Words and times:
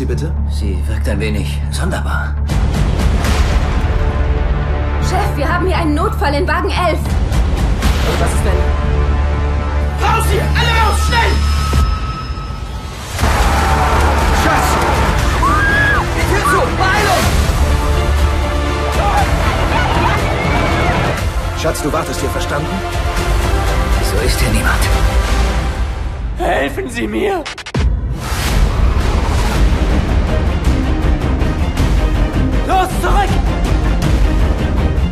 Sie 0.00 0.06
bitte? 0.06 0.32
Sie 0.48 0.78
wirkt 0.86 1.06
ein 1.10 1.20
wenig 1.20 1.60
sonderbar. 1.70 2.34
Chef, 5.02 5.36
wir 5.36 5.46
haben 5.46 5.66
hier 5.66 5.76
einen 5.76 5.94
Notfall 5.94 6.32
in 6.32 6.48
Wagen 6.48 6.70
11. 6.70 6.98
Was 8.18 8.32
ist 8.32 8.42
denn? 8.42 8.60
Raus 10.00 10.24
hier! 10.30 10.40
Alle 10.40 10.72
raus! 10.80 11.00
Schnell! 11.06 11.32
Schatz! 14.42 14.68
Die 16.16 16.24
Tür 16.32 16.44
zu! 16.44 16.60
Beeilung! 16.78 17.24
Schatz, 21.60 21.82
du 21.82 21.92
wartest 21.92 22.20
hier, 22.20 22.30
verstanden? 22.30 22.68
So 24.10 24.16
ist 24.24 24.40
hier 24.40 24.48
niemand. 24.48 24.80
Helfen 26.38 26.88
Sie 26.88 27.06
mir! 27.06 27.44
Los, 32.70 32.88
zurück! 33.02 33.30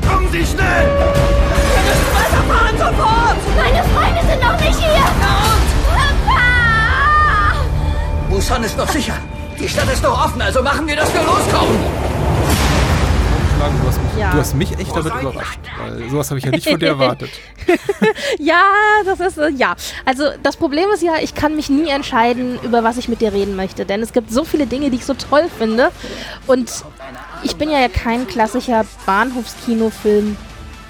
Kommen 0.09 0.29
Sie 0.30 0.47
schnell! 0.47 0.87
Wir 1.75 1.83
müssen 1.89 2.11
weiterfahren, 2.15 2.79
sofort! 2.79 3.39
Meine 3.57 3.83
Freunde 3.93 4.21
sind 4.31 4.41
noch 4.41 4.61
nicht 4.61 4.79
hier. 4.79 5.05
Papa! 5.93 6.39
Busan 8.31 8.62
ist 8.62 8.79
noch 8.79 8.89
sicher. 8.89 9.15
Die 9.59 9.69
Stadt 9.69 9.93
ist 9.93 10.05
noch 10.05 10.25
offen, 10.25 10.41
also 10.41 10.62
machen 10.62 10.87
wir, 10.87 10.95
dass 10.95 11.12
wir 11.12 11.23
loskommen. 11.23 12.08
Sagen, 13.59 13.75
Du 13.83 13.89
hast, 13.89 13.98
mich, 14.03 14.19
Ja. 14.21 14.30
du 14.30 14.39
hast 14.39 14.55
mich 14.55 14.79
echt 14.79 14.97
damit 14.97 15.12
überrascht, 15.21 15.59
weil 15.79 16.09
sowas 16.11 16.30
habe 16.30 16.39
ich 16.39 16.45
ja 16.45 16.51
nicht 16.53 16.69
von 16.69 16.79
dir 16.79 16.87
erwartet. 16.89 17.30
Ja, 18.39 18.62
das 19.05 19.20
ist, 19.20 19.39
äh, 19.39 19.51
ja. 19.51 19.75
Also 20.05 20.25
das 20.42 20.56
Problem 20.56 20.89
ist 20.95 21.03
ja, 21.03 21.14
ich 21.20 21.34
kann 21.34 21.56
mich 21.56 21.69
nie 21.69 21.89
entscheiden, 21.89 22.59
über 22.62 22.84
was 22.84 22.98
ich 22.98 23.09
mit 23.09 23.20
dir 23.20 23.33
reden 23.33 23.56
möchte. 23.56 23.84
Denn 23.84 24.01
es 24.01 24.12
gibt 24.12 24.31
so 24.33 24.45
viele 24.45 24.67
Dinge, 24.67 24.91
die 24.91 24.97
ich 24.98 25.05
so 25.05 25.14
toll 25.14 25.48
finde. 25.59 25.91
Und 26.47 26.70
ich 27.42 27.56
bin 27.56 27.70
ja 27.70 27.89
kein 27.89 28.27
klassischer 28.29 28.84
Bahnhofskinofilm. 29.06 30.36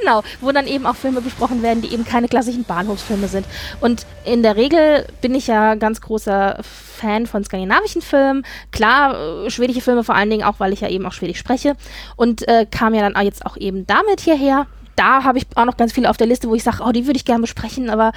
Genau, 0.00 0.22
wo 0.40 0.50
dann 0.52 0.66
eben 0.66 0.86
auch 0.86 0.96
Filme 0.96 1.20
besprochen 1.20 1.62
werden, 1.62 1.82
die 1.82 1.92
eben 1.92 2.04
keine 2.04 2.28
klassischen 2.28 2.64
Bahnhofsfilme 2.64 3.28
sind. 3.28 3.46
Und 3.80 4.06
in 4.24 4.42
der 4.42 4.56
Regel 4.56 5.06
bin 5.20 5.34
ich 5.34 5.46
ja 5.46 5.74
ganz 5.76 6.00
großer 6.00 6.60
Fan 6.62 7.26
von 7.26 7.44
skandinavischen 7.44 8.00
Filmen. 8.02 8.44
Klar, 8.70 9.44
äh, 9.44 9.50
schwedische 9.50 9.80
Filme 9.80 10.04
vor 10.04 10.14
allen 10.14 10.30
Dingen 10.30 10.44
auch, 10.44 10.60
weil 10.60 10.72
ich 10.72 10.80
ja 10.80 10.88
eben 10.88 11.06
auch 11.06 11.12
Schwedisch 11.12 11.38
spreche. 11.38 11.74
Und 12.16 12.46
äh, 12.48 12.66
kam 12.70 12.94
ja 12.94 13.02
dann 13.02 13.16
auch 13.16 13.22
jetzt 13.22 13.44
auch 13.46 13.56
eben 13.56 13.86
damit 13.86 14.20
hierher. 14.20 14.66
Da 14.96 15.24
habe 15.24 15.38
ich 15.38 15.46
auch 15.54 15.64
noch 15.64 15.76
ganz 15.76 15.92
viele 15.92 16.10
auf 16.10 16.16
der 16.16 16.26
Liste, 16.26 16.48
wo 16.48 16.54
ich 16.54 16.62
sage, 16.62 16.82
oh, 16.84 16.92
die 16.92 17.06
würde 17.06 17.16
ich 17.16 17.24
gerne 17.24 17.42
besprechen, 17.42 17.90
aber 17.90 18.12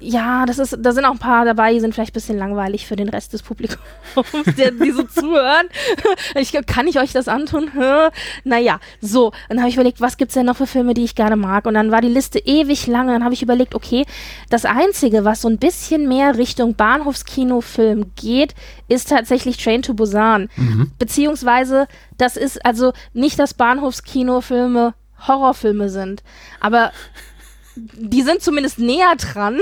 ja, 0.00 0.46
das 0.46 0.58
ist, 0.58 0.76
da 0.80 0.92
sind 0.92 1.04
auch 1.04 1.12
ein 1.12 1.18
paar 1.18 1.44
dabei, 1.44 1.72
die 1.72 1.80
sind 1.80 1.94
vielleicht 1.94 2.12
ein 2.12 2.14
bisschen 2.14 2.38
langweilig 2.38 2.86
für 2.86 2.96
den 2.96 3.08
Rest 3.08 3.32
des 3.32 3.42
Publikums, 3.42 3.80
der, 4.56 4.72
die 4.72 4.90
so 4.90 5.04
zuhören. 5.04 5.68
Ich, 6.34 6.52
kann 6.66 6.86
ich 6.86 6.98
euch 6.98 7.12
das 7.12 7.28
antun? 7.28 7.70
Naja, 8.44 8.80
so, 9.00 9.32
dann 9.48 9.58
habe 9.58 9.68
ich 9.68 9.74
überlegt, 9.74 10.00
was 10.00 10.16
gibt's 10.16 10.34
denn 10.34 10.46
noch 10.46 10.56
für 10.56 10.66
Filme, 10.66 10.94
die 10.94 11.04
ich 11.04 11.14
gerne 11.14 11.36
mag? 11.36 11.66
Und 11.66 11.74
dann 11.74 11.90
war 11.90 12.00
die 12.00 12.08
Liste 12.08 12.38
ewig 12.38 12.86
lang. 12.86 13.06
Und 13.06 13.12
dann 13.14 13.24
habe 13.24 13.34
ich 13.34 13.42
überlegt, 13.42 13.74
okay, 13.74 14.04
das 14.50 14.64
Einzige, 14.64 15.24
was 15.24 15.42
so 15.42 15.48
ein 15.48 15.58
bisschen 15.58 16.08
mehr 16.08 16.36
Richtung 16.36 16.74
Bahnhofskinofilm 16.74 18.12
geht, 18.16 18.54
ist 18.88 19.08
tatsächlich 19.08 19.56
Train 19.56 19.82
to 19.82 19.94
Busan. 19.94 20.48
Beziehungsweise, 20.98 21.86
das 22.18 22.36
ist 22.36 22.64
also 22.64 22.92
nicht, 23.12 23.38
dass 23.38 23.54
Bahnhofskinofilme 23.54 24.94
Horrorfilme 25.26 25.88
sind, 25.88 26.22
aber 26.60 26.92
die 27.74 28.20
sind 28.20 28.42
zumindest 28.42 28.78
näher 28.78 29.14
dran 29.16 29.60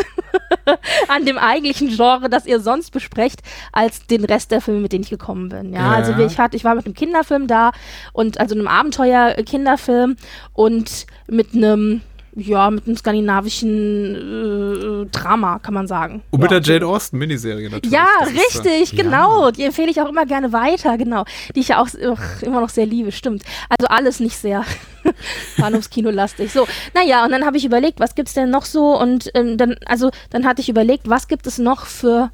an 1.08 1.24
dem 1.26 1.38
eigentlichen 1.38 1.88
Genre, 1.94 2.28
das 2.28 2.44
ihr 2.44 2.58
sonst 2.58 2.90
besprecht, 2.90 3.40
als 3.72 4.06
den 4.08 4.24
Rest 4.24 4.50
der 4.50 4.60
Filme, 4.60 4.80
mit 4.80 4.92
denen 4.92 5.04
ich 5.04 5.10
gekommen 5.10 5.48
bin. 5.48 5.72
Ja, 5.72 5.80
Ja. 5.80 5.90
also 5.92 6.16
ich 6.18 6.36
hatte, 6.38 6.56
ich 6.56 6.64
war 6.64 6.74
mit 6.74 6.86
einem 6.86 6.94
Kinderfilm 6.94 7.46
da 7.46 7.70
und 8.12 8.40
also 8.40 8.56
einem 8.56 8.66
Abenteuer-Kinderfilm 8.66 10.16
und 10.54 11.06
mit 11.28 11.54
einem 11.54 12.00
ja, 12.40 12.70
mit 12.70 12.86
einem 12.86 12.96
skandinavischen 12.96 14.14
äh, 14.14 15.06
Drama, 15.10 15.58
kann 15.58 15.74
man 15.74 15.86
sagen. 15.86 16.22
Und 16.30 16.40
mit 16.40 16.50
ja. 16.50 16.60
der 16.60 16.74
Jane 16.74 16.86
Austen 16.86 17.18
Miniserie 17.18 17.70
natürlich. 17.70 17.92
Ja, 17.92 18.06
Das 18.20 18.30
ist, 18.30 18.36
äh, 18.36 18.68
richtig, 18.68 18.92
ja. 18.92 19.04
genau. 19.04 19.50
Die 19.50 19.64
empfehle 19.64 19.90
ich 19.90 20.00
auch 20.00 20.08
immer 20.08 20.26
gerne 20.26 20.52
weiter, 20.52 20.96
genau. 20.98 21.24
Die 21.54 21.60
ich 21.60 21.68
ja 21.68 21.80
auch 21.80 21.88
ugh, 21.94 22.18
immer 22.42 22.60
noch 22.60 22.68
sehr 22.68 22.86
liebe, 22.86 23.12
stimmt. 23.12 23.42
Also 23.68 23.88
alles 23.88 24.20
nicht 24.20 24.36
sehr 24.36 24.64
Bahnhofskino-lastig. 25.58 26.52
So, 26.52 26.66
naja, 26.94 27.24
und 27.24 27.30
dann 27.30 27.44
habe 27.44 27.56
ich 27.56 27.64
überlegt, 27.64 28.00
was 28.00 28.14
gibt's 28.14 28.34
denn 28.34 28.50
noch 28.50 28.64
so? 28.64 28.98
Und 28.98 29.30
ähm, 29.34 29.56
dann, 29.56 29.76
also, 29.86 30.10
dann 30.30 30.46
hatte 30.46 30.60
ich 30.60 30.68
überlegt, 30.68 31.08
was 31.08 31.28
gibt 31.28 31.46
es 31.46 31.58
noch 31.58 31.86
für 31.86 32.30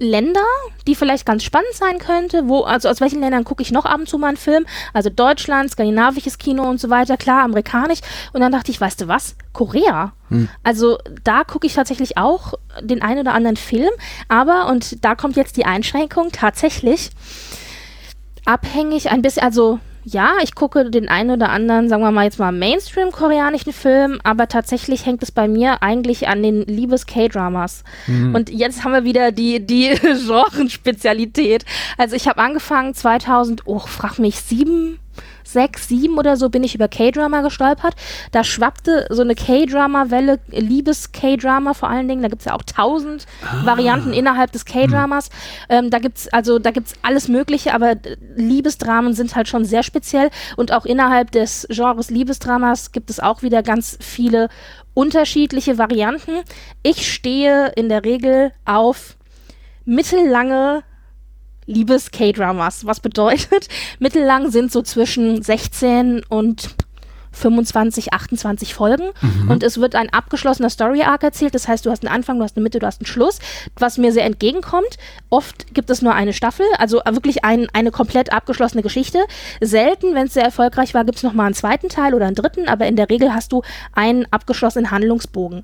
Länder, 0.00 0.40
die 0.86 0.94
vielleicht 0.94 1.26
ganz 1.26 1.44
spannend 1.44 1.74
sein 1.74 1.98
könnte, 1.98 2.48
wo, 2.48 2.62
also 2.62 2.88
aus 2.88 3.00
welchen 3.00 3.20
Ländern 3.20 3.44
gucke 3.44 3.62
ich 3.62 3.70
noch 3.70 3.84
ab 3.84 4.00
und 4.00 4.08
zu 4.08 4.18
mal 4.18 4.28
einen 4.28 4.36
Film? 4.38 4.64
Also 4.94 5.10
Deutschland, 5.10 5.70
skandinavisches 5.70 6.38
Kino 6.38 6.68
und 6.68 6.80
so 6.80 6.88
weiter, 6.88 7.18
klar, 7.18 7.44
amerikanisch. 7.44 8.00
Und 8.32 8.40
dann 8.40 8.50
dachte 8.50 8.70
ich, 8.70 8.80
weißt 8.80 9.02
du 9.02 9.08
was? 9.08 9.36
Korea. 9.52 10.12
Also 10.62 10.98
da 11.22 11.44
gucke 11.44 11.66
ich 11.66 11.74
tatsächlich 11.74 12.16
auch 12.16 12.54
den 12.80 13.02
einen 13.02 13.20
oder 13.20 13.34
anderen 13.34 13.56
Film, 13.56 13.90
aber, 14.28 14.68
und 14.68 15.04
da 15.04 15.14
kommt 15.14 15.36
jetzt 15.36 15.56
die 15.56 15.66
Einschränkung, 15.66 16.30
tatsächlich 16.32 17.10
abhängig 18.46 19.10
ein 19.10 19.22
bisschen, 19.22 19.42
also 19.42 19.80
ja, 20.04 20.34
ich 20.42 20.54
gucke 20.54 20.90
den 20.90 21.08
einen 21.08 21.30
oder 21.30 21.50
anderen, 21.50 21.88
sagen 21.88 22.02
wir 22.02 22.10
mal 22.10 22.24
jetzt 22.24 22.38
mal 22.38 22.52
Mainstream-koreanischen 22.52 23.72
Film, 23.72 24.20
aber 24.24 24.48
tatsächlich 24.48 25.06
hängt 25.06 25.22
es 25.22 25.30
bei 25.30 25.48
mir 25.48 25.82
eigentlich 25.82 26.28
an 26.28 26.42
den 26.42 26.62
Liebes-K-Dramas. 26.62 27.84
Und 28.34 28.50
jetzt 28.50 28.84
haben 28.84 28.92
wir 28.92 29.04
wieder 29.04 29.32
die, 29.32 29.64
die 29.64 29.90
Genrespezialität. 30.00 31.64
Also 31.98 32.16
ich 32.16 32.28
habe 32.28 32.40
angefangen 32.40 32.94
2000, 32.94 33.62
oh, 33.66 33.78
frag 33.78 34.18
mich, 34.18 34.40
sieben, 34.40 34.98
sechs, 35.52 35.88
sieben 35.88 36.18
oder 36.18 36.36
so 36.36 36.48
bin 36.48 36.62
ich 36.64 36.74
über 36.74 36.88
K-Drama 36.88 37.40
gestolpert. 37.42 37.94
Da 38.32 38.44
schwappte 38.44 39.06
so 39.10 39.22
eine 39.22 39.34
K-Drama-Welle, 39.34 40.40
Liebes-K-Drama 40.48 41.74
vor 41.74 41.88
allen 41.88 42.08
Dingen. 42.08 42.22
Da 42.22 42.28
gibt 42.28 42.42
es 42.42 42.46
ja 42.46 42.54
auch 42.54 42.62
tausend 42.62 43.26
Varianten 43.64 44.12
innerhalb 44.12 44.52
des 44.52 44.64
K-Dramas. 44.64 45.30
Ähm, 45.68 45.90
da 45.90 45.98
gibt's 45.98 46.28
also 46.28 46.58
da 46.58 46.70
gibt's 46.70 46.94
alles 47.02 47.28
Mögliche, 47.28 47.74
aber 47.74 47.96
Liebesdramen 48.36 49.14
sind 49.14 49.34
halt 49.36 49.48
schon 49.48 49.64
sehr 49.64 49.82
speziell. 49.82 50.30
Und 50.56 50.72
auch 50.72 50.84
innerhalb 50.84 51.30
des 51.30 51.66
Genres 51.70 52.10
Liebesdramas 52.10 52.92
gibt 52.92 53.10
es 53.10 53.20
auch 53.20 53.42
wieder 53.42 53.62
ganz 53.62 53.98
viele 54.00 54.48
unterschiedliche 54.94 55.78
Varianten. 55.78 56.42
Ich 56.82 57.12
stehe 57.12 57.68
in 57.76 57.88
der 57.88 58.04
Regel 58.04 58.52
auf 58.64 59.16
mittellange 59.84 60.82
Liebes-K-Dramas. 61.66 62.86
Was 62.86 63.00
bedeutet, 63.00 63.68
mittellang 63.98 64.50
sind 64.50 64.72
so 64.72 64.82
zwischen 64.82 65.42
16 65.42 66.22
und 66.28 66.74
25, 67.32 68.12
28 68.12 68.74
Folgen 68.74 69.10
und 69.48 69.62
es 69.62 69.80
wird 69.80 69.94
ein 69.94 70.12
abgeschlossener 70.12 70.68
Story-Arc 70.68 71.22
erzählt. 71.22 71.54
Das 71.54 71.68
heißt, 71.68 71.86
du 71.86 71.90
hast 71.90 72.04
einen 72.04 72.12
Anfang, 72.12 72.38
du 72.38 72.44
hast 72.44 72.56
eine 72.56 72.62
Mitte, 72.64 72.80
du 72.80 72.86
hast 72.86 73.00
einen 73.00 73.06
Schluss, 73.06 73.38
was 73.78 73.98
mir 73.98 74.12
sehr 74.12 74.24
entgegenkommt. 74.24 74.98
Oft 75.28 75.72
gibt 75.72 75.90
es 75.90 76.02
nur 76.02 76.14
eine 76.14 76.32
Staffel, 76.32 76.66
also 76.78 77.00
wirklich 77.08 77.44
ein, 77.44 77.68
eine 77.72 77.92
komplett 77.92 78.32
abgeschlossene 78.32 78.82
Geschichte. 78.82 79.20
Selten, 79.60 80.14
wenn 80.14 80.26
es 80.26 80.34
sehr 80.34 80.44
erfolgreich 80.44 80.92
war, 80.92 81.04
gibt 81.04 81.18
es 81.18 81.22
nochmal 81.22 81.46
einen 81.46 81.54
zweiten 81.54 81.88
Teil 81.88 82.14
oder 82.14 82.26
einen 82.26 82.34
dritten, 82.34 82.68
aber 82.68 82.86
in 82.86 82.96
der 82.96 83.08
Regel 83.08 83.32
hast 83.32 83.52
du 83.52 83.62
einen 83.92 84.26
abgeschlossenen 84.30 84.90
Handlungsbogen. 84.90 85.62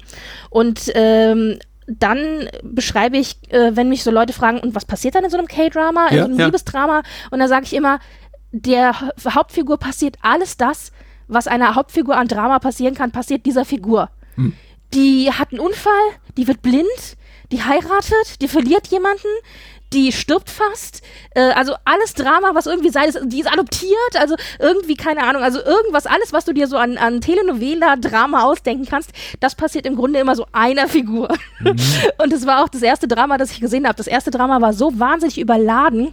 Und 0.50 0.92
ähm, 0.94 1.58
dann 1.86 2.48
beschreibe 2.62 3.16
ich, 3.16 3.36
äh, 3.52 3.76
wenn 3.76 3.88
mich 3.88 4.02
so 4.02 4.10
Leute 4.10 4.32
fragen, 4.32 4.58
und 4.60 4.74
was 4.74 4.84
passiert 4.84 5.14
dann 5.14 5.24
in 5.24 5.30
so 5.30 5.38
einem 5.38 5.46
K-Drama, 5.46 6.08
in 6.08 6.16
Ja, 6.16 6.22
so 6.24 6.28
einem 6.30 6.38
ja. 6.40 6.46
Liebesdrama? 6.46 7.02
Und 7.30 7.38
da 7.38 7.48
sage 7.48 7.64
ich 7.64 7.74
immer, 7.74 8.00
der 8.52 9.00
Ha- 9.00 9.12
Hauptfigur 9.34 9.78
passiert 9.78 10.16
alles 10.22 10.56
das, 10.56 10.90
was 11.28 11.46
einer 11.48 11.74
Hauptfigur 11.74 12.16
an 12.16 12.28
Drama 12.28 12.58
passieren 12.58 12.94
kann, 12.94 13.12
passiert 13.12 13.46
dieser 13.46 13.64
Figur. 13.64 14.10
Die 14.94 15.32
hat 15.32 15.50
einen 15.50 15.60
Unfall, 15.60 15.92
die 16.36 16.46
wird 16.46 16.62
blind, 16.62 17.16
die 17.52 17.62
heiratet, 17.62 18.40
die 18.42 18.48
verliert 18.48 18.86
jemanden, 18.88 19.26
die 19.92 20.12
stirbt 20.12 20.50
fast. 20.50 21.02
Äh, 21.34 21.52
also 21.52 21.74
alles 21.84 22.14
Drama, 22.14 22.50
was 22.54 22.66
irgendwie 22.66 22.90
sei, 22.90 23.06
ist, 23.06 23.18
die 23.24 23.40
ist 23.40 23.50
adoptiert, 23.50 24.16
also 24.18 24.36
irgendwie, 24.58 24.94
keine 24.94 25.22
Ahnung, 25.22 25.42
also 25.42 25.60
irgendwas, 25.62 26.06
alles, 26.06 26.32
was 26.32 26.44
du 26.44 26.52
dir 26.52 26.66
so 26.66 26.76
an, 26.76 26.98
an 26.98 27.20
Telenovela-Drama 27.20 28.42
ausdenken 28.42 28.86
kannst, 28.86 29.10
das 29.40 29.54
passiert 29.54 29.86
im 29.86 29.96
Grunde 29.96 30.20
immer 30.20 30.34
so 30.34 30.46
einer 30.52 30.88
Figur. 30.88 31.28
Und 32.18 32.32
es 32.32 32.46
war 32.46 32.62
auch 32.64 32.68
das 32.68 32.82
erste 32.82 33.08
Drama, 33.08 33.38
das 33.38 33.50
ich 33.52 33.60
gesehen 33.60 33.86
habe. 33.86 33.96
Das 33.96 34.06
erste 34.06 34.30
Drama 34.30 34.60
war 34.60 34.72
so 34.72 34.98
wahnsinnig 34.98 35.38
überladen, 35.38 36.12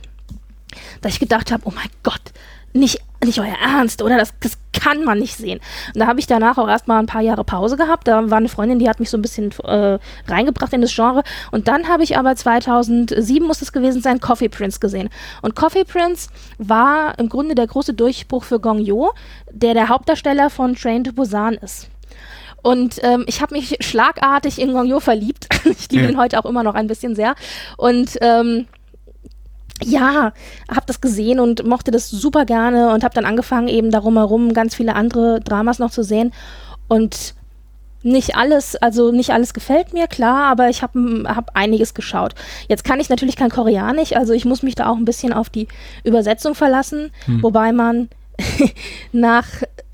dass 1.02 1.14
ich 1.14 1.20
gedacht 1.20 1.52
habe, 1.52 1.64
oh 1.66 1.72
mein 1.76 1.90
Gott, 2.04 2.32
nicht, 2.74 3.00
nicht 3.24 3.40
euer 3.40 3.56
Ernst, 3.62 4.02
oder? 4.02 4.18
Das, 4.18 4.34
das 4.40 4.58
kann 4.74 5.04
man 5.04 5.20
nicht 5.20 5.38
sehen. 5.38 5.60
Und 5.94 6.00
da 6.00 6.08
habe 6.08 6.20
ich 6.20 6.28
danach 6.28 6.58
auch 6.58 6.68
erstmal 6.68 7.00
ein 7.00 7.06
paar 7.06 7.22
Jahre 7.22 7.44
Pause 7.44 7.78
gehabt. 7.78 8.08
Da 8.08 8.30
war 8.30 8.38
eine 8.38 8.50
Freundin, 8.50 8.80
die 8.80 8.90
hat 8.90 9.00
mich 9.00 9.10
so 9.10 9.18
ein 9.18 9.22
bisschen 9.22 9.52
äh, 9.64 10.00
reingebracht 10.28 10.74
in 10.74 10.82
das 10.82 10.94
Genre. 10.94 11.24
Und 11.52 11.68
dann 11.68 11.88
habe 11.88 12.04
ich 12.04 12.18
aber 12.18 12.36
2007 12.36 13.46
muss 13.48 13.62
es 13.62 13.72
gewesen 13.72 14.02
sein, 14.02 14.20
Coffee 14.20 14.50
Prince 14.50 14.80
gesehen. 14.80 15.10
Und 15.42 15.56
Coffee 15.56 15.86
Prince 15.86 16.30
war 16.58 17.18
im 17.20 17.30
Grunde 17.30 17.56
der 17.56 17.68
große 17.68 17.94
Durchbruch 17.94 18.44
für 18.44 18.60
Gong 18.60 18.80
Yo, 18.80 19.12
der 19.52 19.74
der 19.74 19.90
Hauptdarsteller 19.90 20.50
von 20.50 20.76
Train 20.76 21.04
to 21.04 21.14
Busan 21.14 21.54
ist. 21.56 21.88
Und 22.62 23.00
ähm, 23.04 23.26
ich 23.28 23.42
habe 23.42 23.56
mich 23.56 23.78
schlagartig 23.82 24.60
in 24.60 24.72
Gong 24.74 24.86
Yo 24.88 25.00
verliebt. 25.00 25.48
ich 25.66 25.90
liebe 25.92 26.04
Ja. 26.06 26.10
ihn 26.10 26.18
heute 26.18 26.40
auch 26.40 26.46
immer 26.46 26.64
noch 26.64 26.76
ein 26.76 26.88
bisschen 26.88 27.16
sehr. 27.16 27.36
Und 27.78 28.18
ähm, 28.22 28.68
ja, 29.82 30.34
habe 30.70 30.86
das 30.86 31.02
gesehen 31.02 31.40
und 31.40 31.66
mochte 31.66 31.92
das 31.92 32.10
super 32.10 32.46
gerne 32.46 32.94
und 32.94 33.04
habe 33.04 33.16
dann 33.16 33.26
angefangen, 33.26 33.68
eben 33.68 33.92
darum 33.92 34.18
herum 34.18 34.54
ganz 34.54 34.76
viele 34.76 34.96
andere 34.96 35.40
Dramas 35.42 35.80
noch 35.80 35.92
zu 35.92 36.04
sehen. 36.04 36.32
Und 36.88 37.34
nicht 38.04 38.36
alles, 38.36 38.76
also 38.76 39.12
nicht 39.12 39.32
alles 39.32 39.54
gefällt 39.54 39.94
mir, 39.94 40.08
klar, 40.08 40.46
aber 40.52 40.70
ich 40.70 40.84
habe 40.84 41.24
hab 41.26 41.56
einiges 41.56 41.94
geschaut. 41.94 42.36
Jetzt 42.68 42.84
kann 42.84 43.00
ich 43.00 43.10
natürlich 43.10 43.38
kein 43.38 43.50
Koreanisch, 43.50 44.14
also 44.14 44.34
ich 44.34 44.46
muss 44.46 44.62
mich 44.62 44.76
da 44.76 44.88
auch 44.88 44.98
ein 44.98 45.06
bisschen 45.06 45.34
auf 45.34 45.50
die 45.50 45.68
Übersetzung 46.04 46.54
verlassen, 46.54 47.12
wobei 47.42 47.72
man 47.72 48.10
nach 49.14 49.48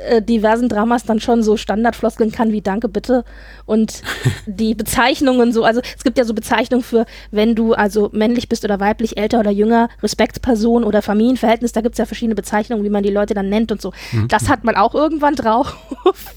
äh, 0.07 0.22
diversen 0.22 0.69
Dramas 0.69 1.04
dann 1.04 1.19
schon 1.19 1.44
so 1.44 1.57
Standardfloskeln 1.57 2.31
kann 2.31 2.51
wie 2.51 2.62
Danke 2.62 2.90
bitte 2.90 3.24
und 3.66 4.01
die 4.46 4.75
Bezeichnungen 4.75 5.54
so, 5.54 5.63
also 5.63 5.81
es 5.98 6.04
gibt 6.04 6.18
ja 6.18 6.24
so 6.24 6.34
Bezeichnungen 6.34 6.84
für, 6.84 7.06
wenn 7.31 7.56
du 7.56 7.74
also 7.74 8.10
männlich 8.12 8.50
bist 8.50 8.63
oder 8.66 8.80
weiblich, 8.80 9.18
älter 9.18 9.40
oder 9.40 9.51
jünger, 9.51 9.90
Respektsperson 10.01 10.84
oder 10.84 11.01
Familienverhältnis, 11.01 11.72
da 11.72 11.81
gibt 11.81 11.96
es 11.96 12.00
ja 12.00 12.06
verschiedene 12.06 12.36
Bezeichnungen, 12.36 12.84
wie 12.84 12.90
man 12.90 13.04
die 13.04 13.12
Leute 13.12 13.34
dann 13.34 13.50
nennt 13.50 13.72
und 13.72 13.81
so. 13.81 13.94
Das 14.28 14.50
hat 14.50 14.63
man 14.63 14.75
auch 14.75 14.96
irgendwann 14.96 15.36
drauf. 15.36 15.75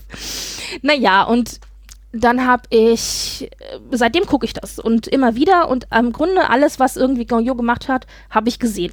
naja, 0.82 1.24
und 1.24 1.60
dann 2.12 2.46
habe 2.46 2.64
ich, 2.70 3.48
äh, 3.58 3.78
seitdem 3.90 4.26
gucke 4.26 4.44
ich 4.44 4.52
das 4.52 4.78
und 4.78 5.08
immer 5.08 5.34
wieder 5.34 5.68
und 5.68 5.86
im 5.96 6.12
Grunde 6.12 6.50
alles, 6.50 6.78
was 6.78 6.96
irgendwie 6.96 7.26
Gongyo 7.26 7.54
gemacht 7.54 7.88
hat, 7.88 8.06
habe 8.30 8.48
ich 8.48 8.58
gesehen. 8.58 8.92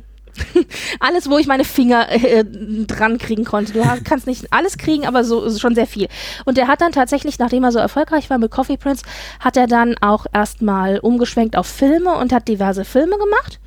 alles, 1.00 1.30
wo 1.30 1.38
ich 1.38 1.48
meine 1.48 1.64
Finger 1.64 2.10
äh, 2.12 2.44
dran 2.46 3.18
kriegen 3.18 3.46
konnte. 3.46 3.74
Du 3.74 3.84
kannst 4.04 4.28
nicht 4.28 4.52
alles 4.52 4.78
kriegen, 4.78 5.06
aber 5.06 5.24
so 5.24 5.50
schon 5.58 5.76
sehr 5.76 5.88
viel. 5.88 6.08
Und 6.46 6.58
er 6.58 6.68
hat 6.68 6.82
dann 6.82 6.92
tatsächlich, 6.92 7.40
nachdem 7.40 7.64
er 7.64 7.72
so 7.72 7.80
erfolgreich 7.80 8.30
war 8.30 8.38
mit 8.38 8.52
Coffee 8.52 8.78
Prince, 8.78 9.04
hat 9.40 9.58
er 9.58 9.68
dann 9.68 9.96
auch 10.02 10.26
erstmal 10.34 11.00
umgeschwenkt 11.00 11.56
auf 11.56 11.68
Filme 11.68 12.16
und 12.16 12.34
hat 12.34 12.48
diverse 12.48 12.86
Filme 12.86 13.18
gemacht. 13.18 13.60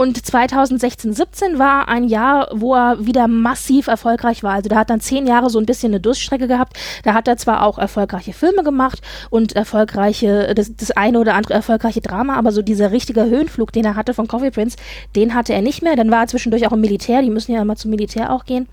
Und 0.00 0.16
2016, 0.24 1.12
17 1.12 1.58
war 1.58 1.88
ein 1.88 2.04
Jahr, 2.04 2.48
wo 2.54 2.74
er 2.74 3.04
wieder 3.04 3.28
massiv 3.28 3.86
erfolgreich 3.86 4.42
war. 4.42 4.54
Also 4.54 4.70
da 4.70 4.76
hat 4.76 4.88
dann 4.88 5.02
zehn 5.02 5.26
Jahre 5.26 5.50
so 5.50 5.58
ein 5.58 5.66
bisschen 5.66 5.92
eine 5.92 6.00
Durststrecke 6.00 6.48
gehabt. 6.48 6.78
Da 7.04 7.12
hat 7.12 7.28
er 7.28 7.36
zwar 7.36 7.66
auch 7.66 7.76
erfolgreiche 7.76 8.32
Filme 8.32 8.62
gemacht 8.62 9.02
und 9.28 9.52
erfolgreiche, 9.56 10.54
das, 10.54 10.74
das 10.74 10.90
eine 10.92 11.20
oder 11.20 11.34
andere 11.34 11.52
erfolgreiche 11.52 12.00
Drama, 12.00 12.36
aber 12.36 12.50
so 12.50 12.62
dieser 12.62 12.92
richtige 12.92 13.26
Höhenflug, 13.26 13.74
den 13.74 13.84
er 13.84 13.94
hatte 13.94 14.14
von 14.14 14.26
Coffee 14.26 14.50
Prince, 14.50 14.78
den 15.16 15.34
hatte 15.34 15.52
er 15.52 15.60
nicht 15.60 15.82
mehr. 15.82 15.96
Dann 15.96 16.10
war 16.10 16.22
er 16.22 16.28
zwischendurch 16.28 16.66
auch 16.66 16.72
im 16.72 16.80
Militär. 16.80 17.20
Die 17.20 17.28
müssen 17.28 17.52
ja 17.52 17.60
immer 17.60 17.76
zum 17.76 17.90
Militär 17.90 18.32
auch 18.32 18.46
gehen. 18.46 18.68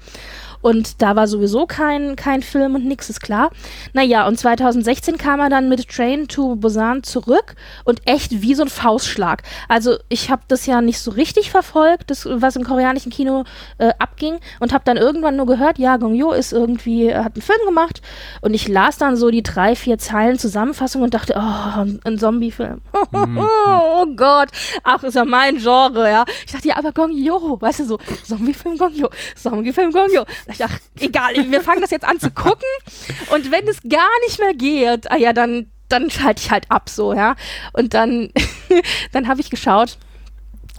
Und 0.62 1.01
da 1.01 1.15
war 1.15 1.27
sowieso 1.27 1.65
kein, 1.65 2.15
kein 2.15 2.42
Film 2.42 2.75
und 2.75 2.86
nix, 2.86 3.09
ist 3.09 3.21
klar. 3.21 3.51
Naja, 3.94 4.27
und 4.27 4.38
2016 4.38 5.18
kam 5.18 5.39
er 5.39 5.50
dann 5.50 5.69
mit 5.69 5.88
Train 5.89 6.27
to 6.27 6.56
Busan 6.56 7.04
zurück 7.04 7.56
und 7.83 8.01
echt 8.06 8.42
wie 8.42 8.56
so 8.56 8.63
ein 8.63 8.69
Faustschlag. 8.69 9.44
Also 9.68 9.98
ich 10.09 10.30
habe 10.30 10.42
das 10.48 10.65
ja 10.65 10.81
nicht 10.81 11.00
so 11.00 11.12
richtig 11.12 11.51
verfolgt, 11.51 12.09
das, 12.09 12.27
was 12.30 12.56
im 12.56 12.63
koreanischen 12.63 13.12
Kino 13.12 13.44
äh, 13.77 13.94
abging 14.00 14.39
und 14.59 14.74
habe 14.74 14.83
dann 14.86 14.98
irgendwann 14.98 15.36
nur 15.36 15.45
gehört, 15.45 15.80
ja, 15.80 15.98
Gong 15.98 16.15
Yoo 16.15 16.31
ist 16.31 16.54
irgendwie, 16.54 17.13
hat 17.13 17.36
einen 17.36 17.42
Film 17.42 17.60
gemacht 17.65 18.01
und 18.42 18.53
ich 18.53 18.68
las 18.68 18.98
dann 18.98 19.15
so 19.15 19.30
die 19.30 19.44
drei, 19.44 19.75
vier 19.75 19.98
Zeilen 19.98 20.39
Zusammenfassung 20.39 21.01
und 21.01 21.13
dachte, 21.13 21.33
oh, 21.36 21.80
ein, 21.80 22.00
ein 22.03 22.18
Zombie-Film. 22.18 22.81
oh 23.13 24.06
Gott, 24.15 24.50
ach, 24.83 25.03
ist 25.03 25.15
ja 25.15 25.25
mein 25.25 25.57
Genre, 25.57 26.10
ja. 26.10 26.25
Ich 26.45 26.51
dachte, 26.51 26.68
ja, 26.68 26.77
aber 26.77 26.92
Gong 26.92 27.12
Yoo, 27.12 27.57
weißt 27.60 27.80
du 27.80 27.86
so, 27.86 28.00
Zombie-Film 28.25 28.77
Gong 28.77 28.94
Yoo, 28.94 29.10
Zombie-Film 29.36 29.92
Gong 29.92 30.12
Yoo. 30.12 30.24
Ich 30.49 30.57
dachte, 30.57 30.79
egal, 30.99 31.33
wir 31.49 31.61
fangen 31.61 31.81
das 31.81 31.91
jetzt 31.91 32.05
an 32.05 32.19
zu 32.19 32.31
gucken 32.31 32.67
und 33.31 33.51
wenn 33.51 33.67
es 33.67 33.81
gar 33.88 34.09
nicht 34.25 34.39
mehr 34.39 34.53
geht, 34.53 35.09
ah 35.11 35.17
ja, 35.17 35.33
dann 35.33 35.69
dann 35.89 36.09
schalte 36.09 36.41
ich 36.41 36.51
halt 36.51 36.69
ab 36.69 36.89
so, 36.89 37.13
ja. 37.13 37.35
Und 37.73 37.94
dann 37.94 38.29
dann 39.11 39.27
habe 39.27 39.41
ich 39.41 39.49
geschaut 39.49 39.97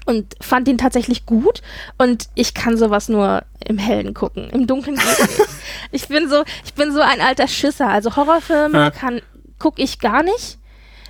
und 0.05 0.35
fand 0.41 0.67
den 0.67 0.79
tatsächlich 0.79 1.27
gut 1.27 1.63
und 1.99 2.29
ich 2.35 2.55
kann 2.55 2.77
sowas 2.77 3.09
nur 3.09 3.43
im 3.65 3.79
Hellen 3.79 4.15
gucken, 4.15 4.49
im 4.51 4.67
Dunkeln 4.67 4.97
nicht. 4.97 5.49
Ich 5.91 6.09
bin 6.09 6.29
so, 6.29 6.45
ich 6.65 6.75
bin 6.75 6.93
so 6.93 7.01
ein 7.01 7.21
alter 7.23 7.49
Schisser, 7.49 7.89
also 7.89 8.17
Horrorfilme 8.17 8.79
Ja. 8.79 8.91
kann 8.91 9.23
gucke 9.59 9.83
ich 9.83 9.99
gar 9.99 10.23
nicht. 10.23 10.58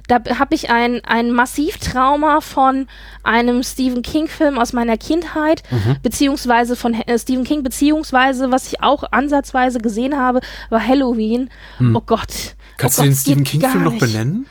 Da 0.09 0.21
habe 0.39 0.55
ich 0.55 0.71
ein, 0.71 1.05
ein 1.05 1.31
Massivtrauma 1.31 2.41
von 2.41 2.89
einem 3.23 3.63
Stephen 3.63 4.03
King-Film 4.03 4.59
aus 4.59 4.73
meiner 4.73 4.97
Kindheit, 4.97 5.63
beziehungsweise 6.03 6.77
von 6.77 6.95
äh, 6.95 7.19
Stephen 7.19 7.45
King, 7.45 7.63
beziehungsweise 7.63 8.51
was 8.51 8.67
ich 8.67 8.83
auch 8.83 9.05
ansatzweise 9.13 9.79
gesehen 9.79 10.17
habe, 10.19 10.41
war 10.71 10.85
Halloween. 10.85 11.51
Oh 11.95 12.01
Gott. 12.05 12.57
Kannst 12.79 12.99
oh 12.99 13.03
du 13.03 13.09
den 13.09 13.13
Gott, 13.13 13.21
Stephen 13.21 13.45
geht 13.45 13.61
King-Film 13.61 13.85
noch 13.85 13.99
benennen? 13.99 14.47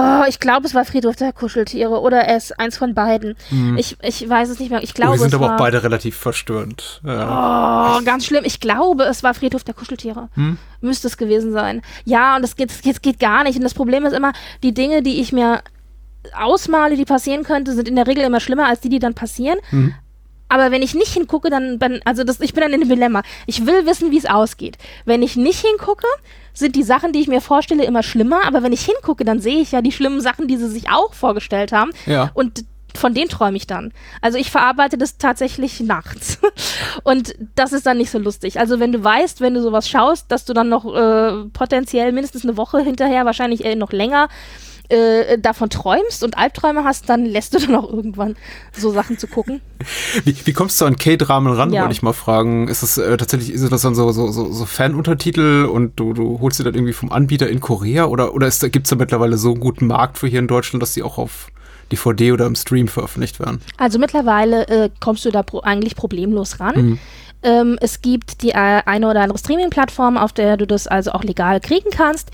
Oh, 0.00 0.24
ich 0.28 0.40
glaube, 0.40 0.66
es 0.66 0.74
war 0.74 0.84
Friedhof 0.84 1.16
der 1.16 1.32
Kuscheltiere 1.32 2.00
oder 2.00 2.28
es 2.28 2.52
eins 2.52 2.76
von 2.76 2.94
beiden. 2.94 3.36
Ich, 3.76 3.96
ich 4.02 4.28
weiß 4.28 4.48
es 4.48 4.58
nicht 4.58 4.70
mehr. 4.70 4.82
Ich 4.82 4.90
Oh, 4.90 4.94
glaube, 4.94 5.12
die 5.12 5.18
sind 5.18 5.28
es 5.28 5.34
aber 5.34 5.46
war 5.48 5.54
auch 5.54 5.58
beide 5.58 5.82
relativ 5.82 6.16
verstörend. 6.16 7.00
Ja. 7.04 7.98
Oh, 7.98 8.04
ganz 8.04 8.24
schlimm. 8.26 8.44
Ich 8.44 8.60
glaube, 8.60 9.04
es 9.04 9.22
war 9.22 9.34
Friedhof 9.34 9.64
der 9.64 9.74
Kuscheltiere. 9.74 10.28
Müsste 10.80 11.08
es 11.08 11.16
gewesen 11.16 11.52
sein. 11.52 11.82
Ja, 12.04 12.36
und 12.36 12.44
es 12.44 12.56
geht, 12.56 12.70
es 12.84 13.02
geht 13.02 13.18
gar 13.20 13.44
nicht. 13.44 13.56
Und 13.56 13.62
das 13.64 13.74
Problem 13.74 14.04
ist 14.06 14.12
immer, 14.14 14.32
die 14.62 14.72
Dinge, 14.74 15.02
die 15.02 15.20
ich 15.20 15.32
mir 15.32 15.62
ausmale, 16.38 16.96
die 16.96 17.04
passieren 17.04 17.44
könnte, 17.44 17.72
sind 17.74 17.88
in 17.88 17.96
der 17.96 18.06
Regel 18.06 18.24
immer 18.24 18.40
schlimmer 18.40 18.66
als 18.66 18.80
die, 18.80 18.88
die 18.88 18.98
dann 18.98 19.14
passieren. 19.14 19.58
Aber 20.50 20.70
wenn 20.70 20.82
ich 20.82 20.94
nicht 20.94 21.14
hingucke, 21.14 21.48
dann, 21.48 21.78
dann 21.78 22.00
also 22.04 22.24
das, 22.24 22.40
ich 22.40 22.52
bin 22.52 22.60
dann 22.60 22.72
in 22.72 22.82
einem 22.82 22.90
Dilemma. 22.90 23.22
Ich 23.46 23.64
will 23.64 23.86
wissen, 23.86 24.10
wie 24.10 24.18
es 24.18 24.26
ausgeht. 24.26 24.76
Wenn 25.06 25.22
ich 25.22 25.36
nicht 25.36 25.64
hingucke, 25.64 26.06
sind 26.52 26.76
die 26.76 26.82
Sachen, 26.82 27.12
die 27.12 27.20
ich 27.20 27.28
mir 27.28 27.40
vorstelle, 27.40 27.84
immer 27.84 28.02
schlimmer. 28.02 28.44
Aber 28.46 28.62
wenn 28.62 28.72
ich 28.72 28.84
hingucke, 28.84 29.24
dann 29.24 29.40
sehe 29.40 29.60
ich 29.60 29.72
ja 29.72 29.80
die 29.80 29.92
schlimmen 29.92 30.20
Sachen, 30.20 30.48
die 30.48 30.56
sie 30.56 30.68
sich 30.68 30.90
auch 30.90 31.14
vorgestellt 31.14 31.72
haben. 31.72 31.92
Ja. 32.04 32.30
Und 32.34 32.64
von 32.96 33.14
denen 33.14 33.28
träume 33.28 33.56
ich 33.56 33.68
dann. 33.68 33.92
Also 34.20 34.38
ich 34.38 34.50
verarbeite 34.50 34.98
das 34.98 35.16
tatsächlich 35.18 35.80
nachts. 35.80 36.38
Und 37.04 37.34
das 37.54 37.72
ist 37.72 37.86
dann 37.86 37.98
nicht 37.98 38.10
so 38.10 38.18
lustig. 38.18 38.58
Also 38.58 38.80
wenn 38.80 38.90
du 38.90 39.02
weißt, 39.02 39.40
wenn 39.40 39.54
du 39.54 39.62
sowas 39.62 39.88
schaust, 39.88 40.30
dass 40.32 40.44
du 40.44 40.52
dann 40.52 40.68
noch 40.68 40.84
äh, 40.92 41.44
potenziell 41.52 42.12
mindestens 42.12 42.44
eine 42.44 42.56
Woche 42.56 42.80
hinterher, 42.80 43.24
wahrscheinlich 43.24 43.64
äh, 43.64 43.76
noch 43.76 43.92
länger, 43.92 44.28
äh, 44.90 45.38
davon 45.38 45.70
träumst 45.70 46.22
und 46.24 46.36
Albträume 46.36 46.84
hast, 46.84 47.08
dann 47.08 47.24
lässt 47.24 47.54
du 47.54 47.58
dann 47.58 47.74
auch 47.76 47.90
irgendwann 47.92 48.36
so 48.76 48.90
Sachen 48.92 49.18
zu 49.18 49.26
gucken. 49.26 49.60
Wie, 50.24 50.36
wie 50.44 50.52
kommst 50.52 50.80
du 50.80 50.84
an 50.84 50.96
K-Dramen 50.96 51.52
ran, 51.52 51.72
Ja. 51.72 51.82
wollte 51.82 51.92
ich 51.94 52.02
mal 52.02 52.12
fragen. 52.12 52.68
Ist 52.68 52.82
das 52.82 52.98
äh, 52.98 53.16
tatsächlich, 53.16 53.50
ist 53.52 53.70
das 53.72 53.82
dann 53.82 53.94
so, 53.94 54.12
so, 54.12 54.30
so, 54.30 54.52
so 54.52 54.64
Fan-Untertitel 54.66 55.64
und 55.72 55.98
du, 55.98 56.12
du 56.12 56.40
holst 56.40 56.58
sie 56.58 56.64
dann 56.64 56.74
irgendwie 56.74 56.92
vom 56.92 57.10
Anbieter 57.10 57.48
in 57.48 57.60
Korea 57.60 58.04
oder, 58.06 58.34
oder 58.34 58.50
da- 58.50 58.68
gibt's 58.68 58.90
da 58.90 58.96
mittlerweile 58.96 59.38
so 59.38 59.52
einen 59.52 59.60
guten 59.60 59.86
Markt 59.86 60.18
für 60.18 60.26
hier 60.26 60.40
in 60.40 60.48
Deutschland, 60.48 60.82
dass 60.82 60.92
die 60.92 61.02
auch 61.02 61.16
auf 61.18 61.48
DVD 61.92 62.32
oder 62.32 62.46
im 62.46 62.54
Stream 62.56 62.88
veröffentlicht 62.88 63.40
werden? 63.40 63.60
Also 63.78 63.98
mittlerweile 63.98 64.68
äh, 64.68 64.90
kommst 65.00 65.24
du 65.24 65.30
da 65.30 65.42
pro 65.42 65.60
eigentlich 65.60 65.96
problemlos 65.96 66.60
ran. 66.60 66.98
Ähm, 67.42 67.78
es 67.80 68.02
gibt 68.02 68.42
die 68.42 68.50
äh, 68.50 68.82
eine 68.84 69.08
oder 69.08 69.22
andere 69.22 69.38
Streaming-Plattform, 69.38 70.18
auf 70.18 70.32
der 70.34 70.58
du 70.58 70.66
das 70.66 70.86
also 70.86 71.12
auch 71.12 71.24
legal 71.24 71.58
kriegen 71.60 71.88
kannst. 71.90 72.30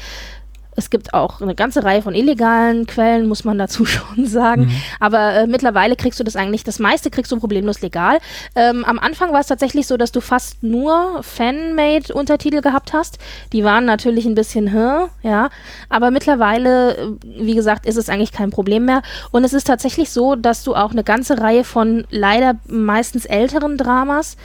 Es 0.76 0.90
gibt 0.90 1.14
auch 1.14 1.40
eine 1.40 1.54
ganze 1.54 1.82
Reihe 1.84 2.02
von 2.02 2.14
illegalen 2.14 2.86
Quellen, 2.86 3.26
muss 3.26 3.44
man 3.44 3.58
dazu 3.58 3.84
schon 3.86 4.26
sagen. 4.26 4.70
Aber 5.00 5.34
äh, 5.34 5.46
mittlerweile 5.46 5.96
kriegst 5.96 6.20
du 6.20 6.24
das 6.24 6.36
eigentlich, 6.36 6.64
das 6.64 6.78
meiste 6.78 7.10
kriegst 7.10 7.32
du 7.32 7.38
problemlos 7.38 7.80
legal. 7.80 8.18
Ähm, 8.54 8.84
am 8.84 8.98
Anfang 8.98 9.32
war 9.32 9.40
es 9.40 9.46
tatsächlich 9.46 9.86
so, 9.86 9.96
dass 9.96 10.12
du 10.12 10.20
fast 10.20 10.62
nur 10.62 11.22
Fan-Made-Untertitel 11.22 12.60
gehabt 12.60 12.92
hast. 12.92 13.18
Die 13.52 13.64
waren 13.64 13.84
natürlich 13.84 14.26
ein 14.26 14.34
bisschen, 14.34 14.68
hä, 14.68 15.06
ja. 15.22 15.48
Aber 15.88 16.10
mittlerweile, 16.10 16.96
äh, 16.96 17.06
wie 17.24 17.54
gesagt, 17.54 17.86
ist 17.86 17.96
es 17.96 18.08
eigentlich 18.08 18.32
kein 18.32 18.50
Problem 18.50 18.84
mehr. 18.84 19.02
Und 19.30 19.44
es 19.44 19.52
ist 19.52 19.66
tatsächlich 19.66 20.10
so, 20.10 20.36
dass 20.36 20.62
du 20.62 20.74
auch 20.74 20.90
eine 20.90 21.04
ganze 21.04 21.40
Reihe 21.40 21.64
von 21.64 22.06
leider 22.10 22.56
meistens 22.66 23.24
älteren 23.24 23.76
Dramas 23.78 24.36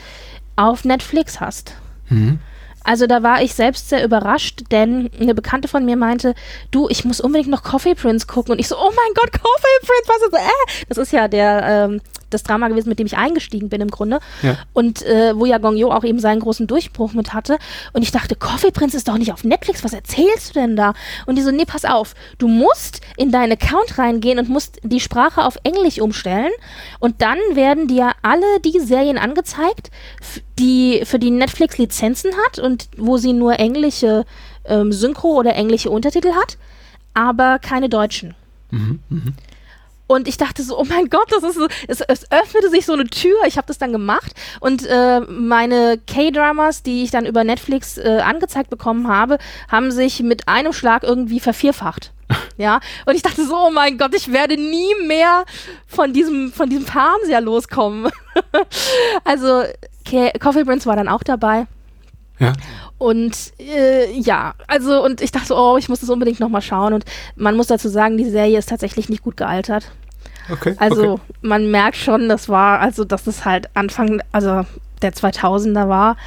auf 0.55 0.85
Netflix 0.85 1.39
hast. 1.39 1.75
Also 2.83 3.07
da 3.07 3.23
war 3.23 3.41
ich 3.41 3.53
selbst 3.53 3.89
sehr 3.89 4.03
überrascht, 4.03 4.63
denn 4.71 5.09
eine 5.19 5.35
Bekannte 5.35 5.67
von 5.67 5.85
mir 5.85 5.95
meinte, 5.95 6.33
du, 6.71 6.89
ich 6.89 7.05
muss 7.05 7.21
unbedingt 7.21 7.49
noch 7.49 7.63
Coffee 7.63 7.95
Prince 7.95 8.25
gucken. 8.25 8.53
Und 8.53 8.59
ich 8.59 8.67
so, 8.67 8.75
oh 8.77 8.89
mein 8.89 9.13
Gott, 9.15 9.31
Coffee 9.31 9.85
Prince, 9.85 10.07
was 10.07 10.21
ist 10.23 10.33
das? 10.33 10.41
Äh, 10.41 10.85
das 10.89 10.97
ist 10.97 11.11
ja 11.11 11.27
der, 11.27 11.63
ähm, 11.63 12.01
das 12.29 12.43
Drama 12.43 12.67
gewesen, 12.69 12.89
mit 12.89 12.97
dem 12.99 13.05
ich 13.05 13.17
eingestiegen 13.17 13.69
bin 13.69 13.81
im 13.81 13.91
Grunde. 13.91 14.19
Ja. 14.41 14.57
Und 14.73 15.03
äh, 15.03 15.37
wo 15.37 15.45
ja 15.45 15.57
Gong 15.59 15.77
Yo 15.77 15.91
auch 15.91 16.03
eben 16.03 16.19
seinen 16.19 16.39
großen 16.39 16.65
Durchbruch 16.67 17.13
mit 17.13 17.33
hatte. 17.33 17.57
Und 17.93 18.01
ich 18.01 18.11
dachte, 18.11 18.35
Coffee 18.35 18.71
Prince 18.71 18.97
ist 18.97 19.07
doch 19.07 19.17
nicht 19.17 19.31
auf 19.31 19.43
Netflix, 19.43 19.83
was 19.83 19.93
erzählst 19.93 20.49
du 20.49 20.59
denn 20.59 20.75
da? 20.75 20.93
Und 21.25 21.35
die 21.35 21.41
so, 21.41 21.51
nee, 21.51 21.65
pass 21.65 21.85
auf, 21.85 22.15
du 22.39 22.47
musst 22.47 23.01
in 23.17 23.31
deinen 23.31 23.51
Account 23.51 23.97
reingehen 23.97 24.39
und 24.39 24.49
musst 24.49 24.79
die 24.83 24.99
Sprache 24.99 25.45
auf 25.45 25.57
Englisch 25.63 25.99
umstellen. 25.99 26.51
Und 26.99 27.21
dann 27.21 27.37
werden 27.53 27.87
dir 27.87 28.11
alle 28.21 28.59
die 28.63 28.79
Serien 28.79 29.17
angezeigt, 29.17 29.91
die 30.61 31.01
für 31.05 31.17
die 31.17 31.31
Netflix 31.31 31.77
Lizenzen 31.79 32.31
hat 32.45 32.59
und 32.59 32.87
wo 32.95 33.17
sie 33.17 33.33
nur 33.33 33.59
englische 33.59 34.25
ähm, 34.65 34.91
Synchro 34.91 35.29
oder 35.29 35.55
englische 35.55 35.89
Untertitel 35.89 36.33
hat, 36.33 36.57
aber 37.15 37.57
keine 37.59 37.89
deutschen. 37.89 38.35
Und 40.07 40.27
ich 40.27 40.37
dachte 40.37 40.61
so, 40.61 40.77
oh 40.77 40.83
mein 40.83 41.09
Gott, 41.09 41.31
das 41.31 41.41
ist 41.43 41.55
so, 41.55 41.67
es, 41.87 42.01
es 42.01 42.31
öffnete 42.31 42.69
sich 42.69 42.85
so 42.85 42.93
eine 42.93 43.05
Tür. 43.05 43.37
Ich 43.47 43.57
habe 43.57 43.67
das 43.67 43.77
dann 43.77 43.91
gemacht 43.91 44.33
und 44.59 44.85
äh, 44.85 45.21
meine 45.21 45.99
K-Dramas, 46.05 46.83
die 46.83 47.03
ich 47.03 47.11
dann 47.11 47.25
über 47.25 47.43
Netflix 47.43 47.97
äh, 47.97 48.19
angezeigt 48.23 48.69
bekommen 48.69 49.07
habe, 49.07 49.39
haben 49.69 49.89
sich 49.91 50.21
mit 50.21 50.47
einem 50.47 50.73
Schlag 50.73 51.03
irgendwie 51.03 51.39
vervierfacht. 51.39 52.11
Ja, 52.57 52.79
und 53.05 53.15
ich 53.15 53.23
dachte 53.23 53.43
so, 53.45 53.55
oh 53.55 53.71
mein 53.71 53.97
Gott, 53.97 54.13
ich 54.13 54.31
werde 54.31 54.55
nie 54.55 54.93
mehr 55.07 55.45
von 55.87 56.13
diesem, 56.13 56.53
von 56.53 56.69
diesem 56.69 56.85
Fernseher 56.85 57.41
loskommen. 57.41 58.11
also, 59.23 59.63
Ke- 60.05 60.33
Coffee 60.39 60.63
Prince 60.63 60.85
war 60.85 60.95
dann 60.95 61.07
auch 61.07 61.23
dabei. 61.23 61.67
Ja. 62.39 62.53
Und 62.97 63.35
äh, 63.59 64.11
ja, 64.13 64.55
also 64.67 65.03
und 65.03 65.21
ich 65.21 65.31
dachte, 65.31 65.55
oh, 65.55 65.77
ich 65.77 65.89
muss 65.89 65.99
das 65.99 66.09
unbedingt 66.09 66.39
nochmal 66.39 66.61
schauen. 66.61 66.93
Und 66.93 67.05
man 67.35 67.55
muss 67.55 67.67
dazu 67.67 67.87
sagen, 67.87 68.17
die 68.17 68.29
Serie 68.29 68.57
ist 68.57 68.69
tatsächlich 68.69 69.09
nicht 69.09 69.23
gut 69.23 69.37
gealtert. 69.37 69.91
Okay. 70.51 70.75
Also 70.77 71.13
okay. 71.13 71.21
man 71.41 71.69
merkt 71.69 71.97
schon, 71.97 72.29
das 72.29 72.49
war, 72.49 72.79
also 72.79 73.05
dass 73.05 73.27
es 73.27 73.45
halt 73.45 73.69
Anfang, 73.75 74.21
also 74.31 74.65
der 75.01 75.13
2000er 75.13 75.87
war, 75.87 76.17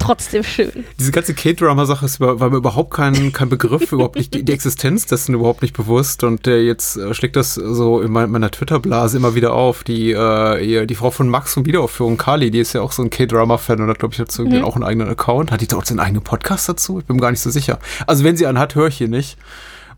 trotzdem 0.00 0.42
schön. 0.42 0.84
Diese 0.98 1.12
ganze 1.12 1.34
K-Drama-Sache 1.34 2.06
war 2.18 2.50
mir 2.50 2.56
überhaupt 2.56 2.92
kein, 2.92 3.32
kein 3.32 3.48
Begriff, 3.48 3.92
überhaupt 3.92 4.16
nicht 4.16 4.34
die, 4.34 4.42
die 4.42 4.52
Existenz 4.52 5.06
dessen 5.06 5.34
überhaupt 5.34 5.62
nicht 5.62 5.76
bewusst 5.76 6.24
und 6.24 6.46
äh, 6.46 6.60
jetzt 6.60 6.98
schlägt 7.12 7.36
das 7.36 7.54
so 7.54 8.00
in 8.00 8.10
mein, 8.10 8.30
meiner 8.30 8.50
Twitter-Blase 8.50 9.18
immer 9.18 9.34
wieder 9.34 9.52
auf. 9.52 9.84
Die, 9.84 10.12
äh, 10.12 10.86
die 10.86 10.94
Frau 10.94 11.10
von 11.10 11.28
Max 11.28 11.54
von 11.54 11.66
Wiederaufführung, 11.66 12.16
Kali, 12.16 12.50
die 12.50 12.60
ist 12.60 12.72
ja 12.72 12.80
auch 12.82 12.92
so 12.92 13.02
ein 13.02 13.10
K-Drama-Fan 13.10 13.80
und 13.80 13.88
hat, 13.88 13.98
glaube 13.98 14.12
ich, 14.12 14.18
dazu 14.18 14.42
irgendwie 14.42 14.62
auch 14.62 14.74
einen 14.74 14.84
eigenen 14.84 15.08
Account. 15.08 15.52
Hat 15.52 15.60
die 15.60 15.68
dort 15.68 15.90
einen 15.90 16.00
eigenen 16.00 16.22
Podcast 16.22 16.68
dazu? 16.68 16.98
Ich 16.98 17.04
bin 17.04 17.16
mir 17.16 17.22
gar 17.22 17.30
nicht 17.30 17.40
so 17.40 17.50
sicher. 17.50 17.78
Also 18.06 18.24
wenn 18.24 18.36
sie 18.36 18.46
einen 18.46 18.58
hat, 18.58 18.74
höre 18.74 18.88
ich 18.88 18.96
hier 18.96 19.08
nicht, 19.08 19.36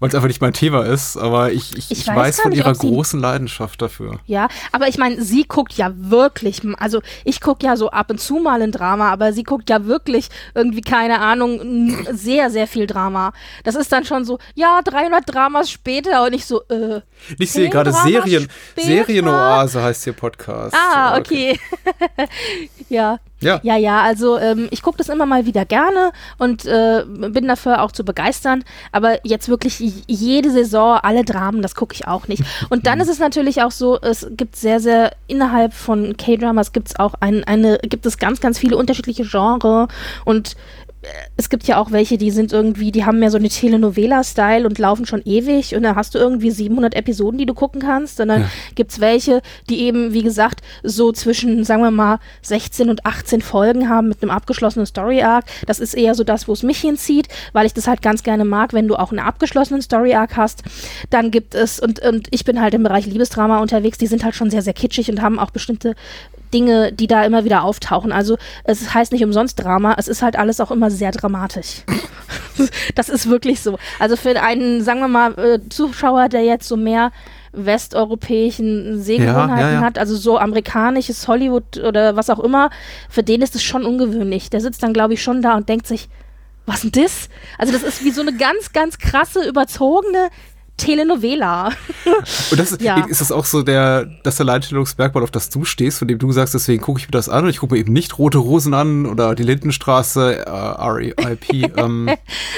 weil 0.03 0.09
es 0.09 0.17
einfach 0.17 0.27
nicht 0.27 0.41
mein 0.41 0.53
Thema 0.53 0.85
ist, 0.85 1.17
aber 1.17 1.53
ich, 1.53 1.77
ich, 1.77 1.93
Ich 1.93 2.01
ich 2.01 2.09
weiß 2.09 2.17
weiß, 2.17 2.41
von 2.41 2.51
nicht, 2.51 2.59
ihrer 2.59 2.73
großen 2.73 3.21
Leidenschaft 3.21 3.81
dafür. 3.81 4.19
Ja, 4.27 4.49
aber 4.73 4.89
ich 4.89 4.99
meine, 4.99 5.23
sie 5.23 5.45
guckt 5.45 5.75
ja 5.75 5.93
wirklich, 5.95 6.61
also 6.79 7.01
ich 7.25 7.41
gucke 7.41 7.65
ja 7.65 7.77
so 7.77 7.89
ab 7.89 8.11
und 8.11 8.21
zu 8.21 8.41
mal 8.41 8.61
ein 8.63 8.73
Drama, 8.73 9.13
aber 9.13 9.33
sie 9.33 9.45
guckt 9.45 9.71
ja 9.71 9.87
wirklich 9.87 10.27
irgendwie, 10.57 10.81
keine 10.81 11.21
Ahnung, 11.21 12.05
sehr, 12.11 12.51
sehr 12.51 12.67
viel 12.67 12.89
Drama. 12.89 13.33
Das 13.63 13.77
ist 13.77 13.93
dann 13.93 14.05
schon 14.05 14.25
so, 14.25 14.41
ja, 14.57 14.83
300 14.83 15.23
Dramas 15.33 15.71
später 15.71 16.25
und 16.25 16.33
ich 16.33 16.47
so, 16.47 16.63
äh, 16.69 17.03
Ich 17.39 17.53
sehe 17.53 17.71
gerade 17.71 17.93
Serien, 17.93 18.49
später? 18.73 18.89
Serienoase 18.89 19.85
heißt 19.85 20.05
ihr 20.09 20.15
Podcast. 20.15 20.75
ah, 20.77 21.17
okay. 21.17 21.61
ja. 22.89 23.21
Ja. 23.43 23.61
Ja, 23.63 23.77
ja, 23.77 24.03
also 24.03 24.39
ähm, 24.39 24.69
ich 24.71 24.83
gucke 24.83 24.99
das 24.99 25.09
immer 25.09 25.27
mal 25.27 25.47
wieder 25.47 25.65
gerne 25.65 26.13
und 26.39 26.65
äh, 26.65 27.05
bin 27.07 27.49
dafür 27.49 27.83
auch 27.83 27.93
zu 27.93 28.05
begeistern. 28.05 28.65
Aber 28.93 29.25
jetzt 29.27 29.49
wirklich 29.49 29.79
jede 30.07 30.51
Saison, 30.51 30.99
alle 31.03 31.25
Dramen, 31.25 31.63
das 31.63 31.75
gucke 31.75 31.95
ich 31.95 32.07
auch 32.07 32.29
nicht. 32.29 32.43
Und 32.71 32.87
dann 32.87 33.01
ist 33.01 33.09
es 33.09 33.19
natürlich 33.19 33.63
auch 33.63 33.71
so, 33.71 33.99
es 34.01 34.27
gibt 34.31 34.57
sehr, 34.57 34.81
sehr 34.81 35.13
innerhalb 35.27 35.75
von 35.75 36.17
K-Dramas 36.17 36.73
gibt 36.73 36.89
es 36.89 36.99
auch 36.99 37.15
ein, 37.21 37.45
eine, 37.45 37.79
gibt 37.83 38.07
es 38.07 38.19
ganz, 38.19 38.41
ganz 38.41 38.59
viele 38.59 38.77
unterschiedliche 38.77 39.25
Genres 39.25 39.89
und 40.25 40.57
es 41.37 41.49
gibt 41.51 41.67
ja 41.67 41.79
auch 41.79 41.91
welche, 41.91 42.17
die 42.17 42.31
sind 42.31 42.53
irgendwie, 42.53 42.93
die 42.93 43.05
haben 43.05 43.19
mehr 43.19 43.31
so 43.31 43.39
eine 43.39 43.49
Telenovela-Style 43.49 44.67
und 44.67 44.79
laufen 44.79 45.07
schon 45.07 45.23
ewig 45.25 45.75
und 45.75 45.83
da 45.83 45.95
hast 45.97 46.15
du 46.15 46.19
irgendwie 46.19 46.51
700 46.51 46.95
Episoden, 46.95 47.39
die 47.39 47.47
du 47.47 47.55
gucken 47.55 47.81
kannst. 47.81 48.21
Und 48.21 48.29
dann 48.29 48.43
Ja. 48.43 48.49
gibt's 48.75 49.01
welche, 49.01 49.43
die 49.69 49.81
eben, 49.81 50.13
wie 50.13 50.23
gesagt, 50.23 50.61
so 50.83 51.11
zwischen, 51.13 51.65
sagen 51.65 51.83
wir 51.83 51.91
mal, 51.91 52.19
16 52.43 52.89
und 52.89 53.05
18 53.05 53.41
Folgen 53.43 53.89
haben 53.89 54.09
mit 54.09 54.23
einem 54.23 54.31
abgeschlossenen 54.31 54.87
Story-Arc. 54.87 55.45
Das 55.67 55.81
ist 55.81 55.95
eher 55.95 56.15
so 56.15 56.23
das, 56.25 56.47
wo 56.47 56.53
es 56.53 56.63
mich 56.63 56.79
hinzieht, 56.81 57.29
weil 57.53 57.67
ich 57.67 57.75
das 57.75 57.87
halt 57.89 58.03
ganz 58.03 58.23
gerne 58.23 58.45
mag, 58.45 58.73
wenn 58.73 58.87
du 58.89 58.97
auch 58.97 59.11
einen 59.11 59.21
abgeschlossenen 59.21 59.83
Story-Arc 59.83 60.37
hast. 60.37 60.63
Dann 61.11 61.31
gibt 61.31 61.55
es, 61.55 61.81
und, 61.81 61.99
und 62.01 62.29
ich 62.31 62.45
bin 62.45 62.61
halt 62.61 62.75
im 62.75 62.83
Bereich 62.83 63.07
Liebesdrama 63.07 63.61
unterwegs, 63.61 63.99
die 63.99 64.07
sind 64.07 64.25
halt 64.25 64.35
schon 64.35 64.51
sehr, 64.51 64.63
sehr 64.63 64.75
kitschig 64.75 65.11
und 65.11 65.21
haben 65.21 65.39
auch 65.39 65.51
bestimmte 65.51 65.95
Dinge, 66.53 66.93
die 66.93 67.07
da 67.07 67.25
immer 67.25 67.45
wieder 67.45 67.65
auftauchen. 67.65 68.13
Also 68.13 68.37
es 68.65 68.93
heißt 68.93 69.13
nicht 69.13 69.25
umsonst 69.25 69.63
Drama, 69.63 69.95
es 69.99 70.09
ist 70.09 70.23
halt 70.23 70.37
alles 70.39 70.61
auch 70.61 70.71
immer 70.71 70.91
sehr 70.91 71.11
dramatisch. 71.11 71.83
das 72.95 73.09
ist 73.09 73.29
wirklich 73.29 73.61
so. 73.61 73.79
Also 73.99 74.17
für 74.17 74.41
einen, 74.41 74.83
sagen 74.83 75.01
wir 75.01 75.09
mal, 75.09 75.39
äh, 75.39 75.59
Zuschauer, 75.69 76.29
der 76.29 76.45
jetzt 76.45 76.69
so 76.69 76.77
mehr 76.77 77.13
westeuropäischen 77.53 79.03
Sehgewohnheiten 79.03 79.59
Ja, 79.59 79.69
ja, 79.69 79.73
ja. 79.75 79.81
hat, 79.81 79.99
also 79.99 80.17
so 80.17 80.39
amerikanisches 80.39 81.29
Hollywood 81.29 81.79
oder 81.79 82.17
was 82.17 82.31
auch 82.31 82.41
immer, 82.41 82.71
für 83.11 83.23
den 83.23 83.43
ist 83.43 83.55
es 83.55 83.63
schon 83.63 83.85
ungewöhnlich. 83.85 84.51
Der 84.51 84.61
sitzt 84.61 84.83
dann, 84.83 84.95
glaube 84.95 85.15
ich, 85.15 85.23
schon 85.23 85.43
da 85.43 85.55
und 85.57 85.69
denkt 85.69 85.87
sich, 85.87 86.09
was 86.65 86.83
denn 86.83 86.93
das? 86.93 87.29
Also 87.59 87.73
das 87.73 87.83
ist 87.83 88.05
wie 88.05 88.11
so 88.11 88.21
eine 88.21 88.33
ganz, 88.33 88.73
ganz 88.73 88.99
krasse, 88.99 89.47
überzogene 89.47 90.29
Telenovela. 90.77 91.71
Und 92.51 92.59
das 92.59 92.73
ist, 92.73 92.83
Ja. 92.83 93.05
ist 93.07 93.21
das 93.21 93.31
auch 93.31 93.45
so 93.45 93.63
der, 93.63 94.07
das 94.23 94.41
Alleinstellungsmerkmal, 94.41 95.23
auf 95.23 95.31
das 95.31 95.49
du 95.49 95.65
stehst, 95.65 95.99
von 95.99 96.09
dem 96.09 96.19
du 96.19 96.33
sagst, 96.33 96.55
deswegen 96.55 96.83
gucke 96.83 96.99
ich 97.01 97.07
mir 97.07 97.13
das 97.13 97.29
an 97.29 97.45
und 97.45 97.51
ich 97.51 97.59
gucke 97.59 97.75
mir 97.75 97.81
eben 97.81 97.93
nicht 97.93 98.19
Rote 98.19 98.39
Rosen 98.39 98.75
an 98.75 99.07
oder 99.07 99.35
die 99.35 99.43
Lindenstraße, 99.45 100.47
äh, 100.47 100.51
RIP. 100.51 101.53
ähm, 101.79 102.11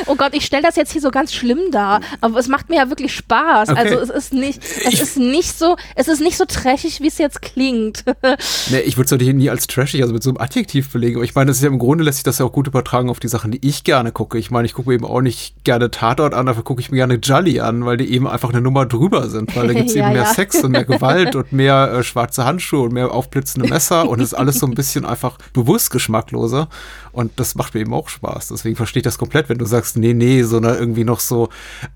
Oh 0.07 0.15
Gott, 0.17 0.35
ich 0.35 0.45
stelle 0.45 0.63
das 0.63 0.77
jetzt 0.77 0.93
hier 0.93 1.01
so 1.01 1.11
ganz 1.11 1.33
schlimm 1.33 1.59
dar, 1.71 2.01
aber 2.21 2.39
es 2.39 2.49
macht 2.49 2.71
mir 2.71 2.77
ja 2.77 2.89
wirklich 2.89 3.15
Spaß. 3.15 3.71
Okay. 3.71 3.81
Also 3.81 3.99
es 3.99 4.11
ist 4.11 4.33
nicht, 4.33 4.63
es 4.87 5.01
ist 5.01 5.17
nicht 5.19 5.59
so, 5.59 5.77
es 5.95 6.09
ist 6.09 6.21
nicht 6.21 6.37
so 6.37 6.45
trashig, 6.45 7.01
wie 7.01 7.09
es 7.09 7.19
jetzt 7.19 7.43
klingt. 7.43 8.05
ne, 8.71 8.81
ich 8.81 8.97
würde 8.97 9.05
es 9.05 9.11
doch 9.11 9.35
nie 9.35 9.51
als 9.51 9.67
trashig, 9.67 10.03
also 10.03 10.15
mit 10.15 10.23
so 10.23 10.31
einem 10.31 10.39
Adjektiv 10.39 10.91
belegen. 10.91 11.17
Aber 11.17 11.25
ich 11.25 11.35
meine, 11.35 11.49
das 11.49 11.59
ist 11.59 11.63
ja 11.63 11.69
im 11.69 11.79
Grunde 11.79 12.05
lässt 12.05 12.19
sich 12.19 12.25
das 12.25 12.39
ja 12.39 12.47
auch 12.47 12.53
gut 12.53 12.67
übertragen 12.67 13.11
auf 13.11 13.21
die 13.21 13.29
Sachen, 13.29 13.51
die 13.51 13.67
ich 13.67 13.85
gerne 13.85 14.13
gucke. 14.13 14.39
Ich 14.39 14.51
meine, 14.51 14.67
ich 14.67 14.75
gucke 14.75 14.89
mir 14.89 14.95
eben 14.95 15.05
auch 15.05 15.21
nicht 15.21 15.65
gerne 15.65 15.91
Tatort 15.91 16.35
an, 16.35 16.47
dafür 16.47 16.65
gucke 16.65 16.81
ich 16.81 16.91
mir 16.91 16.97
gerne 16.97 17.15
Jolly 17.15 17.61
an, 17.61 17.85
weil 17.85 17.97
die 17.97 18.14
eben 18.15 18.27
einfach 18.27 18.51
eine 18.51 18.61
Nummer 18.61 18.87
drüber 18.87 19.29
sind, 19.29 19.55
weil 19.57 19.69
da 19.69 19.73
gibt's 19.75 19.95
Ja, 19.95 20.05
eben 20.05 20.15
mehr 20.15 20.23
ja. 20.23 20.35
Sex 20.35 20.63
und 20.63 20.73
mehr 20.73 20.85
Gewalt 20.85 21.35
und 21.35 21.53
mehr 21.53 21.93
äh, 21.93 22.03
schwarze 22.03 22.45
Handschuhe 22.45 22.83
und 22.83 22.93
mehr 22.93 23.11
aufblitzende 23.11 23.69
Messer 23.69 24.09
und 24.09 24.21
es 24.21 24.29
ist 24.29 24.35
alles 24.35 24.59
so 24.59 24.67
ein 24.67 24.75
bisschen 24.75 25.05
einfach 25.05 25.39
bewusst 25.53 25.91
geschmackloser 25.91 26.69
und 27.13 27.33
das 27.37 27.55
macht 27.55 27.75
mir 27.75 27.81
eben 27.81 27.95
auch 27.95 28.09
Spaß. 28.09 28.49
Deswegen 28.49 28.77
verstehe 28.77 29.01
ich 29.01 29.05
das 29.05 29.19
komplett, 29.19 29.49
wenn 29.49 29.59
du 29.59 29.65
sagst, 29.65 29.97
nee, 29.97 30.15
nee, 30.15 30.43
so 30.43 30.57
eine 30.57 30.75
irgendwie 30.75 31.05
noch 31.05 31.21
so 31.21 31.49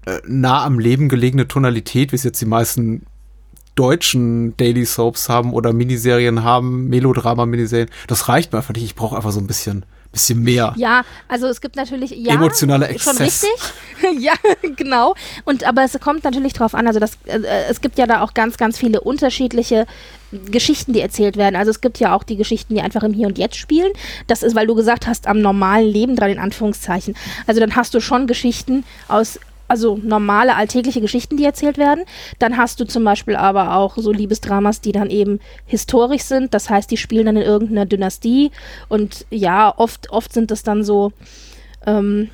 äh, 0.07 0.19
nah 0.27 0.65
am 0.65 0.79
Leben 0.79 1.09
gelegene 1.09 1.49
Tonalität, 1.49 2.13
wie 2.13 2.17
es 2.17 2.25
jetzt 2.25 2.41
die 2.41 2.47
meisten 2.47 3.07
deutschen 3.75 4.57
Daily 4.57 4.85
Soaps 4.85 5.29
haben 5.29 5.53
oder 5.53 5.73
Miniserien 5.73 6.43
haben, 6.43 6.89
Melodrama-Miniserien, 6.89 7.89
das 8.09 8.29
reicht 8.29 8.53
mir 8.53 8.59
einfach 8.59 8.75
nicht. 8.75 8.85
Ich 8.85 8.97
brauche 8.97 9.17
einfach 9.17 9.31
so 9.31 9.39
ein 9.39 9.47
bisschen, 9.47 9.85
bisschen 10.13 10.43
mehr. 10.43 10.75
Ja, 10.77 11.05
also 11.29 11.47
es 11.47 11.61
gibt 11.61 11.77
natürlich 11.77 12.11
ja 12.11 12.35
Emotionaler 12.35 12.87
schon 12.99 13.17
Exzess. 13.19 13.21
richtig. 13.21 13.51
ja, 14.21 14.35
genau. 14.77 15.15
Und 15.45 15.65
aber 15.65 15.85
es 15.85 15.99
kommt 16.01 16.25
natürlich 16.25 16.53
drauf 16.53 16.75
an. 16.75 16.87
Also 16.87 17.01
das, 17.01 17.19
äh, 17.27 17.41
es 17.69 17.81
gibt 17.81 17.99
ja 17.99 18.07
da 18.07 18.23
auch 18.23 18.35
ganz, 18.35 18.57
ganz 18.57 18.79
viele 18.79 19.01
unterschiedliche 19.01 19.87
Geschichten, 20.31 20.93
die 20.93 21.01
erzählt 21.01 21.37
werden. 21.37 21.57
Also 21.57 21.71
es 21.71 21.81
gibt 21.81 21.99
ja 21.99 22.15
auch 22.15 22.23
die 22.23 22.37
Geschichten, 22.37 22.75
die 22.75 22.81
einfach 22.81 23.03
im 23.03 23.13
Hier 23.13 23.27
und 23.27 23.39
Jetzt 23.39 23.57
spielen. 23.57 23.93
Das 24.27 24.43
ist, 24.43 24.55
weil 24.55 24.67
du 24.67 24.75
gesagt 24.75 25.07
hast, 25.07 25.27
am 25.27 25.41
normalen 25.41 25.89
Leben 25.89 26.17
dran 26.17 26.31
in 26.31 26.39
Anführungszeichen. 26.39 27.17
Also 27.47 27.61
dann 27.61 27.77
hast 27.77 27.95
du 27.95 28.01
schon 28.01 28.27
Geschichten 28.27 28.85
aus 29.09 29.39
also 29.69 29.99
normale 30.03 30.57
alltägliche 30.57 31.01
Geschichten, 31.01 31.37
die 31.37 31.45
erzählt 31.45 31.79
werden. 31.79 32.05
Dann 32.39 32.57
hast 32.57 32.81
du 32.81 32.85
zum 32.85 33.05
Beispiel 33.05 33.37
aber 33.37 33.77
auch 33.77 33.97
so 33.97 34.11
Liebesdramas, 34.11 34.81
die 34.81 34.93
dann 34.93 35.11
eben 35.11 35.41
historisch 35.67 36.23
sind. 36.23 36.55
Das 36.55 36.71
heißt, 36.71 36.91
die 36.91 36.97
spielen 36.97 37.27
dann 37.27 37.37
in 37.37 37.43
irgendeiner 37.43 37.87
Dynastie. 37.87 38.51
Und 38.89 39.27
ja, 39.31 39.73
oft, 39.77 40.11
oft 40.11 40.33
sind 40.33 40.51
das 40.51 40.63
dann 40.63 40.83
so, 40.83 41.13
ähm, 41.87 42.31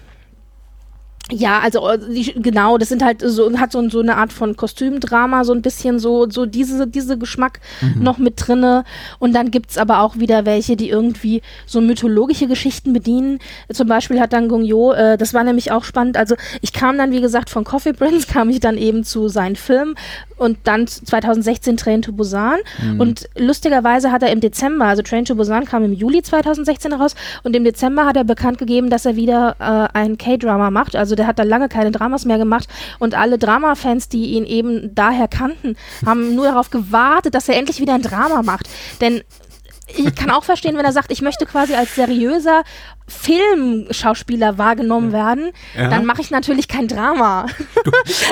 ja, 1.31 1.61
also 1.61 1.88
äh, 1.88 1.99
die, 1.99 2.35
genau, 2.37 2.76
das 2.76 2.90
sind 2.90 3.02
halt 3.02 3.23
so, 3.25 3.50
hat 3.59 3.73
so, 3.73 3.88
so 3.88 4.00
eine 4.00 4.16
Art 4.16 4.33
von 4.33 4.57
Kostümdrama, 4.57 5.45
so 5.45 5.54
ein 5.54 5.62
bisschen 5.62 5.99
so, 5.99 6.28
so 6.28 6.45
diese, 6.45 6.87
diese 6.87 7.16
Geschmack 7.16 7.61
noch 7.99 8.19
mit 8.19 8.35
drinne. 8.37 8.85
Und 9.19 9.35
dann 9.35 9.50
gibt's 9.50 9.78
aber 9.78 10.00
auch 10.00 10.19
wieder 10.19 10.45
welche, 10.45 10.76
die 10.76 10.90
irgendwie 10.90 11.40
so 11.66 11.81
mythologische 11.81 12.47
Geschichten 12.47 12.93
bedienen. 12.93 13.38
Zum 13.73 13.88
Beispiel 13.88 14.21
hat 14.21 14.35
dann 14.35 14.49
Gong 14.49 14.64
Yo, 14.64 14.93
äh, 14.93 15.16
das 15.16 15.33
war 15.33 15.45
nämlich 15.45 15.73
auch 15.73 15.85
spannend. 15.85 16.19
Also 16.19 16.35
ich 16.61 16.75
kam 16.75 16.99
dann, 16.99 17.11
wie 17.11 17.23
gesagt, 17.23 17.49
von 17.49 17.64
Coffee 17.64 17.95
Prince, 17.95 18.26
kam 18.33 18.50
ich 18.50 18.61
dann 18.61 18.76
eben 18.76 19.02
zu 19.02 19.28
seinen 19.28 19.57
Film 19.57 19.95
und 20.37 20.59
dann 20.64 20.87
2016 20.87 21.76
Train 21.76 22.02
to 22.02 22.12
Busan. 22.12 22.59
Und 22.99 23.28
lustigerweise 23.38 24.11
hat 24.11 24.23
er 24.23 24.31
im 24.31 24.40
Dezember, 24.40 24.87
also 24.87 25.02
Train 25.02 25.25
to 25.25 25.35
Busan 25.35 25.64
kam 25.64 25.85
im 25.85 25.93
Juli 25.93 26.23
2016 26.23 26.93
raus 26.93 27.14
und 27.45 27.54
im 27.54 27.64
Dezember 27.64 28.04
hat 28.04 28.16
er 28.16 28.25
bekannt 28.25 28.59
gegeben, 28.59 28.90
dass 28.90 29.07
er 29.07 29.16
wieder 29.16 29.57
äh, 29.59 29.97
ein 29.97 30.19
K-Drama 30.19 30.71
macht, 30.71 30.97
also 30.97 31.13
Also 31.14 31.23
der 31.23 31.26
hat 31.28 31.38
da 31.38 31.44
lange 31.44 31.68
keine 31.68 31.92
Dramas 31.92 32.25
mehr 32.25 32.38
gemacht 32.38 32.68
und 32.99 33.14
alle 33.14 33.38
Drama-Fans, 33.38 34.09
die 34.09 34.33
ihn 34.33 34.44
eben 34.44 34.97
daher 34.97 35.28
kannten, 35.28 35.76
haben 36.06 36.35
nur 36.35 36.47
darauf 36.47 36.71
gewartet, 36.71 37.37
dass 37.37 37.49
er 37.49 37.56
endlich 37.56 37.78
wieder 37.78 37.94
ein 37.94 38.02
Drama 38.02 38.42
macht. 38.42 38.68
Denn 39.00 39.23
ich 39.87 40.12
kann 40.16 40.30
auch 40.30 40.42
verstehen, 40.42 40.76
wenn 40.76 40.85
er 40.85 40.90
sagt, 40.90 41.12
ich 41.12 41.23
möchte 41.23 41.47
quasi 41.47 41.75
als 41.75 41.94
seriöser 41.94 42.64
Filmschauspieler 43.06 44.58
wahrgenommen 44.58 45.12
werden, 45.12 45.50
Ja. 45.76 45.88
dann 45.88 46.06
mache 46.06 46.20
ich 46.23 46.30
natürlich 46.30 46.68
kein 46.68 46.88
Drama. 46.88 47.46
Du, 47.84 47.90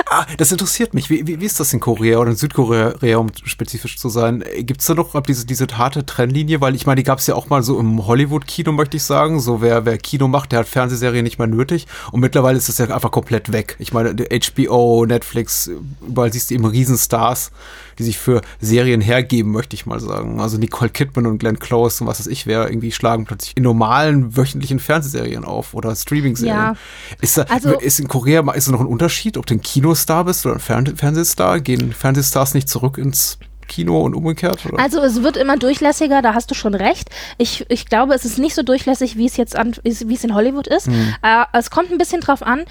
ah, 0.09 0.25
das 0.37 0.51
interessiert 0.51 0.93
mich. 0.93 1.09
Wie, 1.09 1.27
wie, 1.27 1.39
wie 1.39 1.45
ist 1.45 1.59
das 1.59 1.73
in 1.73 1.79
Korea 1.79 2.17
oder 2.17 2.31
in 2.31 2.35
Südkorea, 2.37 3.17
um 3.17 3.29
spezifisch 3.43 3.97
zu 3.97 4.09
sein? 4.09 4.43
Gibt 4.59 4.81
es 4.81 4.87
da 4.87 4.93
noch 4.95 5.19
diese, 5.21 5.45
diese 5.45 5.67
harte 5.77 6.05
Trennlinie? 6.05 6.59
Weil 6.61 6.75
ich 6.75 6.85
meine, 6.85 6.97
die 7.01 7.03
gab 7.03 7.19
es 7.19 7.27
ja 7.27 7.35
auch 7.35 7.49
mal 7.49 7.61
so 7.63 7.79
im 7.79 8.05
Hollywood-Kino, 8.05 8.71
möchte 8.71 8.97
ich 8.97 9.03
sagen. 9.03 9.39
So, 9.39 9.61
wer, 9.61 9.85
wer 9.85 9.97
Kino 9.97 10.27
macht, 10.27 10.51
der 10.51 10.59
hat 10.59 10.67
Fernsehserien 10.67 11.23
nicht 11.23 11.37
mehr 11.37 11.47
nötig. 11.47 11.85
Und 12.11 12.19
mittlerweile 12.19 12.57
ist 12.57 12.69
das 12.69 12.77
ja 12.79 12.85
einfach 12.93 13.11
komplett 13.11 13.51
weg. 13.51 13.75
Ich 13.79 13.93
meine, 13.93 14.15
HBO, 14.15 15.05
Netflix, 15.05 15.69
überall 16.07 16.33
siehst 16.33 16.49
du 16.49 16.55
eben 16.55 16.65
Riesenstars, 16.65 17.51
die 17.99 18.03
sich 18.03 18.17
für 18.17 18.41
Serien 18.59 19.01
hergeben, 19.01 19.51
möchte 19.51 19.75
ich 19.75 19.85
mal 19.85 19.99
sagen. 19.99 20.39
Also 20.41 20.57
Nicole 20.57 20.89
Kidman 20.89 21.27
und 21.27 21.37
Glenn 21.37 21.59
Close 21.59 22.03
und 22.03 22.07
was 22.09 22.19
weiß 22.19 22.27
ich, 22.27 22.47
wer 22.47 22.67
irgendwie 22.67 22.91
schlagen 22.91 23.25
plötzlich 23.25 23.55
in 23.55 23.63
normalen 23.63 24.35
wöchentlichen 24.35 24.62
Fernsehserien 24.79 25.45
auf 25.45 25.73
oder 25.73 25.95
Streaming-Serien. 25.95 26.55
Ja. 26.55 26.73
Ist, 27.21 27.37
da, 27.37 27.43
Also- 27.43 27.79
ist 27.79 27.99
in 27.99 28.07
Korea 28.07 28.41
ist 28.53 28.67
da 28.67 28.71
noch 28.71 28.79
ein 28.81 28.85
Unterschied, 28.87 29.37
ob 29.37 29.45
du 29.45 29.55
ein 29.55 29.61
Kinostar 29.61 30.25
bist 30.25 30.45
oder 30.45 30.55
ein 30.55 30.59
Fern 30.59 30.95
Fernsehstar? 30.95 31.59
Gehen 31.59 31.93
Fernsehstars 31.93 32.53
nicht 32.53 32.69
zurück 32.69 32.97
ins 32.97 33.37
Kino 33.67 34.01
und 34.01 34.13
umgekehrt? 34.13 34.65
Oder? 34.65 34.79
Also 34.79 34.99
es 35.01 35.23
wird 35.23 35.37
immer 35.37 35.57
durchlässiger, 35.57 36.21
da 36.21 36.33
hast 36.33 36.51
du 36.51 36.55
schon 36.55 36.75
recht. 36.75 37.09
Ich, 37.37 37.65
ich 37.69 37.85
glaube, 37.85 38.13
es 38.13 38.25
ist 38.25 38.37
nicht 38.37 38.55
so 38.55 38.63
durchlässig, 38.63 39.17
wie 39.17 39.25
es 39.25 39.37
jetzt 39.37 39.55
an, 39.55 39.75
wie 39.83 40.13
es 40.13 40.23
in 40.23 40.33
Hollywood 40.35 40.67
ist. 40.67 40.87
Äh, 40.87 41.45
es 41.53 41.69
kommt 41.69 41.91
ein 41.91 41.97
bisschen 41.97 42.21
drauf 42.21 42.43
an. 42.43 42.65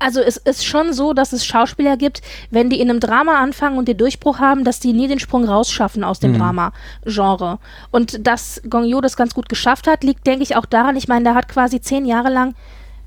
Also 0.00 0.20
es 0.20 0.38
ist 0.38 0.64
schon 0.64 0.92
so, 0.92 1.12
dass 1.12 1.32
es 1.32 1.44
Schauspieler 1.44 1.96
gibt, 1.96 2.22
wenn 2.50 2.70
die 2.70 2.80
in 2.80 2.90
einem 2.90 3.00
Drama 3.00 3.38
anfangen 3.38 3.78
und 3.78 3.86
den 3.86 3.98
Durchbruch 3.98 4.38
haben, 4.38 4.64
dass 4.64 4.80
die 4.80 4.94
nie 4.94 5.08
den 5.08 5.20
Sprung 5.20 5.44
rausschaffen 5.44 6.02
aus 6.02 6.20
dem 6.20 6.36
Drama-Genre. 6.36 7.58
Und 7.90 8.26
dass 8.26 8.62
Gong 8.68 8.84
Yoo 8.86 9.02
das 9.02 9.16
ganz 9.16 9.34
gut 9.34 9.48
geschafft 9.50 9.86
hat, 9.86 10.02
liegt, 10.02 10.26
denke 10.26 10.42
ich, 10.42 10.56
auch 10.56 10.64
daran, 10.64 10.96
ich 10.96 11.06
meine, 11.06 11.24
der 11.24 11.34
hat 11.34 11.48
quasi 11.48 11.80
zehn 11.82 12.06
Jahre 12.06 12.30
lang 12.30 12.54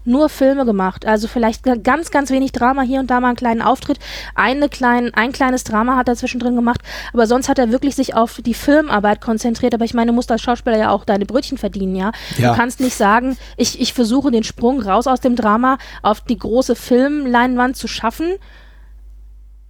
nur 0.05 0.29
Filme 0.29 0.65
gemacht. 0.65 1.05
Also 1.05 1.27
vielleicht 1.27 1.63
ganz, 1.83 2.12
ganz 2.12 2.29
wenig 2.29 2.51
Drama, 2.51 2.81
hier 2.81 3.00
und 3.00 3.10
da 3.10 3.19
mal 3.19 3.29
einen 3.29 3.38
kleinen 3.38 3.62
Auftritt. 3.62 4.00
Eine 4.36 4.69
klein, 4.69 5.13
ein 5.13 5.31
kleines 5.31 5.63
Drama 5.63 5.95
hat 5.95 6.07
er 6.07 6.15
zwischendrin 6.15 6.55
gemacht, 6.55 6.81
aber 7.13 7.27
sonst 7.27 7.50
hat 7.50 7.60
er 7.60 7.72
wirklich 7.72 7.95
sich 7.95 8.15
auf 8.15 8.41
die 8.45 8.53
Filmarbeit 8.53 9.22
konzentriert. 9.22 9.74
Aber 9.74 9.86
ich 9.86 9.93
meine, 9.93 10.12
du 10.12 10.13
musst 10.13 10.31
als 10.31 10.41
Schauspieler 10.41 10.77
ja 10.77 10.89
auch 10.89 11.05
deine 11.05 11.25
Brötchen 11.25 11.57
verdienen, 11.57 11.95
ja. 11.95 12.12
Ja. 12.38 12.51
Du 12.51 12.57
kannst 12.57 12.79
nicht 12.79 12.95
sagen, 12.95 13.38
ich, 13.57 13.79
ich 13.79 13.93
versuche 13.93 14.31
den 14.31 14.43
Sprung 14.43 14.81
raus 14.81 15.07
aus 15.07 15.22
dem 15.22 15.36
Drama 15.36 15.77
auf 16.01 16.22
die 16.22 16.38
große 16.38 16.75
Filmleinwand 16.75 17.77
zu 17.77 17.88
schaffen. 17.88 18.36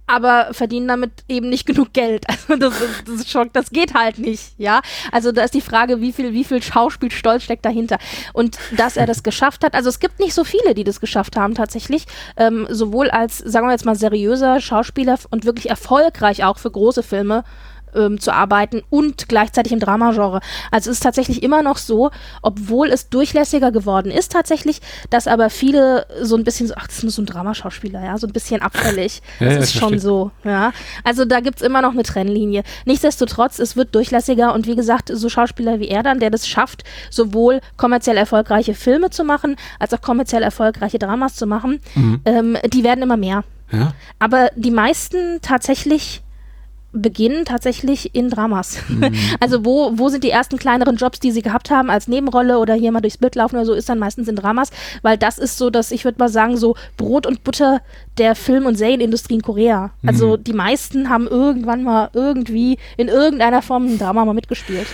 Aber 0.06 0.48
verdienen 0.52 0.86
damit 0.86 1.12
eben 1.28 1.48
nicht 1.48 1.66
genug 1.66 1.92
Geld. 1.92 2.24
Also 2.48 2.56
das, 2.56 2.80
ist- 2.80 3.08
das 3.08 3.14
ist 3.16 3.30
schon, 3.30 3.48
das 3.54 3.70
geht 3.70 3.94
halt 3.94 4.18
nicht, 4.18 4.52
ja. 4.58 4.82
Also 5.12 5.32
da 5.32 5.44
ist 5.44 5.54
die 5.54 5.62
Frage, 5.62 6.00
wie 6.02 6.12
viel, 6.12 6.32
wie 6.34 6.44
viel 6.44 6.62
Schauspielstolz 6.62 7.42
steckt 7.44 7.64
dahinter. 7.64 7.96
Und 8.34 8.58
dass 8.76 8.96
er 8.98 9.06
das 9.06 9.22
geschafft 9.22 9.64
hat, 9.64 9.74
also 9.74 9.88
es 9.88 10.00
gibt 10.00 10.20
nicht 10.20 10.34
so 10.34 10.44
viele, 10.44 10.74
die 10.74 10.84
das 10.84 11.00
geschafft 11.00 11.36
haben 11.36 11.54
tatsächlich, 11.54 12.04
ähm, 12.36 12.66
sowohl 12.70 13.08
als, 13.10 13.38
sagen 13.38 13.66
wir 13.66 13.72
jetzt 13.72 13.86
mal, 13.86 13.96
seriöser 13.96 14.60
Schauspieler 14.60 15.18
und 15.30 15.46
wirklich 15.46 15.70
erfolgreich 15.70 16.44
auch 16.44 16.58
für 16.58 16.70
große 16.70 17.02
Filme 17.02 17.44
ähm, 17.94 18.20
zu 18.20 18.32
arbeiten 18.32 18.82
und 18.90 19.28
gleichzeitig 19.28 19.72
im 19.72 19.80
Dramagenre. 19.80 20.40
Also 20.70 20.90
es 20.90 20.98
ist 20.98 21.02
tatsächlich 21.02 21.42
immer 21.42 21.62
noch 21.62 21.76
so, 21.76 22.10
obwohl 22.42 22.88
es 22.88 23.08
durchlässiger 23.08 23.72
geworden 23.72 24.10
ist 24.10 24.32
tatsächlich, 24.32 24.80
dass 25.10 25.26
aber 25.26 25.50
viele 25.50 26.06
so 26.22 26.36
ein 26.36 26.44
bisschen 26.44 26.66
so, 26.66 26.74
ach, 26.76 26.86
das 26.86 26.98
ist 26.98 27.02
nur 27.02 27.12
so 27.12 27.22
ein 27.22 27.26
Dramaschauspieler, 27.26 28.04
ja, 28.04 28.18
so 28.18 28.26
ein 28.26 28.32
bisschen 28.32 28.62
abfällig. 28.62 29.22
Ja, 29.40 29.46
das 29.46 29.54
ja, 29.54 29.60
ist 29.62 29.72
schon 29.74 29.98
so, 29.98 30.30
ja. 30.44 30.72
Also 31.02 31.24
da 31.24 31.40
gibt's 31.40 31.62
immer 31.62 31.82
noch 31.82 31.92
eine 31.92 32.02
Trennlinie. 32.02 32.62
Nichtsdestotrotz, 32.84 33.58
es 33.58 33.76
wird 33.76 33.94
durchlässiger 33.94 34.54
und 34.54 34.66
wie 34.66 34.76
gesagt, 34.76 35.10
so 35.12 35.28
Schauspieler 35.28 35.80
wie 35.80 35.88
er 35.88 36.02
dann, 36.02 36.20
der 36.20 36.30
das 36.30 36.46
schafft, 36.46 36.84
sowohl 37.10 37.60
kommerziell 37.76 38.16
erfolgreiche 38.16 38.74
Filme 38.74 39.10
zu 39.10 39.24
machen, 39.24 39.56
als 39.78 39.92
auch 39.92 40.00
kommerziell 40.00 40.42
erfolgreiche 40.42 40.98
Dramas 40.98 41.34
zu 41.34 41.46
machen, 41.46 41.80
ähm, 42.24 42.56
die 42.66 42.84
werden 42.84 43.02
immer 43.02 43.16
mehr. 43.16 43.44
ja? 43.72 43.92
Aber 44.18 44.50
die 44.56 44.70
meisten 44.70 45.40
tatsächlich 45.42 46.22
beginnen 46.94 47.44
tatsächlich 47.44 48.14
in 48.14 48.30
Dramas. 48.30 48.78
Also 49.40 49.64
wo, 49.64 49.92
wo 49.94 50.08
sind 50.08 50.24
die 50.24 50.30
ersten 50.30 50.58
kleineren 50.58 50.96
Jobs, 50.96 51.20
die 51.20 51.30
sie 51.30 51.42
gehabt 51.42 51.70
haben 51.70 51.90
als 51.90 52.08
Nebenrolle 52.08 52.58
oder 52.58 52.74
hier 52.74 52.92
mal 52.92 53.00
durchs 53.00 53.18
Bild 53.18 53.34
laufen 53.34 53.56
oder 53.56 53.66
so, 53.66 53.72
ist 53.74 53.88
dann 53.88 53.98
meistens 53.98 54.28
in 54.28 54.36
Dramas, 54.36 54.70
weil 55.02 55.18
das 55.18 55.38
ist 55.38 55.58
so, 55.58 55.70
dass 55.70 55.90
ich 55.90 56.04
würde 56.04 56.18
mal 56.18 56.28
sagen, 56.28 56.56
so 56.56 56.76
Brot 56.96 57.26
und 57.26 57.44
Butter 57.44 57.80
der 58.16 58.34
Film- 58.34 58.66
und 58.66 58.76
Serienindustrie 58.76 59.34
in 59.34 59.42
Korea. 59.42 59.90
Also 60.06 60.36
die 60.36 60.52
meisten 60.52 61.10
haben 61.10 61.26
irgendwann 61.26 61.82
mal 61.82 62.10
irgendwie 62.12 62.78
in 62.96 63.08
irgendeiner 63.08 63.62
Form 63.62 63.86
ein 63.86 63.98
Drama 63.98 64.24
mal 64.24 64.34
mitgespielt. 64.34 64.86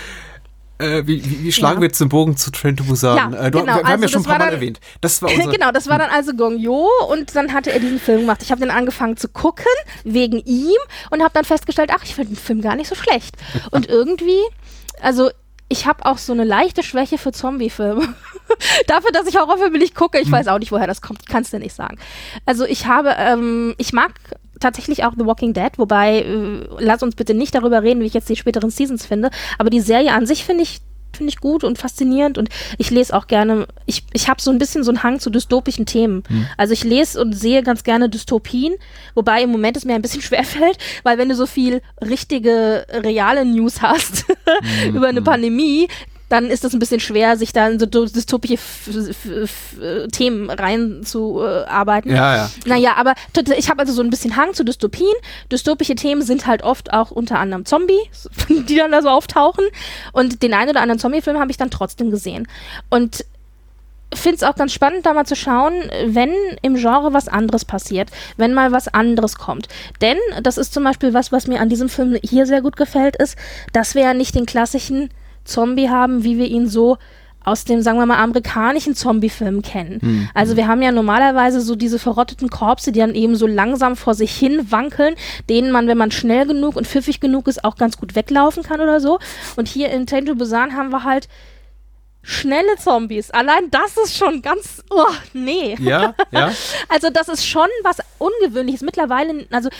Äh, 0.80 1.06
wie, 1.06 1.24
wie, 1.24 1.44
wie 1.44 1.52
schlagen 1.52 1.76
Ja. 1.76 1.80
wir 1.82 1.86
jetzt 1.88 2.00
den 2.00 2.08
Bogen 2.08 2.36
zu 2.36 2.50
Train 2.50 2.76
to 2.76 2.84
Busan? 2.84 3.16
Ja, 3.32 3.46
äh, 3.46 3.50
du, 3.50 3.60
genau, 3.60 3.74
wir, 3.76 3.82
wir 3.82 3.84
haben 3.84 3.86
also 3.92 4.02
ja 4.04 4.08
schon 4.08 4.20
ein 4.22 4.24
paar 4.24 4.38
Mal 4.38 4.44
dann- 4.46 4.54
erwähnt. 4.54 4.80
Das 5.00 5.20
war 5.22 5.30
genau, 5.50 5.70
das 5.72 5.88
war 5.88 5.98
dann 5.98 6.10
also 6.10 6.32
Gong 6.34 6.58
Yoo 6.58 6.88
und 7.10 7.34
dann 7.36 7.52
hatte 7.52 7.70
er 7.72 7.80
diesen 7.80 8.00
Film 8.00 8.20
gemacht. 8.20 8.42
Ich 8.42 8.50
habe 8.50 8.60
den 8.60 8.70
angefangen 8.70 9.16
zu 9.16 9.28
gucken 9.28 9.64
wegen 10.04 10.38
ihm 10.38 10.76
und 11.10 11.20
habe 11.22 11.30
dann 11.34 11.44
festgestellt, 11.44 11.90
ach, 11.94 12.02
ich 12.04 12.14
finde 12.14 12.34
den 12.34 12.36
Film 12.38 12.60
gar 12.62 12.76
nicht 12.76 12.88
so 12.88 12.94
schlecht. 12.94 13.36
Und 13.70 13.86
irgendwie, 13.90 14.40
also 15.00 15.30
ich 15.68 15.86
habe 15.86 16.04
auch 16.06 16.18
so 16.18 16.32
eine 16.32 16.44
leichte 16.44 16.82
Schwäche 16.82 17.16
für 17.18 17.30
Zombie-Filme. 17.32 18.02
Dafür, 18.88 19.12
dass 19.12 19.26
ich 19.28 19.36
Horrorfilme 19.36 19.78
nicht 19.78 19.94
gucke, 19.94 20.18
ich 20.18 20.30
weiß 20.30 20.48
auch 20.48 20.58
nicht, 20.58 20.72
woher 20.72 20.88
das 20.88 21.00
kommt, 21.00 21.28
kannst 21.28 21.52
du 21.52 21.58
nicht 21.58 21.74
sagen. 21.74 21.96
Also 22.46 22.64
ich 22.64 22.86
habe, 22.86 23.14
ähm, 23.16 23.74
ich 23.78 23.92
mag 23.92 24.12
tatsächlich 24.60 25.04
auch 25.04 25.12
The 25.18 25.26
Walking 25.26 25.52
Dead, 25.52 25.72
wobei, 25.76 26.20
äh, 26.20 26.66
lass 26.78 27.02
uns 27.02 27.16
bitte 27.16 27.34
nicht 27.34 27.54
darüber 27.54 27.82
reden, 27.82 28.00
wie 28.00 28.06
ich 28.06 28.14
jetzt 28.14 28.28
die 28.28 28.36
späteren 28.36 28.70
Seasons 28.70 29.06
finde, 29.06 29.30
aber 29.58 29.70
die 29.70 29.80
Serie 29.80 30.12
an 30.12 30.26
sich 30.26 30.44
finde 30.44 30.62
ich 30.62 30.80
finde 31.12 31.30
ich 31.30 31.40
gut 31.40 31.64
und 31.64 31.76
faszinierend 31.76 32.38
und 32.38 32.48
ich 32.78 32.90
lese 32.90 33.14
auch 33.16 33.26
gerne, 33.26 33.66
ich, 33.86 34.04
ich 34.12 34.28
habe 34.28 34.40
so 34.40 34.50
ein 34.50 34.58
bisschen 34.58 34.84
so 34.84 34.90
einen 34.90 35.02
Hang 35.02 35.18
zu 35.18 35.30
dystopischen 35.30 35.84
Themen. 35.86 36.22
Also 36.56 36.72
ich 36.72 36.84
lese 36.84 37.20
und 37.20 37.32
sehe 37.32 37.62
ganz 37.62 37.82
gerne 37.82 38.08
Dystopien, 38.08 38.74
wobei 39.14 39.42
im 39.42 39.50
Moment 39.50 39.76
es 39.76 39.84
mir 39.84 39.94
ein 39.94 40.02
bisschen 40.02 40.22
schwerfällt, 40.22 40.78
weil 41.02 41.18
wenn 41.18 41.28
du 41.28 41.34
so 41.34 41.46
viel 41.46 41.82
richtige, 42.00 42.86
reale 42.92 43.44
News 43.44 43.82
hast 43.82 44.24
über 44.86 45.08
eine 45.08 45.22
Pandemie, 45.22 45.88
dann 46.30 46.46
ist 46.46 46.64
es 46.64 46.72
ein 46.72 46.78
bisschen 46.78 47.00
schwer, 47.00 47.36
sich 47.36 47.52
da 47.52 47.68
in 47.68 47.78
so 47.78 47.84
dy- 47.86 48.10
dystopische 48.10 48.54
äh, 48.54 50.08
Themen 50.08 50.48
reinzuarbeiten. 50.48 52.10
Ja, 52.10 52.36
ja. 52.36 52.50
Naja, 52.64 52.94
aber 52.96 53.14
ich 53.56 53.68
habe 53.68 53.80
also 53.80 53.92
so 53.92 54.02
ein 54.02 54.10
bisschen 54.10 54.36
Hang 54.36 54.54
zu 54.54 54.64
Dystopien. 54.64 55.12
Dystopische 55.52 55.94
Themen 55.96 56.22
sind 56.22 56.46
halt 56.46 56.62
oft 56.62 56.92
auch 56.92 57.10
unter 57.10 57.38
anderem 57.38 57.66
Zombies, 57.66 58.28
die 58.48 58.76
dann 58.76 58.92
da 58.92 59.02
so 59.02 59.08
auftauchen. 59.08 59.64
Und 60.12 60.42
den 60.42 60.54
einen 60.54 60.70
oder 60.70 60.80
anderen 60.80 60.98
Zombie-Film 61.00 61.38
habe 61.38 61.50
ich 61.50 61.56
dann 61.56 61.70
trotzdem 61.70 62.10
gesehen. 62.10 62.48
Und 62.88 63.24
finde 64.14 64.36
es 64.36 64.42
auch 64.42 64.56
ganz 64.56 64.72
spannend, 64.72 65.06
da 65.06 65.12
mal 65.12 65.26
zu 65.26 65.36
schauen, 65.36 65.72
wenn 66.04 66.32
im 66.62 66.74
Genre 66.76 67.12
was 67.12 67.28
anderes 67.28 67.64
passiert, 67.64 68.10
wenn 68.36 68.54
mal 68.54 68.72
was 68.72 68.88
anderes 68.88 69.36
kommt. 69.36 69.68
Denn 70.00 70.16
das 70.42 70.58
ist 70.58 70.72
zum 70.74 70.82
Beispiel 70.84 71.14
was, 71.14 71.30
was 71.32 71.46
mir 71.46 71.60
an 71.60 71.68
diesem 71.68 71.88
Film 71.88 72.18
hier 72.22 72.46
sehr 72.46 72.60
gut 72.60 72.76
gefällt, 72.76 73.14
ist, 73.16 73.36
dass 73.72 73.94
wir 73.94 74.02
ja 74.02 74.14
nicht 74.14 74.34
den 74.34 74.46
klassischen 74.46 75.10
Zombie 75.44 75.88
haben, 75.88 76.24
wie 76.24 76.38
wir 76.38 76.46
ihn 76.46 76.68
so 76.68 76.98
aus 77.42 77.64
dem, 77.64 77.80
sagen 77.80 77.98
wir 77.98 78.04
mal, 78.04 78.18
amerikanischen 78.22 78.94
Zombie-Film 78.94 79.62
kennen. 79.62 80.28
Also 80.34 80.56
wir 80.56 80.68
haben 80.68 80.82
ja 80.82 80.92
normalerweise 80.92 81.62
so 81.62 81.74
diese 81.74 81.98
verrotteten 81.98 82.50
Korpse, 82.50 82.92
die 82.92 83.00
dann 83.00 83.14
eben 83.14 83.34
so 83.34 83.46
langsam 83.46 83.96
vor 83.96 84.14
sich 84.14 84.32
hin 84.36 84.70
wankeln, 84.70 85.14
denen 85.48 85.72
man, 85.72 85.86
wenn 85.88 85.96
man 85.96 86.10
schnell 86.10 86.46
genug 86.46 86.76
und 86.76 86.86
pfiffig 86.86 87.18
genug 87.18 87.48
ist, 87.48 87.64
auch 87.64 87.76
ganz 87.76 87.96
gut 87.96 88.14
weglaufen 88.14 88.62
kann 88.62 88.80
oder 88.80 89.00
so. 89.00 89.18
Und 89.56 89.68
hier 89.68 89.90
in 89.90 90.06
to 90.06 90.34
Busan 90.34 90.76
haben 90.76 90.90
wir 90.90 91.04
halt 91.04 91.28
schnelle 92.22 92.76
Zombies. 92.76 93.30
Allein 93.30 93.70
das 93.70 93.96
ist 93.96 94.16
schon 94.16 94.42
ganz, 94.42 94.82
oh, 94.90 95.06
nee. 95.32 95.76
Ja, 95.80 96.14
ja. 96.30 96.52
Also 96.88 97.08
das 97.10 97.28
ist 97.28 97.46
schon 97.46 97.68
was 97.82 97.98
Ungewöhnliches. 98.18 98.82
Mittlerweile, 98.82 99.46
also 99.50 99.70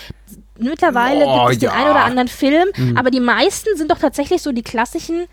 mittlerweile 0.59 1.27
Oh, 1.27 1.41
gibt 1.43 1.53
es 1.53 1.59
den 1.59 1.69
ja. 1.69 1.75
einen 1.75 1.91
oder 1.91 2.05
anderen 2.05 2.29
Film, 2.29 2.69
aber 2.97 3.11
die 3.11 3.21
meisten 3.21 3.77
sind 3.77 3.91
doch 3.91 3.99
tatsächlich 3.99 4.41
so 4.41 4.53
die 4.53 4.63
klassischen, 4.63 5.27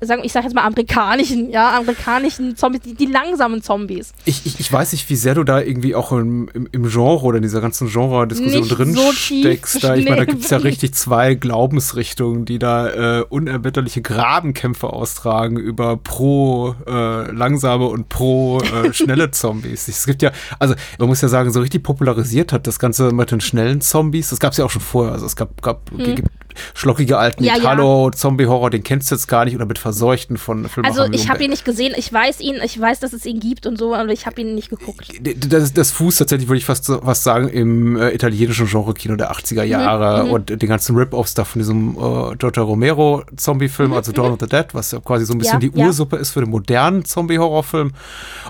sagen, 0.00 0.22
ich 0.24 0.32
sag 0.32 0.44
jetzt 0.44 0.54
mal 0.54 0.62
amerikanischen, 0.64 1.50
ja, 1.50 1.76
amerikanischen 1.76 2.56
Zombies, 2.56 2.82
die, 2.82 2.94
die 2.94 3.06
langsamen 3.06 3.62
Zombies. 3.62 4.12
Ich, 4.24 4.46
ich, 4.46 4.60
ich 4.60 4.72
weiß 4.72 4.92
nicht, 4.92 5.10
wie 5.10 5.16
sehr 5.16 5.34
du 5.34 5.42
da 5.42 5.60
irgendwie 5.60 5.94
auch 5.94 6.12
im, 6.12 6.48
im, 6.54 6.68
im 6.70 6.88
Genre 6.88 7.24
oder 7.24 7.38
in 7.38 7.42
dieser 7.42 7.60
ganzen 7.60 7.88
Genre-Diskussion 7.88 8.68
drin 8.68 8.94
so 8.94 9.12
steckst. 9.12 9.82
Da, 9.82 9.96
ich 9.96 10.04
meine, 10.04 10.18
da 10.18 10.24
gibt 10.24 10.44
es 10.44 10.50
ja 10.50 10.58
richtig 10.68 10.94
zwei 10.94 11.34
Glaubensrichtungen, 11.34 12.44
die 12.44 12.60
da 12.60 13.18
äh, 13.18 13.24
unerbitterliche 13.28 14.00
Grabenkämpfe 14.00 14.92
austragen 14.92 15.56
über 15.56 15.96
pro 15.96 16.76
äh, 16.86 17.30
langsame 17.32 17.86
und 17.86 18.08
pro 18.08 18.60
äh, 18.60 18.92
schnelle 18.92 19.30
Zombies. 19.32 19.88
Es 19.88 20.06
gibt 20.06 20.22
ja, 20.22 20.30
also 20.60 20.74
man 20.98 21.08
muss 21.08 21.20
ja 21.22 21.28
sagen, 21.28 21.50
so 21.52 21.60
richtig 21.60 21.82
popularisiert 21.82 22.52
hat 22.52 22.66
das 22.68 22.78
Ganze 22.78 23.10
mit 23.12 23.32
den 23.32 23.40
schnellen 23.40 23.80
Zombies. 23.80 24.30
Das 24.30 24.38
gab 24.38 24.52
es 24.52 24.58
ja 24.58 24.64
auch 24.64 24.70
schon 24.70 24.82
vorher. 24.82 25.12
Also 25.12 25.26
es 25.26 25.34
gab, 25.34 25.60
gab 25.60 25.88
Hm. 25.90 26.16
gibt, 26.16 26.28
schlockige 26.74 27.18
alten 27.18 27.44
Ja. 27.44 27.56
Italo-Zombie-Horror, 27.56 28.70
den 28.70 28.82
kennst 28.82 29.10
du 29.10 29.14
jetzt 29.14 29.26
gar 29.28 29.44
nicht 29.44 29.54
oder 29.54 29.66
mit 29.66 29.78
Verseuchten 29.78 30.36
von 30.36 30.68
Filmemachern 30.68 31.00
Also 31.00 31.12
ich 31.12 31.28
habe 31.28 31.44
ihn 31.44 31.50
nicht 31.50 31.64
gesehen, 31.64 31.94
ich 31.96 32.12
weiß 32.12 32.40
ihn, 32.40 32.56
ich 32.62 32.78
weiß, 32.80 33.00
dass 33.00 33.12
es 33.12 33.26
ihn 33.26 33.40
gibt 33.40 33.66
und 33.66 33.78
so, 33.78 33.94
aber 33.94 34.12
ich 34.12 34.26
habe 34.26 34.40
ihn 34.40 34.54
nicht 34.54 34.70
geguckt. 34.70 35.12
das, 35.20 35.72
das 35.72 35.90
Fuß 35.92 36.16
tatsächlich, 36.16 36.48
würde 36.48 36.58
ich 36.58 36.64
fast, 36.64 36.86
fast 36.86 37.22
sagen, 37.22 37.48
im 37.48 37.96
äh, 37.96 38.10
italienischen 38.10 38.66
Genre-Kino 38.66 39.16
der 39.16 39.32
80er 39.32 39.62
Jahre 39.62 40.24
und 40.24 40.50
den 40.50 40.68
ganzen 40.68 40.96
Rip-Offs 40.96 41.34
da 41.34 41.44
von 41.44 41.60
diesem 41.60 41.90
äh, 41.96 42.36
Giorgio 42.36 42.64
Romero-Zombie-Film, 42.64 43.92
also 43.92 44.12
Dawn 44.12 44.32
of 44.32 44.38
the 44.40 44.46
Dead, 44.46 44.66
was 44.72 44.92
ja 44.92 45.00
quasi 45.00 45.24
so 45.24 45.34
ein 45.34 45.38
bisschen 45.38 45.60
Ja, 45.60 45.68
die. 45.68 45.70
Ursuppe 45.70 46.16
ist 46.16 46.30
für 46.30 46.40
den 46.40 46.50
modernen 46.50 47.04
Zombie-Horrorfilm. 47.04 47.92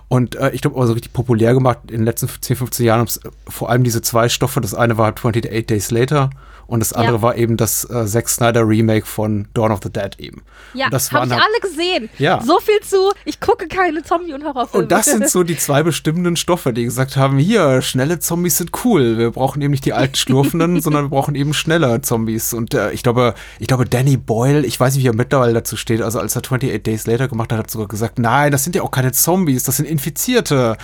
Und 0.09 0.37
äh, 0.37 0.51
ich 0.51 0.61
glaube, 0.61 0.77
aber 0.77 0.87
so 0.87 0.93
richtig 0.93 1.13
populär 1.13 1.55
gemacht 1.55 1.79
in 1.89 1.99
den 1.99 2.05
letzten 2.05 2.29
10, 2.29 2.57
15 2.57 2.87
Jahren, 2.87 3.07
äh, 3.07 3.29
vor 3.49 3.71
allem 3.71 3.85
diese 3.85 4.03
zwei 4.03 4.29
Stoffe. 4.29 4.61
Das 4.61 4.75
eine 4.75 4.97
war 4.99 5.07
halt 5.07 5.17
28 5.19 5.67
Days 5.67 5.91
Later 5.91 6.31
und 6.69 6.79
das 6.81 6.93
andere 6.93 7.17
Ja. 7.17 7.23
war 7.23 7.37
eben 7.37 7.57
das 7.57 7.85
äh, 7.91 8.07
Zack 8.07 8.29
Snyder 8.29 8.67
Remake 8.69 9.05
von 9.07 9.49
Dawn 9.55 9.73
of 9.73 9.81
the 9.83 9.91
Dead 9.91 10.11
eben. 10.19 10.43
Ja, 10.75 10.85
und 10.87 10.95
das 10.95 11.11
habe 11.11 11.29
waren 11.29 11.29
ich 11.31 11.35
halt- 11.35 11.45
alle 11.45 11.71
gesehen. 11.71 12.09
Ja. 12.19 12.41
So 12.41 12.61
viel 12.61 12.79
zu, 12.81 13.11
ich 13.25 13.41
gucke 13.41 13.67
keine 13.67 14.03
Zombie- 14.05 14.33
und 14.35 14.45
Horrorfilme. 14.45 14.85
Und 14.85 14.93
das 14.93 15.07
sind 15.07 15.29
so 15.29 15.43
die 15.45 15.57
zwei 15.57 15.83
bestimmenden 15.83 16.37
Stoffe, 16.37 16.73
die 16.73 16.85
gesagt 16.85 17.17
haben, 17.17 17.39
hier, 17.39 17.83
schnelle 17.83 18.21
Zombies 18.21 18.59
sind 18.59 18.71
cool. 18.85 19.19
Wir 19.19 19.31
brauchen 19.33 19.61
eben 19.63 19.73
nicht 19.73 19.85
die 19.85 19.93
alten 19.95 20.15
Schlurfenden, 20.15 20.81
sondern 20.83 21.07
wir 21.07 21.09
brauchen 21.11 21.35
eben 21.35 21.55
schnelle 21.55 22.01
Zombies. 22.03 22.53
Und 22.55 22.75
äh, 22.75 22.93
ich 22.93 23.03
glaube, 23.03 23.35
ich 23.59 23.67
glaube, 23.67 23.85
Danny 23.87 24.17
Boyle, 24.17 24.65
ich 24.65 24.79
weiß 24.79 24.95
nicht, 24.95 25.03
wie 25.05 25.09
er 25.09 25.15
mittlerweile 25.17 25.55
dazu 25.55 25.77
steht, 25.77 26.03
also 26.03 26.21
als 26.21 26.37
er 26.37 26.41
28 26.43 26.83
Days 26.83 27.07
Later 27.07 27.29
gemacht 27.29 27.51
hat, 27.53 27.59
hat 27.59 27.71
sogar 27.71 27.89
gesagt, 27.89 28.19
nein, 28.19 28.53
das 28.53 28.63
sind 28.65 28.77
ja 28.77 28.83
auch 28.83 28.91
keine 28.91 29.13
Zombies, 29.13 29.65
das 29.65 29.79
sind 29.79 29.87
Infizierte. 29.87 30.77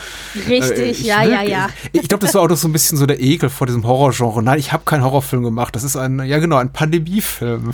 Richtig, 0.49 1.05
Äh, 1.05 1.07
ja, 1.09 1.23
will- 1.23 1.31
ja, 1.33 1.43
ja. 1.43 1.69
Ich, 1.93 2.03
ich 2.03 2.09
glaube, 2.09 2.25
das 2.25 2.35
war 2.35 2.43
auch 2.43 2.49
noch 2.49 2.57
so 2.57 2.69
ein 2.69 2.73
bisschen 2.73 2.97
so 2.99 3.05
der 3.07 3.21
Ekel 3.21 3.51
vor 3.51 3.67
diesem 3.67 3.87
Horrorgenre. 3.87 4.43
Nein, 4.43 4.59
ich 4.59 4.73
habe 4.73 4.85
keinen 4.85 5.05
Horrorfilm 5.05 5.43
gemacht. 5.43 5.74
Das 5.75 5.83
ist 5.83 5.97
ein, 5.97 6.25
ja 6.25 6.39
genau, 6.39 6.55
ein 6.57 6.71
Pandemiefilm. 6.73 7.73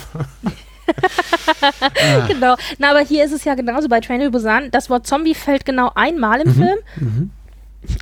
genau. 2.29 2.57
Na, 2.79 2.91
aber 2.93 3.01
hier 3.01 3.23
ist 3.27 3.33
es 3.33 3.45
ja 3.45 3.55
genauso 3.55 3.89
bei 3.89 4.01
Train 4.01 4.23
to 4.23 4.31
Busan. 4.31 4.71
Das 4.71 4.89
Wort 4.89 5.07
Zombie 5.07 5.35
fällt 5.35 5.67
genau 5.67 5.93
einmal 5.95 6.41
im 6.41 6.55
Film. 6.55 7.31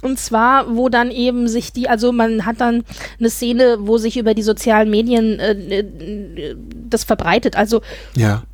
Und 0.03 0.21
zwar, 0.21 0.77
wo 0.77 0.89
dann 0.89 1.11
eben 1.11 1.49
sich 1.49 1.73
die, 1.73 1.89
also 1.89 2.13
man 2.13 2.47
hat 2.47 2.61
dann 2.61 2.85
eine 3.19 3.29
Szene, 3.29 3.79
wo 3.81 3.99
sich 3.99 4.17
über 4.17 4.35
die 4.35 4.43
sozialen 4.43 4.89
Medien 4.89 5.41
äh, 5.41 5.81
äh, 5.81 6.57
das 6.89 7.03
verbreitet. 7.03 7.57
Also 7.57 7.83
Ja. 8.15 8.45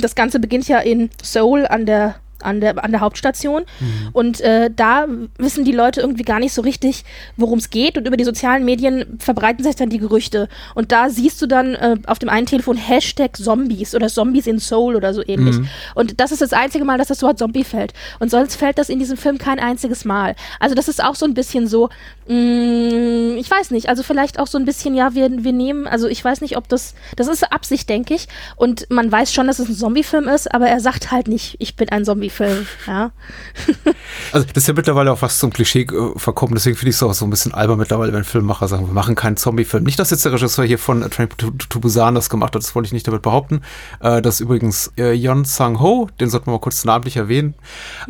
das 0.00 0.14
Ganze 0.14 0.40
beginnt 0.40 0.68
ja 0.68 0.78
in 0.78 1.10
Seoul 1.22 1.66
an 1.66 1.84
der 1.84 2.14
an 2.44 2.60
der, 2.60 2.82
an 2.82 2.90
der 2.90 3.00
Hauptstation. 3.00 3.62
Mhm. 3.80 4.08
Und 4.12 4.40
äh, 4.40 4.70
da 4.74 5.06
wissen 5.38 5.64
die 5.64 5.72
Leute 5.72 6.00
irgendwie 6.00 6.22
gar 6.22 6.38
nicht 6.38 6.52
so 6.52 6.62
richtig, 6.62 7.04
worum 7.36 7.58
es 7.58 7.70
geht. 7.70 7.98
Und 7.98 8.06
über 8.06 8.16
die 8.16 8.24
sozialen 8.24 8.64
Medien 8.64 9.18
verbreiten 9.18 9.64
sich 9.64 9.76
dann 9.76 9.90
die 9.90 9.98
Gerüchte. 9.98 10.48
Und 10.74 10.92
da 10.92 11.10
siehst 11.10 11.40
du 11.42 11.46
dann 11.46 11.74
äh, 11.74 11.96
auf 12.06 12.18
dem 12.18 12.28
einen 12.28 12.46
Telefon 12.46 12.76
Hashtag 12.76 13.36
Zombies 13.36 13.94
oder 13.94 14.08
Zombies 14.08 14.46
in 14.46 14.58
Seoul 14.58 14.96
oder 14.96 15.14
so 15.14 15.22
ähnlich. 15.26 15.56
Mhm. 15.56 15.68
Und 15.94 16.20
das 16.20 16.32
ist 16.32 16.42
das 16.42 16.52
einzige 16.52 16.84
Mal, 16.84 16.98
dass 16.98 17.08
das 17.08 17.22
Wort 17.22 17.38
Zombie 17.38 17.64
fällt. 17.64 17.92
Und 18.18 18.30
sonst 18.30 18.56
fällt 18.56 18.78
das 18.78 18.88
in 18.88 18.98
diesem 18.98 19.16
Film 19.16 19.38
kein 19.38 19.58
einziges 19.58 20.04
Mal. 20.04 20.34
Also 20.60 20.74
das 20.74 20.88
ist 20.88 21.02
auch 21.02 21.14
so 21.14 21.26
ein 21.26 21.34
bisschen 21.34 21.66
so, 21.66 21.88
mh, 22.28 23.36
ich 23.36 23.50
weiß 23.50 23.70
nicht, 23.70 23.88
also 23.88 24.02
vielleicht 24.02 24.38
auch 24.38 24.46
so 24.46 24.58
ein 24.58 24.64
bisschen, 24.64 24.94
ja, 24.94 25.14
wir, 25.14 25.44
wir 25.44 25.52
nehmen, 25.52 25.86
also 25.86 26.08
ich 26.08 26.24
weiß 26.24 26.40
nicht, 26.40 26.56
ob 26.56 26.68
das, 26.68 26.94
das 27.16 27.28
ist 27.28 27.52
Absicht, 27.52 27.88
denke 27.88 28.14
ich. 28.14 28.28
Und 28.56 28.90
man 28.90 29.10
weiß 29.10 29.32
schon, 29.32 29.46
dass 29.46 29.58
es 29.58 29.68
ein 29.68 29.76
Zombie-Film 29.76 30.28
ist, 30.28 30.52
aber 30.54 30.68
er 30.68 30.80
sagt 30.80 31.10
halt 31.10 31.28
nicht, 31.28 31.56
ich 31.58 31.76
bin 31.76 31.88
ein 31.88 32.04
Zombie-Film, 32.34 32.66
ja. 32.86 33.12
Also 34.32 34.46
das 34.46 34.64
ist 34.64 34.68
ja 34.68 34.74
mittlerweile 34.74 35.12
auch 35.12 35.18
fast 35.18 35.38
zum 35.38 35.52
Klischee 35.52 35.82
äh, 35.82 36.18
verkommen, 36.18 36.54
deswegen 36.54 36.76
finde 36.76 36.90
ich 36.90 36.96
es 36.96 37.02
auch 37.02 37.14
so 37.14 37.24
ein 37.24 37.30
bisschen 37.30 37.54
albern 37.54 37.78
mittlerweile, 37.78 38.12
wenn 38.12 38.24
Filmemacher 38.24 38.68
sagen, 38.68 38.86
wir 38.86 38.92
machen 38.92 39.14
keinen 39.14 39.36
Zombie-Film. 39.36 39.84
Nicht, 39.84 39.98
dass 39.98 40.10
jetzt 40.10 40.24
der 40.24 40.32
Regisseur 40.32 40.64
hier 40.64 40.78
von 40.78 41.02
äh, 41.02 41.08
Train 41.08 41.28
to, 41.36 41.50
to, 41.50 41.80
Busan 41.80 42.14
das 42.14 42.30
gemacht 42.30 42.54
hat, 42.54 42.62
das 42.62 42.74
wollte 42.74 42.86
ich 42.86 42.92
nicht 42.92 43.06
damit 43.06 43.22
behaupten. 43.22 43.62
Äh, 44.00 44.22
das 44.22 44.36
ist 44.36 44.40
übrigens 44.40 44.92
äh, 44.98 45.12
Yeon 45.12 45.44
Sang-ho, 45.44 46.08
den 46.20 46.30
sollten 46.30 46.46
wir 46.46 46.52
mal 46.52 46.60
kurz 46.60 46.84
namentlich 46.84 47.16
erwähnen. 47.16 47.54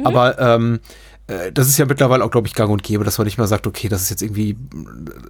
Aber 0.03 0.39
ähm, 0.39 0.77
äh, 0.77 1.04
das 1.27 1.69
ist 1.69 1.79
ja 1.79 1.87
mittlerweile 1.87 2.23
auch, 2.23 2.31
glaube 2.31 2.47
ich, 2.47 2.55
gang 2.55 2.71
und 2.71 2.83
gäbe, 2.83 3.03
dass 3.03 3.17
man 3.17 3.25
nicht 3.25 3.39
mehr 3.39 3.47
sagt, 3.47 3.67
okay, 3.67 3.89
das 3.89 4.03
ist 4.03 4.11
jetzt 4.11 4.21
irgendwie 4.21 4.59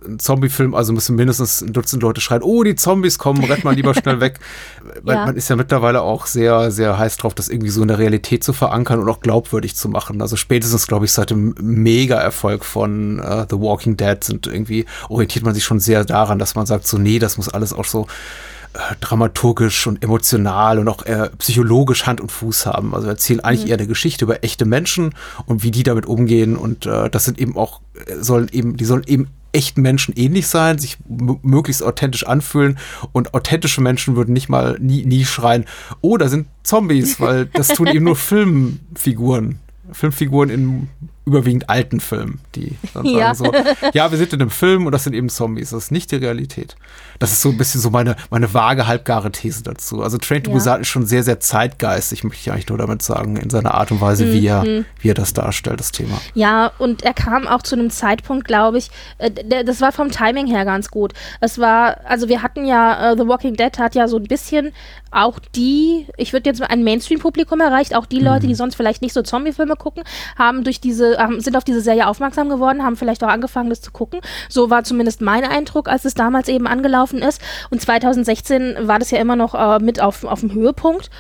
ein 0.05 0.19
Zombie-Film, 0.19 0.75
also 0.75 0.93
müssen 0.93 1.15
mindestens 1.15 1.61
ein 1.61 1.73
Dutzend 1.73 2.03
Leute 2.03 2.21
schreien, 2.21 2.43
oh, 2.43 2.65
die 2.65 2.75
Zombies 2.75 3.17
kommen, 3.17 3.45
rennt 3.45 3.63
mal 3.63 3.75
lieber 3.75 3.95
schnell 3.95 4.19
weg. 4.19 4.41
Weil 5.03 5.15
Ja. 5.15 5.27
Man 5.27 5.37
ist 5.37 5.49
ja 5.49 5.55
mittlerweile 5.55 6.03
auch 6.03 6.27
sehr, 6.27 6.73
sehr 6.73 6.99
heiß 6.99 7.17
drauf, 7.19 7.35
das 7.35 7.49
irgendwie 7.49 7.71
so 7.71 7.81
in 7.83 7.89
der 7.89 8.01
Realität 8.01 8.43
zu 8.43 8.53
verankern 8.53 8.99
und 8.99 9.09
auch 9.09 9.21
glaubwürdig 9.21 9.77
zu 9.77 9.89
machen. 9.89 10.21
Also 10.21 10.35
spätestens, 10.35 10.89
glaube 10.89 11.05
ich, 11.05 11.13
seit 11.13 11.31
dem 11.31 11.55
Mega-Erfolg 11.61 12.65
von 12.65 13.21
äh, 13.21 13.47
The 13.49 13.61
Walking 13.61 13.97
Dead 13.97 14.23
sind 14.25 14.49
irgendwie, 14.49 14.87
orientiert 15.09 15.45
man 15.45 15.55
sich 15.55 15.63
schon 15.63 15.79
sehr 15.79 16.05
daran, 16.05 16.41
dass 16.41 16.57
man 16.57 16.67
sagt, 16.67 16.89
so, 16.89 16.99
nee, 16.99 17.21
das 17.21 17.37
muss 17.37 17.49
alles 17.49 17.73
auch 17.73 17.85
so 17.85 18.03
äh, 18.03 18.54
dramaturgisch 19.01 19.87
und 19.87 20.03
emotional 20.03 20.79
und 20.79 20.89
auch 20.89 21.05
äh, 21.07 21.31
psychologisch 21.39 22.07
Hand 22.07 22.21
und 22.21 22.33
Fuß 22.33 22.67
haben. 22.67 22.95
Also 22.95 23.09
erzählen 23.09 23.41
eigentlich 23.41 23.69
eher 23.69 23.77
eine 23.77 23.87
Geschichte 23.87 24.25
über 24.25 24.43
echte 24.43 24.65
Menschen 24.65 25.15
und 25.47 25.63
wie 25.63 25.71
die 25.71 25.83
damit 25.83 26.07
umgehen 26.07 26.57
und 26.57 26.87
äh, 26.87 27.09
das 27.09 27.25
sind 27.25 27.39
eben 27.39 27.57
auch, 27.57 27.81
äh, 28.07 28.17
sollen 28.21 28.49
eben, 28.51 28.77
die 28.77 28.85
sollen 28.85 29.05
eben 29.07 29.29
echten 29.53 29.83
Menschen 29.83 30.15
ähnlich 30.17 30.49
sein, 30.49 30.79
sich 30.79 30.99
möglichst 31.07 31.83
authentisch 31.83 32.27
anfühlen 32.27 32.79
und 33.13 33.35
authentische 33.35 33.81
Menschen 33.81 34.17
würden 34.17 34.33
nicht 34.33 34.49
mal 34.49 34.77
nie, 34.81 35.07
nie 35.07 35.25
schreien, 35.25 35.65
oh, 36.01 36.17
da 36.17 36.29
sind 36.29 36.49
Zombies, 36.65 37.21
weil 37.21 37.47
das 37.47 37.69
tun 37.69 37.87
eben 37.87 38.05
nur 38.05 38.17
Filmfiguren. 38.17 39.61
Filmfiguren 39.93 40.51
in 40.51 40.89
überwiegend 41.27 41.71
alten 41.71 42.01
Filmen, 42.01 42.41
die 42.55 42.77
dann 42.93 43.05
sagen 43.07 43.17
Ja. 43.19 43.35
so, 43.35 43.51
ja, 43.93 44.11
wir 44.11 44.19
sind 44.19 44.33
in 44.35 44.41
einem 44.43 44.51
Film 44.51 44.87
und 44.87 44.93
das 44.93 45.05
sind 45.05 45.15
eben 45.15 45.29
Zombies. 45.29 45.71
Das 45.71 45.85
ist 45.85 45.91
nicht 45.91 46.11
die 46.11 46.17
Realität. 46.17 46.77
Das 47.19 47.33
ist 47.33 47.41
so 47.41 47.49
ein 47.51 47.57
bisschen 47.57 47.81
so 47.81 47.91
meine, 47.91 48.17
meine 48.31 48.53
vage, 48.53 48.87
halbgare 48.87 49.31
These 49.33 49.63
dazu. 49.63 50.03
Also 50.03 50.19
Train 50.19 50.43
to 50.43 50.51
Ja. 50.51 50.55
Busan 50.57 50.81
ist 50.83 50.89
schon 50.89 51.07
sehr, 51.07 51.23
sehr 51.23 51.41
zeitgeistig, 51.41 52.25
möchte 52.25 52.41
ich 52.43 52.51
eigentlich 52.53 52.69
nur 52.69 52.79
damit 52.79 53.03
sagen, 53.03 53.37
in 53.37 53.49
seiner 53.51 53.75
Art 53.75 53.91
und 53.91 54.01
Weise, 54.01 54.33
wie, 54.33 54.47
er, 54.47 54.65
wie 55.01 55.09
er 55.11 55.15
das 55.15 55.33
darstellt, 55.33 55.81
das 55.81 55.93
Thema. 55.93 56.21
Ja, 56.35 56.73
und 56.79 57.03
er 57.03 57.15
kam 57.15 57.47
auch 57.47 57.63
zu 57.63 57.75
einem 57.77 57.91
Zeitpunkt, 57.91 58.47
glaube 58.47 58.79
ich, 58.79 58.91
äh, 59.19 59.31
das 59.65 59.81
war 59.81 59.93
vom 59.93 60.11
Timing 60.11 60.47
her 60.47 60.65
ganz 60.65 60.91
gut. 60.91 61.13
Es 61.41 61.59
war, 61.59 61.99
also 62.05 62.29
wir 62.29 62.43
hatten 62.43 62.67
ja, 62.67 63.13
äh, 63.13 63.17
The 63.17 63.27
Walking 63.27 63.55
Dead 63.55 63.79
hat 63.79 63.95
ja 63.95 64.09
so 64.09 64.17
ein 64.19 64.25
bisschen 64.25 64.73
auch 65.11 65.39
die, 65.55 66.07
ich 66.17 66.33
würde 66.33 66.51
jetzt 66.51 66.59
mal 66.59 66.67
ein 66.67 66.83
Mainstream-Publikum 66.83 67.61
erreicht, 67.61 67.95
auch 67.95 68.05
die 68.07 68.19
Leute, 68.19 68.49
die 68.49 68.55
sonst 68.57 68.75
vielleicht 68.75 69.01
nicht 69.01 69.13
so 69.15 69.23
Zombie-Filme 69.23 69.77
gucken, 69.77 70.03
haben 70.37 70.65
durch 70.65 70.81
diese, 70.81 71.14
sind 71.39 71.57
auf 71.57 71.65
diese 71.65 71.81
Serie 71.81 72.07
aufmerksam 72.07 72.49
geworden, 72.49 72.83
haben 72.83 72.97
vielleicht 72.97 73.23
auch 73.25 73.29
angefangen, 73.29 73.71
das 73.71 73.81
zu 73.81 73.93
gucken. 73.93 74.21
So 74.49 74.71
war 74.71 74.85
zumindest 74.85 75.21
mein 75.21 75.45
Eindruck, 75.45 75.89
als 75.89 76.05
es 76.05 76.15
damals 76.15 76.49
eben 76.49 76.67
angelaufen 76.67 77.23
ist. 77.23 77.41
Und 77.71 77.81
2016 77.81 78.77
war 78.89 78.99
das 78.99 79.11
ja 79.11 79.19
immer 79.19 79.37
noch 79.37 79.55
äh, 79.55 79.83
mit 79.83 80.01
auf, 80.01 80.25
auf 80.25 80.41
dem 80.41 80.53
Höhepunkt. 80.53 81.11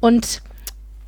Und 0.00 0.42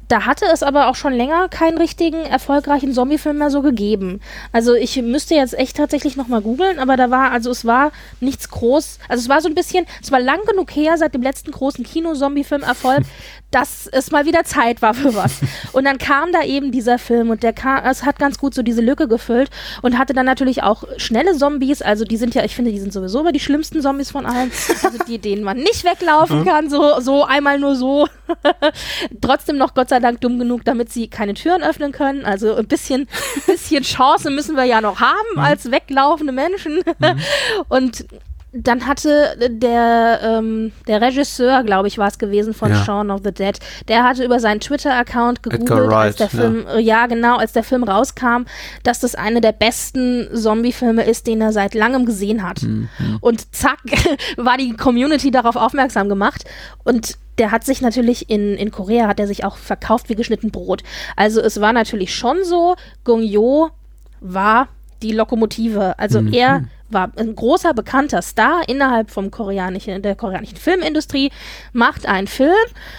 da 0.08 0.26
hatte 0.26 0.46
es 0.52 0.62
aber 0.62 0.88
auch 0.88 0.94
schon 0.94 1.12
länger 1.12 1.48
keinen 1.48 1.78
richtigen 1.78 2.24
erfolgreichen 2.24 2.92
Zombie-Film 2.92 3.38
mehr 3.38 3.50
so 3.50 3.62
gegeben. 3.62 4.20
Also 4.52 4.74
ich 4.74 5.00
müsste 5.00 5.34
jetzt 5.34 5.58
echt 5.58 5.76
tatsächlich 5.76 6.16
nochmal 6.16 6.42
googeln, 6.42 6.78
aber 6.78 6.96
da 6.96 7.10
war, 7.10 7.30
also 7.30 7.50
es 7.50 7.64
war 7.64 7.90
nichts 8.20 8.48
groß, 8.50 8.98
also 9.08 9.22
es 9.22 9.28
war 9.28 9.40
so 9.40 9.48
ein 9.48 9.54
bisschen, 9.54 9.86
es 10.02 10.12
war 10.12 10.20
lang 10.20 10.40
genug 10.46 10.74
her 10.74 10.96
seit 10.98 11.14
dem 11.14 11.22
letzten 11.22 11.50
großen 11.52 11.84
Kino-Zombie-Film-Erfolg, 11.84 13.02
dass 13.54 13.86
es 13.86 14.10
mal 14.10 14.26
wieder 14.26 14.42
Zeit 14.42 14.82
war 14.82 14.94
für 14.94 15.14
was. 15.14 15.38
Und 15.72 15.84
dann 15.84 15.98
kam 15.98 16.32
da 16.32 16.42
eben 16.42 16.72
dieser 16.72 16.98
Film 16.98 17.30
und 17.30 17.42
der 17.42 17.52
kam, 17.52 17.84
es 17.84 18.04
hat 18.04 18.18
ganz 18.18 18.38
gut 18.38 18.54
so 18.54 18.62
diese 18.62 18.80
Lücke 18.80 19.06
gefüllt 19.06 19.50
und 19.82 19.98
hatte 19.98 20.12
dann 20.12 20.26
natürlich 20.26 20.62
auch 20.62 20.84
schnelle 20.96 21.36
Zombies, 21.36 21.82
also 21.82 22.04
die 22.04 22.16
sind 22.16 22.34
ja, 22.34 22.44
ich 22.44 22.54
finde, 22.54 22.70
die 22.70 22.78
sind 22.78 22.92
sowieso 22.92 23.20
immer 23.20 23.32
die 23.32 23.40
schlimmsten 23.40 23.80
Zombies 23.80 24.10
von 24.10 24.26
allen, 24.26 24.50
also 24.82 24.98
die, 25.06 25.18
denen 25.18 25.42
man 25.42 25.58
nicht 25.58 25.84
weglaufen 25.84 26.44
kann, 26.44 26.68
so, 26.68 27.00
so 27.00 27.24
einmal 27.24 27.58
nur 27.58 27.76
so. 27.76 28.08
Trotzdem 29.20 29.56
noch 29.56 29.74
Gott 29.74 29.88
sei 29.88 30.00
Dank 30.00 30.20
dumm 30.20 30.38
genug, 30.38 30.64
damit 30.64 30.92
sie 30.92 31.08
keine 31.08 31.34
Türen 31.34 31.62
öffnen 31.62 31.92
können. 31.92 32.24
Also 32.24 32.54
ein 32.54 32.66
bisschen, 32.66 33.08
bisschen 33.46 33.82
Chance 33.82 34.30
müssen 34.30 34.56
wir 34.56 34.64
ja 34.64 34.80
noch 34.80 35.00
haben 35.00 35.38
als 35.38 35.70
weglaufende 35.70 36.32
Menschen. 36.32 36.82
Und 37.68 38.06
dann 38.56 38.86
hatte 38.86 39.36
der, 39.50 40.20
ähm, 40.22 40.72
der 40.86 41.00
Regisseur, 41.00 41.64
glaube 41.64 41.88
ich, 41.88 41.98
war 41.98 42.06
es 42.06 42.18
gewesen 42.18 42.54
von 42.54 42.70
Ja. 42.70 42.84
Shaun 42.84 43.10
of 43.10 43.22
the 43.24 43.32
Dead, 43.32 43.58
der 43.88 44.04
hatte 44.04 44.24
über 44.24 44.38
seinen 44.38 44.60
Twitter-Account 44.60 45.42
gegoogelt, 45.42 45.70
Edgar 45.70 45.80
als 45.80 45.90
Wright, 45.90 46.20
der 46.20 46.28
Film, 46.28 46.66
äh, 46.68 46.80
ja 46.80 47.06
genau, 47.06 47.36
als 47.36 47.52
der 47.52 47.64
Film 47.64 47.82
rauskam, 47.82 48.44
dass 48.84 49.00
das 49.00 49.16
eine 49.16 49.40
der 49.40 49.52
besten 49.52 50.28
Zombie-Filme 50.32 51.02
ist, 51.02 51.26
den 51.26 51.40
er 51.40 51.52
seit 51.52 51.74
langem 51.74 52.06
gesehen 52.06 52.46
hat. 52.46 52.64
Und 53.20 53.54
zack, 53.54 53.80
war 54.36 54.56
die 54.56 54.72
Community 54.74 55.32
darauf 55.32 55.56
aufmerksam 55.56 56.08
gemacht 56.08 56.44
und 56.84 57.18
der 57.38 57.50
hat 57.50 57.64
sich 57.64 57.80
natürlich 57.80 58.30
in, 58.30 58.54
in 58.54 58.70
Korea 58.70 59.08
hat 59.08 59.18
er 59.18 59.26
sich 59.26 59.44
auch 59.44 59.56
verkauft 59.56 60.08
wie 60.08 60.14
geschnitten 60.14 60.52
Brot. 60.52 60.84
Also 61.16 61.40
es 61.40 61.60
war 61.60 61.72
natürlich 61.72 62.14
schon 62.14 62.44
so, 62.44 62.76
Gong 63.02 63.22
Yo 63.22 63.70
war 64.20 64.68
die 65.02 65.10
Lokomotive. 65.12 65.98
Also 65.98 66.20
er 66.20 66.64
war 66.94 67.10
ein 67.16 67.34
großer, 67.34 67.74
bekannter 67.74 68.22
Star 68.22 68.62
innerhalb 68.68 69.10
vom 69.10 69.30
koreanischen, 69.30 70.00
der 70.00 70.14
koreanischen 70.14 70.56
Filmindustrie, 70.56 71.30
macht 71.72 72.06
einen 72.06 72.26
Film 72.26 72.54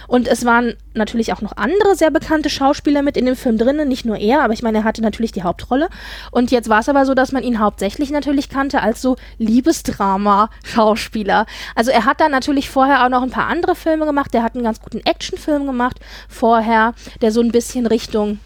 und 0.07 0.27
es 0.27 0.45
waren 0.45 0.75
natürlich 0.93 1.33
auch 1.33 1.41
noch 1.41 1.57
andere 1.57 1.95
sehr 1.95 2.11
bekannte 2.11 2.49
Schauspieler 2.49 3.01
mit 3.01 3.17
in 3.17 3.25
dem 3.25 3.35
Film 3.35 3.57
drinnen, 3.57 3.87
nicht 3.87 4.05
nur 4.05 4.17
er, 4.17 4.43
aber 4.43 4.53
ich 4.53 4.63
meine, 4.63 4.79
er 4.79 4.83
hatte 4.83 5.01
natürlich 5.01 5.31
die 5.31 5.43
Hauptrolle. 5.43 5.89
Und 6.31 6.51
jetzt 6.51 6.69
war 6.69 6.79
es 6.79 6.89
aber 6.89 7.05
so, 7.05 7.13
dass 7.13 7.31
man 7.31 7.43
ihn 7.43 7.59
hauptsächlich 7.59 8.11
natürlich 8.11 8.49
kannte 8.49 8.81
als 8.81 9.01
so 9.01 9.15
Liebesdrama-Schauspieler. 9.37 11.45
Also 11.75 11.91
er 11.91 12.05
hat 12.05 12.21
dann 12.21 12.31
natürlich 12.31 12.69
vorher 12.69 13.05
auch 13.05 13.09
noch 13.09 13.23
ein 13.23 13.31
paar 13.31 13.47
andere 13.47 13.75
Filme 13.75 14.05
gemacht, 14.05 14.33
der 14.33 14.43
hat 14.43 14.55
einen 14.55 14.63
ganz 14.63 14.81
guten 14.81 15.01
Actionfilm 15.01 15.65
gemacht 15.65 15.99
vorher, 16.29 16.93
der 17.21 17.31
so 17.31 17.41
ein 17.41 17.51
bisschen 17.51 17.87
Richtung 17.87 18.39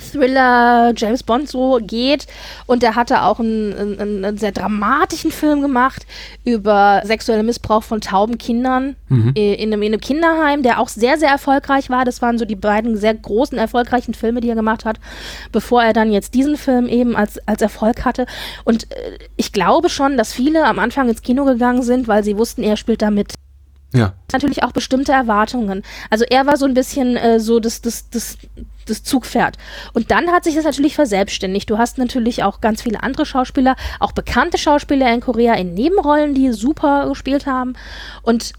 Thriller, 0.00 0.92
James 0.96 1.22
Bond 1.22 1.48
so 1.48 1.78
geht. 1.80 2.26
Und 2.66 2.82
er 2.82 2.94
hatte 2.94 3.22
auch 3.22 3.40
einen, 3.40 3.98
einen, 4.00 4.24
einen, 4.24 4.38
sehr 4.38 4.52
dramatischen 4.52 5.30
Film 5.30 5.62
gemacht 5.62 6.06
über 6.44 7.02
sexuellen 7.04 7.46
Missbrauch 7.46 7.82
von 7.82 8.00
tauben 8.00 8.38
Kindern 8.38 8.96
mhm. 9.08 9.32
in, 9.34 9.72
einem, 9.72 9.82
in, 9.82 9.92
einem, 9.92 10.00
Kinderheim, 10.00 10.62
der 10.62 10.80
auch 10.80 10.88
sehr, 10.88 11.18
sehr 11.18 11.30
erfolgreich 11.30 11.90
war. 11.90 12.04
Das 12.04 12.22
waren 12.22 12.38
so 12.38 12.44
die 12.44 12.56
beiden 12.56 12.96
sehr 12.96 13.14
großen, 13.14 13.56
erfolgreichen 13.58 14.14
Filme, 14.14 14.40
die 14.40 14.48
er 14.48 14.54
gemacht 14.54 14.84
hat, 14.84 14.98
bevor 15.52 15.82
er 15.82 15.92
dann 15.92 16.12
jetzt 16.12 16.34
diesen 16.34 16.56
Film 16.56 16.86
eben 16.86 17.16
als, 17.16 17.38
als 17.46 17.62
Erfolg 17.62 18.04
hatte. 18.04 18.26
Und 18.64 18.90
äh, 18.92 19.18
ich 19.36 19.52
glaube 19.52 19.88
schon, 19.88 20.16
dass 20.16 20.32
viele 20.32 20.64
am 20.64 20.78
Anfang 20.78 21.08
ins 21.08 21.22
Kino 21.22 21.44
gegangen 21.44 21.82
sind, 21.82 22.08
weil 22.08 22.24
sie 22.24 22.36
wussten, 22.36 22.62
er 22.62 22.76
spielt 22.76 23.02
damit 23.02 23.34
ja. 23.94 24.12
Natürlich 24.32 24.64
auch 24.64 24.72
bestimmte 24.72 25.12
Erwartungen. 25.12 25.82
Also 26.10 26.24
er 26.28 26.46
war 26.46 26.56
so 26.56 26.66
ein 26.66 26.74
bisschen 26.74 27.16
äh, 27.16 27.38
so 27.38 27.60
das, 27.60 27.80
das, 27.80 28.10
das, 28.10 28.38
das 28.86 29.04
Zugpferd. 29.04 29.56
Und 29.92 30.10
dann 30.10 30.32
hat 30.32 30.42
sich 30.42 30.56
das 30.56 30.64
natürlich 30.64 30.96
verselbstständigt. 30.96 31.70
Du 31.70 31.78
hast 31.78 31.96
natürlich 31.96 32.42
auch 32.42 32.60
ganz 32.60 32.82
viele 32.82 33.04
andere 33.04 33.24
Schauspieler, 33.24 33.76
auch 34.00 34.10
bekannte 34.10 34.58
Schauspieler 34.58 35.12
in 35.14 35.20
Korea 35.20 35.54
in 35.54 35.74
Nebenrollen, 35.74 36.34
die 36.34 36.52
super 36.52 37.08
gespielt 37.08 37.46
haben. 37.46 37.74
Und 38.22 38.54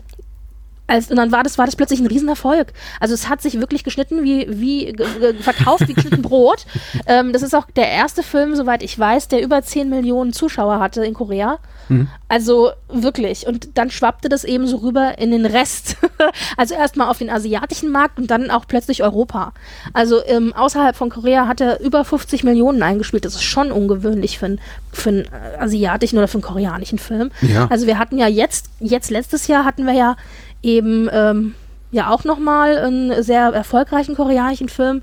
als, 0.87 1.09
und 1.09 1.17
dann 1.17 1.31
war 1.31 1.43
das, 1.43 1.57
war 1.57 1.65
das 1.65 1.75
plötzlich 1.75 1.99
ein 1.99 2.07
Riesenerfolg. 2.07 2.71
Also 2.99 3.13
es 3.13 3.27
hat 3.27 3.41
sich 3.41 3.59
wirklich 3.59 3.83
geschnitten 3.83 4.23
wie, 4.23 4.47
wie 4.49 4.95
verkauft 5.41 5.87
wie 5.87 5.93
geschnitten 5.93 6.21
Brot. 6.21 6.65
Ähm, 7.07 7.33
das 7.33 7.41
ist 7.41 7.55
auch 7.55 7.65
der 7.75 7.89
erste 7.89 8.23
Film, 8.23 8.55
soweit 8.55 8.83
ich 8.83 8.97
weiß, 8.97 9.27
der 9.27 9.41
über 9.41 9.61
10 9.61 9.89
Millionen 9.89 10.31
Zuschauer 10.31 10.79
hatte 10.79 11.03
in 11.03 11.13
Korea. 11.13 11.59
Mhm. 11.89 12.07
Also 12.27 12.71
wirklich. 12.89 13.47
Und 13.47 13.77
dann 13.77 13.89
schwappte 13.89 14.29
das 14.29 14.43
eben 14.43 14.67
so 14.67 14.77
rüber 14.77 15.17
in 15.17 15.31
den 15.31 15.45
Rest. 15.45 15.97
also 16.57 16.75
erstmal 16.75 17.09
auf 17.09 17.17
den 17.17 17.29
asiatischen 17.29 17.91
Markt 17.91 18.17
und 18.17 18.31
dann 18.31 18.51
auch 18.51 18.65
plötzlich 18.67 19.03
Europa. 19.03 19.53
Also 19.93 20.25
ähm, 20.25 20.53
außerhalb 20.53 20.95
von 20.95 21.09
Korea 21.09 21.47
hat 21.47 21.61
er 21.61 21.79
über 21.79 22.03
50 22.03 22.43
Millionen 22.43 22.81
eingespielt. 22.81 23.25
Das 23.25 23.35
ist 23.35 23.43
schon 23.43 23.71
ungewöhnlich 23.71 24.39
für, 24.39 24.57
für 24.91 25.09
einen 25.09 25.27
asiatischen 25.59 26.17
oder 26.17 26.27
für 26.27 26.35
einen 26.35 26.43
koreanischen 26.43 26.99
Film. 26.99 27.31
Ja. 27.41 27.67
Also 27.69 27.87
wir 27.87 27.99
hatten 27.99 28.17
ja 28.17 28.27
jetzt, 28.27 28.69
jetzt 28.79 29.11
letztes 29.11 29.47
Jahr 29.47 29.65
hatten 29.65 29.85
wir 29.85 29.93
ja 29.93 30.15
eben 30.61 31.09
ähm, 31.11 31.55
ja 31.91 32.09
auch 32.09 32.23
nochmal 32.23 32.77
einen 32.77 33.23
sehr 33.23 33.47
erfolgreichen 33.47 34.15
koreanischen 34.15 34.69
Film, 34.69 35.01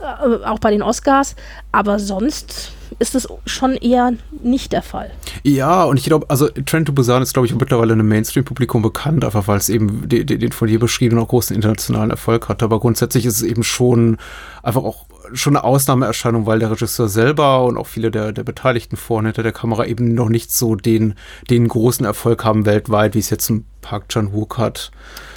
äh, 0.00 0.44
auch 0.44 0.58
bei 0.58 0.70
den 0.70 0.82
Oscars. 0.82 1.36
Aber 1.72 1.98
sonst 1.98 2.72
ist 2.98 3.14
das 3.14 3.28
schon 3.46 3.74
eher 3.76 4.12
nicht 4.42 4.72
der 4.72 4.82
Fall. 4.82 5.10
Ja, 5.42 5.84
und 5.84 5.96
ich 5.96 6.04
glaube, 6.04 6.26
also 6.28 6.48
Trent 6.48 6.86
to 6.86 6.92
Busan 6.92 7.22
ist, 7.22 7.32
glaube 7.32 7.46
ich, 7.46 7.54
mittlerweile 7.54 7.92
einem 7.92 8.08
Mainstream-Publikum 8.08 8.82
bekannt, 8.82 9.24
einfach 9.24 9.46
weil 9.48 9.58
es 9.58 9.68
eben 9.68 10.08
den, 10.08 10.26
den 10.26 10.52
von 10.52 10.68
dir 10.68 10.78
beschriebenen 10.78 11.22
auch 11.22 11.28
großen 11.28 11.54
internationalen 11.54 12.10
Erfolg 12.10 12.48
hat. 12.48 12.62
Aber 12.62 12.80
grundsätzlich 12.80 13.26
ist 13.26 13.36
es 13.36 13.42
eben 13.42 13.62
schon 13.62 14.18
einfach 14.62 14.82
auch 14.82 15.06
schon 15.32 15.56
eine 15.56 15.64
Ausnahmeerscheinung, 15.64 16.46
weil 16.46 16.58
der 16.58 16.70
Regisseur 16.72 17.08
selber 17.08 17.64
und 17.64 17.76
auch 17.76 17.86
viele 17.86 18.10
der, 18.10 18.32
der 18.32 18.42
Beteiligten 18.42 18.96
vorne 18.96 19.28
hinter 19.28 19.42
der 19.42 19.52
Kamera 19.52 19.86
eben 19.86 20.14
noch 20.14 20.28
nicht 20.28 20.52
so 20.52 20.74
den, 20.74 21.14
den 21.48 21.68
großen 21.68 22.04
Erfolg 22.04 22.44
haben 22.44 22.66
weltweit, 22.66 23.14
wie 23.14 23.20
es 23.20 23.30
jetzt 23.30 23.48
ein 23.50 23.64
Park 23.80 24.08
Chan-wook 24.08 24.58
hat. 24.58 24.90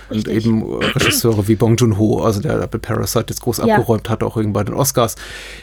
Und 0.10 0.28
eben 0.28 0.62
äh, 0.62 0.86
Regisseure 0.86 1.48
wie 1.48 1.56
Bong 1.56 1.76
Joon-ho, 1.76 2.22
also 2.22 2.42
der, 2.42 2.58
der 2.58 2.68
bei 2.68 2.78
Parasite 2.78 3.26
jetzt 3.30 3.42
groß 3.42 3.58
ja. 3.58 3.66
abgeräumt 3.66 4.10
hat, 4.10 4.24
auch 4.24 4.38
irgendwie 4.38 4.54
bei 4.54 4.64
den 4.64 4.74
Oscars. 4.74 5.16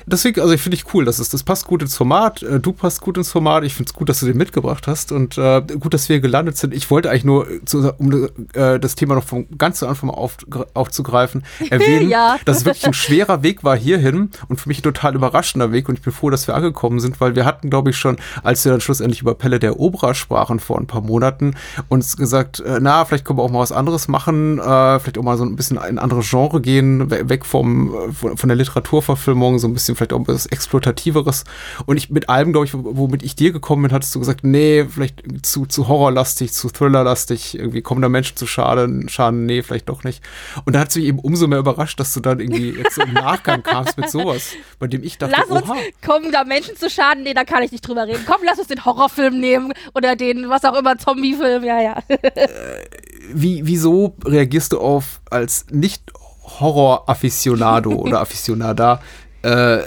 Deswegen, 0.06 0.40
also 0.40 0.52
ich 0.52 0.60
finde 0.60 0.76
ich 0.76 0.94
cool, 0.94 1.04
das, 1.04 1.18
ist, 1.18 1.34
das 1.34 1.42
passt 1.42 1.66
gut 1.66 1.82
ins 1.82 1.96
Format. 1.96 2.42
Äh, 2.42 2.60
du 2.60 2.72
passt 2.72 3.00
gut 3.00 3.16
ins 3.16 3.30
Format. 3.30 3.64
Ich 3.64 3.74
finde 3.74 3.90
es 3.90 3.94
gut, 3.94 4.08
dass 4.08 4.20
du 4.20 4.26
den 4.26 4.36
mitgebracht 4.36 4.86
hast 4.86 5.12
und 5.12 5.38
äh, 5.38 5.62
gut, 5.78 5.94
dass 5.94 6.08
wir 6.08 6.20
gelandet 6.20 6.56
sind. 6.56 6.74
Ich 6.74 6.90
wollte 6.90 7.10
eigentlich 7.10 7.24
nur, 7.24 7.46
zu, 7.64 7.92
um 7.98 8.28
äh, 8.54 8.78
das 8.78 8.94
Thema 8.94 9.14
noch 9.14 9.24
von 9.24 9.46
ganz 9.56 9.78
zu 9.78 9.86
Anfang 9.86 10.10
auf, 10.10 10.38
aufzugreifen, 10.74 11.44
erwähnen, 11.70 12.08
ja. 12.08 12.36
dass 12.44 12.58
es 12.58 12.64
wirklich 12.64 12.86
ein 12.86 12.94
schwerer 12.94 13.42
Weg 13.42 13.64
war 13.64 13.76
hierhin 13.76 14.30
und 14.48 14.60
für 14.60 14.68
mich 14.68 14.80
ein 14.80 14.82
total 14.82 15.14
überraschender 15.14 15.72
Weg 15.72 15.88
und 15.88 15.96
ich 15.96 16.02
bin 16.02 16.12
froh, 16.12 16.30
dass 16.30 16.46
wir 16.46 16.54
angekommen 16.54 17.00
sind, 17.00 17.20
weil 17.20 17.34
wir 17.34 17.44
hatten, 17.44 17.70
glaube 17.70 17.90
ich, 17.90 17.96
schon, 17.96 18.16
als 18.42 18.64
wir 18.64 18.72
dann 18.72 18.80
schlussendlich 18.80 19.22
über 19.22 19.34
Pelle 19.34 19.58
der 19.58 19.78
Obra 19.78 20.14
sprachen 20.14 20.60
vor 20.60 20.78
ein 20.78 20.86
paar 20.86 21.02
Monaten, 21.02 21.54
uns 21.88 22.16
gesagt, 22.16 22.60
äh, 22.60 22.78
na, 22.80 23.04
vielleicht 23.04 23.24
können 23.24 23.38
wir 23.38 23.42
auch 23.42 23.50
mal 23.50 23.60
was 23.60 23.72
anderes 23.72 24.08
machen 24.08 24.29
äh, 24.58 24.98
vielleicht 25.00 25.18
auch 25.18 25.22
mal 25.22 25.36
so 25.36 25.44
ein 25.44 25.56
bisschen 25.56 25.78
in 25.88 25.98
andere 25.98 26.20
Genre 26.22 26.60
gehen, 26.60 27.10
weg 27.10 27.44
vom, 27.44 28.12
von, 28.12 28.36
von 28.36 28.48
der 28.48 28.56
Literaturverfilmung, 28.56 29.58
so 29.58 29.68
ein 29.68 29.74
bisschen 29.74 29.96
vielleicht 29.96 30.12
auch 30.12 30.20
was 30.26 30.46
Exploitativeres. 30.46 31.44
Und 31.86 31.96
ich 31.96 32.10
mit 32.10 32.28
allem, 32.28 32.52
glaube 32.52 32.66
ich, 32.66 32.72
womit 32.74 33.22
ich 33.22 33.36
dir 33.36 33.52
gekommen 33.52 33.82
bin, 33.82 33.92
hattest 33.92 34.14
du 34.14 34.18
gesagt, 34.18 34.44
nee, 34.44 34.84
vielleicht 34.84 35.22
zu, 35.44 35.66
zu 35.66 35.88
horrorlastig, 35.88 36.52
zu 36.52 36.68
thrillerlastig, 36.68 37.58
irgendwie 37.58 37.82
kommen 37.82 38.02
da 38.02 38.08
Menschen 38.08 38.36
zu 38.36 38.46
Schaden, 38.46 39.08
Schaden, 39.08 39.46
nee, 39.46 39.62
vielleicht 39.62 39.88
doch 39.88 40.04
nicht. 40.04 40.22
Und 40.64 40.74
da 40.74 40.80
hat 40.80 40.90
es 40.90 40.96
mich 40.96 41.04
eben 41.04 41.18
umso 41.18 41.46
mehr 41.46 41.58
überrascht, 41.58 42.00
dass 42.00 42.14
du 42.14 42.20
dann 42.20 42.40
irgendwie 42.40 42.70
jetzt 42.70 42.94
so 42.94 43.02
im 43.02 43.12
Nachgang 43.12 43.62
kamst 43.62 43.96
mit 43.96 44.10
sowas, 44.10 44.52
bei 44.78 44.86
dem 44.86 45.02
ich 45.02 45.18
dachte, 45.18 45.34
lass 45.36 45.50
uns, 45.50 45.68
oha. 45.68 45.76
kommen 46.04 46.32
da 46.32 46.44
Menschen 46.44 46.76
zu 46.76 46.88
Schaden? 46.88 47.22
Nee, 47.22 47.34
da 47.34 47.44
kann 47.44 47.62
ich 47.62 47.72
nicht 47.72 47.86
drüber 47.86 48.06
reden. 48.06 48.24
Komm, 48.26 48.42
lass 48.44 48.58
uns 48.58 48.68
den 48.68 48.84
Horrorfilm 48.84 49.38
nehmen 49.38 49.72
oder 49.94 50.16
den, 50.16 50.48
was 50.48 50.64
auch 50.64 50.76
immer, 50.78 50.98
Zombiefilm, 50.98 51.64
ja, 51.64 51.80
ja. 51.80 52.02
Wie, 53.34 53.66
wieso 53.66 54.16
reagierst 54.24 54.72
du 54.72 54.80
auf 54.80 55.20
als 55.30 55.66
nicht 55.70 56.02
Horror-Afficionado 56.60 57.92
oder 57.92 58.20
Afficionada? 58.22 59.00
Äh, 59.42 59.78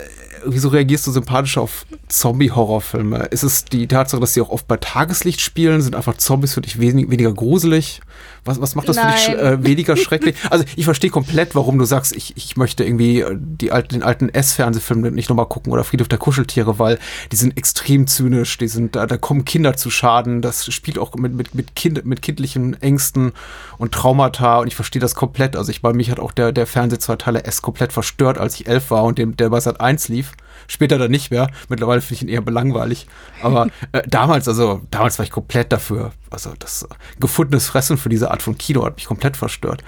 wieso 0.45 0.69
reagierst 0.69 1.07
du 1.07 1.11
sympathisch 1.11 1.57
auf 1.57 1.85
Zombie-Horrorfilme? 2.07 3.25
Ist 3.25 3.43
es 3.43 3.65
die 3.65 3.87
Tatsache, 3.87 4.21
dass 4.21 4.33
sie 4.33 4.41
auch 4.41 4.49
oft 4.49 4.67
bei 4.67 4.77
Tageslicht 4.77 5.41
spielen? 5.41 5.81
Sind 5.81 5.95
einfach 5.95 6.17
Zombies 6.17 6.53
für 6.53 6.61
dich 6.61 6.79
wenig, 6.79 7.09
weniger 7.09 7.33
gruselig? 7.33 8.01
Was, 8.45 8.59
was 8.59 8.75
macht 8.75 8.89
das 8.89 8.97
Nein. 8.97 9.13
für 9.13 9.31
dich 9.31 9.39
äh, 9.39 9.63
weniger 9.63 9.97
schrecklich? 9.97 10.35
Also 10.49 10.65
ich 10.75 10.85
verstehe 10.85 11.09
komplett, 11.09 11.55
warum 11.55 11.79
du 11.79 11.85
sagst, 11.85 12.15
ich, 12.15 12.35
ich 12.35 12.57
möchte 12.57 12.83
irgendwie 12.83 13.21
äh, 13.21 13.35
die 13.39 13.71
alten, 13.71 13.95
den 13.95 14.03
alten 14.03 14.29
S-Fernsehfilm 14.29 15.01
nicht 15.13 15.29
nochmal 15.29 15.47
gucken 15.47 15.71
oder 15.71 15.83
Friedhof 15.83 16.07
der 16.07 16.19
Kuscheltiere, 16.19 16.77
weil 16.79 16.99
die 17.31 17.35
sind 17.35 17.57
extrem 17.57 18.05
zynisch, 18.07 18.57
die 18.57 18.67
sind, 18.67 18.95
da, 18.95 19.07
da 19.07 19.17
kommen 19.17 19.45
Kinder 19.45 19.75
zu 19.75 19.89
Schaden, 19.89 20.41
das 20.41 20.71
spielt 20.71 20.99
auch 20.99 21.15
mit, 21.15 21.33
mit, 21.33 21.55
mit, 21.55 21.75
kind, 21.75 22.05
mit 22.05 22.21
kindlichen 22.21 22.79
Ängsten 22.81 23.31
und 23.77 23.93
Traumata 23.93 24.59
und 24.59 24.67
ich 24.67 24.75
verstehe 24.75 24.99
das 24.99 25.15
komplett. 25.15 25.55
Also 25.55 25.71
ich 25.71 25.81
bei 25.81 25.93
mich 25.93 26.11
hat 26.11 26.19
auch 26.19 26.31
der, 26.31 26.51
der 26.51 26.67
Fernseh 26.67 26.99
zwei 26.99 27.15
Teile 27.15 27.45
S 27.45 27.61
komplett 27.61 27.93
verstört, 27.93 28.37
als 28.37 28.55
ich 28.55 28.67
elf 28.67 28.91
war 28.91 29.03
und 29.03 29.17
dem, 29.17 29.37
der 29.37 29.49
bei 29.49 29.59
Sat 29.59 29.79
1 29.79 30.09
lief. 30.09 30.33
Später 30.67 30.97
dann 30.97 31.11
nicht 31.11 31.31
mehr. 31.31 31.49
Mittlerweile 31.69 32.01
finde 32.01 32.15
ich 32.15 32.21
ihn 32.23 32.29
eher 32.29 32.41
belangweilig. 32.41 33.07
Aber 33.41 33.67
äh, 33.91 34.01
damals, 34.07 34.47
also 34.47 34.81
damals 34.91 35.17
war 35.19 35.25
ich 35.25 35.31
komplett 35.31 35.71
dafür. 35.71 36.11
Also 36.29 36.53
das 36.59 36.83
äh, 36.83 36.87
gefundenes 37.19 37.67
Fressen 37.67 37.97
für 37.97 38.09
diese 38.09 38.31
Art 38.31 38.41
von 38.41 38.57
Kino 38.57 38.85
hat 38.85 38.95
mich 38.95 39.05
komplett 39.05 39.37
verstört. 39.37 39.83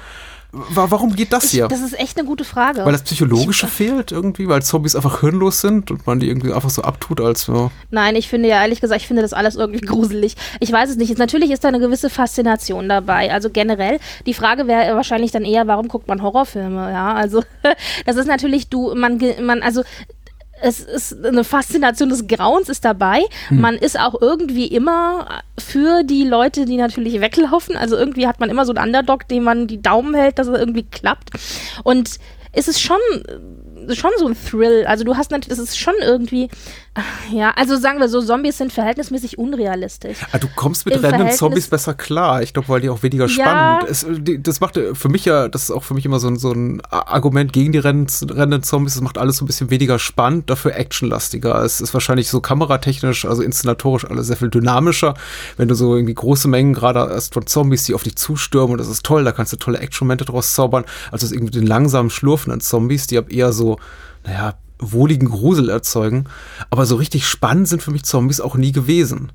Warum 0.70 1.16
geht 1.16 1.34
das 1.34 1.52
hier? 1.52 1.66
Ich, 1.66 1.70
das 1.70 1.82
ist 1.82 2.00
echt 2.00 2.18
eine 2.18 2.26
gute 2.26 2.46
Frage. 2.46 2.86
Weil 2.86 2.94
das 2.94 3.04
Psychologische 3.04 3.66
ich, 3.66 3.72
fehlt 3.72 4.14
irgendwie, 4.14 4.48
weil 4.48 4.62
Zombies 4.62 4.96
einfach 4.96 5.20
hirnlos 5.20 5.60
sind 5.60 5.92
und 5.92 6.08
man 6.08 6.22
die 6.22 6.30
irgendwie 6.30 6.54
einfach 6.54 6.70
so 6.70 6.82
abtut 6.82 7.20
als 7.20 7.42
so. 7.42 7.72
Nein, 7.92 8.16
ich 8.16 8.30
finde 8.30 8.48
ja 8.48 8.62
ehrlich 8.62 8.80
gesagt, 8.80 9.02
ich 9.02 9.08
finde 9.08 9.22
das 9.22 9.34
alles 9.34 9.56
irgendwie 9.56 9.82
gruselig. 9.86 10.36
Ich 10.62 10.72
weiß 10.72 10.92
es 10.92 10.96
nicht. 10.96 11.18
Natürlich 11.18 11.52
ist 11.52 11.66
da 11.66 11.68
eine 11.68 11.80
gewisse 11.80 12.10
Faszination 12.10 12.88
dabei. 12.88 13.34
Also 13.34 13.50
generell, 13.50 14.00
die 14.26 14.34
Frage 14.34 14.66
wäre 14.68 14.96
wahrscheinlich 14.96 15.32
dann 15.32 15.44
eher, 15.44 15.68
warum 15.68 15.90
guckt 15.90 16.08
man 16.08 16.22
Horrorfilme? 16.22 16.90
Ja, 16.90 17.14
also 17.14 17.44
das 18.06 18.16
ist 18.16 18.28
natürlich 18.28 18.70
du, 18.70 18.96
man, 18.96 19.22
man, 19.42 19.62
also 19.62 19.84
es 20.62 20.80
ist 20.80 21.26
eine 21.26 21.44
Faszination 21.44 22.10
des 22.10 22.28
Grauens 22.28 22.70
ist 22.70 22.86
dabei. 22.86 23.24
Hm. 23.50 23.62
Man 23.62 23.76
ist 23.76 24.00
auch 24.00 24.20
irgendwie 24.22 24.68
immer 24.68 25.42
für 25.58 26.04
die 26.04 26.24
Leute, 26.24 26.66
die 26.66 26.78
natürlich 26.78 27.20
weglaufen. 27.22 27.76
Also 27.76 27.98
irgendwie 27.98 28.28
hat 28.28 28.40
man 28.40 28.50
immer 28.50 28.66
so 28.66 28.74
einen 28.74 28.88
Underdog, 28.88 29.28
dem 29.28 29.44
man 29.44 29.68
die 29.68 29.82
Daumen 29.82 30.16
hält, 30.16 30.40
dass 30.40 30.48
er 30.48 30.60
irgendwie 30.60 30.84
klappt. 30.84 31.32
Und 31.84 32.20
es 32.52 32.68
ist 32.68 32.82
schon 32.82 33.00
schon 33.94 34.12
so 34.18 34.28
ein 34.28 34.36
Thrill. 34.36 34.86
Also 34.88 35.04
du 35.04 35.16
hast 35.16 35.32
natürlich, 35.32 35.58
das 35.58 35.60
ist 35.60 35.78
schon 35.78 35.94
irgendwie, 36.02 36.50
ja, 37.32 37.52
also 37.52 37.76
sagen 37.78 38.00
wir 38.00 38.08
so, 38.08 38.22
Zombies 38.22 38.58
sind 38.58 38.72
verhältnismäßig 38.72 39.38
unrealistisch. 39.38 40.20
Ah, 40.32 40.38
du 40.38 40.48
kommst 40.56 40.86
mit 40.86 41.04
random 41.04 41.30
Zombies 41.32 41.68
besser 41.68 41.94
klar. 41.94 42.42
Ich 42.42 42.54
glaube, 42.54 42.70
weil 42.70 42.82
die 42.82 42.90
auch 42.90 43.04
weniger 43.04 43.28
spannend. 43.28 43.84
Ja. 43.84 43.88
Es, 43.90 44.06
die, 44.10 44.42
das 44.42 44.62
macht 44.62 44.80
für 44.94 45.10
mich 45.10 45.26
ja, 45.26 45.50
das 45.50 45.64
ist 45.64 45.72
auch 45.72 45.84
für 45.84 45.94
mich 45.94 46.06
immer 46.06 46.20
so 46.20 46.30
ein, 46.30 46.38
so 46.38 46.52
ein 46.52 46.82
Argument 46.90 47.52
gegen 47.52 47.74
die 47.74 47.80
rennenden 47.80 48.64
Zombies. 48.64 48.94
Das 48.94 49.04
macht 49.04 49.18
alles 49.18 49.38
so 49.38 49.44
ein 49.44 49.48
bisschen 49.48 49.70
weniger 49.70 50.00
spannend, 50.00 50.50
dafür 50.50 50.76
actionlastiger. 50.76 51.62
Es 51.64 51.82
ist 51.82 51.94
wahrscheinlich 51.94 52.30
so 52.30 52.40
kameratechnisch, 52.40 53.26
also 53.26 53.42
inszenatorisch 53.42 54.06
alles 54.06 54.28
sehr 54.28 54.38
viel 54.38 54.50
dynamischer. 54.50 55.16
Wenn 55.58 55.68
du 55.68 55.76
so 55.76 55.96
irgendwie 55.96 56.14
große 56.14 56.48
Mengen 56.48 56.74
gerade 56.74 57.00
erst 57.12 57.34
von 57.34 57.46
Zombies, 57.46 57.84
die 57.84 57.94
auf 57.94 58.04
dich 58.04 58.16
zustürmen 58.16 58.72
und 58.72 58.78
das 58.78 58.88
ist 58.88 59.06
toll, 59.06 59.26
da 59.26 59.34
kannst 59.34 59.52
du 59.52 59.58
tolle 59.58 59.80
Action-Momente 59.80 60.24
draus 60.24 60.54
zaubern, 60.54 60.86
als 61.12 61.22
das 61.22 61.34
irgendwie 61.34 61.60
den 61.60 61.68
langsamen 61.68 62.10
schlurfenden 62.10 62.62
Zombies, 62.62 63.08
die 63.08 63.18
ab 63.18 63.32
eher 63.32 63.52
so 63.52 63.78
naja, 64.26 64.56
wohligen 64.80 65.30
Grusel 65.30 65.70
erzeugen. 65.70 66.26
Aber 66.70 66.86
so 66.86 66.96
richtig 66.96 67.28
spannend 67.28 67.68
sind 67.68 67.82
für 67.82 67.92
mich 67.92 68.04
Zombies 68.04 68.42
auch 68.42 68.56
nie 68.56 68.72
gewesen. 68.72 69.32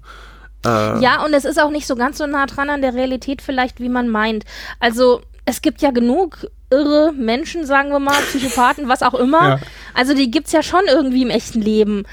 Äh, 0.64 1.02
Ja, 1.02 1.24
und 1.24 1.32
es 1.32 1.44
ist 1.44 1.60
auch 1.60 1.70
nicht 1.70 1.86
so 1.86 1.96
ganz 1.96 2.18
so 2.18 2.26
nah 2.26 2.46
dran 2.46 2.70
an 2.70 2.82
der 2.82 2.94
Realität 2.94 3.42
vielleicht, 3.42 3.80
wie 3.80 3.88
man 3.88 4.08
meint. 4.08 4.44
Also 4.78 5.22
es 5.46 5.62
gibt 5.62 5.80
ja 5.82 5.90
genug 5.90 6.46
irre 6.70 7.12
Menschen, 7.12 7.66
sagen 7.66 7.90
wir 7.90 7.98
mal, 7.98 8.20
Psychopathen, 8.28 8.88
was 8.88 9.02
auch 9.02 9.14
immer. 9.14 9.40
Ja. 9.48 9.58
Also 9.94 10.14
die 10.14 10.30
gibt's 10.30 10.52
ja 10.52 10.62
schon 10.62 10.82
irgendwie 10.86 11.22
im 11.22 11.30
echten 11.30 11.60
Leben. 11.60 12.04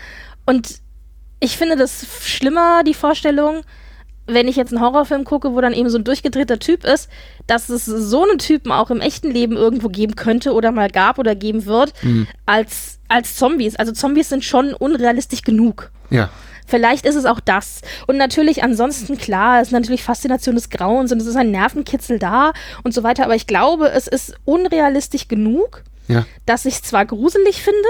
Und 0.45 0.79
ich 1.39 1.57
finde 1.57 1.75
das 1.75 2.05
schlimmer, 2.23 2.83
die 2.83 2.95
Vorstellung, 2.95 3.61
wenn 4.27 4.47
ich 4.47 4.55
jetzt 4.57 4.73
einen 4.73 4.81
Horrorfilm 4.81 5.23
gucke, 5.23 5.53
wo 5.53 5.61
dann 5.61 5.73
eben 5.73 5.89
so 5.89 5.97
ein 5.97 6.03
durchgedrehter 6.03 6.59
Typ 6.59 6.83
ist, 6.83 7.09
dass 7.47 7.69
es 7.69 7.85
so 7.85 8.23
einen 8.23 8.37
Typen 8.39 8.71
auch 8.71 8.89
im 8.91 8.99
echten 9.01 9.31
Leben 9.31 9.55
irgendwo 9.55 9.87
geben 9.89 10.15
könnte 10.15 10.53
oder 10.53 10.71
mal 10.71 10.89
gab 10.89 11.17
oder 11.17 11.33
geben 11.33 11.65
wird, 11.65 11.93
als, 12.45 12.99
als 13.07 13.35
Zombies. 13.35 13.75
Also 13.77 13.91
Zombies 13.93 14.29
sind 14.29 14.43
schon 14.43 14.73
unrealistisch 14.73 15.41
genug. 15.41 15.91
ja. 16.09 16.29
Vielleicht 16.69 17.05
ist 17.05 17.15
es 17.15 17.23
auch 17.23 17.39
das. 17.39 17.79
Und 18.07 18.17
natürlich 18.17 18.61
ansonsten, 18.61 19.17
klar, 19.17 19.61
es 19.61 19.69
ist 19.69 19.71
natürlich 19.71 20.03
Faszination 20.03 20.53
des 20.55 20.69
Grauens 20.69 21.13
und 21.13 21.21
es 21.21 21.25
ist 21.25 21.37
ein 21.37 21.49
Nervenkitzel 21.49 22.19
da 22.19 22.51
und 22.83 22.93
so 22.93 23.03
weiter. 23.03 23.23
Aber 23.23 23.35
ich 23.35 23.47
glaube, 23.47 23.89
es 23.89 24.05
ist 24.09 24.33
unrealistisch 24.43 25.29
genug, 25.29 25.83
Ja. 26.09 26.25
dass 26.45 26.65
ich 26.65 26.73
es 26.73 26.81
zwar 26.81 27.05
gruselig 27.05 27.61
finde, 27.61 27.87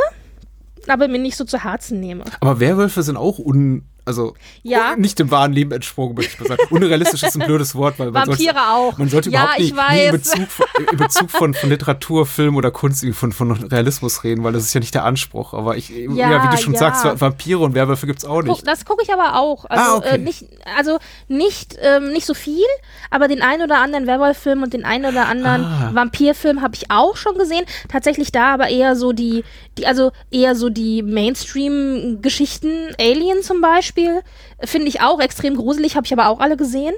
aber 0.88 1.08
mir 1.08 1.18
nicht 1.18 1.38
so 1.38 1.44
zu 1.44 1.64
Herzen 1.64 2.00
nehme. 2.00 2.24
Aber 2.40 2.60
Werwölfe 2.60 3.02
sind 3.02 3.18
auch 3.18 3.40
un. 3.40 3.82
Also 4.08 4.34
Ja. 4.64 4.94
un- 4.94 5.02
nicht 5.02 5.20
dem 5.20 5.30
wahren 5.32 5.54
Leben 5.54 5.72
entsprungen, 5.72 6.16
möchte 6.16 6.34
ich 6.34 6.40
mal 6.40 6.48
sagen. 6.58 6.62
Unrealistisch 6.72 7.22
ist 7.24 7.36
ein 7.40 7.46
blödes 7.46 7.76
Wort, 7.76 8.00
weil 8.00 8.12
man 8.12 8.28
Vampire 8.28 8.54
sollte, 8.54 8.60
auch. 8.70 8.98
Man 8.98 9.10
sollte 9.10 9.30
Ja, 9.30 9.42
überhaupt 9.42 9.60
ich 9.60 9.74
nicht, 9.74 9.90
nie 9.92 10.06
in. 10.06 10.12
Bezug, 10.12 10.48
von, 10.50 10.66
in 10.92 10.98
Bezug 10.98 11.30
von, 11.32 11.54
von 11.54 11.70
Literatur, 11.70 12.26
Film 12.26 12.56
oder 12.56 12.72
Kunst 12.72 13.06
von, 13.14 13.32
von 13.32 13.52
Realismus 13.52 14.24
reden, 14.24 14.44
weil 14.44 14.54
das 14.54 14.64
ist 14.64 14.74
ja 14.74 14.80
nicht 14.80 14.94
der 14.96 15.04
Anspruch. 15.06 15.54
Aber 15.54 15.78
ich, 15.78 15.90
ja, 15.90 16.32
Ja, 16.32 16.44
wie 16.44 16.56
du 16.56 16.62
schon 16.62 16.74
ja. 16.74 16.80
sagst, 16.80 17.04
Va- 17.04 17.20
Vampire 17.20 17.60
und 17.60 17.76
Werwölfe 17.76 18.08
gibt's 18.08 18.26
auch 18.26 18.36
Guck, 18.40 18.46
nicht. 18.48 18.68
das 18.68 18.86
gucke 18.86 19.04
ich 19.04 19.14
aber 19.14 19.38
auch. 19.40 19.66
Also, 19.66 19.84
Ah, 19.84 19.98
okay. 19.98 20.16
äh, 20.16 20.18
nicht, 20.18 20.46
also 20.78 20.98
nicht, 21.28 21.78
ähm, 21.82 22.12
nicht 22.14 22.26
so 22.26 22.34
viel, 22.34 22.66
aber 23.12 23.28
den 23.28 23.42
einen 23.42 23.62
oder 23.64 23.80
anderen 23.82 24.08
Werwolf-Film 24.08 24.64
und 24.64 24.74
den 24.74 24.86
einen 24.86 25.06
oder 25.06 25.28
anderen 25.28 25.64
Ah. 25.66 25.90
Vampir-Film 25.94 26.62
habe 26.62 26.76
ich 26.76 26.90
auch 26.92 27.18
schon 27.18 27.38
gesehen. 27.38 27.66
Tatsächlich 27.90 28.32
da 28.32 28.54
aber 28.54 28.70
eher 28.70 28.96
so 28.96 29.12
die, 29.12 29.44
die 29.78 29.88
also 29.88 30.12
eher 30.32 30.56
so 30.56 30.70
die 30.70 31.04
Mainstream-Geschichten. 31.04 32.96
Alien 33.00 33.44
zum 33.44 33.62
Beispiel 33.62 34.22
finde 34.64 34.88
ich 34.88 35.02
auch 35.02 35.20
extrem 35.20 35.56
gruselig, 35.56 35.96
habe 35.96 36.06
ich 36.06 36.14
aber 36.14 36.28
auch 36.28 36.40
alle 36.40 36.58
gesehen. 36.58 36.96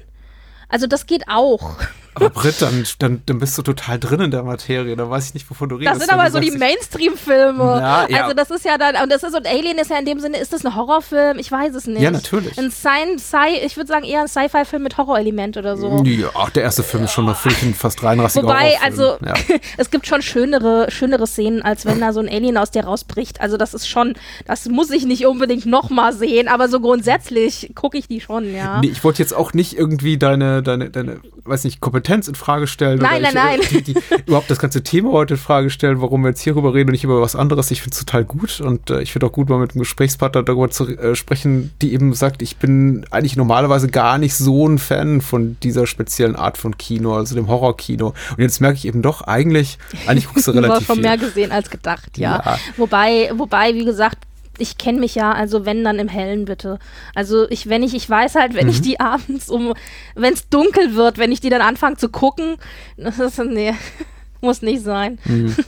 Also 0.69 0.87
das 0.87 1.05
geht 1.05 1.27
auch. 1.27 1.77
Aber 2.15 2.29
Britt, 2.29 2.61
dann, 2.61 2.85
dann, 2.99 3.21
dann 3.25 3.39
bist 3.39 3.57
du 3.57 3.61
total 3.61 3.99
drin 3.99 4.19
in 4.21 4.31
der 4.31 4.43
Materie. 4.43 4.95
Da 4.95 5.09
weiß 5.09 5.27
ich 5.27 5.33
nicht, 5.33 5.49
wovon 5.49 5.69
du 5.69 5.75
redest. 5.75 5.95
Das 5.95 6.07
sind 6.07 6.13
aber 6.13 6.29
so 6.31 6.39
die 6.39 6.51
Mainstream-Filme. 6.51 7.63
Ja, 7.63 8.07
ja. 8.09 8.23
Also 8.23 8.33
das 8.33 8.51
ist 8.51 8.65
ja 8.65 8.77
dann, 8.77 8.95
und 9.01 9.11
das 9.11 9.23
ist, 9.23 9.35
und 9.35 9.47
Alien 9.47 9.77
ist 9.77 9.89
ja 9.89 9.97
in 9.97 10.05
dem 10.05 10.19
Sinne, 10.19 10.37
ist 10.37 10.51
das 10.53 10.65
ein 10.65 10.75
Horrorfilm? 10.75 11.39
Ich 11.39 11.51
weiß 11.51 11.75
es 11.75 11.87
nicht. 11.87 12.01
Ja, 12.01 12.11
natürlich. 12.11 12.57
Ein 12.57 12.71
Sci, 12.71 13.57
ich 13.65 13.77
würde 13.77 13.87
sagen 13.87 14.03
eher 14.05 14.21
ein 14.21 14.27
Sci-Fi-Film 14.27 14.83
mit 14.83 14.97
Horrorelement 14.97 15.57
oder 15.57 15.77
so. 15.77 16.03
ja, 16.03 16.29
der 16.53 16.63
erste 16.63 16.83
Film 16.83 17.03
ist 17.03 17.11
schon 17.11 17.25
noch 17.25 17.37
finde 17.37 17.57
ich, 17.59 17.63
ein 17.63 17.73
fast 17.73 18.03
reinrassiger 18.03 18.47
Wobei, 18.47 18.77
also, 18.83 19.17
Ja. 19.25 19.33
es 19.77 19.89
gibt 19.91 20.07
schon 20.07 20.21
schönere, 20.21 20.87
schönere 20.89 21.27
Szenen, 21.27 21.61
als 21.61 21.85
wenn 21.85 21.99
da 21.99 22.13
so 22.13 22.19
ein 22.19 22.29
Alien 22.29 22.57
aus 22.57 22.71
dir 22.71 22.83
rausbricht. 22.83 23.41
Also, 23.41 23.57
das 23.57 23.73
ist 23.73 23.87
schon, 23.87 24.15
das 24.45 24.67
muss 24.67 24.89
ich 24.91 25.05
nicht 25.05 25.25
unbedingt 25.25 25.65
nochmal 25.65 26.13
sehen, 26.13 26.47
aber 26.47 26.67
so 26.69 26.79
grundsätzlich 26.79 27.71
gucke 27.75 27.97
ich 27.97 28.07
die 28.07 28.21
schon, 28.21 28.53
ja. 28.53 28.79
Nee, 28.81 28.87
ich 28.87 29.03
wollte 29.03 29.21
jetzt 29.21 29.33
auch 29.33 29.53
nicht 29.53 29.77
irgendwie 29.77 30.17
deine, 30.17 30.63
deine, 30.63 30.89
deine, 30.89 31.21
weiß 31.49 31.63
nicht, 31.63 31.79
Kompetenz 31.79 32.27
in 32.27 32.35
Frage 32.35 32.67
stellen. 32.67 32.99
Nein, 32.99 33.21
nein, 33.33 33.59
ich, 33.61 33.73
äh, 33.75 33.81
Die, 33.81 33.93
die, 33.93 33.99
überhaupt 34.25 34.49
das 34.49 34.59
ganze 34.59 34.83
Thema 34.83 35.11
heute 35.11 35.33
in 35.33 35.39
Frage 35.39 35.69
stellen, 35.69 36.01
warum 36.01 36.21
wir 36.21 36.29
jetzt 36.29 36.41
hierüber 36.41 36.73
reden 36.73 36.89
und 36.89 36.93
nicht 36.93 37.03
über 37.03 37.21
was 37.21 37.35
anderes. 37.35 37.71
Ich 37.71 37.81
finde 37.81 37.95
es 37.95 37.99
total 38.05 38.23
gut 38.25 38.61
und 38.61 38.89
äh, 38.89 39.01
ich 39.01 39.11
finde 39.11 39.27
auch 39.27 39.31
gut, 39.31 39.49
mal 39.49 39.59
mit 39.59 39.71
einem 39.71 39.79
Gesprächspartner 39.79 40.43
darüber 40.43 40.69
zu 40.69 40.87
äh, 40.87 41.15
sprechen, 41.15 41.71
die 41.81 41.93
eben 41.93 42.13
sagt, 42.13 42.41
ich 42.41 42.57
bin 42.57 43.05
eigentlich 43.11 43.35
normalerweise 43.35 43.87
gar 43.89 44.17
nicht 44.17 44.35
so 44.35 44.67
ein 44.67 44.77
Fan 44.77 45.21
von 45.21 45.57
dieser 45.63 45.87
speziellen 45.87 46.35
Art 46.35 46.57
von 46.57 46.77
Kino, 46.77 47.15
also 47.15 47.35
dem 47.35 47.47
Horrorkino. 47.47 48.13
Und 48.31 48.39
jetzt 48.39 48.61
merke 48.61 48.77
ich 48.77 48.85
eben 48.85 49.01
doch, 49.01 49.21
eigentlich, 49.21 49.77
eigentlich 50.07 50.27
guckst 50.27 50.47
du 50.47 50.51
Du 50.51 50.57
hast 50.59 50.65
relativ 50.65 50.87
schon 50.87 50.95
viel. 50.97 51.03
mehr 51.03 51.17
gesehen 51.17 51.51
als 51.51 51.69
gedacht, 51.69 52.17
ja. 52.17 52.41
Ja. 52.45 52.59
Wobei, 52.77 53.31
wobei, 53.35 53.73
wie 53.73 53.85
gesagt, 53.85 54.17
ich 54.59 54.77
kenne 54.77 54.99
mich 54.99 55.15
ja, 55.15 55.31
also 55.31 55.65
wenn 55.65 55.83
dann 55.83 55.99
im 55.99 56.07
Hellen 56.07 56.45
bitte. 56.45 56.79
Also 57.15 57.49
ich, 57.49 57.67
wenn 57.69 57.83
ich, 57.83 57.93
ich 57.95 58.09
weiß 58.09 58.35
halt, 58.35 58.53
wenn 58.53 58.65
Mhm. 58.65 58.71
ich 58.71 58.81
die 58.81 58.99
abends 58.99 59.49
um, 59.49 59.73
wenn 60.15 60.33
es 60.33 60.49
dunkel 60.49 60.95
wird, 60.95 61.17
wenn 61.17 61.31
ich 61.31 61.41
die 61.41 61.49
dann 61.49 61.61
anfange 61.61 61.97
zu 61.97 62.09
gucken, 62.09 62.57
das 62.97 63.19
ist, 63.19 63.39
nee, 63.39 63.73
muss 64.41 64.61
nicht 64.61 64.83
sein. 64.83 65.19
Mhm. 65.25 65.55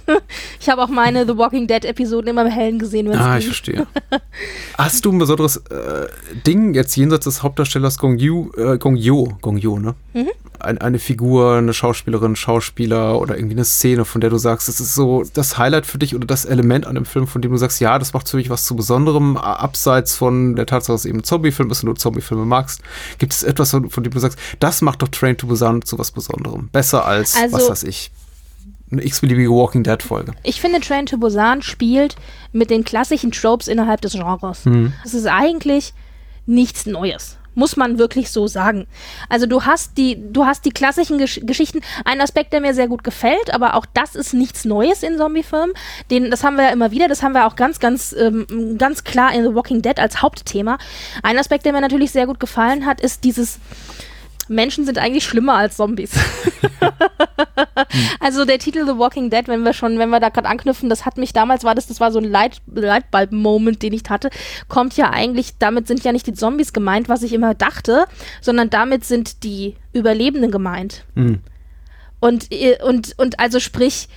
Ich 0.62 0.70
habe 0.70 0.84
auch 0.84 0.90
meine 0.90 1.26
The 1.26 1.36
Walking 1.38 1.66
Dead 1.68 1.84
Episoden 1.86 2.28
immer 2.30 2.44
im 2.46 2.52
Hellen 2.52 2.78
gesehen, 2.78 3.08
wenn 3.10 3.14
es 3.16 3.20
Ah, 3.20 3.32
ging. 3.32 3.40
ich 3.40 3.46
verstehe. 3.48 3.88
Hast 4.78 5.04
du 5.06 5.12
ein 5.12 5.18
besonderes 5.18 5.58
äh, 5.58 6.08
Ding 6.46 6.74
jetzt 6.76 6.96
jenseits 6.96 7.26
des 7.26 7.42
Hauptdarstellers 7.42 7.98
Gong 7.98 8.18
Yu, 8.18 8.52
äh, 8.56 8.78
Gong 8.78 8.96
Yo, 8.96 9.34
Gong 9.42 9.58
Yo, 9.58 9.80
ne? 9.80 9.96
Mhm. 10.14 10.30
Ein, 10.64 10.78
eine 10.78 11.00
Figur, 11.00 11.56
eine 11.56 11.74
Schauspielerin, 11.74 12.36
Schauspieler 12.36 13.20
oder 13.20 13.36
irgendwie 13.36 13.56
eine 13.56 13.66
Szene, 13.66 14.06
von 14.06 14.22
der 14.22 14.30
du 14.30 14.38
sagst, 14.38 14.68
das 14.68 14.80
ist 14.80 14.94
so 14.96 15.24
das 15.34 15.58
Highlight 15.58 15.86
für 15.86 15.98
dich 15.98 16.16
oder 16.16 16.26
das 16.28 16.46
Element 16.46 16.86
an 16.86 16.96
dem 16.96 17.06
Film, 17.06 17.28
von 17.28 17.42
dem 17.42 17.52
du 17.52 17.58
sagst, 17.58 17.80
ja, 17.80 17.98
das 18.00 18.14
macht 18.14 18.30
für 18.30 18.38
mich 18.38 18.50
was 18.50 18.66
zu 18.66 18.76
Besonderem, 18.76 19.38
abseits 19.38 20.16
von 20.16 20.56
der 20.56 20.66
Tatsache, 20.66 20.94
dass 20.94 21.02
es 21.02 21.06
eben 21.06 21.20
ein 21.20 21.24
Zombiefilm 21.24 21.70
ist 21.72 21.84
und 21.84 21.88
du 21.90 21.94
Zombiefilme 21.96 22.46
magst. 22.46 22.82
Gibt 23.18 23.34
es 23.34 23.44
etwas, 23.44 23.72
von, 23.72 23.90
von 23.90 24.04
dem 24.04 24.14
du 24.14 24.20
sagst, 24.20 24.38
das 24.60 24.82
macht 24.82 25.02
doch 25.02 25.08
Train 25.10 25.38
to 25.38 25.48
Busan 25.48 25.82
zu 25.82 25.98
was 25.98 26.12
Besonderem? 26.12 26.70
Besser 26.72 27.06
als, 27.06 27.36
Also- 27.36 27.56
was 27.58 27.70
weiß 27.70 27.84
ich, 27.84 28.12
eine 28.92 29.06
x-beliebige 29.06 29.50
Walking 29.50 29.84
Dead 29.84 30.04
Folge. 30.04 30.34
Ich 30.44 30.60
finde, 30.60 30.82
Train 30.82 31.06
to 31.06 31.18
Busan 31.18 31.62
spielt 31.62 32.16
mit 32.52 32.70
den 32.70 32.84
klassischen 32.84 33.32
Tropes 33.32 33.68
innerhalb 33.70 34.02
des 34.02 34.12
Genres. 34.14 34.66
Mhm. 34.66 34.92
Es 35.06 35.14
ist 35.14 35.28
eigentlich 35.28 35.94
nichts 36.46 36.86
Neues. 36.86 37.38
Muss 37.54 37.76
man 37.76 37.98
wirklich 37.98 38.32
so 38.32 38.48
sagen. 38.48 38.88
Also 39.28 39.46
du 39.46 39.64
hast 39.64 39.98
die, 39.98 40.18
du 40.32 40.46
hast 40.46 40.64
die 40.66 40.72
klassischen 40.72 41.18
Gesch 41.18 41.42
Geschichten. 41.44 41.82
Ein 42.06 42.22
Aspekt, 42.22 42.54
der 42.54 42.62
mir 42.62 42.74
sehr 42.74 42.88
gut 42.88 43.04
gefällt, 43.04 43.54
aber 43.54 43.76
auch 43.76 43.86
das 43.94 44.16
ist 44.16 44.34
nichts 44.34 44.64
Neues 44.64 45.04
in 45.04 45.18
Zombiefilmen. 45.18 45.74
Den, 46.10 46.32
das 46.32 46.44
haben 46.44 46.56
wir 46.56 46.66
ja 46.66 46.70
immer 46.70 46.92
wieder. 46.92 47.08
Das 47.08 47.24
haben 47.24 47.34
wir 47.34 47.46
auch 47.46 47.56
ganz, 47.56 47.80
ganz, 47.80 48.16
ähm, 48.18 48.78
ganz 48.78 49.04
klar 49.04 49.34
in 49.34 49.44
The 49.44 49.54
Walking 49.54 49.82
Dead 49.82 50.00
als 50.00 50.22
Hauptthema. 50.22 50.78
Ein 51.24 51.38
Aspekt, 51.38 51.66
der 51.66 51.74
mir 51.74 51.82
natürlich 51.82 52.12
sehr 52.12 52.28
gut 52.28 52.40
gefallen 52.40 52.86
hat, 52.86 53.02
ist 53.02 53.24
dieses 53.24 53.60
Menschen 54.52 54.86
sind 54.86 54.98
eigentlich 54.98 55.24
schlimmer 55.24 55.56
als 55.56 55.78
Zombies. 55.78 56.12
also 58.20 58.46
der 58.46 58.60
Titel 58.60 58.86
The 58.86 58.98
Walking 58.98 59.30
Dead, 59.30 59.48
wenn 59.48 59.64
wir 59.64 59.74
schon, 59.74 59.98
wenn 59.98 60.10
wir 60.10 60.20
da 60.20 60.30
gerade 60.30 60.48
anknüpfen, 60.48 60.90
das 60.90 61.06
hat 61.06 61.18
mich 61.18 61.34
damals 61.34 61.64
war 61.64 61.76
das, 61.76 61.88
das 61.88 62.00
war 62.00 62.12
so 62.12 62.20
ein 62.20 62.26
Light, 62.26 62.62
Lightbulb-Moment, 62.74 63.82
den 63.82 63.94
ich 63.94 64.04
hatte, 64.10 64.30
kommt 64.68 64.98
ja 64.98 65.10
eigentlich, 65.12 65.58
damit 65.58 65.88
sind 65.88 66.04
ja 66.04 66.12
nicht 66.12 66.28
die 66.28 66.34
Zombies 66.34 66.74
gemeint, 66.74 67.10
was 67.10 67.24
ich 67.24 67.34
immer 67.34 67.54
dachte, 67.54 68.06
sondern 68.42 68.70
damit 68.70 69.06
sind 69.06 69.44
die 69.44 69.76
Überlebenden 69.94 70.52
gemeint. 70.52 71.06
Mhm. 71.16 71.40
Und, 72.20 72.52
äh, 72.52 72.78
und, 72.84 73.18
und 73.18 73.40
also 73.40 73.60
sprich, 73.60 74.08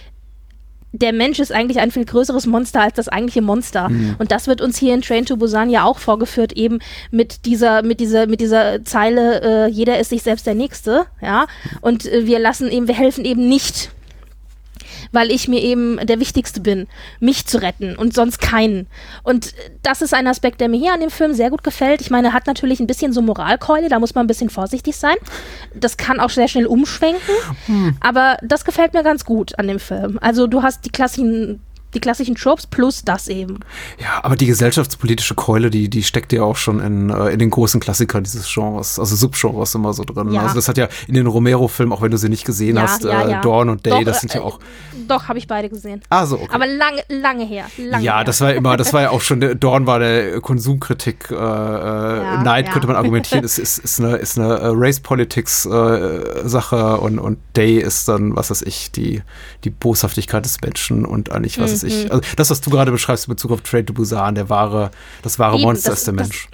der 0.95 1.13
Mensch 1.13 1.41
ist 1.41 1.53
eigentlich 1.53 1.81
ein 1.81 1.91
viel 1.91 2.05
größeres 2.05 2.47
Monster 2.47 2.81
als 2.83 2.95
das 2.95 3.09
eigentliche 3.09 3.43
Monster. 3.43 3.91
Und 4.19 4.31
das 4.31 4.47
wird 4.47 4.61
uns 4.61 4.79
hier 4.79 4.95
in 4.95 5.03
Train 5.03 5.27
to 5.27 5.37
Busan 5.37 5.69
ja 5.69 5.85
auch 5.85 5.99
vorgeführt, 5.99 6.53
eben 6.53 6.79
mit 7.11 7.47
dieser, 7.47 7.83
mit 7.83 7.99
dieser, 7.99 8.29
mit 8.29 8.41
dieser 8.41 8.85
Zeile, 8.85 9.43
äh, 9.43 9.69
jeder 9.69 9.99
ist 9.99 10.11
sich 10.11 10.23
selbst 10.23 10.47
der 10.47 10.55
Nächste, 10.55 11.07
ja. 11.21 11.47
Und 11.81 12.07
äh, 12.07 12.27
wir 12.27 12.39
lassen 12.39 12.71
eben, 12.71 12.87
wir 12.87 12.95
helfen 12.95 13.25
eben 13.25 13.49
nicht, 13.49 13.91
weil 15.13 15.31
ich 15.31 15.49
mir 15.49 15.61
eben 15.61 15.99
der 16.07 16.21
Wichtigste 16.21 16.61
bin, 16.61 16.87
mich 17.21 17.47
zu 17.47 17.61
retten 17.61 17.97
und 17.97 18.15
sonst 18.15 18.41
keinen. 18.41 18.87
Und 19.23 19.55
das 19.83 20.03
ist 20.03 20.15
ein 20.15 20.27
Aspekt, 20.27 20.61
der 20.61 20.69
mir 20.69 20.79
hier 20.79 20.93
an 20.93 21.01
dem 21.01 21.11
Film 21.11 21.35
sehr 21.35 21.51
gut 21.51 21.63
gefällt. 21.63 22.01
Ich 22.01 22.11
meine, 22.11 22.29
er 22.29 22.33
hat 22.33 22.47
natürlich 22.47 22.81
ein 22.81 22.87
bisschen 22.87 23.13
so 23.13 23.23
Moralkeule, 23.23 23.89
da 23.89 23.99
muss 23.99 24.15
man 24.15 24.25
ein 24.25 24.29
bisschen 24.29 24.51
vorsichtig 24.51 24.97
sein. 24.97 25.17
Das 25.75 25.97
kann 25.97 26.21
auch 26.21 26.31
sehr 26.31 26.49
schnell 26.49 26.67
umschwenken, 26.67 27.35
aber 28.01 28.37
das 28.43 28.65
gefällt 28.65 28.95
mir 28.95 29.03
ganz 29.03 29.25
gut 29.25 29.59
an 29.59 29.69
dem 29.69 29.79
Film. 29.79 30.19
Also 30.21 30.47
du 30.47 30.63
hast 30.63 30.85
die 30.85 30.91
klassischen 30.91 31.61
die 31.95 32.01
klassischen 32.01 32.35
Tropes 32.35 32.67
plus 32.67 33.05
das 33.05 33.29
eben. 33.29 33.61
Ja, 34.01 34.23
aber 34.23 34.37
die 34.37 34.47
gesellschaftspolitische 34.47 35.35
Keule, 35.35 35.71
die, 35.71 35.89
die 35.89 36.03
steckt 36.03 36.33
ja 36.33 36.43
auch 36.43 36.57
schon 36.57 36.81
in, 36.81 37.11
äh, 37.11 37.31
in 37.31 37.39
den 37.39 37.51
großen 37.51 37.81
Klassikern 37.81 38.25
dieses 38.25 38.53
Genres, 38.53 38.99
also 38.99 39.15
Subgenres 39.15 39.75
immer 39.75 39.93
so 39.93 40.03
drin. 40.05 40.33
Ja. 40.33 40.43
Also 40.43 40.57
das 40.57 40.69
hat 40.69 40.77
ja 40.77 40.89
in 41.07 41.15
den 41.15 41.27
Romero-Filmen, 41.27 41.93
auch 41.93 42.03
wenn 42.03 42.11
du 42.11 42.17
sie 42.17 42.29
nicht 42.29 42.45
gesehen 42.45 42.77
Ja, 42.77 42.83
hast, 42.83 43.05
ja, 43.05 43.39
äh. 43.39 43.43
Dawn 43.43 43.69
und 43.69 43.87
Day, 43.87 43.93
Doch, 43.93 44.03
das 44.05 44.21
sind 44.21 44.35
ja 44.35 44.41
äh, 44.41 44.45
auch. 44.45 44.59
Doch, 45.07 45.29
habe 45.29 45.39
ich 45.39 45.47
beide 45.47 45.69
gesehen. 45.69 46.03
Ah, 46.09 46.27
so, 46.27 46.35
okay. 46.37 46.49
Aber 46.53 46.67
lange, 46.67 47.03
lange 47.09 47.45
her. 47.45 47.67
Lange 47.79 48.05
ja, 48.05 48.17
her. 48.17 48.25
das 48.25 48.41
war 48.41 48.53
immer, 48.55 48.77
das 48.77 48.93
war 48.93 49.03
ja 49.03 49.11
auch 49.11 49.21
schon, 49.21 49.41
der, 49.41 49.55
Dawn 49.55 49.87
war 49.87 50.01
der 50.01 50.41
Konsumkritik, 50.41 51.31
äh, 51.31 51.35
äh, 51.35 52.43
Neid 52.43 52.73
könnte 52.73 52.89
man 52.89 52.97
argumentieren, 52.97 53.45
ist, 53.45 53.59
ist, 53.59 53.79
ist 53.79 54.01
eine, 54.01 54.17
ist 54.17 54.37
eine 54.39 54.55
äh, 54.55 54.73
Race-Politics-Sache 54.73 56.97
und, 56.99 57.21
und 57.21 57.39
Day 57.57 57.79
ist 57.79 58.09
dann, 58.09 58.35
was 58.35 58.51
weiß 58.51 58.63
ich, 58.63 58.91
die, 58.91 59.23
die 59.63 59.71
Boshaftigkeit 59.71 60.45
des 60.45 60.61
Menschen 60.61 61.05
und 61.05 61.31
eigentlich, 61.31 61.61
was 61.61 61.84
Mhm. 61.84 61.84
Ich, 61.85 62.11
also 62.11 62.23
das, 62.37 62.51
was 62.51 62.61
du 62.61 62.71
gerade 62.71 62.91
beschreibst 62.91 63.27
in 63.29 63.35
Bezug 63.35 63.53
auf 63.53 63.61
Trade 63.63 63.87
to 63.87 63.93
Busan, 63.93 64.35
der 64.35 64.49
wahre, 64.51 64.91
das 65.23 65.39
wahre 65.39 65.55
Eben, 65.57 65.65
Monster 65.65 65.91
das- 65.91 66.01
ist 66.01 66.07
der 66.07 66.15
das- 66.15 66.29
Mensch. 66.29 66.49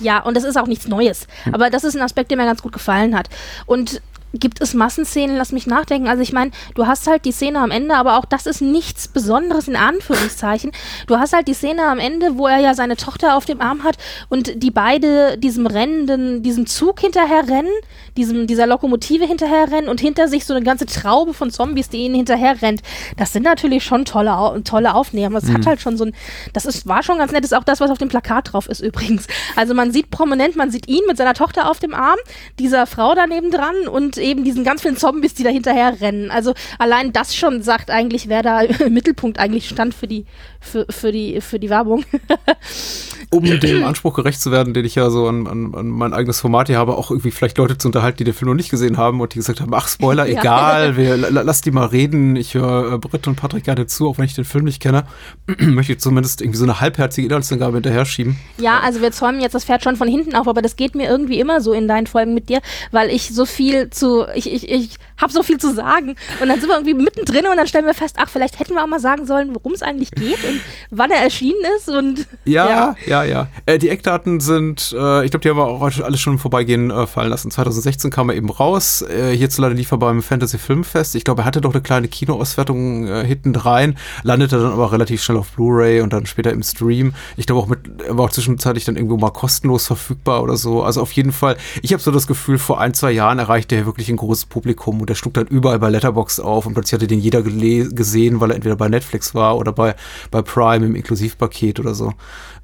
Ja, 0.00 0.20
und 0.20 0.36
das 0.36 0.44
ist 0.44 0.56
auch 0.56 0.66
nichts 0.68 0.86
Neues. 0.86 1.26
Hm. 1.44 1.54
Aber 1.54 1.70
das 1.70 1.82
ist 1.82 1.96
ein 1.96 2.02
Aspekt, 2.02 2.30
der 2.30 2.38
mir 2.38 2.44
ganz 2.44 2.62
gut 2.62 2.72
gefallen 2.72 3.16
hat. 3.16 3.28
Und 3.66 4.00
gibt 4.34 4.60
es 4.60 4.74
Massenszenen, 4.74 5.36
lass 5.36 5.52
mich 5.52 5.66
nachdenken. 5.66 6.08
Also 6.08 6.22
ich 6.22 6.32
meine, 6.32 6.50
du 6.74 6.86
hast 6.86 7.06
halt 7.06 7.24
die 7.24 7.32
Szene 7.32 7.60
am 7.60 7.70
Ende, 7.70 7.96
aber 7.96 8.18
auch 8.18 8.24
das 8.24 8.46
ist 8.46 8.60
nichts 8.60 9.08
Besonderes 9.08 9.68
in 9.68 9.76
Anführungszeichen. 9.76 10.72
Du 11.06 11.18
hast 11.18 11.32
halt 11.32 11.48
die 11.48 11.54
Szene 11.54 11.84
am 11.86 11.98
Ende, 11.98 12.36
wo 12.36 12.46
er 12.46 12.58
ja 12.58 12.74
seine 12.74 12.96
Tochter 12.96 13.36
auf 13.36 13.44
dem 13.44 13.60
Arm 13.60 13.84
hat 13.84 13.96
und 14.28 14.62
die 14.62 14.70
beide 14.70 15.38
diesem 15.38 15.66
rennenden, 15.66 16.42
diesem 16.42 16.66
Zug 16.66 17.00
hinterher 17.00 17.48
rennen, 17.48 17.72
diesem, 18.16 18.46
dieser 18.46 18.66
Lokomotive 18.66 19.24
hinterher 19.24 19.70
rennen 19.70 19.88
und 19.88 20.00
hinter 20.00 20.28
sich 20.28 20.44
so 20.44 20.54
eine 20.54 20.64
ganze 20.64 20.86
Traube 20.86 21.34
von 21.34 21.50
Zombies, 21.50 21.88
die 21.88 21.98
ihnen 21.98 22.14
hinterher 22.14 22.60
rennt. 22.60 22.82
Das 23.16 23.32
sind 23.32 23.44
natürlich 23.44 23.84
schon 23.84 24.04
tolle, 24.04 24.62
tolle 24.64 24.94
Aufnahmen. 24.94 25.34
Das 25.34 25.50
hat 25.50 25.66
halt 25.66 25.80
schon 25.80 25.96
so 25.96 26.04
ein, 26.04 26.14
das 26.52 26.66
ist, 26.66 26.86
war 26.86 27.02
schon 27.02 27.18
ganz 27.18 27.32
nett. 27.32 27.44
Das 27.44 27.52
ist 27.52 27.58
auch 27.58 27.64
das, 27.64 27.80
was 27.80 27.90
auf 27.90 27.98
dem 27.98 28.08
Plakat 28.08 28.52
drauf 28.52 28.68
ist 28.68 28.80
übrigens. 28.80 29.26
Also 29.56 29.74
man 29.74 29.92
sieht 29.92 30.10
prominent, 30.10 30.56
man 30.56 30.70
sieht 30.70 30.88
ihn 30.88 31.02
mit 31.06 31.16
seiner 31.16 31.34
Tochter 31.34 31.70
auf 31.70 31.78
dem 31.78 31.94
Arm, 31.94 32.18
dieser 32.58 32.86
Frau 32.86 33.14
daneben 33.14 33.50
dran 33.50 33.88
und 33.88 34.17
eben 34.18 34.44
diesen 34.44 34.64
ganz 34.64 34.82
vielen 34.82 34.96
Zombies, 34.96 35.34
die 35.34 35.42
da 35.44 35.50
hinterher 35.50 36.00
rennen. 36.00 36.30
Also 36.30 36.54
allein 36.78 37.12
das 37.12 37.34
schon 37.34 37.62
sagt 37.62 37.90
eigentlich, 37.90 38.28
wer 38.28 38.42
da 38.42 38.60
im 38.86 38.92
Mittelpunkt 38.94 39.38
eigentlich 39.38 39.68
stand 39.68 39.94
für 39.94 40.06
die, 40.06 40.24
für, 40.60 40.86
für 40.90 41.12
die, 41.12 41.40
für 41.40 41.58
die 41.58 41.70
Werbung. 41.70 42.04
um 43.30 43.44
dem 43.44 43.84
Anspruch 43.84 44.14
gerecht 44.14 44.40
zu 44.40 44.50
werden, 44.50 44.74
den 44.74 44.84
ich 44.84 44.94
ja 44.94 45.10
so 45.10 45.26
an, 45.28 45.46
an, 45.46 45.74
an 45.74 45.88
mein 45.88 46.12
eigenes 46.14 46.40
Format 46.40 46.68
hier 46.68 46.78
habe, 46.78 46.96
auch 46.96 47.10
irgendwie 47.10 47.30
vielleicht 47.30 47.58
Leute 47.58 47.76
zu 47.76 47.88
unterhalten, 47.88 48.18
die 48.18 48.24
den 48.24 48.34
Film 48.34 48.48
noch 48.50 48.54
nicht 48.56 48.70
gesehen 48.70 48.96
haben 48.96 49.20
und 49.20 49.34
die 49.34 49.38
gesagt 49.38 49.60
haben, 49.60 49.72
ach 49.74 49.88
Spoiler, 49.88 50.26
Ja. 50.28 50.40
egal, 50.40 50.96
wir, 50.96 51.16
la- 51.16 51.42
lass 51.42 51.60
die 51.60 51.70
mal 51.70 51.86
reden. 51.86 52.36
Ich 52.36 52.54
höre 52.54 52.94
äh, 52.94 52.98
Britt 52.98 53.26
und 53.26 53.36
Patrick 53.36 53.64
gerne 53.64 53.86
zu, 53.86 54.08
auch 54.08 54.18
wenn 54.18 54.24
ich 54.24 54.34
den 54.34 54.44
Film 54.44 54.64
nicht 54.64 54.80
kenne. 54.80 55.04
Möchte 55.58 55.92
ich 55.92 56.00
zumindest 56.00 56.40
irgendwie 56.40 56.58
so 56.58 56.64
eine 56.64 56.80
halbherzige 56.80 57.26
Inhaltsangabe 57.26 57.74
hinterher 57.76 58.04
schieben. 58.04 58.38
Ja, 58.58 58.80
also 58.80 59.00
wir 59.02 59.12
zäumen 59.12 59.40
jetzt 59.40 59.54
das 59.54 59.64
Pferd 59.64 59.84
schon 59.84 59.96
von 59.96 60.08
hinten 60.08 60.34
auf, 60.34 60.48
aber 60.48 60.62
das 60.62 60.76
geht 60.76 60.94
mir 60.94 61.08
irgendwie 61.08 61.38
immer 61.40 61.60
so 61.60 61.72
in 61.72 61.88
deinen 61.88 62.06
Folgen 62.06 62.34
mit 62.34 62.48
dir, 62.48 62.60
weil 62.92 63.10
ich 63.10 63.34
so 63.34 63.44
viel 63.46 63.90
zu, 63.90 64.07
ich, 64.34 64.52
ich, 64.52 64.68
ich 64.68 64.90
habe 65.20 65.32
so 65.32 65.42
viel 65.42 65.58
zu 65.58 65.74
sagen 65.74 66.16
und 66.40 66.48
dann 66.48 66.60
sind 66.60 66.68
wir 66.68 66.76
irgendwie 66.76 66.94
mittendrin 66.94 67.46
und 67.46 67.56
dann 67.56 67.66
stellen 67.66 67.86
wir 67.86 67.94
fest, 67.94 68.16
ach, 68.18 68.28
vielleicht 68.28 68.58
hätten 68.58 68.74
wir 68.74 68.82
auch 68.82 68.88
mal 68.88 69.00
sagen 69.00 69.26
sollen, 69.26 69.54
worum 69.54 69.72
es 69.72 69.82
eigentlich 69.82 70.10
geht 70.12 70.42
und 70.44 70.60
wann 70.90 71.10
er 71.10 71.22
erschienen 71.22 71.60
ist 71.76 71.88
und 71.88 72.26
Ja, 72.44 72.96
ja, 73.06 73.24
ja. 73.24 73.48
Äh, 73.66 73.78
die 73.78 73.88
Eckdaten 73.88 74.40
sind, 74.40 74.94
äh, 74.96 75.24
ich 75.24 75.30
glaube, 75.30 75.42
die 75.42 75.50
haben 75.50 75.56
wir 75.56 75.66
auch 75.66 75.82
alles 75.82 76.20
schon 76.20 76.34
im 76.34 76.38
Vorbeigehen 76.38 76.90
äh, 76.90 77.06
fallen 77.06 77.30
lassen. 77.30 77.50
2016 77.50 78.10
kam 78.10 78.30
er 78.30 78.36
eben 78.36 78.50
raus. 78.50 79.02
Äh, 79.02 79.36
hierzulande 79.36 79.76
lief 79.76 79.90
er 79.90 79.98
beim 79.98 80.22
Fantasy 80.22 80.58
Filmfest. 80.58 81.14
Ich 81.14 81.24
glaube, 81.24 81.42
er 81.42 81.44
hatte 81.44 81.60
doch 81.60 81.72
eine 81.72 81.82
kleine 81.82 82.08
Kinoauswertung 82.08 83.06
äh, 83.06 83.24
hinten 83.24 83.54
rein, 83.54 83.98
landete 84.22 84.58
dann 84.58 84.72
aber 84.72 84.92
relativ 84.92 85.22
schnell 85.22 85.38
auf 85.38 85.50
Blu-ray 85.52 86.00
und 86.00 86.12
dann 86.12 86.26
später 86.26 86.52
im 86.52 86.62
Stream. 86.62 87.14
Ich 87.36 87.46
glaube 87.46 87.60
auch 87.62 87.66
mit, 87.66 87.80
war 88.08 88.26
auch 88.26 88.30
zwischenzeitlich 88.30 88.84
dann 88.84 88.96
irgendwo 88.96 89.16
mal 89.16 89.30
kostenlos 89.30 89.86
verfügbar 89.86 90.42
oder 90.42 90.56
so. 90.56 90.82
Also 90.82 91.02
auf 91.02 91.12
jeden 91.12 91.32
Fall, 91.32 91.56
ich 91.82 91.92
habe 91.92 92.02
so 92.02 92.10
das 92.10 92.26
Gefühl, 92.26 92.58
vor 92.58 92.80
ein, 92.80 92.94
zwei 92.94 93.10
Jahren 93.10 93.38
erreichte 93.38 93.74
er 93.74 93.86
wirklich 93.86 93.97
ein 94.06 94.16
großes 94.16 94.46
Publikum 94.46 95.00
und 95.00 95.10
der 95.10 95.16
schlug 95.16 95.34
dann 95.34 95.48
überall 95.48 95.80
bei 95.80 95.90
Letterboxd 95.90 96.40
auf 96.40 96.66
und 96.66 96.74
plötzlich 96.74 96.92
hatte 96.92 97.08
den 97.08 97.18
jeder 97.18 97.42
gesehen, 97.42 98.40
weil 98.40 98.50
er 98.50 98.56
entweder 98.56 98.76
bei 98.76 98.88
Netflix 98.88 99.34
war 99.34 99.58
oder 99.58 99.72
bei, 99.72 99.96
bei 100.30 100.42
Prime 100.42 100.86
im 100.86 100.94
Inklusivpaket 100.94 101.80
oder 101.80 101.94
so. 101.94 102.12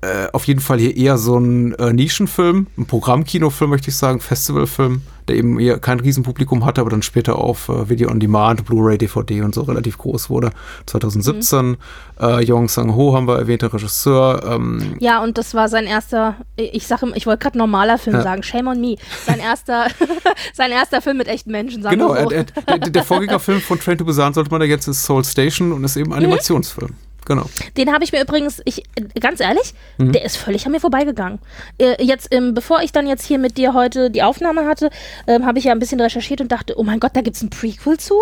Äh, 0.01 0.29
auf 0.33 0.47
jeden 0.47 0.61
Fall 0.61 0.79
hier 0.79 0.97
eher 0.97 1.19
so 1.19 1.37
ein 1.39 1.75
äh, 1.75 1.93
Nischenfilm, 1.93 2.69
ein 2.79 2.87
Programmkinofilm, 2.87 3.71
möchte 3.71 3.91
ich 3.91 3.97
sagen, 3.97 4.21
Festivalfilm, 4.21 5.03
der 5.29 5.37
eben 5.37 5.59
eher 5.59 5.79
kein 5.79 6.01
Riesenpublikum 6.01 6.65
hatte, 6.65 6.81
aber 6.81 6.91
dann 6.91 7.03
später 7.03 7.37
auf 7.39 7.69
äh, 7.69 7.89
Video 7.89 8.11
on 8.11 8.21
Demand, 8.21 8.65
Blu-ray, 8.65 8.99
DVD 8.99 9.43
und 9.43 9.55
so 9.55 9.63
relativ 9.63 9.99
groß 9.99 10.31
wurde. 10.31 10.51
2017. 10.87 11.77
Äh, 12.21 12.45
Yong 12.45 12.69
Sang-ho 12.69 13.15
haben 13.15 13.27
wir 13.27 13.39
erwähnt, 13.39 13.63
der 13.63 13.73
Regisseur. 13.73 14.43
Ähm, 14.45 14.97
ja, 15.01 15.23
und 15.23 15.39
das 15.39 15.55
war 15.55 15.69
sein 15.69 15.85
erster, 15.87 16.37
ich 16.57 16.87
sage, 16.87 17.11
ich 17.15 17.27
wollte 17.27 17.43
gerade 17.43 17.59
normaler 17.59 17.99
Film 17.99 18.17
Ja. 18.17 18.23
sagen, 18.23 18.43
shame 18.43 18.69
on 18.69 18.81
me, 18.81 18.97
sein 19.27 19.41
erster, 19.41 19.87
sein 20.55 20.71
erster 20.71 21.01
Film 21.03 21.17
mit 21.17 21.29
echten 21.29 21.51
Menschen, 21.51 21.83
sagen 21.83 21.99
genau, 21.99 22.15
wir 22.15 22.23
so. 22.23 22.31
er, 22.31 22.45
der, 22.45 22.91
der 22.91 23.03
Vorgängerfilm 23.05 23.61
von 23.61 23.79
Train 23.81 23.99
to 23.99 24.05
Busan 24.05 24.35
sollte 24.35 24.51
man 24.51 24.61
da 24.61 24.67
jetzt 24.67 24.87
ist 24.87 25.03
Soul 25.05 25.25
Station 25.25 25.73
und 25.73 25.85
ist 25.85 25.97
eben 25.97 26.13
ein 26.13 26.19
Animationsfilm. 26.25 26.95
Genau. 27.27 27.47
Den 27.77 27.93
habe 27.93 28.05
ich 28.05 28.13
mir 28.13 28.23
übrigens, 28.23 28.61
ich, 28.65 28.83
ganz 29.21 29.41
ehrlich, 29.41 29.75
Mhm. 29.99 30.13
der 30.13 30.25
ist 30.25 30.37
völlig 30.37 30.67
an 30.67 30.73
mir 30.73 30.81
vorbeigegangen. 30.81 31.39
Äh, 31.79 32.03
jetzt, 32.05 32.29
ähm, 32.33 32.55
bevor 32.55 32.83
ich 32.83 32.93
dann 32.93 33.07
jetzt 33.07 33.25
hier 33.27 33.39
mit 33.39 33.57
dir 33.57 33.75
heute 33.75 34.11
die 34.11 34.23
Aufnahme 34.23 34.67
hatte, 34.67 34.91
ähm, 35.27 35.47
habe 35.47 35.59
ich 35.59 35.65
ja 35.65 35.73
ein 35.73 35.79
bisschen 35.79 36.01
recherchiert 36.01 36.41
und 36.41 36.51
dachte, 36.53 36.75
oh 36.79 36.83
mein 36.83 37.01
Gott, 37.01 37.13
da 37.15 37.21
gibt 37.21 37.37
es 37.37 37.43
ein 37.43 37.51
Prequel 37.51 37.99
zu. 37.99 38.15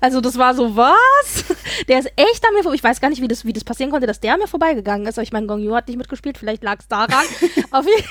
Also 0.00 0.20
das 0.20 0.38
war 0.38 0.54
so, 0.54 0.76
was? 0.76 1.44
Der 1.88 1.98
ist 1.98 2.10
echt 2.16 2.44
an 2.46 2.54
mir 2.54 2.62
vorbei. 2.62 2.76
Ich 2.76 2.84
weiß 2.84 3.00
gar 3.00 3.08
nicht, 3.10 3.20
wie 3.22 3.28
das, 3.28 3.44
wie 3.44 3.52
das 3.52 3.64
passieren 3.64 3.90
konnte, 3.90 4.06
dass 4.06 4.20
der 4.20 4.34
an 4.34 4.40
mir 4.40 4.48
vorbeigegangen 4.48 5.06
ist. 5.06 5.18
Aber 5.18 5.22
ich 5.24 5.32
meine, 5.32 5.46
Gong 5.46 5.60
Yu 5.60 5.74
hat 5.74 5.88
nicht 5.88 5.96
mitgespielt, 5.96 6.38
vielleicht 6.38 6.62
lag 6.62 6.78
es 6.80 6.88
daran. 6.88 7.10
auf, 7.70 7.84
je 7.86 8.04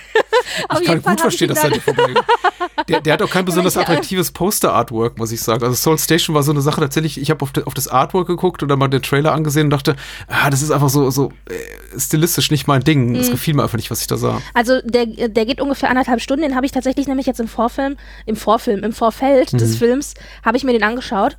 auf 0.70 0.82
Ich 0.82 0.88
jeden 0.88 0.94
kann 0.96 1.02
Fall 1.02 1.14
gut 1.14 1.22
verstehen, 1.22 1.50
dass 1.50 1.64
er 1.64 1.70
nicht 1.70 1.84
vorbei 1.84 2.14
der, 2.90 3.02
der 3.02 3.14
hat 3.14 3.22
auch 3.22 3.30
kein 3.30 3.46
besonders 3.46 3.78
attraktives 3.78 4.32
Poster-Artwork, 4.32 5.18
muss 5.18 5.32
ich 5.32 5.42
sagen. 5.42 5.64
Also 5.64 5.76
Soul 5.76 5.98
Station 5.98 6.36
war 6.36 6.44
so 6.44 6.52
eine 6.52 6.62
Sache, 6.62 6.82
tatsächlich, 6.82 7.20
ich 7.20 7.30
habe 7.30 7.42
auf, 7.44 7.52
auf 7.66 7.74
das 7.74 7.88
Artwork 7.88 8.28
geguckt 8.28 8.62
und 8.64 8.70
dann 8.70 8.80
mal 8.80 8.88
den 8.88 9.02
Trailer 9.02 9.34
angesehen 9.34 9.66
und 9.68 9.70
dachte, 9.72 9.96
ah, 10.44 10.50
das 10.50 10.62
ist 10.62 10.72
einfach 10.72 10.90
so, 10.90 11.10
so 11.10 11.32
äh, 11.50 12.00
stilistisch 12.00 12.52
nicht 12.52 12.68
mein 12.68 12.84
Ding. 12.84 13.10
Mhm. 13.10 13.16
Es 13.16 13.32
gefiel 13.32 13.54
mir 13.54 13.64
einfach 13.64 13.78
nicht, 13.78 13.90
was 13.92 14.02
ich 14.02 14.08
da 14.08 14.18
sah. 14.18 14.42
Also 14.54 14.82
der, 14.84 15.06
der 15.06 15.46
geht 15.46 15.62
ungefähr 15.62 15.90
anderthalb 15.90 16.22
Stunden. 16.22 16.44
Den 16.44 16.56
habe 16.56 16.66
ich 16.66 16.72
tatsächlich 16.72 17.08
nämlich 17.08 17.26
jetzt 17.26 17.40
im 17.40 17.48
Vorfilm, 17.48 17.98
im 18.26 18.36
Vorfilm, 18.36 18.84
im 18.84 18.94
Vorfeld 18.94 19.54
Mhm. 19.54 19.58
des 19.58 19.78
Films, 19.78 20.14
habe 20.44 20.58
ich 20.58 20.64
mir 20.64 20.74
den 20.74 20.84
angeschaut. 20.84 21.38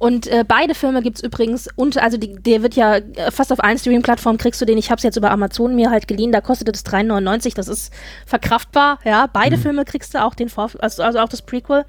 Und 0.00 0.28
äh, 0.28 0.44
beide 0.46 0.76
Filme 0.76 1.02
gibt's 1.02 1.22
übrigens, 1.22 1.68
und 1.74 1.98
also 1.98 2.18
die, 2.18 2.34
der 2.36 2.62
wird 2.62 2.74
ja 2.76 2.96
äh, 2.96 3.30
fast 3.32 3.52
auf 3.52 3.62
allen 3.64 3.78
Streaming-Plattformen 3.78 4.38
kriegst 4.38 4.60
du 4.60 4.64
den. 4.64 4.78
Ich 4.78 4.90
habe 4.90 4.98
es 4.98 5.02
jetzt 5.02 5.16
über 5.16 5.32
Amazon 5.32 5.74
mir 5.74 5.90
halt 5.90 6.06
geliehen, 6.06 6.30
da 6.30 6.40
kostet 6.40 6.68
es 6.74 6.84
3,99, 6.86 7.54
das 7.56 7.66
ist 7.66 7.92
verkraftbar. 8.24 9.00
Ja, 9.04 9.26
beide 9.26 9.58
Filme 9.58 9.84
kriegst 9.84 10.14
du 10.14 10.22
auch 10.22 10.34
den 10.36 10.48
Vorfilm, 10.48 10.80
also, 10.82 11.02
also 11.02 11.18
auch 11.18 11.28
das 11.28 11.42
Prequel. 11.42 11.84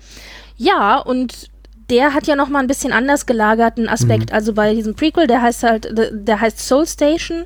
Ja, 0.58 0.98
und 0.98 1.50
der 1.90 2.14
hat 2.14 2.28
ja 2.28 2.36
noch 2.36 2.50
mal 2.50 2.60
ein 2.60 2.68
bisschen 2.68 2.94
anders 2.94 3.26
gelagerten 3.26 3.88
Aspekt. 3.88 4.32
Also 4.32 4.54
bei 4.54 4.74
diesem 4.74 4.96
Prequel, 4.96 5.28
der 5.28 5.42
heißt 5.42 5.64
halt, 5.64 5.90
der, 5.92 6.42
heißt 6.42 6.60
Soul 6.60 6.86
Station 6.86 7.46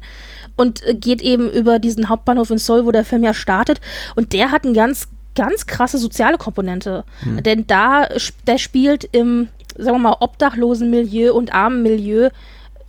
und 0.56 0.86
äh, 0.86 0.94
geht 0.94 1.22
eben 1.22 1.50
über 1.50 1.80
diesen 1.80 2.10
Hauptbahnhof 2.10 2.52
in 2.52 2.58
Seoul, 2.58 2.86
wo 2.86 2.91
der 2.91 3.06
Film 3.06 3.24
ja 3.24 3.34
startet. 3.34 3.80
Und 4.16 4.34
der 4.34 4.52
hat 4.52 4.66
eine 4.66 4.74
ganz, 4.74 5.08
ganz 5.36 5.66
krasse 5.66 5.98
soziale 5.98 6.38
Komponente. 6.38 7.04
Denn 7.41 7.66
da, 7.68 8.08
der 8.46 8.58
spielt 8.58 9.06
im, 9.12 9.48
sagen 9.78 9.98
wir 9.98 10.10
mal, 10.10 10.18
obdachlosen 10.20 10.89
Milieu 10.89 11.34
und 11.34 11.54
armen 11.54 11.82
Milieu 11.82 12.30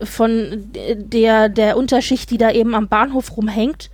von 0.02 0.64
der, 0.72 1.48
der 1.48 1.76
Unterschicht, 1.76 2.30
die 2.30 2.38
da 2.38 2.50
eben 2.50 2.74
am 2.74 2.88
Bahnhof 2.88 3.36
rumhängt. 3.36 3.90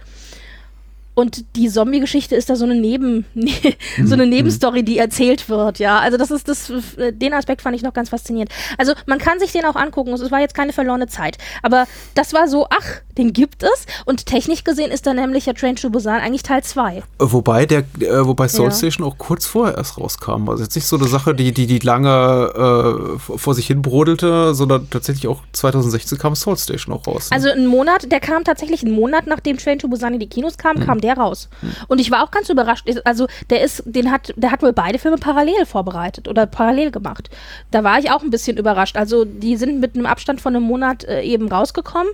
Und 1.14 1.44
die 1.56 1.68
Zombie-Geschichte 1.68 2.34
ist 2.36 2.48
da 2.48 2.56
so 2.56 2.64
eine 2.64 2.74
Neben, 2.76 3.24
so 4.04 4.14
eine 4.14 4.26
Nebenstory, 4.26 4.82
die 4.82 4.98
erzählt 4.98 5.48
wird, 5.48 5.78
ja. 5.78 5.98
Also 5.98 6.16
das 6.16 6.30
ist 6.30 6.48
das, 6.48 6.72
den 7.12 7.34
Aspekt 7.34 7.62
fand 7.62 7.76
ich 7.76 7.82
noch 7.82 7.92
ganz 7.92 8.08
faszinierend. 8.10 8.50
Also 8.78 8.92
man 9.06 9.18
kann 9.18 9.38
sich 9.38 9.52
den 9.52 9.64
auch 9.64 9.76
angucken. 9.76 10.12
Es 10.12 10.30
war 10.30 10.40
jetzt 10.40 10.54
keine 10.54 10.72
verlorene 10.72 11.08
Zeit. 11.08 11.36
Aber 11.62 11.86
das 12.14 12.32
war 12.32 12.48
so, 12.48 12.66
ach, 12.70 13.00
den 13.18 13.32
gibt 13.32 13.62
es. 13.62 13.86
Und 14.06 14.26
technisch 14.26 14.64
gesehen 14.64 14.90
ist 14.90 15.06
da 15.06 15.12
nämlich 15.14 15.46
ja 15.46 15.52
Train 15.52 15.76
to 15.76 15.90
Busan 15.90 16.20
eigentlich 16.20 16.42
Teil 16.42 16.62
2. 16.62 17.02
Wobei 17.18 17.66
der, 17.66 17.80
äh, 18.00 18.24
wobei 18.26 18.48
Soul 18.48 18.66
Ja. 18.66 18.70
Station 18.72 19.06
auch 19.06 19.18
kurz 19.18 19.46
vorher 19.46 19.76
erst 19.76 19.98
rauskam. 19.98 20.48
Also 20.48 20.62
jetzt 20.62 20.74
nicht 20.76 20.86
so 20.86 20.96
eine 20.96 21.08
Sache, 21.08 21.34
die, 21.34 21.52
die, 21.52 21.66
die 21.66 21.80
lange 21.80 23.16
äh, 23.16 23.18
vor 23.18 23.54
sich 23.54 23.66
hin 23.66 23.82
brodelte, 23.82 24.54
sondern 24.54 24.88
tatsächlich 24.90 25.28
auch 25.28 25.42
2016 25.52 26.18
kam 26.18 26.34
Soul 26.34 26.56
Station 26.56 26.94
auch 26.94 27.06
raus. 27.06 27.30
ne? 27.30 27.36
Also 27.36 27.50
einen 27.50 27.66
Monat, 27.66 28.10
der 28.10 28.20
kam 28.20 28.44
tatsächlich 28.44 28.84
einen 28.84 28.94
Monat, 28.94 29.26
nachdem 29.26 29.58
Train 29.58 29.78
to 29.78 29.88
Busan 29.88 30.14
in 30.14 30.20
die 30.20 30.28
Kinos 30.28 30.56
kam, 30.56 30.80
kam 30.80 30.99
der 31.00 31.16
raus. 31.16 31.48
Und 31.88 32.00
ich 32.00 32.10
war 32.10 32.24
auch 32.24 32.30
ganz 32.30 32.48
überrascht. 32.48 32.88
Also 33.04 33.26
der 33.50 33.62
ist, 33.62 33.82
den 33.86 34.10
hat, 34.10 34.32
der 34.36 34.50
hat 34.50 34.62
wohl 34.62 34.72
beide 34.72 34.98
Filme 34.98 35.16
parallel 35.16 35.66
vorbereitet 35.66 36.28
oder 36.28 36.46
parallel 36.46 36.90
gemacht. 36.90 37.30
Da 37.70 37.84
war 37.84 37.98
ich 37.98 38.10
auch 38.10 38.22
ein 38.22 38.30
bisschen 38.30 38.56
überrascht. 38.56 38.96
Also 38.96 39.24
die 39.24 39.56
sind 39.56 39.80
mit 39.80 39.94
einem 39.94 40.06
Abstand 40.06 40.40
von 40.40 40.54
einem 40.54 40.64
Monat 40.64 41.04
äh, 41.04 41.22
eben 41.22 41.48
rausgekommen 41.50 42.12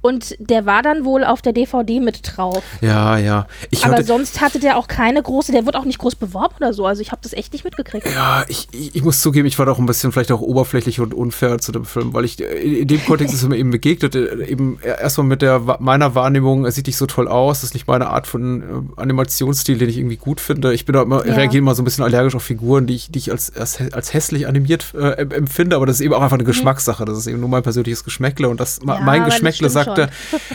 und 0.00 0.36
der 0.38 0.66
war 0.66 0.82
dann 0.82 1.04
wohl 1.04 1.24
auf 1.24 1.42
der 1.42 1.52
DVD 1.52 2.00
mit 2.00 2.20
drauf. 2.24 2.62
ja, 2.80 3.18
ja. 3.18 3.46
Ich 3.70 3.84
Aber 3.84 3.94
hörte, 3.94 4.06
sonst 4.06 4.40
hatte 4.40 4.60
der 4.60 4.76
auch 4.76 4.88
keine 4.88 5.22
große, 5.22 5.52
der 5.52 5.66
wird 5.66 5.76
auch 5.76 5.84
nicht 5.84 5.98
groß 5.98 6.14
beworben 6.16 6.54
oder 6.58 6.72
so. 6.72 6.86
Also 6.86 7.02
ich 7.02 7.12
habe 7.12 7.20
das 7.22 7.32
echt 7.32 7.52
nicht 7.52 7.64
mitgekriegt. 7.64 8.06
Ja, 8.12 8.44
ich, 8.48 8.68
ich, 8.72 8.94
ich 8.94 9.02
muss 9.02 9.20
zugeben, 9.20 9.46
ich 9.46 9.58
war 9.58 9.66
doch 9.66 9.78
ein 9.78 9.86
bisschen 9.86 10.12
vielleicht 10.12 10.32
auch 10.32 10.40
oberflächlich 10.40 11.00
und 11.00 11.14
unfair 11.14 11.58
zu 11.58 11.72
dem 11.72 11.84
Film, 11.84 12.14
weil 12.14 12.24
ich 12.24 12.40
äh, 12.40 12.80
in, 12.80 12.88
dem 12.88 13.04
Kontext 13.04 13.34
ist 13.34 13.48
mir 13.48 13.56
eben 13.56 13.70
begegnet, 13.70 14.14
äh, 14.14 14.44
eben 14.46 14.78
erstmal 14.80 15.26
mit 15.26 15.42
der 15.42 15.60
meiner 15.78 16.14
Wahrnehmung, 16.14 16.64
es 16.64 16.74
sieht 16.74 16.86
nicht 16.86 16.96
so 16.96 17.06
toll 17.06 17.28
aus, 17.28 17.60
das 17.60 17.70
ist 17.70 17.74
nicht 17.74 17.86
meine 17.86 18.08
Art 18.08 18.23
von 18.26 18.62
äh, 18.62 18.64
Animationsstil, 19.00 19.78
den 19.78 19.88
ich 19.88 19.98
irgendwie 19.98 20.16
gut 20.16 20.40
finde. 20.40 20.72
Ich 20.74 20.84
bin 20.84 20.92
da 20.94 21.02
immer, 21.02 21.26
Ja. 21.26 21.34
reagiere 21.34 21.58
immer 21.58 21.74
so 21.74 21.82
ein 21.82 21.84
bisschen 21.84 22.04
allergisch 22.04 22.34
auf 22.34 22.42
Figuren, 22.42 22.86
die 22.86 22.94
ich, 22.94 23.10
die 23.10 23.18
ich 23.18 23.30
als, 23.30 23.54
als, 23.56 23.78
als 23.92 24.12
hässlich 24.14 24.46
animiert 24.46 24.92
äh, 24.94 25.12
em- 25.22 25.30
empfinde, 25.30 25.76
aber 25.76 25.86
das 25.86 25.96
ist 25.96 26.02
eben 26.02 26.14
auch 26.14 26.22
einfach 26.22 26.36
eine 26.36 26.44
Geschmackssache, 26.44 27.04
das 27.04 27.18
ist 27.18 27.26
eben 27.26 27.40
nur 27.40 27.48
mein 27.48 27.62
persönliches 27.62 28.04
Geschmäckle 28.04 28.48
und 28.48 28.60
das, 28.60 28.80
Mhm. 28.80 28.88
Ja, 28.88 29.00
mein 29.00 29.24
das 29.24 29.34
Geschmäckle 29.34 29.70
stimmt 29.70 29.84
sagte, 29.84 30.08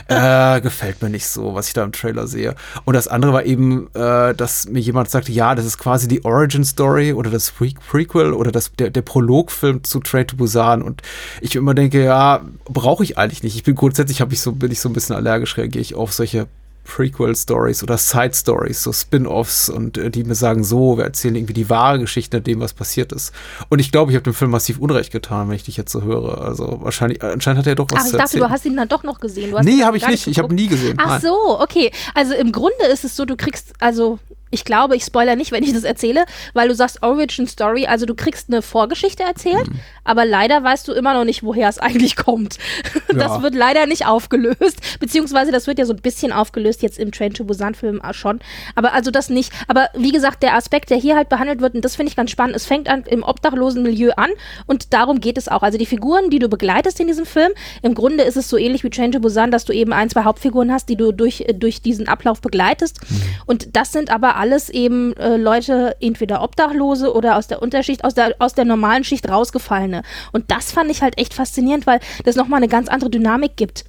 äh, 0.08 0.62
gefällt 0.62 1.02
mir 1.02 1.10
nicht 1.10 1.28
so, 1.28 1.54
was 1.56 1.68
ich 1.68 1.74
da 1.74 1.84
im 1.84 1.92
Trailer 1.92 2.28
sehe. 2.28 2.56
Und 2.86 2.94
das 2.94 3.08
andere 3.08 3.34
war 3.34 3.46
eben, 3.46 3.88
äh, 3.94 4.34
dass 4.36 4.68
mir 4.68 4.80
jemand 4.80 5.10
sagte, 5.10 5.32
ja, 5.32 5.56
das 5.56 5.66
ist 5.66 5.78
quasi 5.78 6.08
die 6.08 6.24
Origin 6.26 6.64
Story 6.64 7.14
oder 7.14 7.30
das 7.30 7.52
Pre 7.52 7.70
Prequel 7.90 8.34
oder 8.34 8.52
das, 8.52 8.72
der, 8.78 8.90
der 8.90 9.02
Prologfilm 9.02 9.84
zu 9.84 10.00
Train 10.00 10.28
to 10.28 10.36
Busan. 10.36 10.82
Und 10.82 11.02
ich 11.42 11.56
immer 11.56 11.74
denke, 11.74 12.04
ja, 12.04 12.42
brauche 12.66 13.04
ich 13.04 13.18
eigentlich 13.18 13.44
nicht. 13.44 13.56
Ich 13.56 13.64
bin 13.64 13.76
grundsätzlich, 13.76 14.22
habe 14.22 14.34
ich 14.34 14.42
so, 14.42 14.52
bin 14.54 14.72
ich 14.72 14.80
so 14.80 14.90
ein 14.90 14.94
bisschen 14.94 15.16
allergisch, 15.16 15.58
reagiere 15.58 15.82
ich 15.82 15.96
auf 15.96 16.14
solche 16.14 16.48
Prequel-Stories 16.90 17.84
oder 17.84 17.98
Side-Stories, 17.98 18.84
so 18.84 18.92
Spin-Offs 18.92 19.70
und 19.70 19.98
äh, 19.98 20.10
die 20.10 20.24
mir 20.24 20.36
sagen, 20.36 20.64
so, 20.64 20.98
wir 20.98 21.06
erzählen 21.06 21.36
irgendwie 21.36 21.54
die 21.54 21.70
wahre 21.70 22.00
Geschichte 22.00 22.38
nach 22.38 22.44
dem, 22.44 22.60
was 22.60 22.74
passiert 22.74 23.14
ist. 23.14 23.32
Und 23.70 23.80
ich 23.80 23.92
glaube, 23.92 24.12
ich 24.12 24.16
habe 24.16 24.24
dem 24.24 24.34
Film 24.34 24.52
massiv 24.52 24.80
Unrecht 24.80 25.12
getan, 25.12 25.48
wenn 25.48 25.56
ich 25.56 25.64
dich 25.64 25.78
jetzt 25.78 25.92
so 25.92 26.02
höre. 26.02 26.42
Also 26.42 26.80
wahrscheinlich, 26.82 27.24
anscheinend 27.24 27.60
hat 27.60 27.68
er 27.68 27.76
doch 27.76 27.88
was 27.92 28.02
Ach, 28.02 28.06
ich 28.06 28.12
zu 28.12 28.18
dachte, 28.18 28.38
du 28.40 28.50
hast 28.50 28.66
ihn 28.66 28.76
dann 28.76 28.88
doch 28.88 29.04
noch 29.04 29.20
gesehen. 29.20 29.52
Du 29.52 29.60
nee, 29.62 29.84
habe 29.84 29.98
ich 29.98 30.08
nicht. 30.08 30.28
Ich 30.28 30.40
habe 30.40 30.48
geguckt. 30.48 30.62
nie 30.62 30.68
gesehen. 30.68 30.98
Ach 31.00 31.08
Nein. 31.08 31.22
so, 31.22 31.60
okay. 31.60 31.92
Also 32.16 32.34
im 32.34 32.52
Grunde 32.52 32.86
ist 32.92 33.06
es 33.06 33.16
so, 33.16 33.26
du 33.26 33.38
kriegst, 33.38 33.74
also 33.80 34.20
ich 34.52 34.66
glaube, 34.66 34.96
ich 34.96 35.04
spoiler 35.04 35.36
nicht, 35.36 35.52
wenn 35.52 35.64
ich 35.64 35.74
das 35.74 35.84
erzähle, 35.84 36.26
weil 36.54 36.68
du 36.68 36.76
sagst 36.76 37.04
Origin 37.04 37.48
Story, 37.48 37.86
also 37.88 38.06
du 38.06 38.16
kriegst 38.16 38.50
eine 38.50 38.62
Vorgeschichte 38.62 39.24
erzählt, 39.24 39.68
Mhm. 39.70 39.80
aber 40.04 40.26
leider 40.26 40.64
weißt 40.64 40.88
du 40.88 40.94
immer 40.94 41.14
noch 41.14 41.24
nicht, 41.26 41.44
woher 41.44 41.70
es 41.70 41.78
eigentlich 41.80 42.16
kommt. 42.16 42.58
Das 43.10 43.32
Ja. 43.38 43.42
wird 43.42 43.56
leider 43.56 43.86
nicht 43.86 44.06
aufgelöst, 44.06 44.80
beziehungsweise 45.00 45.52
das 45.52 45.68
wird 45.68 45.80
ja 45.80 45.86
so 45.86 45.94
ein 45.94 46.02
bisschen 46.02 46.32
aufgelöst 46.32 46.82
jetzt 46.82 47.00
im 47.00 47.12
Train 47.12 47.34
to 47.34 47.44
Busan 47.44 47.76
Film 47.76 48.02
schon, 48.12 48.40
aber 48.76 48.94
also 48.94 49.12
das 49.12 49.30
nicht. 49.30 49.52
Aber 49.68 49.90
wie 49.96 50.12
gesagt, 50.12 50.42
der 50.44 50.56
Aspekt, 50.56 50.90
der 50.90 50.98
hier 50.98 51.16
halt 51.16 51.30
behandelt 51.30 51.62
wird, 51.62 51.76
und 51.76 51.84
das 51.86 51.96
finde 51.96 52.10
ich 52.10 52.16
ganz 52.16 52.32
spannend, 52.32 52.56
es 52.56 52.66
fängt 52.66 52.88
an 52.90 53.04
im 53.08 53.24
obdachlosen 53.24 53.84
Milieu 53.84 54.12
an 54.16 54.30
und 54.68 54.94
darum 54.94 55.20
geht 55.22 55.38
es 55.38 55.48
auch. 55.48 55.64
Also 55.64 55.78
die 55.78 55.86
Figuren, 55.86 56.30
die 56.30 56.40
du 56.40 56.50
begleitest 56.50 57.00
in 57.00 57.08
diesem 57.08 57.26
Film, 57.26 57.52
im 57.82 57.94
Grunde 57.96 58.24
ist 58.24 58.38
es 58.38 58.50
so 58.50 58.58
ähnlich 58.58 58.84
wie 58.84 58.90
Train 58.90 59.12
to 59.12 59.20
Busan, 59.20 59.52
dass 59.52 59.66
du 59.66 59.74
eben 59.74 59.94
ein, 59.94 60.10
zwei 60.10 60.24
Hauptfiguren 60.24 60.72
hast, 60.72 60.90
die 60.90 60.96
du 60.96 61.12
durch, 61.12 61.42
äh, 61.42 61.54
durch 61.54 61.82
diesen 61.82 62.08
Ablauf 62.08 62.42
begleitest. 62.42 63.00
Und 63.46 63.76
das 63.76 63.92
sind 63.92 64.10
aber 64.12 64.36
alles 64.40 64.70
eben 64.70 65.16
äh, 65.18 65.36
Leute, 65.36 65.98
entweder 66.00 66.42
Obdachlose 66.42 67.14
oder 67.14 67.36
aus 67.36 67.48
der 67.48 67.62
Unterschicht, 67.62 68.04
aus 68.06 68.14
der, 68.14 68.36
aus 68.40 68.54
der 68.54 68.66
normalen 68.66 69.04
Schicht 69.04 69.30
rausgefallene. 69.30 70.04
Und 70.32 70.50
das 70.50 70.72
fand 70.72 70.90
ich 70.90 71.02
halt 71.02 71.18
echt 71.18 71.34
faszinierend, 71.34 71.86
weil 71.86 72.00
das 72.24 72.36
nochmal 72.36 72.58
eine 72.58 72.70
ganz 72.70 72.88
andere 72.88 73.10
Dynamik 73.10 73.58
gibt 73.58 73.84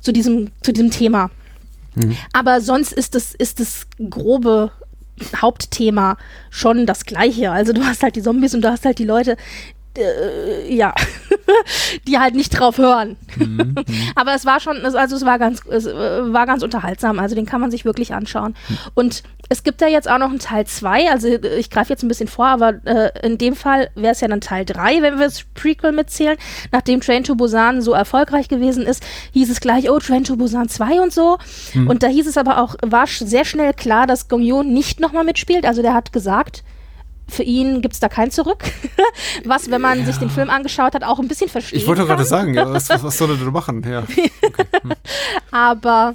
zu, 0.00 0.12
diesem, 0.12 0.50
zu 0.62 0.72
diesem 0.72 0.90
Thema. 0.90 1.30
Aber 2.32 2.60
sonst 2.60 2.92
ist 2.92 3.14
das, 3.14 3.34
ist 3.34 3.60
das 3.60 3.86
grobe 4.10 4.72
Hauptthema 5.40 6.16
schon 6.50 6.86
das 6.86 7.04
gleiche. 7.04 7.50
Also 7.50 7.72
du 7.72 7.84
hast 7.84 8.02
halt 8.02 8.16
die 8.16 8.22
Zombies 8.22 8.54
und 8.54 8.62
du 8.62 8.70
hast 8.70 8.84
halt 8.84 8.98
die 8.98 9.04
Leute, 9.04 9.36
äh, 9.98 10.72
ja, 10.74 10.94
die 12.08 12.18
halt 12.18 12.34
nicht 12.34 12.50
drauf 12.50 12.78
hören. 12.78 13.16
Aber 14.14 14.34
es 14.34 14.44
war 14.44 14.60
schon, 14.60 14.84
also 14.84 15.16
es 15.16 15.24
war 15.24 15.38
ganz, 15.38 15.62
es 15.66 15.86
äh, 15.86 16.32
war 16.32 16.46
ganz 16.46 16.62
unterhaltsam. 16.62 17.18
Also 17.18 17.34
den 17.34 17.46
kann 17.46 17.60
man 17.60 17.70
sich 17.70 17.84
wirklich 17.84 18.14
anschauen. 18.14 18.54
Und 18.94 19.22
es 19.48 19.62
gibt 19.62 19.80
ja 19.80 19.88
jetzt 19.88 20.08
auch 20.10 20.18
noch 20.18 20.30
einen 20.30 20.38
Teil 20.38 20.66
2, 20.66 21.10
also 21.10 21.28
ich 21.28 21.68
greife 21.68 21.90
jetzt 21.90 22.02
ein 22.02 22.08
bisschen 22.08 22.28
vor, 22.28 22.46
aber 22.46 22.74
äh, 22.86 23.10
in 23.26 23.36
dem 23.36 23.54
Fall 23.54 23.90
wäre 23.94 24.12
es 24.12 24.20
ja 24.20 24.28
dann 24.28 24.40
Teil 24.40 24.64
3, 24.64 25.02
wenn 25.02 25.18
wir 25.18 25.26
das 25.26 25.44
Prequel 25.54 25.92
mitzählen. 25.92 26.36
Nachdem 26.72 27.00
Train 27.00 27.24
to 27.24 27.34
Busan 27.34 27.82
so 27.82 27.92
erfolgreich 27.92 28.48
gewesen 28.48 28.86
ist, 28.86 29.04
hieß 29.32 29.50
es 29.50 29.60
gleich, 29.60 29.90
oh, 29.90 29.98
Train 29.98 30.24
to 30.24 30.36
Busan 30.36 30.68
2 30.68 31.00
und 31.00 31.12
so. 31.12 31.38
Und 31.74 32.02
da 32.02 32.08
hieß 32.08 32.26
es 32.26 32.38
aber 32.38 32.58
auch, 32.58 32.76
war 32.82 33.06
sehr 33.06 33.44
schnell 33.44 33.74
klar, 33.74 34.06
dass 34.06 34.28
Gong 34.28 34.42
Yoo 34.42 34.62
nicht 34.62 35.00
nochmal 35.00 35.24
mitspielt. 35.24 35.66
Also 35.66 35.82
der 35.82 35.94
hat 35.94 36.12
gesagt, 36.12 36.64
für 37.28 37.42
ihn 37.42 37.82
gibt 37.82 37.94
es 37.94 38.00
da 38.00 38.08
kein 38.08 38.30
Zurück. 38.30 38.64
Was, 39.44 39.70
wenn 39.70 39.80
man 39.80 40.04
sich 40.04 40.16
den 40.16 40.30
Film 40.30 40.50
angeschaut 40.50 40.94
hat, 40.94 41.04
auch 41.04 41.18
ein 41.18 41.28
bisschen 41.28 41.48
verstehen 41.48 41.78
Ich 41.78 41.86
wollte 41.86 42.06
gerade 42.06 42.24
sagen, 42.24 42.54
ja, 42.54 42.70
was, 42.70 42.88
was, 42.88 43.02
was 43.02 43.18
soll 43.18 43.30
er 43.30 43.36
denn 43.36 43.52
machen? 43.52 43.82
Ja. 43.88 44.04
Aber, 45.50 46.14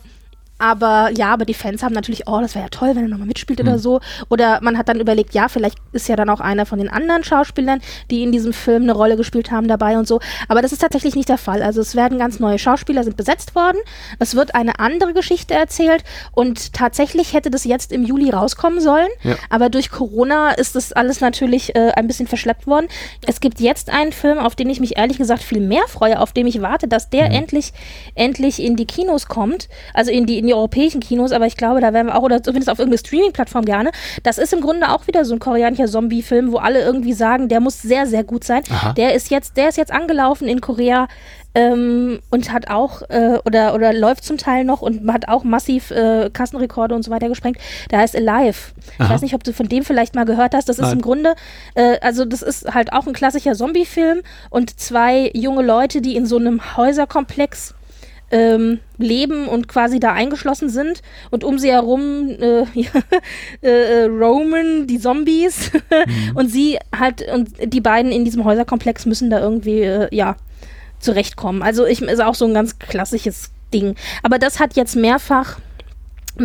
aber 0.60 1.10
ja, 1.16 1.34
aber 1.34 1.46
die 1.46 1.54
Fans 1.54 1.82
haben 1.84 1.94
natürlich, 1.94 2.28
oh, 2.28 2.40
das 2.42 2.56
wäre 2.56 2.66
ja 2.66 2.70
toll, 2.70 2.90
wenn 2.90 3.04
er 3.04 3.10
nochmal 3.10 3.28
mitspielt 3.28 3.60
Hm. 3.60 3.68
oder 3.68 3.80
so. 3.80 4.00
Oder 4.30 4.60
man 4.62 4.78
hat 4.78 4.90
dann 4.90 5.00
überlegt, 5.00 5.34
ja, 5.34 5.48
vielleicht 5.48 5.78
ist 5.92 6.08
ja 6.08 6.16
dann 6.16 6.30
auch 6.30 6.40
einer 6.40 6.66
von 6.66 6.80
den 6.80 6.90
anderen 6.90 7.24
Schauspielern, 7.24 7.82
die 8.12 8.24
in 8.24 8.32
diesem 8.32 8.54
Film 8.54 8.84
eine 8.84 8.94
Rolle 8.94 9.18
gespielt 9.18 9.52
haben, 9.52 9.68
dabei 9.68 9.98
und 9.98 10.08
so. 10.08 10.20
Aber 10.48 10.62
das 10.62 10.72
ist 10.72 10.80
tatsächlich 10.80 11.16
nicht 11.16 11.30
der 11.30 11.38
Fall. 11.38 11.64
Also 11.64 11.82
es 11.82 11.96
werden 11.96 12.20
ganz 12.20 12.40
neue 12.40 12.60
Schauspieler, 12.60 13.04
sind 13.04 13.18
besetzt 13.18 13.56
worden. 13.56 13.78
Es 14.20 14.36
wird 14.36 14.56
eine 14.56 14.80
andere 14.80 15.14
Geschichte 15.14 15.54
erzählt 15.54 16.04
und 16.34 16.74
tatsächlich 16.74 17.34
hätte 17.34 17.50
das 17.50 17.64
jetzt 17.64 17.92
im 17.92 18.04
Juli 18.04 18.30
rauskommen 18.30 18.82
sollen. 18.82 19.10
Ja. 19.24 19.36
Aber 19.50 19.70
durch 19.70 19.90
Corona 19.90 20.52
ist 20.52 20.76
das 20.76 20.92
alles 20.94 21.22
natürlich 21.22 21.76
äh, 21.76 21.92
ein 21.96 22.08
bisschen 22.08 22.28
verschleppt 22.28 22.68
worden. 22.68 22.88
Es 23.26 23.40
gibt 23.40 23.60
jetzt 23.60 23.90
einen 23.90 24.12
Film, 24.12 24.40
auf 24.40 24.56
den 24.56 24.70
ich 24.70 24.80
mich 24.80 24.98
ehrlich 24.98 25.18
gesagt 25.18 25.44
viel 25.44 25.62
mehr 25.62 25.88
freue, 25.88 26.20
auf 26.20 26.34
den 26.34 26.48
ich 26.48 26.62
warte, 26.62 26.88
dass 26.88 27.10
der 27.10 27.32
endlich, 27.32 27.72
endlich 28.16 28.62
in 28.62 28.76
die 28.76 28.86
Kinos 28.86 29.28
kommt. 29.28 29.70
Also 29.94 30.12
in 30.12 30.26
die, 30.26 30.38
in 30.38 30.49
die 30.50 30.54
europäischen 30.56 31.00
Kinos, 31.00 31.32
aber 31.32 31.46
ich 31.46 31.58
glaube, 31.58 31.80
da 31.80 31.94
werden 31.94 32.08
wir 32.08 32.18
auch, 32.18 32.24
oder 32.24 32.42
zumindest 32.42 32.70
auf 32.70 32.80
irgendeine 32.80 32.98
Streaming-Plattform 32.98 33.66
gerne. 33.66 33.92
Das 34.24 34.38
ist 34.38 34.52
im 34.52 34.62
Grunde 34.62 34.90
auch 34.90 35.06
wieder 35.08 35.24
so 35.26 35.34
ein 35.34 35.40
koreanischer 35.40 35.86
Zombie-Film, 35.86 36.52
wo 36.52 36.58
alle 36.58 36.82
irgendwie 36.82 37.14
sagen, 37.14 37.48
der 37.50 37.60
muss 37.60 37.82
sehr, 37.82 38.08
sehr 38.08 38.24
gut 38.24 38.44
sein. 38.44 38.64
Aha. 38.72 38.94
Der 38.94 39.14
ist 39.14 39.30
jetzt, 39.30 39.58
der 39.58 39.70
ist 39.70 39.78
jetzt 39.78 39.92
angelaufen 39.92 40.48
in 40.48 40.60
Korea. 40.60 41.08
Ähm, 41.56 42.20
und 42.30 42.54
hat 42.54 42.70
auch 42.70 43.02
äh, 43.10 43.40
oder 43.44 43.74
oder 43.74 43.92
läuft 43.92 44.24
zum 44.24 44.38
Teil 44.38 44.64
noch 44.64 44.84
und 44.84 45.12
hat 45.12 45.28
auch 45.28 45.44
massiv 45.44 45.90
äh, 45.90 46.30
Kassenrekorde 46.32 46.94
und 46.94 47.02
so 47.02 47.10
weiter 47.10 47.28
gesprengt. 47.28 47.58
Der 47.90 47.98
heißt 47.98 48.16
Alive. 48.16 48.74
Ich 48.78 49.00
Aha. 49.00 49.12
weiß 49.12 49.24
nicht, 49.24 49.34
ob 49.34 49.44
du 49.44 49.52
von 49.52 49.68
dem 49.68 49.84
vielleicht 49.84 50.14
mal 50.14 50.26
gehört 50.26 50.54
hast. 50.54 50.70
Das 50.70 50.78
ist 50.78 50.84
Nein. 50.84 50.98
im 50.98 51.02
Grunde, 51.02 51.34
äh, 51.74 51.98
also 52.02 52.24
das 52.24 52.44
ist 52.44 52.72
halt 52.76 52.94
auch 52.94 53.08
ein 53.08 53.14
klassischer 53.14 53.56
Zombie-Film 53.56 54.22
und 54.52 54.80
zwei 54.80 55.32
junge 55.34 55.64
Leute, 55.64 56.02
die 56.02 56.16
in 56.16 56.28
so 56.28 56.38
einem 56.38 56.78
Häuserkomplex 56.78 57.74
ähm, 58.32 58.80
leben 58.98 59.48
und 59.48 59.68
quasi 59.68 60.00
da 60.00 60.14
eingeschlossen 60.14 60.70
sind 60.70 61.02
und 61.32 61.44
um 61.44 61.58
sie 61.58 61.72
herum 61.72 62.30
äh, 62.30 62.62
äh, 63.64 64.04
äh, 64.04 64.06
roamen 64.06 64.88
die 64.88 65.00
Zombies 65.00 65.72
und 66.36 66.50
sie 66.50 66.78
halt 66.98 67.26
und 67.34 67.50
die 67.74 67.82
beiden 67.82 68.12
in 68.12 68.26
diesem 68.26 68.44
Häuserkomplex 68.46 69.06
müssen 69.06 69.30
da 69.30 69.40
irgendwie 69.40 69.82
äh, 69.82 70.08
ja 70.16 70.36
zurechtkommen. 71.00 71.62
Also 71.64 71.86
ich 71.86 72.02
ist 72.02 72.22
auch 72.22 72.36
so 72.36 72.46
ein 72.46 72.54
ganz 72.54 72.78
klassisches 72.78 73.52
Ding. 73.74 73.96
Aber 74.24 74.38
das 74.40 74.60
hat 74.60 74.76
jetzt 74.76 74.96
mehrfach 74.96 75.60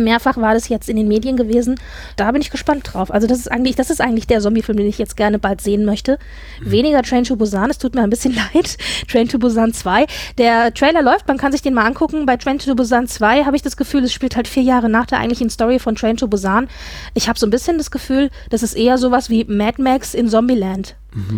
Mehrfach 0.03 0.37
war 0.37 0.53
das 0.53 0.69
jetzt 0.69 0.89
in 0.89 0.97
den 0.97 1.07
Medien 1.07 1.37
gewesen. 1.37 1.79
Da 2.15 2.31
bin 2.31 2.41
ich 2.41 2.51
gespannt 2.51 2.89
drauf. 2.93 3.11
Also 3.11 3.27
das 3.27 3.39
ist 3.39 3.51
eigentlich, 3.51 3.75
das 3.75 3.89
ist 3.89 4.01
eigentlich 4.01 4.27
der 4.27 4.39
Zombie-Film, 4.39 4.77
den 4.77 4.87
ich 4.87 4.97
jetzt 4.97 5.17
gerne 5.17 5.39
bald 5.39 5.61
sehen 5.61 5.85
möchte. 5.85 6.19
Weniger 6.61 7.01
Train 7.01 7.23
to 7.23 7.35
Busan, 7.35 7.69
es 7.69 7.77
tut 7.77 7.95
mir 7.95 8.01
ein 8.01 8.09
bisschen 8.09 8.35
leid. 8.53 8.77
Train 9.07 9.27
to 9.27 9.39
Busan 9.39 9.73
2. 9.73 10.05
Der 10.37 10.73
Trailer 10.73 11.01
läuft, 11.01 11.27
man 11.27 11.37
kann 11.37 11.51
sich 11.51 11.61
den 11.61 11.73
mal 11.73 11.85
angucken. 11.85 12.25
Bei 12.25 12.37
Train 12.37 12.59
to 12.59 12.75
Busan 12.75 13.07
2 13.07 13.45
habe 13.45 13.55
ich 13.55 13.61
das 13.61 13.77
Gefühl, 13.77 14.03
es 14.03 14.13
spielt 14.13 14.35
halt 14.35 14.47
vier 14.47 14.63
Jahre 14.63 14.89
nach 14.89 15.05
der 15.05 15.19
eigentlichen 15.19 15.49
Story 15.49 15.79
von 15.79 15.95
Train 15.95 16.17
to 16.17 16.27
Busan. 16.27 16.67
Ich 17.13 17.27
habe 17.27 17.39
so 17.39 17.47
ein 17.47 17.51
bisschen 17.51 17.77
das 17.77 17.91
Gefühl, 17.91 18.29
das 18.49 18.63
ist 18.63 18.75
eher 18.75 18.97
sowas 18.97 19.29
wie 19.29 19.45
Mad 19.45 19.81
Max 19.81 20.13
in 20.13 20.27
Zombieland. 20.27 20.95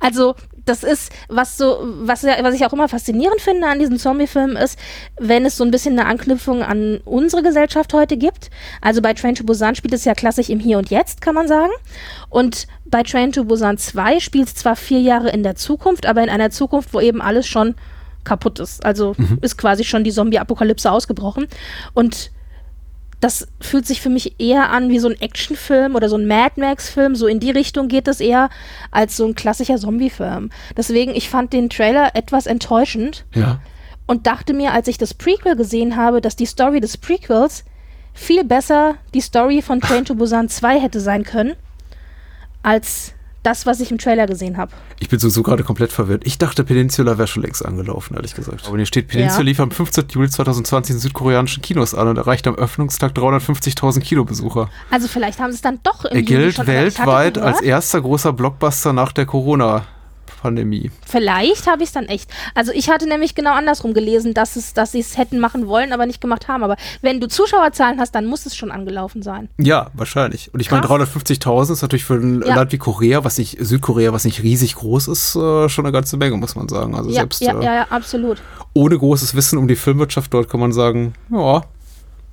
Also 0.00 0.34
das 0.70 0.84
ist, 0.84 1.12
was 1.28 1.58
so, 1.58 1.78
was, 1.82 2.22
was 2.22 2.54
ich 2.54 2.64
auch 2.64 2.72
immer 2.72 2.88
faszinierend 2.88 3.40
finde 3.40 3.66
an 3.66 3.78
diesen 3.78 3.98
Zombie-Filmen 3.98 4.56
ist, 4.56 4.78
wenn 5.18 5.44
es 5.44 5.56
so 5.56 5.64
ein 5.64 5.70
bisschen 5.70 5.98
eine 5.98 6.08
Anknüpfung 6.08 6.62
an 6.62 7.00
unsere 7.04 7.42
Gesellschaft 7.42 7.92
heute 7.92 8.16
gibt. 8.16 8.50
Also 8.80 9.02
bei 9.02 9.12
Train 9.12 9.34
to 9.34 9.44
Busan 9.44 9.74
spielt 9.74 9.94
es 9.94 10.04
ja 10.04 10.14
klassisch 10.14 10.48
im 10.48 10.60
Hier 10.60 10.78
und 10.78 10.90
Jetzt, 10.90 11.20
kann 11.20 11.34
man 11.34 11.48
sagen. 11.48 11.72
Und 12.28 12.68
bei 12.86 13.02
Train 13.02 13.32
to 13.32 13.44
Busan 13.44 13.78
2 13.78 14.20
spielt 14.20 14.48
es 14.48 14.54
zwar 14.54 14.76
vier 14.76 15.00
Jahre 15.00 15.30
in 15.30 15.42
der 15.42 15.56
Zukunft, 15.56 16.06
aber 16.06 16.22
in 16.22 16.30
einer 16.30 16.50
Zukunft, 16.50 16.94
wo 16.94 17.00
eben 17.00 17.20
alles 17.20 17.46
schon 17.46 17.74
kaputt 18.22 18.60
ist. 18.60 18.84
Also 18.84 19.16
ist 19.40 19.58
quasi 19.58 19.82
schon 19.82 20.04
die 20.04 20.12
Zombie-Apokalypse 20.12 20.90
ausgebrochen. 20.90 21.48
Und 21.94 22.30
das 23.20 23.46
fühlt 23.60 23.86
sich 23.86 24.00
für 24.00 24.08
mich 24.08 24.40
eher 24.40 24.70
an 24.70 24.88
wie 24.88 24.98
so 24.98 25.08
ein 25.08 25.20
Actionfilm 25.20 25.94
oder 25.94 26.08
so 26.08 26.16
ein 26.16 26.26
Mad 26.26 26.58
Max-Film. 26.58 27.14
So 27.14 27.26
in 27.26 27.38
die 27.38 27.50
Richtung 27.50 27.88
geht 27.88 28.08
es 28.08 28.20
eher 28.20 28.48
als 28.90 29.16
so 29.16 29.26
ein 29.26 29.34
klassischer 29.34 29.76
Zombie-Film. 29.76 30.50
Deswegen, 30.76 31.14
ich 31.14 31.28
fand 31.28 31.52
den 31.52 31.68
Trailer 31.68 32.16
etwas 32.16 32.46
enttäuschend 32.46 33.26
Ja. 33.34 33.60
und 34.06 34.26
dachte 34.26 34.54
mir, 34.54 34.72
als 34.72 34.88
ich 34.88 34.96
das 34.96 35.12
Prequel 35.12 35.54
gesehen 35.54 35.96
habe, 35.96 36.20
dass 36.22 36.34
die 36.34 36.46
Story 36.46 36.80
des 36.80 36.96
Prequels 36.96 37.64
viel 38.14 38.42
besser 38.42 38.96
die 39.12 39.20
Story 39.20 39.60
von 39.62 39.80
Train 39.80 40.04
to 40.06 40.14
Busan 40.14 40.48
2 40.48 40.80
hätte 40.80 41.00
sein 41.00 41.22
können, 41.24 41.54
als 42.62 43.12
das, 43.42 43.66
was 43.66 43.80
ich 43.80 43.90
im 43.90 43.98
Trailer 43.98 44.26
gesehen 44.26 44.56
habe. 44.56 44.72
Ich 44.98 45.08
bin 45.08 45.18
sowieso 45.18 45.42
gerade 45.42 45.64
komplett 45.64 45.92
verwirrt. 45.92 46.22
Ich 46.26 46.38
dachte, 46.38 46.64
Peninsula 46.64 47.16
wäre 47.18 47.26
schon 47.26 47.42
längst 47.42 47.64
angelaufen, 47.64 48.14
ehrlich 48.14 48.34
gesagt. 48.34 48.66
Aber 48.66 48.76
hier 48.76 48.86
steht, 48.86 49.08
Peninsula 49.08 49.40
Ja. 49.40 49.44
lief 49.44 49.60
am 49.60 49.70
15. 49.70 50.04
Juli 50.10 50.28
2020 50.28 50.94
in 50.96 51.00
südkoreanischen 51.00 51.62
Kinos 51.62 51.94
an 51.94 52.08
und 52.08 52.16
erreichte 52.18 52.50
am 52.50 52.56
Öffnungstag 52.56 53.12
350.000 53.12 54.00
Kinobesucher. 54.00 54.68
Also 54.90 55.08
vielleicht 55.08 55.38
haben 55.40 55.50
sie 55.52 55.56
es 55.56 55.62
dann 55.62 55.80
doch 55.82 56.04
im 56.04 56.16
Er 56.16 56.22
gilt 56.22 56.66
weltweit 56.66 57.38
als 57.38 57.60
erster 57.62 58.00
großer 58.00 58.32
Blockbuster 58.32 58.92
nach 58.92 59.12
der 59.12 59.26
Corona-Pandemie. 60.40 60.90
Vielleicht 61.06 61.66
habe 61.66 61.82
ich 61.82 61.88
es 61.88 61.92
dann 61.92 62.06
echt. 62.06 62.30
Also 62.54 62.72
ich 62.72 62.88
hatte 62.88 63.06
nämlich 63.08 63.34
genau 63.34 63.52
andersrum 63.54 63.94
gelesen, 63.94 64.34
dass 64.34 64.56
es, 64.56 64.74
dass 64.74 64.92
sie 64.92 65.00
es 65.00 65.16
hätten 65.16 65.38
machen 65.38 65.66
wollen, 65.66 65.92
aber 65.92 66.06
nicht 66.06 66.20
gemacht 66.20 66.48
haben. 66.48 66.62
Aber 66.62 66.76
wenn 67.02 67.20
du 67.20 67.28
Zuschauerzahlen 67.28 68.00
hast, 68.00 68.14
dann 68.14 68.26
muss 68.26 68.46
es 68.46 68.56
schon 68.56 68.70
angelaufen 68.70 69.22
sein. 69.22 69.48
Ja, 69.58 69.90
wahrscheinlich. 69.94 70.52
Und 70.52 70.60
ich 70.60 70.70
meine, 70.70 70.86
Krass. 70.86 71.08
350.000 71.14 71.72
ist 71.72 71.82
natürlich 71.82 72.04
für 72.04 72.14
ein 72.14 72.42
Ja. 72.46 72.54
Land 72.56 72.72
wie 72.72 72.78
Korea, 72.78 73.24
was 73.24 73.38
nicht, 73.38 73.56
Südkorea, 73.60 74.12
was 74.12 74.24
nicht 74.24 74.42
riesig 74.42 74.74
groß 74.76 75.08
ist, 75.08 75.36
äh, 75.36 75.68
schon 75.68 75.84
eine 75.84 75.92
ganze 75.92 76.16
Menge, 76.16 76.36
muss 76.36 76.54
man 76.56 76.68
sagen. 76.68 76.94
Also 76.94 77.10
Ja, 77.10 77.16
selbst 77.20 77.40
ja, 77.42 77.58
äh, 77.58 77.64
ja, 77.64 77.74
ja, 77.74 77.86
absolut. 77.90 78.38
ohne 78.74 78.96
großes 78.98 79.34
Wissen 79.34 79.58
um 79.58 79.68
die 79.68 79.76
Filmwirtschaft 79.76 80.32
dort 80.32 80.48
kann 80.48 80.60
man 80.60 80.72
sagen, 80.72 81.14
ja, 81.30 81.62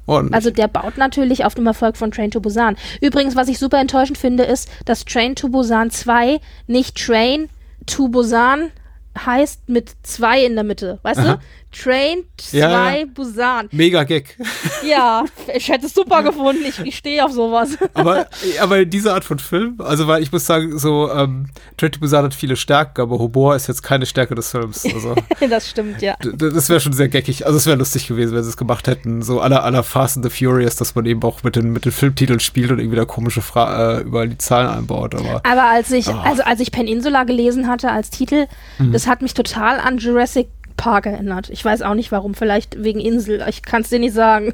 ordentlich. 0.05 0.35
Also 0.35 0.51
der 0.51 0.67
baut 0.67 0.97
natürlich 0.97 1.45
auf 1.45 1.55
dem 1.55 1.67
Erfolg 1.67 1.97
von 1.97 2.11
Train 2.11 2.31
to 2.31 2.39
Busan. 2.39 2.75
Übrigens, 3.01 3.35
was 3.35 3.47
ich 3.47 3.59
super 3.59 3.79
enttäuschend 3.79 4.17
finde, 4.17 4.43
ist, 4.43 4.69
dass 4.85 5.05
Train 5.05 5.35
to 5.35 5.49
Busan 5.49 5.91
2 5.91 6.39
nicht 6.67 6.95
Train 6.97 7.49
to 7.87 8.07
Busan 8.07 8.71
heißt 9.17 9.67
mit 9.69 9.95
zwei 10.03 10.45
in 10.45 10.55
der 10.55 10.63
Mitte, 10.63 10.99
weißt 11.01 11.19
Aha. 11.21 11.33
du? 11.35 11.39
Train 11.83 12.23
2 12.37 12.57
Ja, 12.57 12.91
ja. 12.95 13.05
Busan. 13.13 13.67
Mega 13.71 14.03
Gag. 14.03 14.37
Ja, 14.87 15.25
ich 15.53 15.67
hätte 15.69 15.87
es 15.87 15.93
super 15.93 16.23
gefunden. 16.23 16.61
Ich, 16.65 16.79
ich 16.79 16.95
stehe 16.97 17.25
auf 17.25 17.31
sowas. 17.31 17.71
aber, 17.93 18.27
aber 18.61 18.85
diese 18.85 19.13
Art 19.13 19.23
von 19.25 19.39
Film, 19.39 19.75
also 19.79 20.07
weil 20.07 20.21
ich 20.23 20.31
muss 20.31 20.45
sagen, 20.45 20.77
so, 20.79 21.11
ähm, 21.11 21.47
Train 21.77 21.91
to 21.91 21.99
Busan 21.99 22.23
hat 22.25 22.33
viele 22.33 22.55
Stärken, 22.55 23.01
aber 23.01 23.17
Humor 23.19 23.55
ist 23.55 23.67
jetzt 23.67 23.81
keine 23.81 24.05
Stärke 24.05 24.35
des 24.35 24.51
Films. 24.51 24.85
Also, 24.85 25.15
das 25.49 25.67
stimmt, 25.69 26.01
ja. 26.01 26.15
das 26.21 26.69
wäre 26.69 26.79
schon 26.79 26.93
sehr 26.93 27.09
geckig. 27.09 27.45
Also 27.45 27.57
es 27.57 27.65
wäre 27.65 27.75
lustig 27.77 28.07
gewesen, 28.07 28.35
wenn 28.35 28.43
sie 28.43 28.49
es 28.49 28.55
gemacht 28.57 28.87
hätten. 28.87 29.21
So 29.23 29.41
aller 29.41 29.63
aller 29.63 29.83
Fast 29.83 30.15
and 30.17 30.25
the 30.25 30.29
Furious, 30.31 30.75
dass 30.77 30.95
man 30.95 31.05
eben 31.05 31.21
auch 31.23 31.43
mit 31.43 31.55
den, 31.55 31.73
mit 31.73 31.83
den 31.85 31.91
Filmtiteln 31.91 32.39
spielt 32.39 32.71
und 32.71 32.79
irgendwie 32.79 32.97
da 32.97 33.05
komische 33.05 33.41
Fra 33.41 33.97
äh, 33.97 34.01
überall 34.01 34.29
die 34.29 34.37
Zahlen 34.37 34.69
einbaut. 34.69 35.15
Aber 35.15 35.41
Aber 35.43 35.63
als 35.69 35.91
ich, 35.91 36.07
Ah. 36.07 36.21
also 36.23 36.43
als 36.43 36.59
ich 36.61 36.71
Peninsula 36.71 37.23
gelesen 37.25 37.67
hatte 37.67 37.91
als 37.91 38.09
Titel, 38.09 38.45
Mhm. 38.77 38.91
das 38.93 39.07
hat 39.07 39.21
mich 39.21 39.33
total 39.33 39.79
an 39.79 39.97
Jurassic 39.97 40.47
Park 40.77 41.07
erinnert. 41.07 41.49
Ich 41.49 41.63
weiß 41.65 41.81
auch 41.81 41.95
nicht 41.95 42.11
warum, 42.11 42.35
vielleicht 42.35 42.81
wegen 42.81 42.99
Insel. 42.99 43.43
Ich 43.49 43.63
kann 43.63 43.81
es 43.81 43.89
dir 43.89 43.99
nicht 43.99 44.13
sagen. 44.13 44.53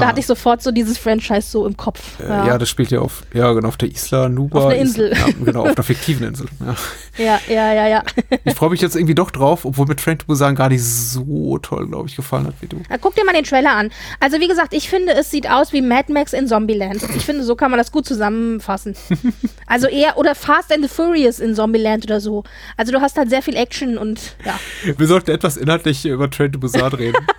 Da 0.00 0.08
hatte 0.08 0.20
ich 0.20 0.26
sofort 0.26 0.62
so 0.62 0.72
dieses 0.72 0.98
Franchise 0.98 1.48
so 1.48 1.66
im 1.66 1.76
Kopf. 1.76 2.20
äh, 2.20 2.28
ja. 2.28 2.58
das 2.58 2.68
spielt 2.68 2.90
ja 2.90 3.00
auf, 3.00 3.22
ja, 3.32 3.52
genau, 3.52 3.68
auf 3.68 3.76
der 3.76 3.90
Isla 3.90 4.28
Nuba. 4.28 4.58
Auf 4.58 4.66
einer 4.66 4.76
Insel. 4.76 5.12
Ja, 5.12 5.26
genau, 5.44 5.62
auf 5.62 5.76
einer 5.76 5.82
fiktiven 5.82 6.26
Insel. 6.26 6.46
Ja. 6.60 6.76
ja, 7.24 7.40
ja, 7.48 7.72
ja, 7.74 7.88
ja. 7.88 8.02
Ich 8.44 8.54
freue 8.54 8.70
mich 8.70 8.80
jetzt 8.80 8.96
irgendwie 8.96 9.14
doch 9.14 9.30
drauf, 9.30 9.64
obwohl 9.64 9.86
mir 9.86 9.96
Train 9.96 10.18
to 10.18 10.26
Busan 10.26 10.54
gar 10.54 10.68
nicht 10.68 10.82
so 10.82 11.58
toll, 11.58 11.86
glaube 11.86 12.08
ich, 12.08 12.16
gefallen 12.16 12.46
hat 12.46 12.54
wie 12.60 12.66
du. 12.66 12.82
Guck 13.00 13.14
dir 13.14 13.24
mal 13.24 13.34
den 13.34 13.44
Trailer 13.44 13.72
an. 13.72 13.90
Also 14.20 14.40
wie 14.40 14.48
gesagt, 14.48 14.74
ich 14.74 14.88
finde, 14.88 15.12
es 15.12 15.30
sieht 15.30 15.48
aus 15.48 15.72
wie 15.72 15.82
Mad 15.82 16.12
Max 16.12 16.32
in 16.32 16.48
Zombieland. 16.48 17.02
Ich 17.14 17.24
finde, 17.24 17.44
so 17.44 17.54
kann 17.54 17.70
man 17.70 17.78
das 17.78 17.92
gut 17.92 18.06
zusammenfassen. 18.06 18.96
Also 19.66 19.86
eher, 19.86 20.18
oder 20.18 20.34
Fast 20.34 20.70
and 20.70 20.82
the 20.82 20.88
Furious 20.88 21.38
in 21.38 21.54
Zombieland 21.54 22.04
oder 22.04 22.20
so. 22.20 22.44
Also 22.76 22.92
du 22.92 23.00
hast 23.00 23.16
halt 23.16 23.30
sehr 23.30 23.40
viel 23.40 23.56
Action 23.56 23.96
und 23.96 24.36
ja. 24.44 24.58
Wir 24.98 25.06
sollten 25.06 25.30
etwas 25.42 25.56
inhaltlich 25.56 26.04
über 26.04 26.30
Train 26.30 26.52
to 26.52 26.58
Busan 26.58 26.92
reden. 26.92 27.26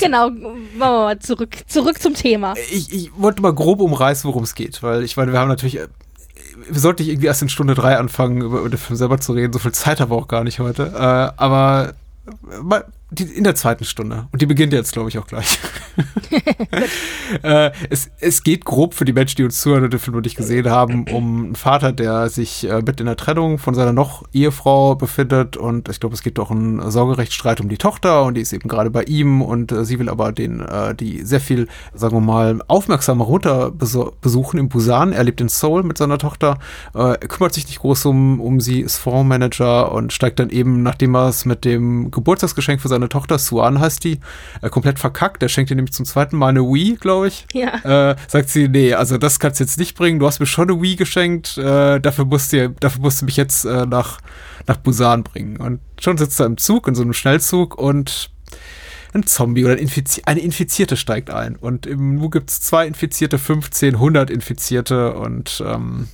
Genau, 0.00 0.30
machen 0.30 0.68
wir 0.74 0.78
mal 0.78 1.18
zurück, 1.18 1.56
zurück 1.68 2.00
zum 2.00 2.14
Thema. 2.14 2.54
ich, 2.72 2.92
ich 2.92 3.10
wollte 3.16 3.42
mal 3.42 3.52
grob 3.52 3.80
umreißen, 3.80 4.26
worum 4.26 4.42
es 4.42 4.54
geht, 4.54 4.82
weil 4.82 5.02
ich 5.04 5.16
meine, 5.16 5.32
wir 5.32 5.38
haben 5.38 5.48
natürlich, 5.48 5.78
wir 6.68 6.80
sollten 6.80 7.02
nicht 7.02 7.10
irgendwie 7.10 7.26
erst 7.26 7.42
in 7.42 7.48
Stunde 7.48 7.74
drei 7.74 7.96
anfangen, 7.96 8.40
über, 8.40 8.60
über 8.60 8.70
den 8.70 8.78
Film 8.78 8.96
selber 8.96 9.20
zu 9.20 9.32
reden. 9.32 9.52
So 9.52 9.58
viel 9.58 9.72
Zeit 9.72 10.00
haben 10.00 10.10
wir 10.10 10.16
auch 10.16 10.26
gar 10.26 10.42
nicht 10.42 10.58
heute. 10.58 10.92
Äh, 10.94 11.40
aber 11.40 11.94
äh, 12.26 12.62
mal 12.62 12.84
die, 13.12 13.24
in 13.24 13.44
der 13.44 13.54
zweiten 13.54 13.84
Stunde. 13.84 14.26
Und 14.32 14.42
die 14.42 14.46
beginnt 14.46 14.72
jetzt, 14.72 14.92
glaube 14.92 15.08
ich, 15.08 15.18
auch 15.18 15.26
gleich. 15.26 15.58
äh, 17.42 17.70
es, 17.90 18.10
es 18.20 18.42
geht 18.42 18.64
grob 18.64 18.94
für 18.94 19.04
die 19.04 19.12
Menschen, 19.12 19.36
die 19.36 19.44
uns 19.44 19.60
zuhören 19.60 19.84
und 19.84 19.92
den 19.92 20.00
Film 20.00 20.16
noch 20.16 20.22
nicht 20.22 20.36
gesehen 20.36 20.70
haben, 20.70 21.04
um 21.12 21.44
einen 21.44 21.54
Vater, 21.54 21.92
der 21.92 22.28
sich 22.28 22.68
äh, 22.68 22.82
mit 22.84 23.00
in 23.00 23.06
der 23.06 23.16
Trennung 23.16 23.58
von 23.58 23.74
seiner 23.74 23.92
noch 23.92 24.24
Ehefrau 24.32 24.94
befindet. 24.94 25.56
Und 25.56 25.88
ich 25.88 26.00
glaube, 26.00 26.14
es 26.14 26.22
geht 26.22 26.38
doch 26.38 26.50
einen 26.50 26.90
Sorgerechtsstreit 26.90 27.60
um 27.60 27.68
die 27.68 27.78
Tochter 27.78 28.24
und 28.24 28.34
die 28.34 28.40
ist 28.40 28.52
eben 28.52 28.68
gerade 28.68 28.90
bei 28.90 29.04
ihm 29.04 29.42
und 29.42 29.72
äh, 29.72 29.84
sie 29.84 29.98
will 29.98 30.08
aber 30.08 30.32
den, 30.32 30.60
äh, 30.60 30.94
die 30.94 31.22
sehr 31.22 31.40
viel, 31.40 31.68
sagen 31.94 32.16
wir 32.16 32.20
mal, 32.20 32.60
aufmerksamer 32.68 33.24
beso- 33.24 34.12
besuchen 34.20 34.58
in 34.58 34.68
Busan. 34.68 35.12
Er 35.12 35.24
lebt 35.24 35.40
in 35.40 35.48
Seoul 35.48 35.82
mit 35.82 35.98
seiner 35.98 36.18
Tochter, 36.18 36.58
äh, 36.94 37.12
er 37.12 37.28
kümmert 37.28 37.54
sich 37.54 37.66
nicht 37.66 37.80
groß 37.80 38.06
um, 38.06 38.40
um 38.40 38.60
sie, 38.60 38.80
ist 38.80 38.98
Fondsmanager 38.98 39.92
und 39.92 40.12
steigt 40.12 40.38
dann 40.38 40.50
eben, 40.50 40.82
nachdem 40.82 41.14
er 41.14 41.28
es 41.28 41.44
mit 41.44 41.64
dem 41.64 42.10
Geburtstagsgeschenk 42.10 42.80
für 42.80 42.88
seine 42.88 43.01
Tochter, 43.08 43.38
Suan 43.38 43.80
heißt 43.80 44.04
die, 44.04 44.20
äh, 44.60 44.68
komplett 44.68 44.98
verkackt. 44.98 45.42
Er 45.42 45.48
schenkt 45.48 45.70
ihr 45.70 45.76
nämlich 45.76 45.92
zum 45.94 46.06
zweiten 46.06 46.36
Mal 46.36 46.48
eine 46.48 46.62
Wii, 46.62 46.96
glaube 47.00 47.28
ich. 47.28 47.46
Ja. 47.52 48.10
Äh, 48.10 48.16
sagt 48.28 48.48
sie, 48.48 48.68
nee, 48.68 48.94
also 48.94 49.18
das 49.18 49.38
kannst 49.38 49.60
du 49.60 49.64
jetzt 49.64 49.78
nicht 49.78 49.96
bringen. 49.96 50.18
Du 50.18 50.26
hast 50.26 50.40
mir 50.40 50.46
schon 50.46 50.70
eine 50.70 50.80
Wii 50.80 50.96
geschenkt. 50.96 51.58
Äh, 51.58 52.00
dafür 52.00 52.24
musst 52.24 52.52
du, 52.52 52.70
dafür 52.70 53.00
musst 53.02 53.20
du 53.20 53.24
mich 53.26 53.36
jetzt 53.36 53.64
äh, 53.64 53.86
nach, 53.86 54.18
nach 54.66 54.76
Busan 54.78 55.22
bringen. 55.22 55.56
Und 55.56 55.80
schon 56.00 56.18
sitzt 56.18 56.40
er 56.40 56.46
im 56.46 56.58
Zug, 56.58 56.88
in 56.88 56.94
so 56.94 57.02
einem 57.02 57.12
Schnellzug 57.12 57.76
und 57.76 58.30
ein 59.14 59.26
Zombie 59.26 59.64
oder 59.64 59.74
ein 59.74 59.78
Infizi 59.78 60.22
eine 60.24 60.40
Infizierte 60.40 60.96
steigt 60.96 61.30
ein. 61.30 61.56
Und 61.56 61.86
im 61.86 62.16
Nu 62.16 62.30
gibt 62.30 62.50
es 62.50 62.60
zwei 62.60 62.86
Infizierte, 62.86 63.38
15, 63.38 63.94
100 63.94 64.30
Infizierte 64.30 65.14
und 65.14 65.62
ähm, 65.66 66.08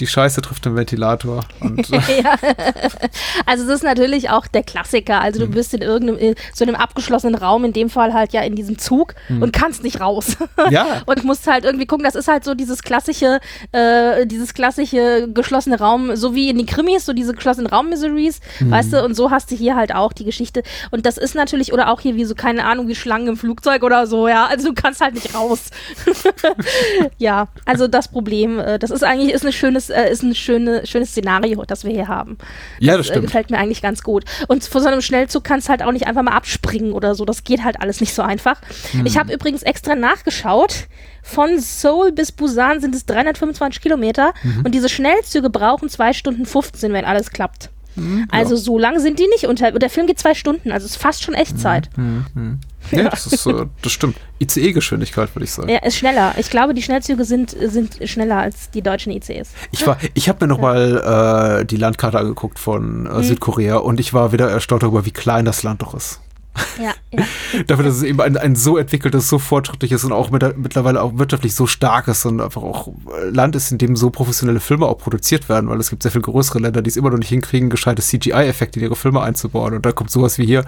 die 0.00 0.06
Scheiße 0.06 0.40
trifft 0.42 0.64
den 0.64 0.74
Ventilator. 0.76 1.44
Ja. 2.22 2.34
Also 3.46 3.64
es 3.64 3.70
ist 3.76 3.82
natürlich 3.84 4.30
auch 4.30 4.46
der 4.46 4.62
Klassiker. 4.62 5.20
Also 5.20 5.40
du 5.40 5.46
Mhm. 5.46 5.50
bist 5.52 5.74
in 5.74 5.82
irgendeinem 5.82 6.18
in 6.18 6.34
so 6.54 6.64
einem 6.64 6.74
abgeschlossenen 6.74 7.34
Raum, 7.34 7.64
in 7.64 7.72
dem 7.72 7.90
Fall 7.90 8.12
halt 8.14 8.32
ja 8.32 8.40
in 8.42 8.54
diesem 8.56 8.78
Zug 8.78 9.14
und 9.28 9.52
kannst 9.52 9.82
nicht 9.82 10.00
raus. 10.00 10.36
Mhm. 10.38 10.46
Ja. 10.72 11.02
und 11.06 11.24
musst 11.24 11.46
halt 11.46 11.64
irgendwie 11.64 11.86
gucken, 11.86 12.04
das 12.04 12.14
ist 12.14 12.28
halt 12.28 12.44
so 12.44 12.54
dieses 12.54 12.82
klassische, 12.82 13.40
äh, 13.72 14.26
dieses 14.26 14.54
klassische 14.54 15.28
geschlossene 15.32 15.78
Raum, 15.78 16.16
so 16.16 16.34
wie 16.34 16.48
in 16.48 16.56
den 16.58 16.66
Krimis, 16.66 17.04
so 17.06 17.12
diese 17.12 17.32
geschlossenen 17.34 17.66
Raum-Miseries, 17.68 18.40
Mhm. 18.60 18.70
weißt 18.70 18.92
du, 18.92 19.04
und 19.04 19.14
so 19.14 19.30
hast 19.30 19.50
du 19.50 19.56
hier 19.56 19.76
halt 19.76 19.94
auch 19.94 20.12
die 20.12 20.24
Geschichte. 20.24 20.62
Und 20.90 21.06
das 21.06 21.18
ist 21.18 21.34
natürlich, 21.34 21.72
oder 21.72 21.88
auch 21.90 22.00
hier 22.00 22.14
wie 22.16 22.24
so, 22.24 22.34
keine 22.34 22.64
Ahnung, 22.64 22.88
wie 22.88 22.94
Schlangen 22.94 23.28
im 23.28 23.36
Flugzeug 23.36 23.82
oder 23.82 24.06
so, 24.06 24.28
ja. 24.28 24.46
Also 24.46 24.68
du 24.68 24.74
kannst 24.74 25.00
halt 25.00 25.14
nicht 25.14 25.34
raus. 25.34 25.70
ja, 27.18 27.48
also 27.64 27.88
das 27.88 28.08
Problem, 28.08 28.58
äh, 28.58 28.78
das 28.78 28.90
ist 28.90 29.02
eigentlich, 29.04 29.32
ist 29.32 29.44
ein 29.44 29.52
äh, 29.90 30.10
ist 30.10 30.22
ein 30.22 30.34
schöne, 30.34 30.86
schönes 30.86 31.10
Szenario, 31.10 31.64
das 31.66 31.84
wir 31.84 31.92
hier 31.92 32.08
haben. 32.08 32.38
ja, 32.78 32.96
das 32.96 33.06
Äh, 33.06 33.10
stimmt. 33.10 33.26
gefällt 33.26 33.50
mir 33.50 33.58
eigentlich 33.58 33.82
ganz 33.82 34.02
gut. 34.02 34.24
Und 34.48 34.64
vor 34.64 34.80
so 34.80 34.88
einem 34.88 35.00
Schnellzug 35.02 35.44
kannst 35.44 35.68
du 35.68 35.70
halt 35.70 35.82
auch 35.82 35.92
nicht 35.92 36.06
einfach 36.06 36.22
mal 36.22 36.32
abspringen 36.32 36.92
oder 36.92 37.14
so. 37.14 37.24
Das 37.24 37.44
geht 37.44 37.62
halt 37.64 37.80
alles 37.80 38.00
nicht 38.00 38.14
so 38.14 38.22
einfach. 38.22 38.60
Hm. 38.92 39.06
Ich 39.06 39.18
habe 39.18 39.32
übrigens 39.32 39.62
extra 39.62 39.94
nachgeschaut. 39.94 40.86
Von 41.22 41.58
Seoul 41.58 42.12
bis 42.12 42.32
Busan 42.32 42.80
sind 42.80 42.94
es 42.94 43.04
325 43.06 43.82
Kilometer 43.82 44.32
Mhm. 44.42 44.62
und 44.64 44.74
diese 44.74 44.88
Schnellzüge 44.88 45.50
brauchen 45.50 45.88
2 45.88 46.12
Stunden 46.14 46.46
15, 46.46 46.92
wenn 46.92 47.04
alles 47.04 47.30
klappt. 47.30 47.70
Hm, 47.96 48.26
Also 48.30 48.56
so 48.56 48.78
lang 48.78 49.00
sind 49.00 49.18
die 49.18 49.26
nicht 49.26 49.46
unter. 49.46 49.72
Der 49.72 49.90
Film 49.90 50.06
geht 50.06 50.18
zwei 50.18 50.34
Stunden, 50.34 50.70
also 50.72 50.86
ist 50.86 50.96
fast 50.96 51.22
schon 51.24 51.34
Echtzeit. 51.34 51.90
Hm. 51.96 52.60
Ja, 52.98 53.08
das 53.08 53.26
ist, 53.26 53.46
äh, 53.46 53.66
das 53.82 53.92
stimmt. 53.92 54.16
ICE-Geschwindigkeit, 54.40 55.34
würde 55.34 55.44
ich 55.44 55.52
sagen. 55.52 55.68
Er 55.68 55.82
ist 55.84 55.96
schneller. 55.96 56.34
Ich 56.38 56.50
glaube, 56.50 56.74
die 56.74 56.82
Schnellzüge 56.82 57.24
sind, 57.24 57.50
sind 57.50 57.98
schneller 58.08 58.38
als 58.38 58.70
die 58.70 58.82
deutschen 58.82 59.12
ICs. 59.12 59.50
Ich 59.72 59.86
war, 59.86 59.98
ich 60.14 60.28
habe 60.28 60.44
mir 60.44 60.48
noch 60.48 60.60
mal 60.60 61.60
äh, 61.60 61.64
die 61.64 61.76
Landkarte 61.76 62.18
angeguckt 62.18 62.58
von 62.58 63.02
Mhm. 63.02 63.06
äh, 63.06 63.22
Südkorea 63.22 63.76
und 63.76 64.00
ich 64.00 64.12
war 64.14 64.32
wieder 64.32 64.50
erstaunt 64.50 64.82
darüber, 64.82 65.04
wie 65.06 65.10
klein 65.10 65.44
das 65.44 65.62
Land 65.62 65.82
doch 65.82 65.94
ist. 65.94 66.20
Ja, 66.78 66.94
ja. 67.12 67.24
Dafür, 67.66 67.84
dass 67.84 67.96
es 67.96 68.02
eben 68.02 68.20
ein, 68.20 68.36
ein 68.36 68.56
so 68.56 68.76
entwickeltes, 68.76 69.28
so 69.28 69.38
fortschrittliches 69.38 70.04
und 70.04 70.12
auch 70.12 70.30
mit, 70.30 70.56
mittlerweile 70.56 71.02
auch 71.02 71.18
wirtschaftlich 71.18 71.54
so 71.54 71.66
starkes 71.66 72.24
und 72.26 72.40
einfach 72.40 72.62
auch 72.62 72.88
äh, 72.88 73.28
Land 73.30 73.56
ist, 73.56 73.70
in 73.72 73.78
dem 73.78 73.96
so 73.96 74.10
professionelle 74.10 74.60
Filme 74.60 74.86
auch 74.86 74.98
produziert 74.98 75.48
werden, 75.48 75.68
weil 75.68 75.78
es 75.78 75.90
gibt 75.90 76.02
sehr 76.02 76.12
viel 76.12 76.22
größere 76.22 76.58
Länder, 76.58 76.82
die 76.82 76.90
es 76.90 76.96
immer 76.96 77.10
noch 77.10 77.18
nicht 77.18 77.28
hinkriegen, 77.28 77.70
gescheite 77.70 78.02
CGI-Effekte 78.02 78.80
in 78.80 78.86
ihre 78.86 78.96
Filme 78.96 79.20
einzubauen. 79.22 79.74
Und 79.74 79.86
da 79.86 79.92
kommt 79.92 80.10
sowas 80.10 80.38
wie 80.38 80.46
hier 80.46 80.64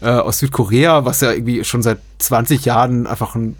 äh, 0.00 0.08
aus 0.08 0.38
Südkorea, 0.38 1.04
was 1.04 1.20
ja 1.20 1.32
irgendwie 1.32 1.64
schon 1.64 1.82
seit 1.82 1.98
20 2.18 2.64
Jahren 2.64 3.06
einfach 3.06 3.34
ein 3.34 3.56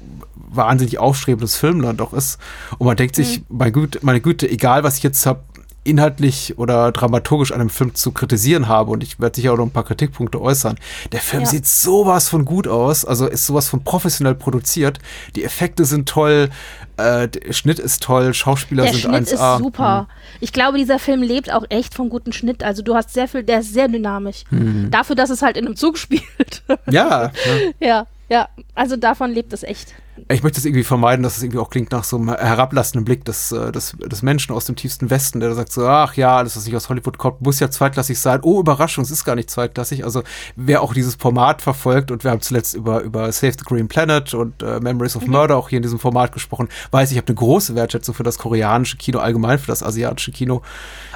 wahnsinnig 0.51 0.99
aufstrebendes 0.99 1.57
Filmland 1.57 2.01
auch 2.01 2.13
ist. 2.13 2.39
Und 2.79 2.87
man 2.87 2.97
denkt 2.97 3.17
sich, 3.17 3.43
mein 3.49 3.73
Güte, 3.73 3.99
meine 4.03 4.21
Güte, 4.21 4.49
egal 4.49 4.83
was 4.83 4.97
ich 4.97 5.03
jetzt 5.03 5.27
habe, 5.27 5.41
inhaltlich 5.89 6.59
oder 6.59 6.93
dramaturgisch 6.93 7.53
an 7.53 7.61
einem 7.61 7.71
Film 7.71 7.95
zu 7.95 8.13
kritisieren 8.13 8.69
habe 8.69 8.91
und 8.91 9.03
ich 9.03 9.19
werde 9.21 9.37
sicher 9.37 9.53
auch 9.53 9.57
noch 9.57 9.65
ein 9.67 9.71
paar 9.71 9.85
Kritikpunkte 9.85 10.41
äußern. 10.41 10.77
Der 11.13 11.21
Film 11.21 11.43
Ja. 11.45 11.49
sieht 11.49 11.67
sowas 11.67 12.29
von 12.29 12.45
gut 12.45 12.69
aus, 12.69 13.05
also 13.05 13.27
ist 13.27 13.47
sowas 13.47 13.69
von 13.69 13.83
professionell 13.85 14.35
produziert. 14.35 14.99
Die 15.37 15.45
Effekte 15.45 15.85
sind 15.85 16.09
toll, 16.09 16.51
äh, 16.97 17.29
der 17.29 17.53
Schnitt 17.53 17.79
ist 17.79 18.03
toll, 18.03 18.35
Schauspieler 18.35 18.85
Der 18.85 18.93
sind 18.93 19.01
Schnitt 19.03 19.29
1A. 19.29 19.55
ist 19.57 19.59
super. 19.63 20.09
Ich 20.41 20.53
glaube, 20.53 20.79
dieser 20.79 20.99
Film 20.99 21.23
lebt 21.23 21.53
auch 21.53 21.65
echt 21.69 21.95
vom 21.95 22.09
guten 22.11 22.33
Schnitt. 22.33 22.63
Also 22.63 22.83
du 22.83 22.95
hast 22.95 23.13
sehr 23.15 23.29
viel, 23.29 23.43
der 23.43 23.61
ist 23.61 23.73
sehr 23.73 23.89
dynamisch. 23.89 24.45
Mhm. 24.51 24.91
Dafür, 24.91 25.17
dass 25.17 25.31
es 25.31 25.43
halt 25.43 25.57
in 25.57 25.67
einem 25.67 25.77
Zug 25.77 25.97
spielt. 25.99 26.63
Ja, 26.91 27.31
ja. 27.81 27.87
ja, 27.87 28.07
ja. 28.29 28.49
Also 28.75 28.97
davon 28.97 29.33
lebt 29.33 29.53
es 29.53 29.63
echt. 29.63 29.95
Ich 30.29 30.43
möchte 30.43 30.59
es 30.59 30.65
irgendwie 30.65 30.85
vermeiden, 30.85 31.23
dass 31.23 31.37
es 31.37 31.43
irgendwie 31.43 31.59
auch 31.59 31.71
klingt 31.71 31.93
nach 31.93 32.05
so 32.05 32.17
einem 32.17 32.35
herablassenden 32.35 33.05
Blick 33.05 33.25
des, 33.25 33.53
äh, 33.53 33.73
des, 33.73 33.97
des 33.99 34.23
Menschen 34.23 34.55
aus 34.55 34.65
dem 34.65 34.77
tiefsten 34.77 35.11
Westen, 35.11 35.41
der 35.41 35.55
sagt 35.55 35.73
so, 35.73 35.87
ach 35.87 36.15
ja, 36.15 36.37
alles, 36.37 36.57
was 36.57 36.67
nicht 36.67 36.77
aus 36.77 36.89
Hollywood 36.89 37.19
kommt, 37.19 37.41
muss 37.41 37.61
ja 37.61 37.71
zweitklassig 37.71 38.19
sein. 38.19 38.41
Oh, 38.43 38.61
Überraschung, 38.61 39.05
es 39.05 39.11
ist 39.11 39.25
gar 39.25 39.37
nicht 39.37 39.49
zweitklassig. 39.49 40.05
Also 40.05 40.23
wer 40.57 40.83
auch 40.83 40.93
dieses 40.93 41.15
Format 41.15 41.63
verfolgt 41.63 42.11
und 42.11 42.25
wir 42.25 42.31
haben 42.31 42.41
zuletzt 42.41 42.75
über, 42.75 43.01
über 43.03 43.31
Save 43.33 43.53
the 43.53 43.65
Green 43.65 43.89
Planet 43.89 44.35
und 44.35 44.63
äh, 44.63 44.81
Memories 44.81 45.17
of 45.17 45.27
Murder 45.27 45.57
auch 45.57 45.69
hier 45.69 45.79
in 45.79 45.83
diesem 45.83 45.99
Format 45.99 46.33
gesprochen, 46.33 46.69
weiß 46.91 47.11
ich, 47.11 47.17
habe 47.17 47.29
eine 47.29 47.37
große 47.37 47.75
Wertschätzung 47.75 48.15
für 48.15 48.25
das 48.25 48.39
koreanische 48.39 48.97
Kino, 48.97 49.21
allgemein 49.21 49.59
für 49.59 49.69
das 49.69 49.83
asiatische 49.83 50.33
Kino. 50.33 50.63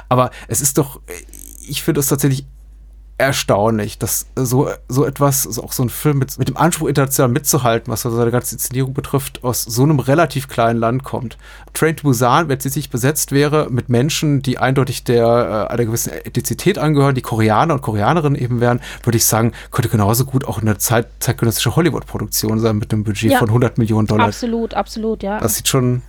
Aber 0.09 0.31
es 0.47 0.61
ist 0.61 0.77
doch, 0.77 1.01
ich 1.67 1.83
finde 1.83 1.99
es 1.99 2.07
tatsächlich 2.07 2.45
erstaunlich, 3.17 3.99
dass 3.99 4.25
so, 4.35 4.69
so 4.87 5.05
etwas, 5.05 5.45
also 5.45 5.63
auch 5.63 5.71
so 5.71 5.83
ein 5.83 5.89
Film 5.89 6.17
mit, 6.17 6.37
mit 6.39 6.47
dem 6.47 6.57
Anspruch, 6.57 6.87
international 6.87 7.31
mitzuhalten, 7.31 7.91
was 7.91 8.05
also 8.05 8.17
seine 8.17 8.31
ganze 8.31 8.55
Inszenierung 8.55 8.93
betrifft, 8.93 9.43
aus 9.43 9.61
so 9.63 9.83
einem 9.83 9.99
relativ 9.99 10.47
kleinen 10.47 10.79
Land 10.79 11.03
kommt. 11.03 11.37
Train 11.73 11.95
to 11.95 12.03
Busan, 12.03 12.49
wenn 12.49 12.57
es 12.57 12.63
jetzt 12.63 12.75
nicht 12.75 12.91
besetzt 12.91 13.31
wäre, 13.31 13.67
mit 13.69 13.89
Menschen, 13.89 14.41
die 14.41 14.57
eindeutig 14.57 15.03
der 15.03 15.67
äh, 15.69 15.73
einer 15.73 15.85
gewissen 15.85 16.11
Ethnizität 16.11 16.77
angehören, 16.79 17.13
die 17.13 17.21
Koreaner 17.21 17.75
und 17.75 17.81
Koreanerinnen 17.81 18.39
eben 18.39 18.59
wären, 18.59 18.81
würde 19.03 19.17
ich 19.17 19.25
sagen, 19.25 19.51
könnte 19.71 19.89
genauso 19.89 20.25
gut 20.25 20.45
auch 20.45 20.61
eine 20.61 20.77
Zeit, 20.77 21.07
zeitgenössische 21.19 21.75
Hollywood-Produktion 21.75 22.59
sein 22.59 22.77
mit 22.77 22.91
einem 22.91 23.03
Budget 23.03 23.31
Ja. 23.31 23.39
von 23.39 23.49
100 23.49 23.77
Millionen 23.77 24.07
Dollar. 24.07 24.27
Absolut, 24.27 24.73
absolut, 24.73 25.21
ja. 25.23 25.39
Das 25.39 25.55
sieht 25.55 25.67
schon 25.67 26.01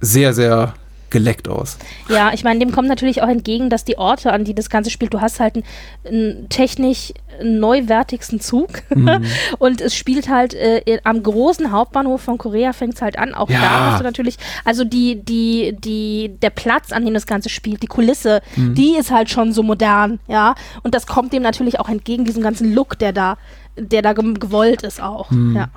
sehr, 0.00 0.34
sehr 0.34 0.74
geleckt 1.12 1.46
aus. 1.48 1.78
Ja, 2.08 2.32
ich 2.34 2.42
meine, 2.42 2.58
dem 2.58 2.72
kommt 2.72 2.88
natürlich 2.88 3.22
auch 3.22 3.28
entgegen, 3.28 3.70
dass 3.70 3.84
die 3.84 3.96
Orte, 3.98 4.32
an 4.32 4.44
die 4.44 4.54
das 4.54 4.68
Ganze 4.68 4.90
spielt, 4.90 5.14
du 5.14 5.20
hast 5.20 5.38
halt 5.38 5.54
einen, 5.54 5.64
einen 6.04 6.48
technisch 6.48 7.12
neuwertigsten 7.42 8.40
Zug 8.40 8.68
mhm. 8.94 9.24
und 9.58 9.80
es 9.80 9.94
spielt 9.94 10.28
halt 10.28 10.54
äh, 10.54 10.98
am 11.04 11.22
großen 11.22 11.70
Hauptbahnhof 11.72 12.20
von 12.20 12.38
Korea 12.38 12.72
fängt 12.72 12.94
es 12.94 13.02
halt 13.02 13.18
an. 13.18 13.34
Auch 13.34 13.48
Ja. 13.48 13.60
da 13.60 13.90
hast 13.92 14.00
du 14.00 14.04
natürlich, 14.04 14.36
also 14.64 14.84
die, 14.84 15.22
die, 15.22 15.76
die, 15.78 16.36
der 16.42 16.50
Platz, 16.50 16.92
an 16.92 17.04
dem 17.04 17.14
das 17.14 17.26
Ganze 17.26 17.48
spielt, 17.48 17.82
die 17.82 17.86
Kulisse, 17.86 18.40
Mhm. 18.56 18.74
die 18.74 18.96
ist 18.96 19.10
halt 19.10 19.30
schon 19.30 19.52
so 19.52 19.62
modern, 19.62 20.18
ja. 20.26 20.54
Und 20.82 20.94
das 20.94 21.06
kommt 21.06 21.32
dem 21.32 21.42
natürlich 21.42 21.78
auch 21.78 21.88
entgegen, 21.88 22.24
diesem 22.24 22.42
ganzen 22.42 22.74
Look, 22.74 22.98
der 22.98 23.12
da, 23.12 23.36
der 23.76 24.02
da 24.02 24.12
gewollt 24.12 24.82
ist 24.82 25.02
auch. 25.02 25.30
Mhm. 25.30 25.56
Ja. 25.56 25.68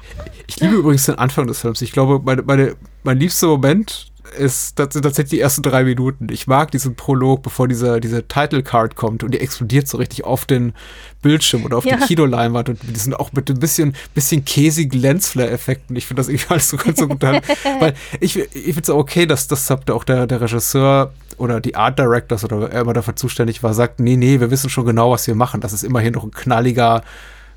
Ich 0.47 0.59
liebe 0.59 0.75
übrigens 0.75 1.05
den 1.05 1.15
Anfang 1.15 1.47
des 1.47 1.59
Films. 1.61 1.81
Ich 1.81 1.91
glaube, 1.91 2.21
meine, 2.23 2.41
meine, 2.43 2.75
mein 3.03 3.19
liebster 3.19 3.47
Moment 3.47 4.07
ist 4.37 4.77
das 4.79 4.93
sind 4.93 5.03
tatsächlich 5.03 5.31
die 5.31 5.39
ersten 5.39 5.61
drei 5.63 5.83
Minuten. 5.83 6.27
Ich 6.31 6.47
mag 6.47 6.71
diesen 6.71 6.95
Prolog, 6.95 7.41
bevor 7.43 7.67
dieser, 7.67 7.99
diese 7.99 8.27
Title 8.27 8.63
Card 8.63 8.95
kommt 8.95 9.23
und 9.23 9.31
die 9.33 9.39
explodiert 9.39 9.87
so 9.87 9.97
richtig 9.97 10.23
auf 10.23 10.45
den 10.45 10.73
Bildschirm 11.21 11.65
oder 11.65 11.77
auf 11.77 11.85
Ja. 11.85 11.97
die 11.97 12.03
Kinoleinwand 12.05 12.69
und 12.69 12.79
die 12.83 12.99
sind 12.99 13.13
auch 13.15 13.33
mit 13.33 13.49
ein 13.49 13.59
bisschen, 13.59 13.95
bisschen 14.13 14.45
käsigen 14.45 14.99
Lensflare-Effekten. 14.99 15.95
Ich 15.95 16.05
finde 16.05 16.19
das 16.21 16.27
irgendwie 16.29 16.45
alles 16.49 16.69
so 16.69 16.77
ganz 16.77 16.99
so 16.99 17.07
gut. 17.07 17.23
an. 17.23 17.41
Weil 17.79 17.93
ich, 18.19 18.37
ich 18.37 18.47
finde 18.63 18.81
es 18.81 18.89
auch 18.89 18.97
okay, 18.97 19.25
dass 19.25 19.47
das 19.47 19.69
habt 19.69 19.89
auch 19.91 20.03
der, 20.03 20.27
der 20.27 20.41
Regisseur 20.41 21.11
oder 21.37 21.59
die 21.59 21.75
Art 21.75 21.99
Directors 21.99 22.43
oder 22.43 22.61
wer 22.61 22.71
immer 22.81 22.93
dafür 22.93 23.15
zuständig 23.15 23.61
war, 23.63 23.73
sagt, 23.73 23.99
nee, 23.99 24.15
nee, 24.15 24.39
wir 24.39 24.51
wissen 24.51 24.69
schon 24.69 24.85
genau, 24.85 25.11
was 25.11 25.27
wir 25.27 25.35
machen. 25.35 25.59
Das 25.61 25.73
ist 25.73 25.83
immerhin 25.83 26.13
noch 26.13 26.23
ein 26.23 26.31
knalliger 26.31 27.03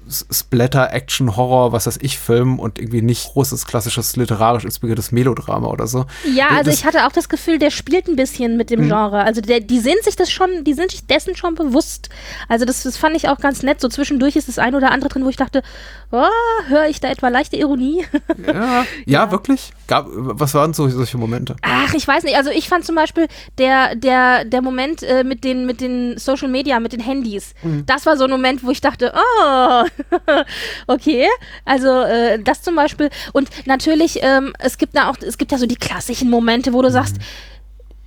Splatter, 0.08 0.92
Action, 0.92 1.36
Horror, 1.36 1.72
was 1.72 1.86
weiß 1.86 1.98
ich, 2.02 2.18
Film 2.18 2.58
und 2.58 2.78
irgendwie 2.78 3.02
nicht 3.02 3.32
großes, 3.32 3.66
klassisches, 3.66 4.16
literarisch 4.16 4.64
inspiriertes 4.64 5.12
Melodrama 5.12 5.68
oder 5.68 5.86
so. 5.86 6.06
Ja, 6.34 6.48
also 6.48 6.64
Das- 6.70 6.74
ich 6.74 6.84
hatte 6.84 7.06
auch 7.06 7.12
das 7.12 7.28
Gefühl, 7.28 7.58
der 7.58 7.70
spielt 7.70 8.08
ein 8.08 8.16
bisschen 8.16 8.56
mit 8.56 8.70
dem 8.70 8.86
Genre. 8.88 9.22
Also 9.24 9.40
der, 9.40 9.60
die 9.60 9.78
sind 9.80 10.02
sich 10.04 10.16
das 10.16 10.30
schon, 10.30 10.64
die 10.64 10.74
sind 10.74 10.90
sich 10.90 11.06
dessen 11.06 11.36
schon 11.36 11.54
bewusst. 11.54 12.08
Also 12.48 12.64
das, 12.64 12.82
das 12.82 12.96
fand 12.96 13.16
ich 13.16 13.28
auch 13.28 13.38
ganz 13.38 13.62
nett. 13.62 13.80
So 13.80 13.88
zwischendurch 13.88 14.36
ist 14.36 14.48
das 14.48 14.58
ein 14.58 14.74
oder 14.74 14.90
andere 14.92 15.08
drin, 15.10 15.24
wo 15.24 15.28
ich 15.28 15.36
dachte, 15.36 15.62
oh, 16.10 16.24
höre 16.68 16.86
ich 16.88 17.00
da 17.00 17.08
etwa 17.08 17.28
leichte 17.28 17.56
Ironie? 17.56 18.04
Ja, 18.46 18.84
ja, 19.04 19.30
wirklich? 19.30 19.72
Gab, 19.88 20.06
was 20.10 20.54
waren 20.54 20.72
so, 20.72 20.88
solche 20.88 21.18
Momente? 21.18 21.56
Ach, 21.62 21.92
ich 21.94 22.06
weiß 22.06 22.24
nicht. 22.24 22.36
Also 22.36 22.50
ich 22.50 22.68
fand 22.68 22.84
zum 22.84 22.94
Beispiel 22.94 23.26
der, 23.58 23.94
der, 23.94 24.44
der 24.44 24.62
Moment 24.62 25.02
äh, 25.02 25.22
mit, 25.24 25.44
den, 25.44 25.66
mit 25.66 25.80
den 25.80 26.16
Social 26.18 26.48
Media, 26.48 26.80
mit 26.80 26.92
den 26.92 27.00
Handys. 27.00 27.54
Das 27.86 28.06
war 28.06 28.16
so 28.16 28.24
ein 28.24 28.30
Moment, 28.30 28.64
wo 28.64 28.70
ich 28.70 28.80
dachte, 28.80 29.12
oh, 29.14 29.84
okay. 30.86 31.28
Also 31.64 31.88
äh, 32.02 32.38
das 32.42 32.62
zum 32.62 32.76
Beispiel. 32.76 33.10
Und 33.32 33.48
natürlich, 33.66 34.20
ähm, 34.22 34.52
es 34.58 34.78
gibt 34.78 34.96
da 34.96 35.10
auch, 35.10 35.16
es 35.20 35.38
gibt 35.38 35.52
ja 35.52 35.58
so 35.58 35.66
die 35.66 35.76
klassischen 35.76 36.30
Momente, 36.30 36.72
wo 36.72 36.82
du 36.82 36.90
sagst, 36.90 37.16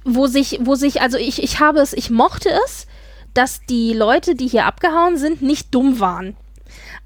wo 0.04 0.28
sich, 0.28 0.60
wo 0.62 0.76
sich, 0.76 1.02
also 1.02 1.18
ich, 1.18 1.44
ich 1.44 1.60
habe 1.60 1.80
es, 1.80 1.94
ich 1.94 2.10
mochte 2.10 2.50
es, 2.66 2.88
dass 3.34 3.62
die 3.70 3.94
Leute, 3.94 4.36
die 4.36 4.48
hier 4.48 4.66
abgehauen 4.66 5.18
sind, 5.18 5.42
nicht 5.42 5.74
dumm 5.74 6.00
waren. 6.00 6.36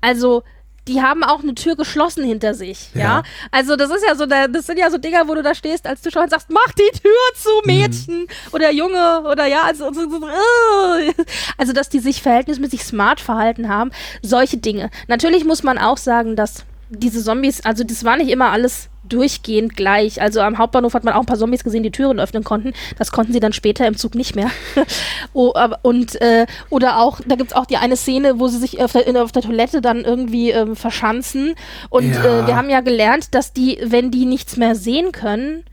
Also, 0.01 0.43
die 0.87 1.01
haben 1.01 1.23
auch 1.23 1.41
eine 1.41 1.55
Tür 1.55 1.75
geschlossen 1.75 2.23
hinter 2.23 2.53
sich, 2.53 2.89
ja. 2.93 2.99
Ja. 3.01 3.23
Also, 3.51 3.75
das 3.75 3.89
ist 3.89 4.03
ja 4.07 4.15
so, 4.15 4.25
da- 4.25 4.47
das 4.47 4.65
sind 4.67 4.77
ja 4.77 4.89
so 4.91 4.97
Dinger, 4.97 5.27
wo 5.27 5.33
du 5.33 5.41
da 5.43 5.55
stehst 5.55 5.87
als 5.87 6.01
Zuschauer 6.01 6.23
und 6.23 6.29
sagst, 6.29 6.49
mach 6.49 6.71
die 6.73 6.99
Tür 6.99 7.11
zu, 7.35 7.49
Mädchen 7.65 8.27
oder 8.51 8.71
Junge 8.71 9.21
oder 9.29 9.45
ja, 9.47 9.63
also, 9.63 9.91
so, 9.93 10.09
so, 10.09 10.27
äh. 10.27 11.13
also, 11.57 11.73
dass 11.73 11.89
die 11.89 11.99
sich 11.99 12.21
verhältnismäßig 12.21 12.83
smart 12.83 13.19
verhalten 13.19 13.67
haben, 13.69 13.91
solche 14.21 14.57
Dinge. 14.57 14.89
Natürlich 15.07 15.43
muss 15.45 15.63
man 15.63 15.77
auch 15.77 15.97
sagen, 15.97 16.35
dass 16.35 16.65
diese 16.89 17.23
Zombies, 17.23 17.61
also 17.65 17.83
das 17.83 18.03
war 18.03 18.15
nicht 18.17 18.29
immer 18.29 18.51
alles 18.51 18.89
durchgehend 19.09 19.75
gleich. 19.75 20.21
Also 20.21 20.41
am 20.41 20.57
Hauptbahnhof 20.57 20.93
hat 20.93 21.03
man 21.03 21.13
auch 21.13 21.21
ein 21.21 21.25
paar 21.25 21.37
Zombies 21.37 21.63
gesehen, 21.63 21.83
die 21.83 21.91
Türen 21.91 22.19
öffnen 22.19 22.43
konnten. 22.43 22.73
Das 22.97 23.11
konnten 23.11 23.33
sie 23.33 23.39
dann 23.39 23.53
später 23.53 23.85
im 23.87 23.97
Zug 23.97 24.15
nicht 24.15 24.35
mehr. 24.35 24.49
oh, 25.33 25.53
und 25.81 26.19
äh, 26.21 26.45
oder 26.69 26.99
auch, 26.99 27.19
da 27.25 27.35
gibt 27.35 27.51
es 27.51 27.55
auch 27.55 27.65
die 27.65 27.77
eine 27.77 27.95
Szene, 27.95 28.39
wo 28.39 28.47
sie 28.47 28.57
sich 28.57 28.81
auf 28.81 28.91
der, 28.93 29.23
auf 29.23 29.31
der 29.31 29.41
Toilette 29.41 29.81
dann 29.81 30.03
irgendwie 30.03 30.51
ähm, 30.51 30.75
verschanzen. 30.75 31.55
Und 31.89 32.13
Ja. 32.13 32.43
äh, 32.43 32.47
wir 32.47 32.55
haben 32.55 32.69
ja 32.69 32.81
gelernt, 32.81 33.33
dass 33.35 33.53
die, 33.53 33.79
wenn 33.83 34.11
die 34.11 34.25
nichts 34.25 34.57
mehr 34.57 34.75
sehen 34.75 35.11
können, 35.11 35.63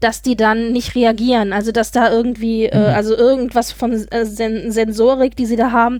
dass 0.00 0.22
die 0.22 0.36
dann 0.36 0.72
nicht 0.72 0.94
reagieren. 0.94 1.52
Also 1.52 1.72
dass 1.72 1.90
da 1.90 2.10
irgendwie, 2.12 2.66
äh, 2.66 2.76
also 2.76 3.16
irgendwas 3.16 3.72
von 3.72 3.92
äh, 3.92 4.24
Sen 4.24 4.70
Sensorik, 4.70 5.36
die 5.36 5.46
sie 5.46 5.56
da 5.56 5.72
haben, 5.72 5.98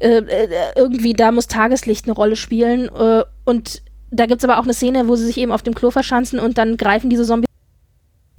äh, 0.00 0.18
äh, 0.18 0.48
irgendwie 0.76 1.12
da 1.12 1.30
muss 1.30 1.46
Tageslicht 1.46 2.06
eine 2.06 2.14
Rolle 2.14 2.36
spielen. 2.36 2.88
Äh, 2.88 3.24
und 3.44 3.82
da 4.14 4.26
gibt 4.26 4.42
es 4.42 4.48
aber 4.48 4.58
auch 4.58 4.64
eine 4.64 4.74
Szene, 4.74 5.08
wo 5.08 5.16
sie 5.16 5.26
sich 5.26 5.38
eben 5.38 5.52
auf 5.52 5.62
dem 5.62 5.74
Klo 5.74 5.90
verschanzen 5.90 6.38
und 6.38 6.58
dann 6.58 6.76
greifen 6.76 7.10
diese 7.10 7.24
Zombies 7.24 7.48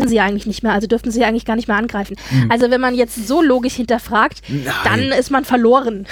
sie 0.07 0.19
eigentlich 0.19 0.45
nicht 0.45 0.61
mehr, 0.61 0.73
also 0.73 0.87
dürften 0.87 1.09
sie 1.09 1.23
eigentlich 1.23 1.45
gar 1.45 1.55
nicht 1.55 1.67
mehr 1.67 1.77
angreifen. 1.77 2.15
Also 2.49 2.69
wenn 2.69 2.81
man 2.81 2.93
jetzt 2.95 3.27
so 3.27 3.41
logisch 3.41 3.73
hinterfragt, 3.73 4.41
dann 4.83 4.99
ist 4.99 5.31
man 5.31 5.45
verloren. 5.45 6.05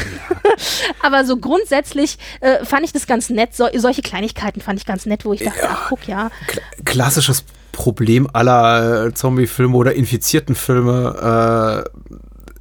aber 1.04 1.26
so 1.26 1.38
grundsätzlich 1.38 2.18
äh, 2.42 2.66
fand 2.66 2.86
ich 2.86 2.94
das 2.94 3.08
ganz 3.08 3.30
nett. 3.30 3.56
So, 3.56 3.68
solche 3.76 4.02
Kleinigkeiten 4.02 4.62
fand 4.62 4.80
ich 4.80 4.86
ganz 4.86 5.06
nett, 5.06 5.26
wo 5.26 5.34
ich 5.34 5.44
dachte, 5.44 5.68
ach 5.70 5.90
guck, 5.90 6.08
ja. 6.08 6.32
Kla- 6.48 6.84
klassisches 6.86 7.44
Problem 7.72 8.28
aller 8.32 9.08
äh, 9.08 9.14
Zombie-Filme 9.14 9.76
oder 9.76 9.94
infizierten 9.94 10.56
Filme. 10.56 11.84
Äh, 11.86 11.90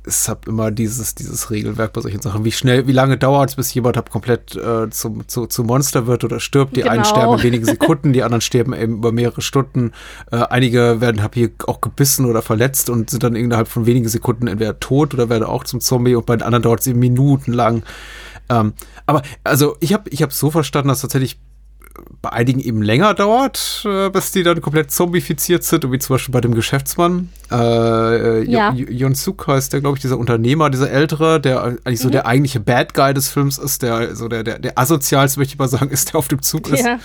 es 0.04 0.28
hat 0.28 0.46
immer 0.46 0.70
dieses, 0.70 1.14
dieses 1.14 1.50
Regelwerk 1.50 1.92
bei 1.92 2.00
solchen 2.00 2.20
Sachen. 2.20 2.44
Wie 2.44 2.52
schnell, 2.52 2.86
wie 2.86 2.92
lange 2.92 3.16
dauert 3.18 3.50
es, 3.50 3.56
bis 3.56 3.72
jemand 3.74 3.96
halt 3.96 4.10
komplett 4.10 4.56
äh, 4.56 4.90
zum, 4.90 5.28
zu, 5.28 5.46
zu 5.46 5.64
Monster 5.64 6.06
wird 6.06 6.24
oder 6.24 6.40
stirbt? 6.40 6.76
Die 6.76 6.84
einen 6.84 7.02
Genau. 7.02 7.14
sterben 7.14 7.34
in 7.34 7.42
wenigen 7.42 7.64
Sekunden, 7.64 8.12
die 8.12 8.22
anderen 8.22 8.40
sterben 8.40 8.74
eben 8.74 8.94
über 8.94 9.12
mehrere 9.12 9.42
Stunden. 9.42 9.92
Äh, 10.30 10.36
einige 10.36 11.00
werden 11.00 11.22
hab 11.22 11.34
hier 11.34 11.50
auch 11.66 11.80
gebissen 11.80 12.26
oder 12.26 12.42
verletzt 12.42 12.90
und 12.90 13.10
sind 13.10 13.22
dann 13.22 13.36
innerhalb 13.36 13.68
von 13.68 13.86
wenigen 13.86 14.08
Sekunden 14.08 14.46
entweder 14.46 14.80
tot 14.80 15.14
oder 15.14 15.28
werden 15.28 15.44
auch 15.44 15.64
zum 15.64 15.80
Zombie 15.80 16.14
und 16.14 16.26
bei 16.26 16.36
den 16.36 16.42
anderen 16.42 16.62
dauert 16.62 16.80
es 16.80 16.86
eben 16.86 16.98
minutenlang. 16.98 17.82
Ähm, 18.48 18.72
aber 19.06 19.22
also 19.44 19.76
ich 19.80 19.92
habe 19.92 20.10
ich 20.10 20.22
hab 20.22 20.32
so 20.32 20.50
verstanden, 20.50 20.88
dass 20.88 21.00
tatsächlich 21.00 21.38
bei 22.22 22.30
einigen 22.30 22.60
eben 22.60 22.82
länger 22.82 23.14
dauert, 23.14 23.82
äh, 23.84 24.08
bis 24.10 24.30
die 24.32 24.42
dann 24.42 24.60
komplett 24.60 24.90
zombifiziert 24.92 25.64
sind, 25.64 25.90
wie 25.90 25.98
zum 25.98 26.14
Beispiel 26.14 26.32
bei 26.32 26.40
dem 26.40 26.54
Geschäftsmann. 26.54 27.28
Äh, 27.50 27.56
äh, 28.40 28.50
Ja. 28.50 28.72
Jo- 28.72 28.86
Jon 28.88 29.14
Suk 29.14 29.46
heißt 29.46 29.72
der, 29.72 29.80
glaube 29.80 29.96
ich, 29.98 30.02
dieser 30.02 30.18
Unternehmer, 30.18 30.70
dieser 30.70 30.90
Ältere, 30.90 31.40
der 31.40 31.62
eigentlich 31.62 31.98
Mhm. 32.00 32.02
so 32.04 32.10
der 32.10 32.26
eigentliche 32.26 32.60
Bad 32.60 32.94
Guy 32.94 33.12
des 33.12 33.28
Films 33.28 33.58
ist, 33.58 33.82
der 33.82 34.14
so 34.16 34.28
der, 34.28 34.42
der, 34.44 34.58
der 34.58 34.78
asozialste, 34.78 35.38
möchte 35.40 35.54
ich 35.54 35.58
mal 35.58 35.68
sagen, 35.68 35.90
ist, 35.90 36.12
der 36.12 36.16
auf 36.18 36.28
dem 36.28 36.40
Zug 36.42 36.68
ist. 36.70 36.84
ja. 36.84 36.98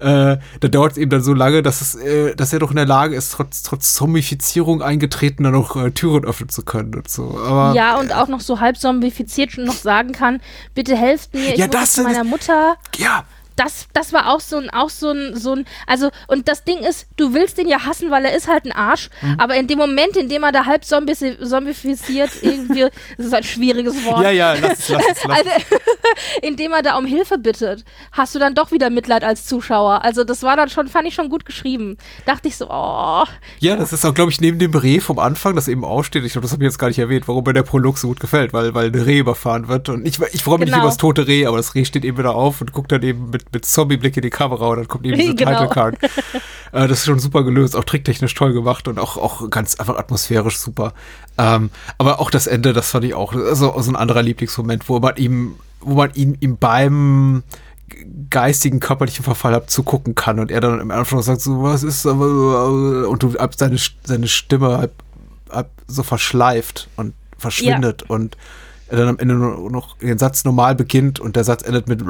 Äh, 0.00 0.38
da 0.60 0.68
dauert 0.68 0.92
es 0.92 0.98
eben 0.98 1.10
dann 1.10 1.22
so 1.22 1.32
lange, 1.34 1.62
dass, 1.62 1.80
es, 1.80 1.94
äh, 1.94 2.34
dass 2.34 2.52
er 2.52 2.58
doch 2.58 2.70
in 2.70 2.76
der 2.76 2.86
Lage 2.86 3.14
ist, 3.14 3.32
trotz, 3.32 3.62
trotz 3.62 3.94
Zombifizierung 3.94 4.82
eingetreten, 4.82 5.44
dann 5.44 5.52
noch 5.52 5.76
äh, 5.76 5.90
Türen 5.90 6.24
öffnen 6.24 6.48
zu 6.48 6.62
können 6.62 6.94
und 6.94 7.08
so. 7.08 7.38
Aber 7.38 7.74
Ja, 7.74 7.96
und 7.98 8.12
auch 8.14 8.28
noch 8.28 8.40
so 8.40 8.60
halb 8.60 8.76
zombifiziert 8.76 9.52
schon 9.52 9.64
noch 9.64 9.74
sagen 9.74 10.12
kann, 10.12 10.40
bitte 10.74 10.96
helft 10.96 11.32
mir, 11.34 11.52
ich 11.52 11.58
Ja, 11.58 11.66
muss 11.66 11.74
das 11.76 11.92
zu 11.94 12.02
meiner 12.02 12.24
Mutter. 12.24 12.76
ja, 12.96 13.24
Das, 13.58 13.88
das 13.92 14.12
war 14.12 14.28
auch 14.32 14.40
so 14.40 14.56
ein, 14.56 14.70
auch 14.70 14.88
so 14.88 15.10
ein, 15.10 15.36
so 15.36 15.52
ein, 15.54 15.64
also, 15.86 16.10
und 16.28 16.48
das 16.48 16.64
Ding 16.64 16.78
ist, 16.78 17.08
du 17.16 17.34
willst 17.34 17.58
den 17.58 17.68
ja 17.68 17.84
hassen, 17.84 18.10
weil 18.10 18.24
er 18.24 18.34
ist 18.36 18.48
halt 18.48 18.64
ein 18.64 18.72
Arsch, 18.72 19.10
Mhm. 19.20 19.34
aber 19.40 19.56
in 19.56 19.66
dem 19.66 19.78
Moment, 19.78 20.16
in 20.16 20.28
dem 20.28 20.44
er 20.44 20.52
da 20.52 20.64
halb 20.64 20.84
zombifiziert, 20.84 22.30
irgendwie, 22.42 22.86
das 23.16 23.26
ist 23.26 23.34
ein 23.34 23.42
schwieriges 23.42 24.04
Wort. 24.04 24.22
ja, 24.22 24.30
ja, 24.30 24.54
lass 24.54 24.78
es, 24.80 24.88
lass 24.88 25.02
lass. 25.24 25.38
Also, 25.38 25.50
indem 26.42 26.72
er 26.72 26.82
da 26.82 26.96
um 26.96 27.04
Hilfe 27.06 27.38
bittet, 27.38 27.84
hast 28.12 28.34
du 28.34 28.38
dann 28.38 28.54
doch 28.54 28.70
wieder 28.72 28.90
Mitleid 28.90 29.24
als 29.24 29.46
Zuschauer. 29.46 30.04
Also 30.04 30.24
das 30.24 30.42
war 30.42 30.56
dann 30.56 30.68
schon, 30.68 30.88
fand 30.88 31.06
ich 31.08 31.14
schon 31.14 31.28
gut 31.28 31.44
geschrieben. 31.44 31.96
Dachte 32.26 32.48
ich 32.48 32.56
so, 32.56 32.68
oh, 32.70 33.24
Ja, 33.60 33.76
das 33.76 33.92
ist 33.92 34.04
auch, 34.04 34.14
glaube 34.14 34.30
ich, 34.30 34.40
neben 34.40 34.58
dem 34.58 34.72
Reh 34.74 35.00
vom 35.00 35.18
Anfang, 35.18 35.54
das 35.54 35.68
eben 35.68 35.84
aussteht. 35.84 36.24
Ich 36.24 36.32
glaube, 36.32 36.44
das 36.44 36.52
habe 36.52 36.62
ich 36.62 36.68
jetzt 36.68 36.78
gar 36.78 36.88
nicht 36.88 36.98
erwähnt, 36.98 37.26
warum 37.28 37.44
mir 37.44 37.52
der 37.52 37.62
Prolog 37.62 37.98
so 37.98 38.08
gut 38.08 38.20
gefällt, 38.20 38.52
weil, 38.52 38.74
weil 38.74 38.86
ein 38.88 38.94
Reh 38.94 39.18
überfahren 39.18 39.68
wird. 39.68 39.88
Und 39.88 40.06
ich, 40.06 40.20
ich 40.32 40.42
freue 40.42 40.58
mich 40.58 40.66
nicht 40.66 40.74
Genau. 40.74 40.84
über 40.84 40.88
das 40.88 40.96
tote 40.98 41.26
Reh, 41.26 41.46
aber 41.46 41.56
das 41.56 41.74
Reh 41.74 41.84
steht 41.84 42.04
eben 42.04 42.18
wieder 42.18 42.34
auf 42.34 42.60
und 42.60 42.72
guckt 42.72 42.92
dann 42.92 43.02
eben 43.02 43.30
mit, 43.30 43.47
mit 43.52 43.64
Zombie-Blick 43.64 44.16
in 44.16 44.22
die 44.22 44.30
Kamera 44.30 44.68
und 44.68 44.76
dann 44.76 44.88
kommt 44.88 45.06
eben 45.06 45.18
diese 45.18 45.34
Genau. 45.34 45.52
Title 45.52 45.68
Card. 45.68 45.96
äh, 46.72 46.88
das 46.88 47.00
ist 47.00 47.06
schon 47.06 47.18
super 47.18 47.42
gelöst, 47.44 47.76
auch 47.76 47.84
tricktechnisch 47.84 48.34
toll 48.34 48.52
gemacht 48.52 48.88
und 48.88 48.98
auch, 48.98 49.16
auch 49.16 49.48
ganz 49.50 49.76
einfach 49.76 49.96
atmosphärisch 49.96 50.58
super. 50.58 50.92
Ähm, 51.36 51.70
aber 51.98 52.20
auch 52.20 52.30
das 52.30 52.46
Ende, 52.46 52.72
das 52.72 52.90
fand 52.90 53.04
ich 53.04 53.14
auch, 53.14 53.32
also 53.32 53.74
so 53.80 53.90
ein 53.90 53.96
anderer 53.96 54.22
Lieblingsmoment, 54.22 54.88
wo 54.88 54.98
man 54.98 55.16
ihm, 55.16 55.56
wo 55.80 55.94
man 55.94 56.12
ihn, 56.14 56.36
ihm 56.40 56.56
beim 56.56 57.42
geistigen, 58.30 58.80
körperlichen 58.80 59.24
Verfall 59.24 59.54
ab 59.54 59.70
zugucken 59.70 60.14
kann 60.14 60.38
und 60.38 60.50
er 60.50 60.60
dann 60.60 60.80
im 60.80 60.90
Anfang 60.90 61.22
sagt 61.22 61.40
so, 61.40 61.62
was 61.62 61.82
ist 61.82 62.06
aber 62.06 63.08
und 63.08 63.22
du 63.22 63.38
ab 63.38 63.54
seine, 63.56 63.78
seine 64.04 64.28
Stimme 64.28 64.78
halb, 64.78 64.92
halb 65.50 65.70
so 65.86 66.02
verschleift 66.02 66.88
und 66.96 67.14
verschwindet 67.38 68.02
und 68.02 68.34
er 68.34 68.40
dann 68.90 69.08
am 69.08 69.18
Ende 69.18 69.34
nur 69.34 69.70
noch 69.70 69.98
den 69.98 70.18
Satz 70.18 70.44
normal 70.44 70.74
beginnt 70.74 71.20
und 71.20 71.36
der 71.36 71.44
Satz 71.44 71.62
endet 71.62 71.88
mit 71.88 72.00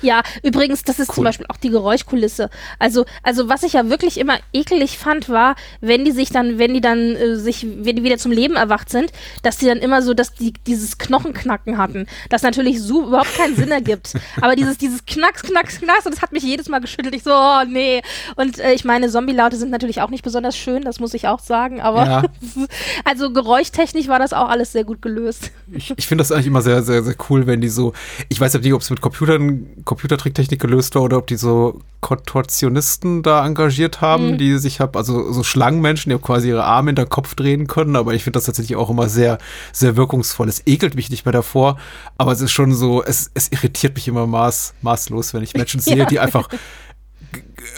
Ja, 0.00 0.22
übrigens, 0.42 0.82
das 0.82 0.98
ist 0.98 1.10
Cool. 1.10 1.14
zum 1.16 1.24
Beispiel 1.24 1.46
auch 1.48 1.56
die 1.56 1.70
Geräuschkulisse. 1.70 2.50
Also, 2.78 3.04
also 3.22 3.48
was 3.48 3.62
ich 3.62 3.74
ja 3.74 3.88
wirklich 3.88 4.18
immer 4.18 4.38
ekelig 4.52 4.98
fand, 4.98 5.28
war, 5.28 5.54
wenn 5.80 6.04
die 6.04 6.10
sich 6.12 6.30
dann, 6.30 6.58
wenn 6.58 6.74
die 6.74 6.80
dann 6.80 6.98
äh, 6.98 7.36
sich, 7.36 7.64
wenn 7.66 7.96
die 7.96 8.02
wieder 8.02 8.18
zum 8.18 8.32
Leben 8.32 8.56
erwacht 8.56 8.90
sind, 8.90 9.12
dass 9.42 9.58
die 9.58 9.66
dann 9.66 9.78
immer 9.78 10.02
so, 10.02 10.14
dass 10.14 10.32
die 10.34 10.52
dieses 10.66 10.98
Knochenknacken 10.98 11.78
hatten, 11.78 12.06
das 12.30 12.42
natürlich 12.42 12.82
so 12.82 13.06
überhaupt 13.06 13.36
keinen 13.36 13.54
Sinn 13.56 13.70
ergibt. 13.70 14.14
Aber 14.40 14.56
dieses, 14.56 14.78
dieses 14.78 15.04
Knacks, 15.06 15.42
Knacks, 15.42 15.78
Knacks, 15.80 16.06
und 16.06 16.14
das 16.14 16.22
hat 16.22 16.32
mich 16.32 16.42
jedes 16.42 16.68
Mal 16.68 16.80
geschüttelt. 16.80 17.14
Ich 17.14 17.22
so, 17.22 17.32
oh 17.32 17.62
nee. 17.68 18.02
Und 18.36 18.58
äh, 18.58 18.72
ich 18.72 18.84
meine, 18.84 19.08
Zombie-Laute 19.08 19.56
sind 19.56 19.70
natürlich 19.70 20.00
auch 20.00 20.10
nicht 20.10 20.24
besonders 20.24 20.56
schön, 20.56 20.82
das 20.82 20.98
muss 20.98 21.14
ich 21.14 21.28
auch 21.28 21.40
sagen, 21.40 21.80
aber 21.80 22.06
Ja. 22.06 22.22
also 23.04 23.32
geräuschtechnisch 23.32 24.08
war 24.08 24.18
das 24.18 24.32
auch 24.32 24.48
alles 24.48 24.72
sehr 24.72 24.84
gut 24.84 25.02
gelöst. 25.02 25.51
Ich, 25.74 25.92
ich 25.96 26.06
finde 26.06 26.22
das 26.22 26.32
eigentlich 26.32 26.48
immer 26.48 26.60
sehr, 26.60 26.82
sehr, 26.82 27.02
sehr 27.02 27.14
cool, 27.30 27.46
wenn 27.46 27.60
die 27.60 27.68
so, 27.68 27.92
ich 28.28 28.40
weiß 28.40 28.54
nicht, 28.54 28.72
ob 28.72 28.82
es 28.82 28.90
mit 28.90 29.00
Computern, 29.00 29.66
Computertricktechnik 29.84 30.60
gelöst 30.60 30.94
war 30.94 31.02
oder 31.02 31.18
ob 31.18 31.26
die 31.28 31.36
so 31.36 31.80
Kontorsionisten 32.00 33.22
da 33.22 33.46
engagiert 33.46 34.00
haben, 34.00 34.38
die 34.38 34.58
sich 34.58 34.80
hab, 34.80 34.96
also 34.96 35.32
so 35.32 35.42
Schlangenmenschen, 35.42 36.10
die 36.10 36.18
quasi 36.18 36.48
ihre 36.48 36.64
Arme 36.64 36.90
in 36.90 36.96
den 36.96 37.08
Kopf 37.08 37.34
drehen 37.34 37.68
können, 37.68 37.96
aber 37.96 38.12
ich 38.12 38.24
finde 38.24 38.38
das 38.38 38.44
tatsächlich 38.44 38.76
auch 38.76 38.90
immer 38.90 39.08
sehr, 39.08 39.38
sehr 39.72 39.96
wirkungsvoll. 39.96 40.48
Es 40.48 40.62
ekelt 40.66 40.94
mich 40.94 41.10
nicht 41.10 41.24
mehr 41.24 41.32
davor, 41.32 41.78
aber 42.18 42.32
es 42.32 42.40
ist 42.40 42.52
schon 42.52 42.74
so, 42.74 43.02
es, 43.02 43.30
es 43.34 43.50
irritiert 43.52 43.94
mich 43.94 44.08
immer 44.08 44.26
maß, 44.26 44.74
maßlos, 44.82 45.32
wenn 45.32 45.42
ich 45.42 45.54
Menschen 45.54 45.80
sehe, 45.80 46.06
die 46.06 46.18
einfach 46.18 46.48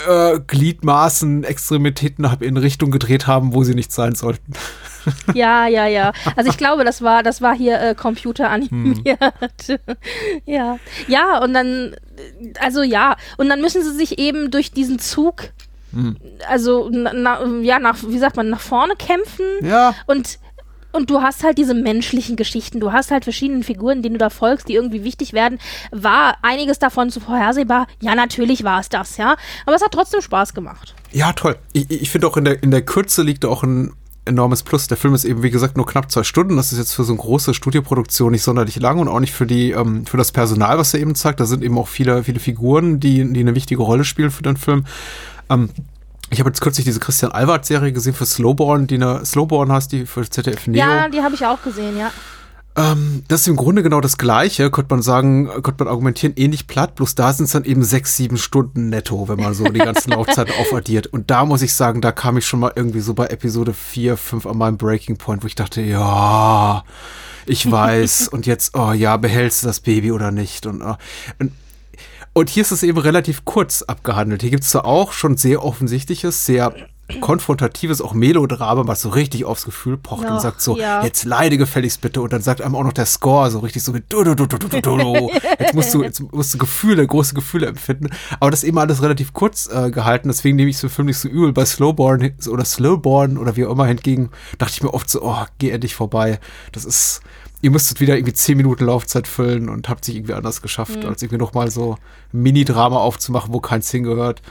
äh, 0.08 0.40
Gliedmaßen, 0.46 1.44
Extremitäten 1.44 2.24
in 2.40 2.56
Richtung 2.56 2.90
gedreht 2.90 3.26
haben, 3.26 3.54
wo 3.54 3.62
sie 3.62 3.74
nicht 3.74 3.92
sein 3.92 4.14
sollten. 4.14 4.54
Ja, 5.34 5.66
ja, 5.66 5.86
ja. 5.86 6.12
Also 6.36 6.50
ich 6.50 6.56
glaube, 6.56 6.84
das 6.84 7.02
war, 7.02 7.22
das 7.22 7.42
war 7.42 7.54
hier 7.54 7.80
äh, 7.80 7.94
Computer 7.94 8.50
animiert. 8.50 9.18
ja. 10.46 10.78
Ja, 11.08 11.42
und 11.42 11.54
dann, 11.54 11.96
also 12.60 12.82
ja, 12.82 13.16
und 13.36 13.48
dann 13.48 13.60
müssen 13.60 13.82
sie 13.82 13.92
sich 13.92 14.18
eben 14.18 14.50
durch 14.50 14.70
diesen 14.70 14.98
Zug, 14.98 15.50
also 16.48 16.88
na, 16.90 17.44
ja, 17.62 17.78
nach, 17.78 17.98
wie 18.06 18.18
sagt 18.18 18.36
man, 18.36 18.50
nach 18.50 18.60
vorne 18.60 18.94
kämpfen. 18.96 19.46
Ja. 19.62 19.94
Und 20.06 20.38
und 20.94 21.10
du 21.10 21.22
hast 21.22 21.42
halt 21.42 21.58
diese 21.58 21.74
menschlichen 21.74 22.36
Geschichten, 22.36 22.78
du 22.78 22.92
hast 22.92 23.10
halt 23.10 23.24
verschiedene 23.24 23.64
Figuren, 23.64 24.00
denen 24.00 24.14
du 24.14 24.18
da 24.18 24.30
folgst, 24.30 24.68
die 24.68 24.74
irgendwie 24.74 25.02
wichtig 25.02 25.32
werden. 25.32 25.58
War 25.90 26.36
einiges 26.42 26.78
davon 26.78 27.10
zu 27.10 27.18
vorhersehbar? 27.18 27.88
Ja, 28.00 28.14
natürlich 28.14 28.62
war 28.62 28.78
es 28.78 28.90
das, 28.90 29.16
ja. 29.16 29.34
Aber 29.66 29.74
es 29.74 29.82
hat 29.82 29.90
trotzdem 29.90 30.20
Spaß 30.20 30.54
gemacht. 30.54 30.94
Ja, 31.10 31.32
toll. 31.32 31.56
Ich, 31.72 31.90
ich 31.90 32.10
finde 32.10 32.28
auch 32.28 32.36
in 32.36 32.44
der, 32.44 32.62
in 32.62 32.70
der 32.70 32.82
Kürze 32.82 33.22
liegt 33.22 33.44
auch 33.44 33.64
ein 33.64 33.92
enormes 34.24 34.62
Plus. 34.62 34.86
Der 34.86 34.96
Film 34.96 35.14
ist 35.14 35.24
eben, 35.24 35.42
wie 35.42 35.50
gesagt, 35.50 35.76
nur 35.76 35.86
knapp 35.86 36.10
zwei 36.10 36.22
Stunden. 36.22 36.56
Das 36.56 36.72
ist 36.72 36.78
jetzt 36.78 36.94
für 36.94 37.04
so 37.04 37.12
eine 37.12 37.20
große 37.20 37.54
Studioproduktion 37.54 38.32
nicht 38.32 38.42
sonderlich 38.42 38.80
lang 38.80 38.98
und 38.98 39.08
auch 39.08 39.20
nicht 39.20 39.32
für 39.32 39.46
die, 39.46 39.70
ähm, 39.70 40.06
für 40.06 40.16
das 40.16 40.32
Personal, 40.32 40.78
was 40.78 40.94
er 40.94 41.00
eben 41.00 41.14
zeigt. 41.14 41.40
Da 41.40 41.46
sind 41.46 41.62
eben 41.62 41.78
auch 41.78 41.88
viele, 41.88 42.24
viele 42.24 42.40
Figuren, 42.40 43.00
die, 43.00 43.32
die 43.32 43.40
eine 43.40 43.54
wichtige 43.54 43.82
Rolle 43.82 44.04
spielen 44.04 44.30
für 44.30 44.42
den 44.42 44.56
Film. 44.56 44.84
Ähm, 45.50 45.70
ich 46.30 46.40
habe 46.40 46.50
jetzt 46.50 46.60
kürzlich 46.60 46.84
diese 46.84 47.00
Christian 47.00 47.32
Albert-Serie 47.32 47.92
gesehen 47.92 48.14
für 48.14 48.26
Slowborn, 48.26 48.86
die 48.86 48.96
eine 48.96 49.24
Slowborn 49.24 49.70
heißt, 49.70 49.92
die 49.92 50.06
für 50.06 50.28
ZDF 50.28 50.66
Neo. 50.66 50.78
Ja, 50.78 51.08
die 51.08 51.22
habe 51.22 51.34
ich 51.34 51.44
auch 51.44 51.62
gesehen, 51.62 51.96
ja. 51.98 52.10
Ähm, 52.76 53.22
das 53.28 53.42
ist 53.42 53.48
im 53.48 53.56
Grunde 53.56 53.84
genau 53.84 54.00
das 54.00 54.18
Gleiche, 54.18 54.70
könnte 54.70 54.94
man 54.94 55.02
sagen, 55.02 55.46
könnte 55.62 55.84
man 55.84 55.88
argumentieren, 55.88 56.34
ähnlich 56.36 56.66
platt, 56.66 56.96
bloß 56.96 57.14
da 57.14 57.32
sind 57.32 57.46
es 57.46 57.52
dann 57.52 57.64
eben 57.64 57.84
sechs, 57.84 58.16
sieben 58.16 58.36
Stunden 58.36 58.88
netto, 58.88 59.28
wenn 59.28 59.38
man 59.38 59.54
so 59.54 59.64
die 59.64 59.78
ganzen 59.78 60.10
Laufzeiten 60.14 60.54
aufaddiert. 60.60 61.06
Und 61.06 61.30
da 61.30 61.44
muss 61.44 61.62
ich 61.62 61.72
sagen, 61.74 62.00
da 62.00 62.10
kam 62.10 62.36
ich 62.36 62.46
schon 62.46 62.60
mal 62.60 62.72
irgendwie 62.74 63.00
so 63.00 63.14
bei 63.14 63.26
Episode 63.26 63.72
4, 63.72 64.16
5 64.16 64.46
an 64.46 64.58
meinem 64.58 64.76
Breaking 64.76 65.16
Point, 65.16 65.44
wo 65.44 65.46
ich 65.46 65.54
dachte, 65.54 65.82
ja, 65.82 66.82
ich 67.46 67.70
weiß, 67.70 68.28
und 68.28 68.46
jetzt, 68.46 68.76
oh 68.76 68.92
ja, 68.92 69.16
behältst 69.16 69.62
du 69.62 69.68
das 69.68 69.78
Baby 69.78 70.10
oder 70.10 70.32
nicht? 70.32 70.66
Und, 70.66 70.82
oh, 70.82 70.96
und 71.38 71.52
und 72.36 72.50
hier 72.50 72.62
ist 72.62 72.72
es 72.72 72.82
eben 72.82 72.98
relativ 72.98 73.44
kurz 73.44 73.82
abgehandelt. 73.82 74.42
Hier 74.42 74.50
gibt 74.50 74.64
es 74.64 74.70
zwar 74.70 74.86
auch 74.86 75.12
schon 75.12 75.36
sehr 75.36 75.64
offensichtliches, 75.64 76.44
sehr 76.44 76.74
konfrontatives, 77.20 78.00
auch 78.00 78.14
Melodrama, 78.14 78.86
was 78.86 79.02
so 79.02 79.10
richtig 79.10 79.44
aufs 79.44 79.64
Gefühl 79.64 79.98
pocht 79.98 80.24
und 80.24 80.32
Ach, 80.32 80.40
sagt 80.40 80.62
so, 80.62 80.78
ja. 80.78 81.04
jetzt 81.04 81.24
leide 81.24 81.58
gefälligst 81.58 82.00
bitte. 82.00 82.22
Und 82.22 82.32
dann 82.32 82.40
sagt 82.40 82.62
einem 82.62 82.74
auch 82.74 82.82
noch 82.82 82.94
der 82.94 83.04
Score 83.04 83.50
so 83.50 83.58
richtig 83.58 83.82
so 83.82 83.92
du, 83.92 84.00
du, 84.00 84.34
du, 84.34 84.46
du, 84.46 84.58
du, 84.58 84.68
du, 84.68 84.80
du. 84.80 85.30
Jetzt 85.58 85.74
musst 85.74 85.94
du, 85.94 86.02
jetzt 86.02 86.20
musst 86.32 86.54
du 86.54 86.58
Gefühle, 86.58 87.06
große 87.06 87.34
Gefühle 87.34 87.66
empfinden. 87.66 88.08
Aber 88.40 88.50
das 88.50 88.62
ist 88.62 88.68
eben 88.68 88.78
alles 88.78 89.02
relativ 89.02 89.32
kurz 89.32 89.68
äh, 89.70 89.90
gehalten, 89.90 90.28
deswegen 90.28 90.56
nehme 90.56 90.70
ich 90.70 90.76
es 90.76 90.80
für 90.80 90.88
Film 90.88 91.06
nicht 91.06 91.18
so 91.18 91.28
übel. 91.28 91.52
Bei 91.52 91.64
Slowborn 91.64 92.34
oder 92.48 92.64
Slowborn 92.64 93.38
oder 93.38 93.56
wie 93.56 93.66
auch 93.66 93.72
immer 93.72 93.86
hingegen, 93.86 94.30
dachte 94.58 94.74
ich 94.74 94.82
mir 94.82 94.92
oft 94.92 95.08
so, 95.08 95.22
oh, 95.22 95.44
geh 95.58 95.70
endlich 95.70 95.94
vorbei. 95.94 96.40
Das 96.72 96.84
ist, 96.84 97.20
ihr 97.62 97.70
müsstet 97.70 98.00
wieder 98.00 98.16
irgendwie 98.16 98.34
zehn 98.34 98.56
Minuten 98.56 98.84
Laufzeit 98.86 99.28
füllen 99.28 99.68
und 99.68 99.88
habt 99.88 100.04
sich 100.04 100.16
irgendwie 100.16 100.34
anders 100.34 100.62
geschafft, 100.62 101.04
als 101.04 101.22
irgendwie 101.22 101.38
nochmal 101.38 101.70
so 101.70 101.96
ein 102.32 102.42
Mini-Drama 102.42 102.96
aufzumachen, 102.96 103.52
wo 103.52 103.60
keins 103.60 103.90
hingehört. 103.90 104.42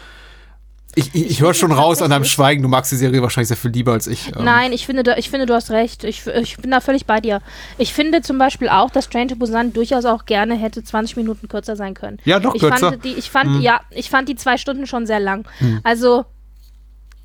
Ich, 0.95 1.13
ich, 1.15 1.31
ich 1.31 1.41
höre 1.41 1.53
schon 1.53 1.71
raus 1.71 2.01
an 2.01 2.11
deinem 2.11 2.25
Schweigen, 2.25 2.61
du 2.61 2.67
magst 2.69 2.91
die 2.91 2.95
Serie 2.95 3.21
wahrscheinlich 3.21 3.47
sehr 3.47 3.57
viel 3.57 3.71
lieber 3.71 3.93
als 3.93 4.07
ich. 4.07 4.27
Ähm, 4.35 4.43
Nein, 4.43 4.73
ich 4.73 4.85
finde, 4.85 5.15
ich 5.17 5.29
finde, 5.29 5.45
du 5.45 5.53
hast 5.53 5.71
recht. 5.71 6.03
Ich, 6.03 6.27
ich 6.27 6.57
bin 6.57 6.71
da 6.71 6.81
völlig 6.81 7.05
bei 7.05 7.19
dir. 7.19 7.41
Ich 7.77 7.93
finde 7.93 8.21
zum 8.21 8.37
Beispiel 8.37 8.69
auch, 8.69 8.91
dass 8.91 9.09
Train 9.09 9.27
to 9.27 9.35
Busan 9.35 9.73
durchaus 9.73 10.05
auch 10.05 10.25
gerne 10.25 10.55
hätte 10.55 10.83
20 10.83 11.17
Minuten 11.17 11.47
kürzer 11.47 11.75
sein 11.75 11.93
können. 11.93 12.19
Ja, 12.25 12.39
noch 12.39 12.53
ich 12.53 12.61
kürzer. 12.61 12.91
Fand 12.91 13.05
die, 13.05 13.13
ich 13.13 13.31
fand, 13.31 13.63
ja, 13.63 13.81
ich 13.89 14.09
fand 14.09 14.29
die 14.29 14.35
zwei 14.35 14.57
Stunden 14.57 14.85
schon 14.85 15.05
sehr 15.05 15.19
lang. 15.19 15.47
Also, 15.83 16.25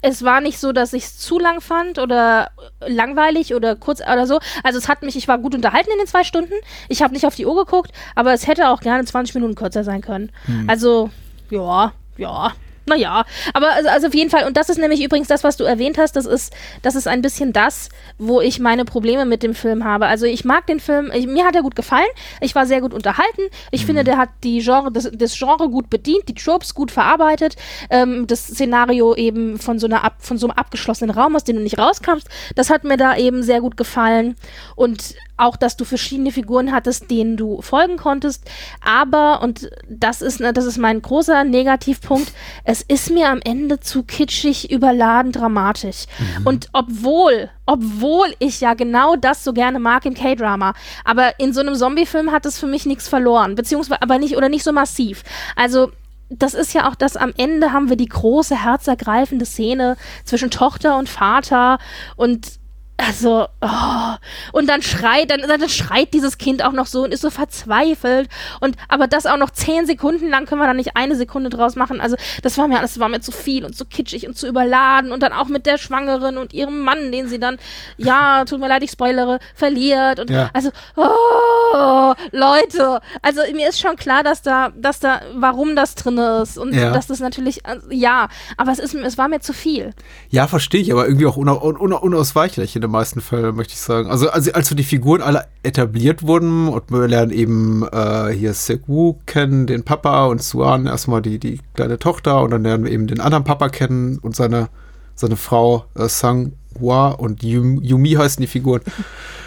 es 0.00 0.22
war 0.22 0.40
nicht 0.40 0.58
so, 0.58 0.72
dass 0.72 0.92
ich 0.92 1.04
es 1.04 1.18
zu 1.18 1.38
lang 1.38 1.60
fand 1.60 1.98
oder 1.98 2.50
langweilig 2.86 3.54
oder 3.54 3.74
kurz 3.74 4.00
oder 4.00 4.26
so. 4.26 4.38
Also 4.62 4.78
es 4.78 4.88
hat 4.88 5.02
mich, 5.02 5.16
ich 5.16 5.26
war 5.26 5.38
gut 5.38 5.54
unterhalten 5.54 5.90
in 5.90 5.98
den 5.98 6.06
zwei 6.06 6.22
Stunden. 6.22 6.52
Ich 6.88 7.02
habe 7.02 7.12
nicht 7.14 7.26
auf 7.26 7.34
die 7.34 7.46
Uhr 7.46 7.56
geguckt, 7.64 7.90
aber 8.14 8.32
es 8.32 8.46
hätte 8.46 8.68
auch 8.68 8.80
gerne 8.80 9.04
20 9.04 9.34
Minuten 9.34 9.56
kürzer 9.56 9.82
sein 9.84 10.00
können. 10.00 10.30
Also, 10.68 11.10
ja, 11.50 11.92
ja. 12.16 12.52
Naja, 12.88 13.24
aber 13.52 13.72
also, 13.72 13.88
also 13.88 14.06
auf 14.08 14.14
jeden 14.14 14.30
Fall, 14.30 14.46
und 14.46 14.56
das 14.56 14.68
ist 14.68 14.78
nämlich 14.78 15.02
übrigens 15.02 15.28
das, 15.28 15.44
was 15.44 15.56
du 15.56 15.64
erwähnt 15.64 15.98
hast, 15.98 16.16
das 16.16 16.26
ist, 16.26 16.54
das 16.82 16.94
ist 16.94 17.06
ein 17.06 17.22
bisschen 17.22 17.52
das, 17.52 17.90
wo 18.18 18.40
ich 18.40 18.58
meine 18.58 18.84
Probleme 18.84 19.26
mit 19.26 19.42
dem 19.42 19.54
Film 19.54 19.84
habe. 19.84 20.06
Also 20.06 20.26
ich 20.26 20.44
mag 20.44 20.66
den 20.66 20.80
Film, 20.80 21.10
ich, 21.14 21.26
mir 21.26 21.44
hat 21.44 21.54
er 21.54 21.62
gut 21.62 21.76
gefallen, 21.76 22.08
ich 22.40 22.54
war 22.54 22.66
sehr 22.66 22.80
gut 22.80 22.94
unterhalten, 22.94 23.42
ich 23.70 23.84
finde, 23.84 24.04
der 24.04 24.16
hat 24.16 24.30
die 24.42 24.60
Genre, 24.60 24.90
das, 24.90 25.10
das 25.12 25.38
Genre 25.38 25.68
gut 25.68 25.90
bedient, 25.90 26.28
die 26.28 26.34
Tropes 26.34 26.74
gut 26.74 26.90
verarbeitet, 26.90 27.56
ähm, 27.90 28.26
das 28.26 28.46
Szenario 28.46 29.14
eben 29.14 29.58
von 29.58 29.78
so 29.78 29.86
einer 29.86 30.04
ab, 30.04 30.16
von 30.20 30.38
so 30.38 30.46
einem 30.48 30.56
abgeschlossenen 30.56 31.14
Raum, 31.14 31.36
aus 31.36 31.44
dem 31.44 31.56
du 31.56 31.62
nicht 31.62 31.78
rauskommst, 31.78 32.28
das 32.54 32.70
hat 32.70 32.84
mir 32.84 32.96
da 32.96 33.16
eben 33.16 33.42
sehr 33.42 33.60
gut 33.60 33.76
gefallen. 33.76 34.36
Und 34.76 35.14
auch, 35.38 35.56
dass 35.56 35.76
du 35.76 35.84
verschiedene 35.84 36.32
Figuren 36.32 36.72
hattest, 36.72 37.10
denen 37.10 37.36
du 37.36 37.62
folgen 37.62 37.96
konntest. 37.96 38.44
Aber, 38.84 39.42
und 39.42 39.70
das 39.88 40.22
ist, 40.22 40.40
ne, 40.40 40.52
das 40.52 40.64
ist 40.64 40.78
mein 40.78 41.00
großer 41.00 41.44
Negativpunkt, 41.44 42.32
es 42.64 42.82
ist 42.82 43.10
mir 43.10 43.28
am 43.28 43.40
Ende 43.44 43.80
zu 43.80 44.02
kitschig, 44.02 44.70
überladen, 44.70 45.32
dramatisch. 45.32 46.06
Und 46.44 46.68
obwohl, 46.72 47.50
obwohl 47.66 48.34
ich 48.38 48.60
ja 48.60 48.74
genau 48.74 49.16
das 49.16 49.44
so 49.44 49.52
gerne 49.52 49.78
mag 49.78 50.04
im 50.06 50.14
K-Drama, 50.14 50.74
aber 51.04 51.38
in 51.38 51.52
so 51.52 51.60
einem 51.60 51.74
Zombie-Film 51.74 52.32
hat 52.32 52.46
es 52.46 52.58
für 52.58 52.66
mich 52.66 52.86
nichts 52.86 53.08
verloren, 53.08 53.54
beziehungsweise 53.54 54.02
aber 54.02 54.18
nicht 54.18 54.36
oder 54.36 54.48
nicht 54.48 54.64
so 54.64 54.72
massiv. 54.72 55.22
Also 55.56 55.90
das 56.30 56.54
ist 56.54 56.74
ja 56.74 56.88
auch 56.88 56.94
das, 56.94 57.16
am 57.16 57.32
Ende 57.36 57.72
haben 57.72 57.88
wir 57.88 57.96
die 57.96 58.08
große, 58.08 58.62
herzergreifende 58.62 59.46
Szene 59.46 59.96
zwischen 60.24 60.50
Tochter 60.50 60.98
und 60.98 61.08
Vater 61.08 61.78
und 62.16 62.58
also, 63.00 63.46
oh. 63.60 64.16
und 64.52 64.68
dann 64.68 64.82
schreit, 64.82 65.30
dann, 65.30 65.40
dann 65.42 65.68
schreit 65.68 66.12
dieses 66.12 66.36
Kind 66.36 66.64
auch 66.64 66.72
noch 66.72 66.86
so 66.86 67.04
und 67.04 67.14
ist 67.14 67.22
so 67.22 67.30
verzweifelt. 67.30 68.28
Und 68.60 68.76
aber 68.88 69.06
das 69.06 69.24
auch 69.24 69.36
noch 69.36 69.50
zehn 69.50 69.86
Sekunden 69.86 70.28
lang 70.28 70.46
können 70.46 70.60
wir 70.60 70.66
da 70.66 70.74
nicht 70.74 70.96
eine 70.96 71.14
Sekunde 71.14 71.48
draus 71.48 71.76
machen. 71.76 72.00
Also, 72.00 72.16
das 72.42 72.58
war 72.58 72.66
mir 72.66 72.78
alles, 72.78 72.98
war 72.98 73.08
mir 73.08 73.20
zu 73.20 73.30
viel 73.30 73.64
und 73.64 73.76
zu 73.76 73.84
kitschig 73.84 74.26
und 74.26 74.36
zu 74.36 74.48
überladen. 74.48 75.12
Und 75.12 75.22
dann 75.22 75.32
auch 75.32 75.46
mit 75.46 75.64
der 75.64 75.78
Schwangeren 75.78 76.36
und 76.38 76.52
ihrem 76.52 76.80
Mann, 76.80 77.12
den 77.12 77.28
sie 77.28 77.38
dann, 77.38 77.58
ja, 77.98 78.44
tut 78.44 78.58
mir 78.58 78.68
leid, 78.68 78.82
ich 78.82 78.90
spoilere, 78.90 79.38
verliert. 79.54 80.18
Und 80.18 80.30
Ja. 80.30 80.50
also, 80.52 80.70
oh, 80.96 82.14
Leute, 82.32 83.00
also 83.22 83.42
mir 83.54 83.68
ist 83.68 83.80
schon 83.80 83.94
klar, 83.94 84.24
dass 84.24 84.42
da, 84.42 84.70
dass 84.76 84.98
da, 84.98 85.20
warum 85.34 85.76
das 85.76 85.94
drin 85.94 86.18
ist. 86.18 86.58
Und 86.58 86.74
Ja. 86.74 86.90
dass 86.90 87.06
das 87.06 87.20
natürlich, 87.20 87.64
also, 87.64 87.86
ja, 87.90 88.28
aber 88.56 88.72
es 88.72 88.80
ist, 88.80 88.94
es 88.94 89.16
war 89.18 89.28
mir 89.28 89.38
zu 89.40 89.52
viel. 89.52 89.94
Ja, 90.30 90.48
verstehe 90.48 90.80
ich, 90.80 90.90
aber 90.92 91.06
irgendwie 91.06 91.26
auch 91.26 91.36
una 91.36 91.52
un 91.52 91.76
un 91.76 91.92
unausweichlich 91.92 92.74
den 92.88 92.92
meisten 92.92 93.20
Fällen, 93.20 93.54
möchte 93.54 93.74
ich 93.74 93.80
sagen. 93.80 94.10
Also, 94.10 94.30
also 94.30 94.52
als 94.52 94.68
so 94.68 94.74
die 94.74 94.82
Figuren 94.82 95.22
alle 95.22 95.46
etabliert 95.62 96.22
wurden 96.22 96.68
und 96.68 96.90
wir 96.90 97.06
lernen 97.06 97.30
eben 97.30 97.86
äh, 97.92 98.32
hier 98.32 98.54
Seok-Woo 98.54 99.18
kennen, 99.26 99.66
den 99.66 99.84
Papa 99.84 100.26
und 100.26 100.42
Suan 100.42 100.86
erstmal 100.86 101.22
die, 101.22 101.38
die 101.38 101.60
kleine 101.74 101.98
Tochter 101.98 102.42
und 102.42 102.50
dann 102.50 102.62
lernen 102.62 102.84
wir 102.84 102.92
eben 102.92 103.06
den 103.06 103.20
anderen 103.20 103.44
Papa 103.44 103.68
kennen 103.68 104.18
und 104.18 104.34
seine, 104.34 104.68
seine 105.14 105.36
Frau 105.36 105.84
äh, 105.94 106.08
Sang-Hwa 106.08 107.10
und 107.10 107.42
Yum, 107.42 107.82
Yumi 107.82 108.12
heißen 108.12 108.40
die 108.40 108.48
Figuren. 108.48 108.80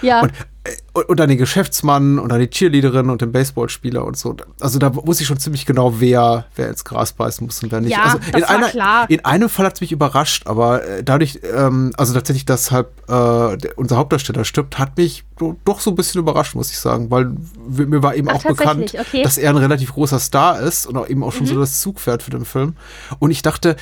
Ja. 0.01 0.21
Und 0.21 0.31
und, 0.93 1.19
dann 1.19 1.29
den 1.29 1.39
Geschäftsmann 1.39 2.19
und 2.19 2.29
dann 2.29 2.39
die 2.39 2.49
Cheerleaderin 2.49 3.09
und 3.09 3.21
den 3.21 3.31
Baseballspieler 3.31 4.05
und 4.05 4.15
so. 4.15 4.35
Also 4.59 4.77
da 4.77 4.93
wusste 4.93 5.23
ich 5.23 5.27
schon 5.27 5.39
ziemlich 5.39 5.65
genau, 5.65 5.99
wer, 5.99 6.45
wer 6.55 6.69
ins 6.69 6.85
Gras 6.85 7.13
beißen 7.13 7.45
muss 7.45 7.63
und 7.63 7.71
wer 7.71 7.81
nicht. 7.81 7.93
Ja, 7.93 8.03
also 8.03 8.19
das 8.19 8.27
in 8.35 8.41
war 8.41 8.49
einer, 8.49 8.69
klar. 8.69 9.09
In 9.09 9.25
einem 9.25 9.49
Fall 9.49 9.65
hat 9.65 9.75
es 9.75 9.81
mich 9.81 9.91
überrascht, 9.91 10.45
aber 10.45 10.85
äh, 10.85 11.03
dadurch, 11.03 11.39
ähm, 11.55 11.93
also 11.97 12.13
tatsächlich, 12.13 12.45
dass 12.45 12.69
halt 12.69 12.87
äh, 13.07 13.69
unser 13.75 13.97
Hauptdarsteller 13.97 14.45
stirbt, 14.45 14.77
hat 14.77 14.97
mich 14.97 15.23
do, 15.39 15.57
doch 15.65 15.79
so 15.79 15.89
ein 15.91 15.95
bisschen 15.95 16.19
überrascht, 16.19 16.53
muss 16.53 16.69
ich 16.69 16.77
sagen, 16.77 17.09
weil 17.09 17.31
mir 17.67 18.03
war 18.03 18.15
eben 18.15 18.29
Ach, 18.29 18.35
auch 18.35 18.43
bekannt, 18.43 18.93
okay. 18.99 19.23
dass 19.23 19.39
er 19.39 19.49
ein 19.49 19.57
relativ 19.57 19.93
großer 19.93 20.19
Star 20.19 20.59
ist 20.59 20.85
und 20.85 20.95
auch 20.97 21.07
eben 21.07 21.23
auch 21.23 21.31
schon 21.31 21.47
Mhm. 21.47 21.53
so 21.53 21.59
das 21.59 21.81
Zugpferd 21.81 22.21
für 22.21 22.31
den 22.31 22.45
Film. 22.45 22.75
Und 23.17 23.31
ich 23.31 23.41
dachte, 23.41 23.77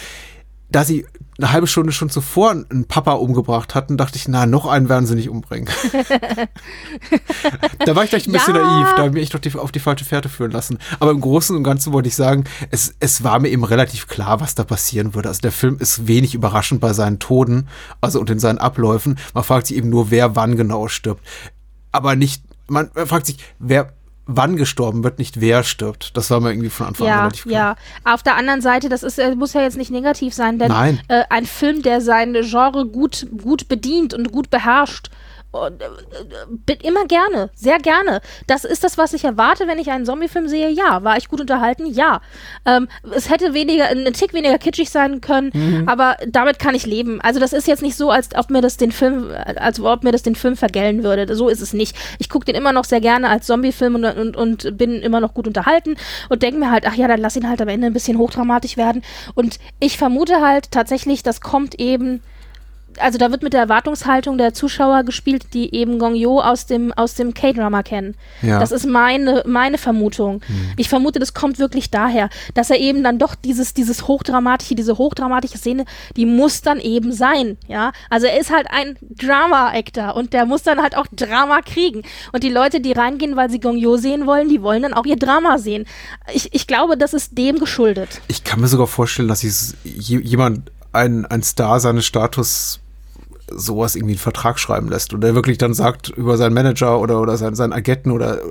da 0.71 0.83
sie 0.83 1.05
eine 1.37 1.51
halbe 1.53 1.67
Stunde 1.67 1.93
schon 1.93 2.09
zuvor 2.09 2.51
einen 2.51 2.85
Papa 2.85 3.13
umgebracht 3.13 3.73
hatten, 3.73 3.95
dachte 3.95 4.17
ich, 4.17 4.27
na, 4.27 4.45
noch 4.45 4.65
einen 4.65 4.89
werden 4.89 5.05
sie 5.07 5.15
nicht 5.15 5.29
umbringen. 5.29 5.69
da 7.85 7.95
war 7.95 8.03
ich 8.03 8.09
gleich 8.09 8.27
ein 8.27 8.33
bisschen 8.33 8.55
Ja. 8.55 8.61
naiv, 8.61 8.87
da 8.91 8.97
habe 8.97 9.07
ich 9.07 9.13
mich 9.13 9.23
echt 9.23 9.35
auf 9.35 9.41
die, 9.41 9.55
auf 9.55 9.71
die 9.71 9.79
falsche 9.79 10.03
Fährte 10.03 10.27
führen 10.27 10.51
lassen. 10.51 10.77
Aber 10.99 11.11
im 11.11 11.21
Großen 11.21 11.55
und 11.55 11.63
Ganzen 11.63 11.93
wollte 11.93 12.09
ich 12.09 12.15
sagen, 12.15 12.43
es, 12.71 12.93
es 12.99 13.23
war 13.23 13.39
mir 13.39 13.49
eben 13.49 13.63
relativ 13.63 14.07
klar, 14.07 14.41
was 14.41 14.53
da 14.55 14.63
passieren 14.65 15.15
würde. 15.15 15.29
Also 15.29 15.41
der 15.41 15.53
Film 15.53 15.77
ist 15.79 16.07
wenig 16.07 16.35
überraschend 16.35 16.81
bei 16.81 16.93
seinen 16.93 17.19
Toden, 17.19 17.69
also 18.01 18.19
und 18.19 18.29
in 18.29 18.39
seinen 18.39 18.57
Abläufen. 18.57 19.17
Man 19.33 19.43
fragt 19.45 19.67
sich 19.67 19.77
eben 19.77 19.89
nur, 19.89 20.11
wer 20.11 20.35
wann 20.35 20.57
genau 20.57 20.87
stirbt. 20.89 21.25
Aber 21.91 22.15
nicht, 22.17 22.43
man 22.67 22.89
fragt 23.05 23.25
sich, 23.27 23.37
wer 23.59 23.93
wann 24.31 24.55
gestorben 24.55 25.03
wird, 25.03 25.17
nicht 25.17 25.41
wer 25.41 25.63
stirbt. 25.63 26.15
Das 26.15 26.29
war 26.29 26.39
mir 26.39 26.51
irgendwie 26.51 26.69
von 26.69 26.87
Anfang 26.87 27.07
an 27.07 27.13
Ja, 27.13 27.19
relativ 27.21 27.43
klar. 27.45 27.75
ja. 28.05 28.13
Auf 28.13 28.21
der 28.23 28.35
anderen 28.35 28.61
Seite, 28.61 28.87
das 28.87 29.01
ist, 29.03 29.17
äh, 29.17 29.35
muss 29.35 29.53
ja 29.53 29.61
jetzt 29.61 29.77
nicht 29.77 29.89
negativ 29.91 30.33
sein, 30.33 30.59
denn. 30.59 30.71
Äh, 31.07 31.23
ein 31.29 31.45
Film, 31.45 31.81
der 31.81 31.99
sein 32.01 32.35
Genre 32.41 32.85
gut, 32.85 33.27
gut 33.41 33.67
bedient 33.67 34.13
und 34.13 34.31
gut 34.31 34.49
beherrscht, 34.51 35.09
und, 35.51 35.81
äh, 35.81 35.85
äh, 36.71 36.77
immer 36.83 37.05
gerne, 37.05 37.49
sehr 37.55 37.79
gerne. 37.79 38.21
Das 38.47 38.63
ist 38.63 38.83
das, 38.83 38.97
was 38.97 39.13
ich 39.13 39.23
erwarte, 39.23 39.67
wenn 39.67 39.79
ich 39.79 39.89
einen 39.89 40.05
Zombie-Film 40.05 40.47
sehe. 40.47 40.69
Ja, 40.69 41.03
war 41.03 41.17
ich 41.17 41.27
gut 41.27 41.41
unterhalten? 41.41 41.87
Ja. 41.87 42.21
Ähm, 42.65 42.87
es 43.11 43.29
hätte 43.29 43.53
weniger, 43.53 43.85
ein 43.87 44.13
Tick 44.13 44.33
weniger 44.33 44.57
kitschig 44.59 44.89
sein 44.91 45.21
können, 45.21 45.49
Mhm. 45.53 45.89
aber 45.89 46.17
damit 46.27 46.59
kann 46.59 46.75
ich 46.75 46.85
leben. 46.85 47.19
Also 47.21 47.39
das 47.39 47.53
ist 47.53 47.67
jetzt 47.67 47.81
nicht 47.81 47.95
so, 47.95 48.11
als 48.11 48.29
ob 48.35 48.49
mir 48.51 48.61
das 48.61 48.77
den 48.77 48.91
Film, 48.91 49.31
als 49.57 49.79
ob 49.79 50.03
mir 50.03 50.11
das 50.11 50.21
den 50.23 50.35
Film 50.35 50.55
vergällen 50.55 51.03
würde. 51.03 51.35
So 51.35 51.49
ist 51.49 51.61
es 51.61 51.73
nicht. 51.73 51.95
Ich 52.19 52.29
gucke 52.29 52.45
den 52.45 52.55
immer 52.55 52.71
noch 52.73 52.83
sehr 52.85 53.01
gerne 53.01 53.29
als 53.29 53.47
Zombie-Film 53.47 53.95
und, 53.95 54.05
und, 54.05 54.37
und 54.37 54.77
bin 54.77 55.01
immer 55.01 55.19
noch 55.19 55.33
gut 55.33 55.47
unterhalten 55.47 55.95
und 56.29 56.43
denke 56.43 56.59
mir 56.59 56.69
halt, 56.69 56.85
ach 56.87 56.93
ja, 56.95 57.07
dann 57.07 57.19
lass 57.21 57.35
ihn 57.35 57.49
halt 57.49 57.61
am 57.61 57.67
Ende 57.69 57.87
ein 57.87 57.93
bisschen 57.93 58.17
hochdramatisch 58.19 58.77
werden. 58.77 59.01
Und 59.33 59.59
ich 59.79 59.97
vermute 59.97 60.41
halt 60.41 60.71
tatsächlich, 60.71 61.23
das 61.23 61.41
kommt 61.41 61.79
eben 61.79 62.21
also 62.99 63.17
da 63.17 63.31
wird 63.31 63.43
mit 63.43 63.53
der 63.53 63.61
Erwartungshaltung 63.61 64.37
der 64.37 64.53
Zuschauer 64.53 65.03
gespielt, 65.03 65.53
die 65.53 65.73
eben 65.73 65.99
Gong 65.99 66.15
Yo 66.15 66.39
aus 66.39 66.65
dem, 66.65 66.91
aus 66.93 67.15
dem 67.15 67.33
K-Drama 67.33 67.83
kennen. 67.83 68.15
Ja. 68.41 68.59
Das 68.59 68.71
ist 68.71 68.85
meine, 68.85 69.43
meine 69.45 69.77
Vermutung. 69.77 70.41
Ich 70.77 70.89
vermute, 70.89 71.19
das 71.19 71.33
kommt 71.33 71.59
wirklich 71.59 71.89
daher, 71.89 72.29
dass 72.53 72.69
er 72.69 72.77
eben 72.77 73.03
dann 73.03 73.19
doch 73.19 73.35
dieses, 73.35 73.73
dieses 73.73 74.07
hochdramatische, 74.07 74.75
diese 74.75 74.97
hochdramatische 74.97 75.57
Szene, 75.57 75.85
die 76.15 76.25
muss 76.25 76.61
dann 76.61 76.79
eben 76.79 77.11
sein, 77.11 77.57
ja. 77.67 77.91
Also 78.09 78.27
er 78.27 78.39
ist 78.39 78.51
halt 78.51 78.67
ein 78.69 78.97
Drama-Actor 79.01 80.15
und 80.15 80.33
der 80.33 80.45
muss 80.45 80.63
dann 80.63 80.81
halt 80.81 80.95
auch 80.95 81.07
Drama 81.11 81.61
kriegen. 81.61 82.03
Und 82.33 82.43
die 82.43 82.49
Leute, 82.49 82.81
die 82.81 82.91
reingehen, 82.91 83.35
weil 83.35 83.49
sie 83.49 83.59
Gong 83.59 83.77
Yo 83.77 83.97
sehen 83.97 84.25
wollen, 84.25 84.49
die 84.49 84.61
wollen 84.61 84.83
dann 84.83 84.93
auch 84.93 85.05
ihr 85.05 85.17
Drama 85.17 85.57
sehen. 85.57 85.85
Ich, 86.33 86.53
ich 86.53 86.67
glaube, 86.67 86.97
das 86.97 87.13
ist 87.13 87.37
dem 87.37 87.59
geschuldet. 87.59 88.21
Ich 88.27 88.43
kann 88.43 88.59
mir 88.59 88.67
sogar 88.67 88.87
vorstellen, 88.87 89.27
dass 89.27 89.43
jemand, 89.83 90.71
ein, 90.91 91.25
ein 91.25 91.43
Star 91.43 91.79
seines 91.79 92.05
Status 92.05 92.79
sowas 93.55 93.95
irgendwie 93.95 94.13
einen 94.13 94.19
Vertrag 94.19 94.59
schreiben 94.59 94.89
lässt 94.89 95.13
und 95.13 95.21
der 95.21 95.35
wirklich 95.35 95.57
dann 95.57 95.73
sagt 95.73 96.09
über 96.09 96.37
seinen 96.37 96.53
Manager 96.53 96.99
oder 96.99 97.19
oder 97.19 97.37
seinen, 97.37 97.55
seinen 97.55 97.73
Agenten 97.73 98.11
oder 98.11 98.37
äh, 98.37 98.41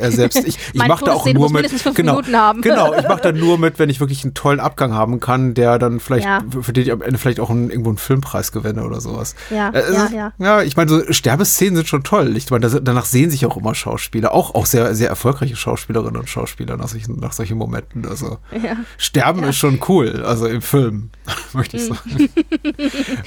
er 0.00 0.10
selbst 0.12 0.46
ich, 0.46 0.58
ich 0.72 0.86
mache 0.86 1.04
da 1.04 1.12
auch 1.12 1.26
nur 1.26 1.50
mit 1.50 1.70
genau 1.94 2.20
genau 2.60 2.94
ich 2.94 3.06
mache 3.08 3.20
da 3.22 3.32
nur 3.32 3.58
mit 3.58 3.78
wenn 3.78 3.90
ich 3.90 4.00
wirklich 4.00 4.24
einen 4.24 4.34
tollen 4.34 4.60
Abgang 4.60 4.92
haben 4.94 5.20
kann 5.20 5.54
der 5.54 5.78
dann 5.78 6.00
vielleicht 6.00 6.26
Ja. 6.26 6.40
für- 6.62 6.72
den 6.72 6.82
ich 6.82 6.92
am 6.92 7.02
Ende 7.02 7.18
vielleicht 7.18 7.40
auch 7.40 7.50
einen, 7.50 7.70
irgendwo 7.70 7.90
einen 7.90 7.98
Filmpreis 7.98 8.52
gewinne 8.52 8.84
oder 8.84 9.00
sowas 9.00 9.34
Ja, 9.50 9.70
Äh, 9.70 9.92
ja, 9.92 10.08
ja. 10.14 10.32
ja 10.38 10.62
ich 10.62 10.76
meine 10.76 10.90
so 10.90 11.02
Sterbeszenen 11.12 11.76
sind 11.76 11.88
schon 11.88 12.02
toll 12.04 12.36
ich 12.36 12.50
meine 12.50 12.68
danach 12.68 13.04
sehen 13.04 13.30
sich 13.30 13.46
auch 13.46 13.56
immer 13.56 13.74
Schauspieler 13.74 14.32
auch 14.34 14.54
auch 14.54 14.66
sehr 14.66 14.94
sehr 14.94 15.08
erfolgreiche 15.08 15.56
Schauspielerinnen 15.56 16.16
und 16.20 16.28
Schauspieler 16.28 16.76
nach 16.76 16.88
solchen 16.88 17.18
nach 17.20 17.32
solchen 17.32 17.58
Momenten 17.58 18.06
also 18.06 18.38
Ja. 18.52 18.76
Sterben 18.96 19.42
ist 19.44 19.56
schon 19.56 19.80
cool, 19.88 20.22
also 20.24 20.46
im 20.46 20.62
Film, 20.62 21.10
möchte 21.52 21.76
ich 21.76 21.86
sagen. 21.86 22.28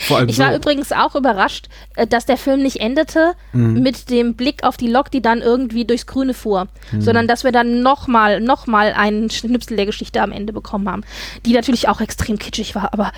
Vor 0.07 0.17
allem 0.17 0.29
Ich 0.29 0.35
so. 0.37 0.43
war 0.43 0.55
übrigens 0.55 0.91
auch 0.91 1.10
überrascht, 1.15 1.67
äh, 1.95 2.05
dass 2.07 2.25
der 2.25 2.37
Film 2.37 2.61
nicht 2.61 2.79
endete 2.79 3.33
Mhm. 3.53 3.81
mit 3.81 4.09
dem 4.09 4.35
Blick 4.35 4.63
auf 4.63 4.77
die 4.77 4.87
Lok, 4.87 5.11
die 5.11 5.21
dann 5.21 5.41
irgendwie 5.41 5.85
durchs 5.85 6.05
Grüne 6.07 6.33
fuhr, 6.33 6.67
Mhm. 6.91 7.01
sondern 7.01 7.27
dass 7.27 7.43
wir 7.43 7.51
dann 7.51 7.81
nochmal 7.81 8.39
noch 8.41 8.67
mal 8.67 8.93
einen 8.93 9.29
Schnipsel 9.29 9.77
der 9.77 9.85
Geschichte 9.85 10.21
am 10.21 10.31
Ende 10.31 10.53
bekommen 10.53 10.89
haben, 10.89 11.03
die 11.45 11.53
natürlich 11.53 11.87
auch 11.87 12.01
extrem 12.01 12.37
kitschig 12.39 12.75
war, 12.75 12.93
aber 12.93 13.11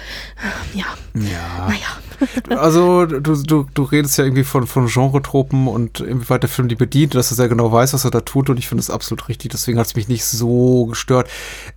äh, 0.73 0.77
ja, 0.79 0.85
ja. 1.13 1.67
naja. 1.67 1.79
Also 2.49 3.05
du, 3.05 3.19
du, 3.43 3.65
du 3.73 3.83
redest 3.83 4.17
ja 4.17 4.23
irgendwie 4.23 4.43
von, 4.43 4.67
von 4.67 4.87
Genretropen 4.87 5.67
und 5.67 5.99
inwieweit 5.99 6.43
der 6.43 6.49
Film 6.49 6.67
die 6.67 6.75
bedient, 6.75 7.15
dass 7.15 7.31
er 7.31 7.35
sehr 7.35 7.49
genau 7.49 7.71
weiß, 7.71 7.93
was 7.93 8.05
er 8.05 8.11
da 8.11 8.21
tut 8.21 8.49
und 8.49 8.57
ich 8.57 8.67
finde 8.67 8.81
das 8.81 8.89
absolut 8.89 9.27
richtig, 9.29 9.51
deswegen 9.51 9.79
hat 9.79 9.87
es 9.87 9.95
mich 9.95 10.07
nicht 10.07 10.25
so 10.25 10.85
gestört. 10.85 11.29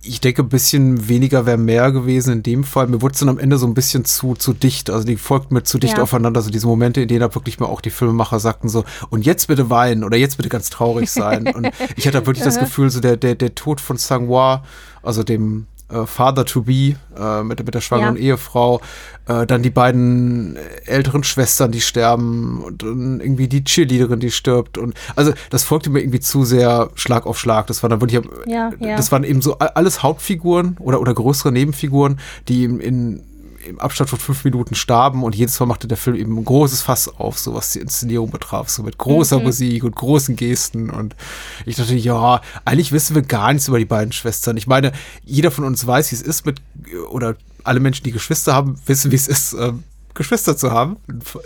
Ich 0.03 0.21
denke, 0.21 0.43
ein 0.43 0.49
bisschen 0.49 1.07
weniger 1.09 1.45
wäre 1.45 1.57
mehr 1.57 1.91
gewesen 1.91 2.33
in 2.33 2.43
dem 2.43 2.63
Fall. 2.63 2.87
Mir 2.87 3.01
wurde 3.01 3.13
es 3.13 3.19
dann 3.19 3.29
am 3.29 3.39
Ende 3.39 3.57
so 3.57 3.67
ein 3.67 3.73
bisschen 3.73 4.05
zu, 4.05 4.35
zu 4.35 4.53
dicht, 4.53 4.89
also 4.89 5.05
die 5.05 5.17
folgt 5.17 5.51
mir 5.51 5.63
zu 5.63 5.77
dicht 5.77 5.97
Ja. 5.97 6.03
aufeinander, 6.03 6.41
so 6.41 6.49
diese 6.49 6.67
Momente, 6.67 7.01
in 7.01 7.07
denen 7.07 7.21
da 7.21 7.33
wirklich 7.35 7.59
mal 7.59 7.67
auch 7.67 7.81
die 7.81 7.89
Filmemacher 7.89 8.39
sagten 8.39 8.69
so, 8.69 8.83
und 9.09 9.25
jetzt 9.25 9.47
bitte 9.47 9.69
weinen 9.69 10.03
oder 10.03 10.17
jetzt 10.17 10.37
bitte 10.37 10.49
ganz 10.49 10.69
traurig 10.69 11.09
sein 11.11 11.47
und 11.47 11.69
ich 11.95 12.07
hatte 12.07 12.25
wirklich 12.25 12.43
das 12.43 12.59
Gefühl, 12.59 12.89
so 12.89 12.99
der, 12.99 13.17
der, 13.17 13.35
der 13.35 13.55
Tod 13.55 13.81
von 13.81 13.97
Sang-Hwa, 13.97 14.63
also 15.03 15.23
dem 15.23 15.67
äh, 15.89 16.05
Father 16.05 16.45
to 16.45 16.61
be 16.61 16.95
äh, 17.17 17.43
mit, 17.43 17.63
mit 17.65 17.73
der 17.73 17.81
schwangeren 17.81 18.15
Ja. 18.15 18.21
Ehefrau, 18.21 18.81
äh, 19.27 19.45
dann 19.45 19.63
die 19.63 19.69
beiden 19.69 20.57
älteren 20.85 21.23
Schwestern, 21.23 21.71
die 21.71 21.81
sterben 21.81 22.61
und 22.63 22.83
dann 22.83 23.19
irgendwie 23.19 23.47
die 23.47 23.63
Cheerleaderin, 23.63 24.19
die 24.19 24.31
stirbt 24.31 24.77
und 24.77 24.93
also 25.15 25.33
das 25.49 25.63
folgte 25.63 25.89
mir 25.89 25.99
irgendwie 26.01 26.19
zu 26.19 26.43
sehr 26.45 26.89
Schlag 26.95 27.25
auf 27.25 27.39
Schlag. 27.39 27.67
Das 27.67 27.83
war 27.83 27.89
dann 27.89 28.01
wirklich, 28.01 28.21
Ja, 28.45 28.71
ja. 28.79 28.95
das 28.97 29.11
waren 29.11 29.23
eben 29.23 29.41
so 29.41 29.57
alles 29.59 30.03
Hauptfiguren 30.03 30.77
oder 30.79 30.99
oder 31.01 31.13
größere 31.13 31.51
Nebenfiguren, 31.51 32.19
die 32.47 32.63
in, 32.63 32.79
in 32.79 33.23
im 33.67 33.79
Abstand 33.79 34.09
von 34.09 34.19
fünf 34.19 34.43
Minuten 34.43 34.75
starben 34.75 35.23
und 35.23 35.35
jedes 35.35 35.59
Mal 35.59 35.65
machte 35.65 35.87
der 35.87 35.97
Film 35.97 36.15
eben 36.15 36.37
ein 36.37 36.45
großes 36.45 36.81
Fass 36.81 37.07
auf, 37.07 37.37
so 37.37 37.53
was 37.53 37.71
die 37.71 37.79
Inszenierung 37.79 38.31
betraf, 38.31 38.69
so 38.69 38.83
mit 38.83 38.97
großer 38.97 39.39
Musik 39.39 39.83
und 39.83 39.95
großen 39.95 40.35
Gesten 40.35 40.89
und 40.89 41.15
ich 41.65 41.75
dachte, 41.75 41.95
ja, 41.95 42.41
eigentlich 42.65 42.91
wissen 42.91 43.15
wir 43.15 43.21
gar 43.21 43.51
nichts 43.53 43.67
über 43.67 43.79
die 43.79 43.85
beiden 43.85 44.11
Schwestern. 44.11 44.57
Ich 44.57 44.67
meine, 44.67 44.91
jeder 45.23 45.51
von 45.51 45.63
uns 45.65 45.85
weiß, 45.85 46.11
wie 46.11 46.15
es 46.15 46.21
ist 46.21 46.45
mit, 46.45 46.61
oder 47.09 47.35
alle 47.63 47.79
Menschen, 47.79 48.03
die 48.03 48.11
Geschwister 48.11 48.53
haben, 48.53 48.79
wissen, 48.85 49.11
wie 49.11 49.15
es 49.15 49.27
ist, 49.27 49.53
ähm, 49.53 49.83
Geschwister 50.13 50.57
zu 50.57 50.71
haben, 50.71 50.97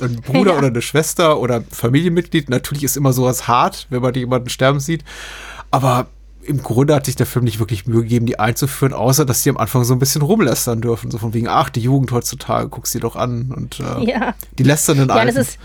ein 0.02 0.22
Bruder 0.22 0.52
Ja. 0.52 0.58
oder 0.58 0.68
eine 0.68 0.82
Schwester 0.82 1.40
oder 1.40 1.56
ein 1.58 1.66
Familienmitglied. 1.70 2.50
Natürlich 2.50 2.84
ist 2.84 2.96
immer 2.96 3.12
sowas 3.12 3.48
hart, 3.48 3.88
wenn 3.90 4.02
man 4.02 4.14
jemanden 4.14 4.50
sterben 4.50 4.80
sieht, 4.80 5.04
aber 5.72 6.08
im 6.44 6.62
Grunde 6.64 6.96
hat 6.96 7.06
sich 7.06 7.16
der 7.16 7.26
Film 7.26 7.46
nicht 7.46 7.60
wirklich 7.60 7.86
Mühe 7.88 8.02
gegeben, 8.04 8.26
die 8.26 8.40
einzuführen, 8.40 8.94
außer 8.94 9.26
dass 9.26 9.44
die 9.44 9.50
am 9.50 9.58
Anfang 9.58 9.84
so 9.84 9.94
ein 9.94 10.00
bisschen 10.00 10.22
rumlästern 10.22 10.82
dürfen. 10.82 11.12
So 11.12 11.18
von 11.18 11.34
wegen, 11.34 11.48
ach, 11.48 11.70
die 11.70 11.82
Jugend 11.82 12.12
heutzutage, 12.12 12.68
guck's 12.70 12.92
dir 12.92 13.00
doch 13.02 13.16
an. 13.16 13.52
Und 13.56 13.80
äh, 13.80 14.04
Ja. 14.10 14.34
die 14.58 14.64
Ja, 15.10 15.26
das 15.26 15.36
Alten. 15.36 15.50
ist, 15.50 15.60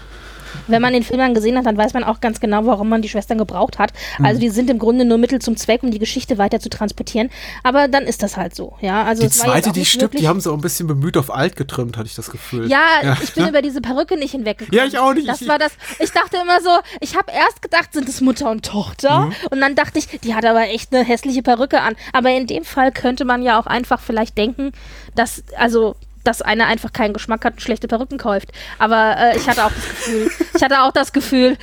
wenn 0.66 0.82
man 0.82 0.92
den 0.92 1.02
Film 1.02 1.18
dann 1.18 1.34
gesehen 1.34 1.56
hat, 1.56 1.66
dann 1.66 1.76
weiß 1.76 1.94
man 1.94 2.04
auch 2.04 2.20
ganz 2.20 2.40
genau, 2.40 2.66
warum 2.66 2.88
man 2.88 3.02
die 3.02 3.08
Schwestern 3.08 3.38
gebraucht 3.38 3.78
hat. 3.78 3.92
Mhm. 4.18 4.24
Also 4.24 4.40
die 4.40 4.48
sind 4.50 4.70
im 4.70 4.78
Grunde 4.78 5.04
nur 5.04 5.18
Mittel 5.18 5.40
zum 5.40 5.56
Zweck, 5.56 5.82
um 5.82 5.90
die 5.90 5.98
Geschichte 5.98 6.38
weiter 6.38 6.60
zu 6.60 6.68
transportieren. 6.70 7.30
Aber 7.62 7.88
dann 7.88 8.04
ist 8.04 8.22
das 8.22 8.36
halt 8.36 8.54
so. 8.54 8.76
Ja, 8.80 9.04
also 9.04 9.22
die 9.22 9.30
zweite, 9.30 9.72
die 9.72 9.84
stirbt, 9.84 10.02
wirklich- 10.14 10.22
die 10.22 10.28
haben 10.28 10.40
sie 10.40 10.50
auch 10.50 10.54
ein 10.54 10.60
bisschen 10.60 10.86
bemüht 10.86 11.16
auf 11.16 11.32
alt 11.34 11.56
getrimmt, 11.56 11.96
hatte 11.96 12.06
ich 12.08 12.14
das 12.14 12.30
Gefühl. 12.30 12.68
Ja, 12.70 13.16
ich 13.22 13.32
bin 13.34 13.48
über 13.48 13.62
diese 13.62 13.80
Perücke 13.80 14.16
nicht 14.16 14.32
hinweggekommen. 14.32 14.76
Ja, 14.78 14.84
ich 14.86 14.98
auch 14.98 15.14
nicht. 15.14 15.28
Das 15.28 15.42
Ich- 15.42 15.48
war 15.48 15.58
das. 15.58 15.72
Ich 15.98 16.10
dachte 16.12 16.36
immer 16.42 16.60
so, 16.60 16.70
ich 17.00 17.16
habe 17.16 17.32
erst 17.32 17.62
gedacht, 17.62 17.92
sind 17.92 18.08
es 18.08 18.20
Mutter 18.20 18.50
und 18.50 18.64
Tochter. 18.64 19.20
Mhm. 19.26 19.32
Und 19.50 19.60
dann 19.60 19.74
dachte 19.74 19.98
ich, 19.98 20.08
die 20.20 20.34
hat 20.34 20.44
aber 20.44 20.68
echt 20.68 20.94
eine 20.94 21.04
hässliche 21.04 21.42
Perücke 21.42 21.80
an. 21.80 21.94
Aber 22.12 22.30
in 22.30 22.46
dem 22.46 22.64
Fall 22.64 22.92
könnte 22.92 23.24
man 23.24 23.42
ja 23.42 23.58
auch 23.58 23.66
einfach 23.66 24.00
vielleicht 24.00 24.36
denken, 24.38 24.72
dass, 25.14 25.42
also, 25.56 25.96
dass 26.26 26.42
einer 26.42 26.66
einfach 26.66 26.92
keinen 26.92 27.14
Geschmack 27.14 27.44
hat 27.44 27.54
und 27.54 27.62
schlechte 27.62 27.88
Perücken 27.88 28.18
kauft. 28.18 28.52
Aber 28.78 29.16
äh, 29.18 29.36
ich 29.36 29.48
hatte 29.48 29.64
auch 29.64 29.72
das 29.72 29.84
Gefühl, 29.84 30.30
ich 30.54 30.62
hatte 30.62 30.82
auch 30.82 30.92
das 30.92 31.12
Gefühl, 31.12 31.56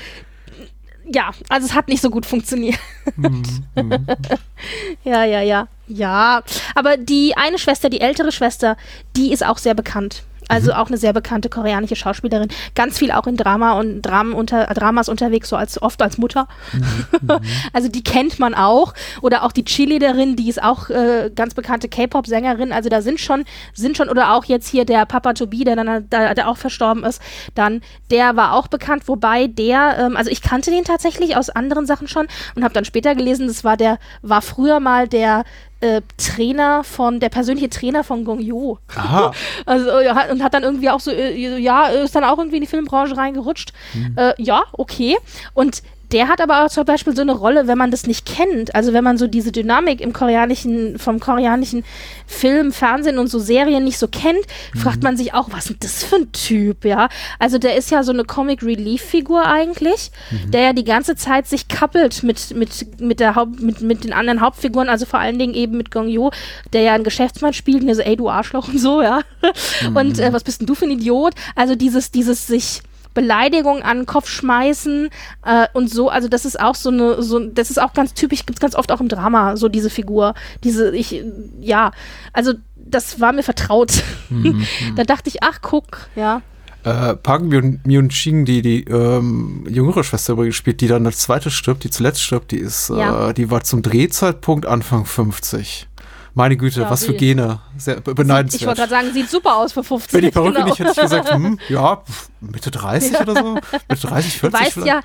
ja, 1.06 1.32
also 1.50 1.68
es 1.68 1.74
hat 1.74 1.88
nicht 1.88 2.02
so 2.02 2.10
gut 2.10 2.26
funktioniert. 2.26 2.80
Mhm, 3.18 3.44
ja, 5.04 5.24
ja, 5.26 5.42
ja. 5.42 5.68
Ja, 5.88 6.42
aber 6.76 6.96
die 6.96 7.36
eine 7.36 7.60
Schwester, 7.60 7.90
die 7.90 8.00
ältere 8.00 8.32
Schwester, 8.32 8.78
die 9.18 9.34
ist 9.34 9.46
auch 9.46 9.58
sehr 9.58 9.74
bekannt. 9.74 10.24
Also 10.48 10.74
auch 10.74 10.88
eine 10.88 10.98
sehr 10.98 11.14
bekannte 11.14 11.50
koreanische 11.50 11.96
Schauspielerin. 11.96 12.50
Ganz 12.76 12.98
viel 12.98 13.12
auch 13.12 13.28
in 13.28 13.38
Drama 13.38 13.80
und 13.80 14.02
Dramen 14.02 14.34
unter, 14.34 14.66
Dramas 14.66 15.10
unterwegs, 15.10 15.50
so 15.50 15.56
als 15.56 15.82
oft 15.82 16.02
als 16.02 16.18
Mutter. 16.18 16.48
also 17.74 17.90
die 17.90 18.04
kennt 18.04 18.40
man 18.40 18.54
auch. 18.54 18.94
Oder 19.22 19.44
auch 19.44 19.52
die 19.52 19.66
Cheerleaderin, 19.66 20.36
die 20.36 20.50
ist 20.50 20.62
auch 20.62 20.90
äh, 20.90 21.32
ganz 21.36 21.54
bekannte 21.54 21.90
K-Pop-Sängerin. 21.90 22.72
Also 22.72 22.90
da 22.90 23.02
sind 23.02 23.20
schon, 23.20 23.46
sind 23.74 23.98
schon, 23.98 24.10
oder 24.10 24.34
auch 24.34 24.46
jetzt 24.46 24.68
hier 24.68 24.86
der 24.86 25.06
Papa 25.06 25.34
Tobi, 25.34 25.64
der 25.64 25.76
dann 25.76 26.08
da, 26.10 26.34
der 26.34 26.48
auch 26.48 26.58
verstorben 26.58 27.04
ist, 27.04 27.22
dann, 27.56 27.82
der 28.12 28.36
war 28.36 28.54
auch 28.54 28.68
bekannt, 28.68 29.08
wobei 29.08 29.48
der, 29.48 29.98
ähm, 30.00 30.18
also 30.18 30.30
ich 30.30 30.42
kannte 30.42 30.72
den 30.72 30.84
tatsächlich 30.84 31.36
aus 31.36 31.50
anderen 31.50 31.86
Sachen 31.86 32.08
schon 32.08 32.28
und 32.56 32.64
habe 32.64 32.74
dann 32.74 32.86
später 32.86 33.16
gelesen, 33.16 33.48
das 33.48 33.64
war 33.64 33.78
der, 33.78 34.00
war 34.22 34.42
früher 34.42 34.80
mal 34.80 35.08
der 35.08 35.44
äh, 35.84 36.02
Trainer 36.18 36.84
von, 36.86 37.20
der 37.20 37.28
persönliche 37.28 37.70
Trainer 37.70 38.04
von 38.06 38.24
Gong 38.24 38.40
Yoo. 38.40 38.78
Aha. 38.96 39.32
Also 39.66 40.00
ja, 40.00 40.32
und 40.32 40.44
hat 40.44 40.54
dann 40.54 40.64
irgendwie 40.64 40.90
auch 40.90 41.00
so, 41.00 41.12
äh, 41.12 41.58
ja, 41.58 41.88
ist 41.88 42.16
dann 42.16 42.24
auch 42.24 42.38
irgendwie 42.38 42.58
in 42.58 42.62
die 42.62 42.68
Filmbranche 42.68 43.18
reingerutscht. 43.18 43.74
Mhm. 43.94 44.16
Äh, 44.18 44.34
ja, 44.42 44.64
okay. 44.74 45.18
Und 45.54 45.84
der 46.14 46.28
hat 46.28 46.40
aber 46.40 46.64
auch 46.64 46.70
zum 46.70 46.86
Beispiel 46.86 47.16
so 47.16 47.22
eine 47.22 47.34
Rolle, 47.34 47.68
wenn 47.68 47.78
man 47.78 47.92
das 47.92 48.06
nicht 48.06 48.26
kennt, 48.26 48.76
also 48.76 48.94
wenn 48.94 49.04
man 49.04 49.18
so 49.18 49.28
diese 49.28 49.52
Dynamik 49.52 50.00
im 50.00 50.14
koreanischen, 50.14 51.00
vom 51.00 51.20
koreanischen 51.20 51.84
Film, 52.28 52.72
Fernsehen 52.72 53.18
und 53.18 53.28
so 53.28 53.40
Serien 53.40 53.84
nicht 53.84 53.98
so 53.98 54.08
kennt, 54.08 54.46
fragt 54.76 55.02
man 55.02 55.18
sich 55.18 55.34
auch, 55.34 55.50
was 55.52 55.70
ist 55.70 55.84
das 55.84 56.04
für 56.04 56.18
ein 56.18 56.32
Typ, 56.32 56.86
ja? 56.86 57.10
Also 57.40 57.58
der 57.58 57.76
ist 57.76 57.90
ja 57.90 58.04
so 58.04 58.12
eine 58.12 58.24
Comic 58.24 58.62
Relief 58.64 59.02
Figur 59.02 59.46
eigentlich, 59.46 60.12
der 60.48 60.62
ja 60.62 60.74
die 60.74 60.84
ganze 60.84 61.16
Zeit 61.16 61.48
sich 61.48 61.68
kappelt 61.68 62.22
mit, 62.22 62.56
mit, 62.56 63.02
mit 63.02 63.20
der 63.20 63.36
Haupt, 63.36 63.60
mit, 63.60 63.82
mit 63.82 64.04
den 64.04 64.14
anderen 64.14 64.42
Hauptfiguren, 64.42 64.90
also 64.90 65.06
vor 65.06 65.20
allen 65.20 65.40
Dingen 65.40 65.56
eben 65.56 65.78
mit 65.78 65.90
Gong 65.90 66.08
Yoo, 66.08 66.32
der 66.74 66.82
ja 66.82 66.94
einen 66.94 67.04
Geschäftsmann 67.04 67.54
spielt, 67.54 67.82
und 67.82 67.88
der 67.88 67.96
so, 67.96 68.02
ey, 68.02 68.16
du 68.16 68.30
Arschloch 68.30 68.68
und 68.68 68.80
so, 68.80 69.02
ja. 69.02 69.22
Und 69.94 70.20
äh, 70.20 70.32
was 70.32 70.44
bist 70.44 70.62
denn 70.62 70.68
du 70.68 70.76
für 70.76 70.86
ein 70.86 70.92
Idiot? 70.92 71.34
Also 71.56 71.76
dieses, 71.76 72.12
dieses 72.12 72.48
sich 72.48 72.82
Beleidigung 73.14 73.82
an 73.82 73.98
den 74.00 74.06
Kopf 74.06 74.28
schmeißen 74.30 75.10
äh, 75.46 75.68
und 75.74 75.90
so. 75.92 76.10
Also 76.10 76.28
das 76.28 76.46
ist 76.46 76.60
auch 76.60 76.76
so 76.76 76.90
eine, 76.90 77.22
so, 77.22 77.40
das 77.40 77.70
ist 77.70 77.82
auch 77.82 77.94
ganz 77.94 78.14
typisch, 78.14 78.46
gibt's 78.46 78.62
ganz 78.62 78.76
oft 78.76 78.92
auch 78.92 79.02
im 79.02 79.10
Drama, 79.10 79.56
so 79.58 79.70
diese 79.70 79.90
Figur. 79.90 80.34
Diese, 80.64 80.96
ich, 80.96 81.24
ja, 81.60 81.92
also 82.34 82.54
das 82.76 83.20
war 83.20 83.34
mir 83.34 83.44
vertraut. 83.44 84.04
da 84.96 85.04
dachte 85.04 85.30
ich, 85.30 85.44
ach, 85.44 85.60
guck, 85.62 86.08
ja. 86.16 86.42
Äh, 86.84 87.16
Park 87.16 87.44
Myung-Ching, 87.44 88.44
die 88.44 88.62
die 88.62 88.84
ähm, 88.84 89.66
jüngere 89.70 90.04
Schwester 90.04 90.34
übrigens 90.34 90.56
spielt, 90.56 90.82
die 90.82 90.88
dann 90.88 91.06
als 91.06 91.20
zweite 91.20 91.50
stirbt, 91.50 91.86
die 91.86 91.90
zuletzt 91.90 92.22
stirbt, 92.22 92.52
die 92.52 92.58
ist, 92.58 92.90
Ja. 92.90 93.30
äh, 93.30 93.34
die 93.34 93.50
war 93.50 93.64
zum 93.64 93.82
Drehzeitpunkt 93.82 94.66
Anfang 94.66 95.06
50. 95.06 95.88
Meine 96.36 96.58
Güte, 96.58 96.82
Ja, 96.82 96.90
was 96.90 97.06
für. 97.06 97.14
Gene. 97.14 97.60
Sehr 97.78 97.96
be- 97.96 98.00
Ich 98.02 98.08
wollte 98.08 98.16
beneidenswert. 98.24 98.76
gerade 98.78 98.90
sagen, 98.90 99.14
sieht 99.14 99.30
super 99.30 99.56
aus 99.56 99.74
für 99.74 99.84
50. 99.84 100.14
Wenn 100.14 100.22
die 100.22 100.32
Perücke 100.32 100.54
genau. 100.54 100.66
nicht, 100.66 100.80
hätte 100.80 100.92
ich 100.92 101.00
gesagt, 101.02 101.32
hm, 101.32 101.60
ja, 101.70 102.02
Mitte 102.42 102.72
30 102.72 103.20
oder 103.20 103.36
so. 103.36 103.54
Mitte 103.54 104.08
30, 104.08 104.40
40 104.40 104.42
Du 104.42 104.52
weißt 104.52 104.72
vielleicht. 104.74 104.88
ja, 104.88 105.00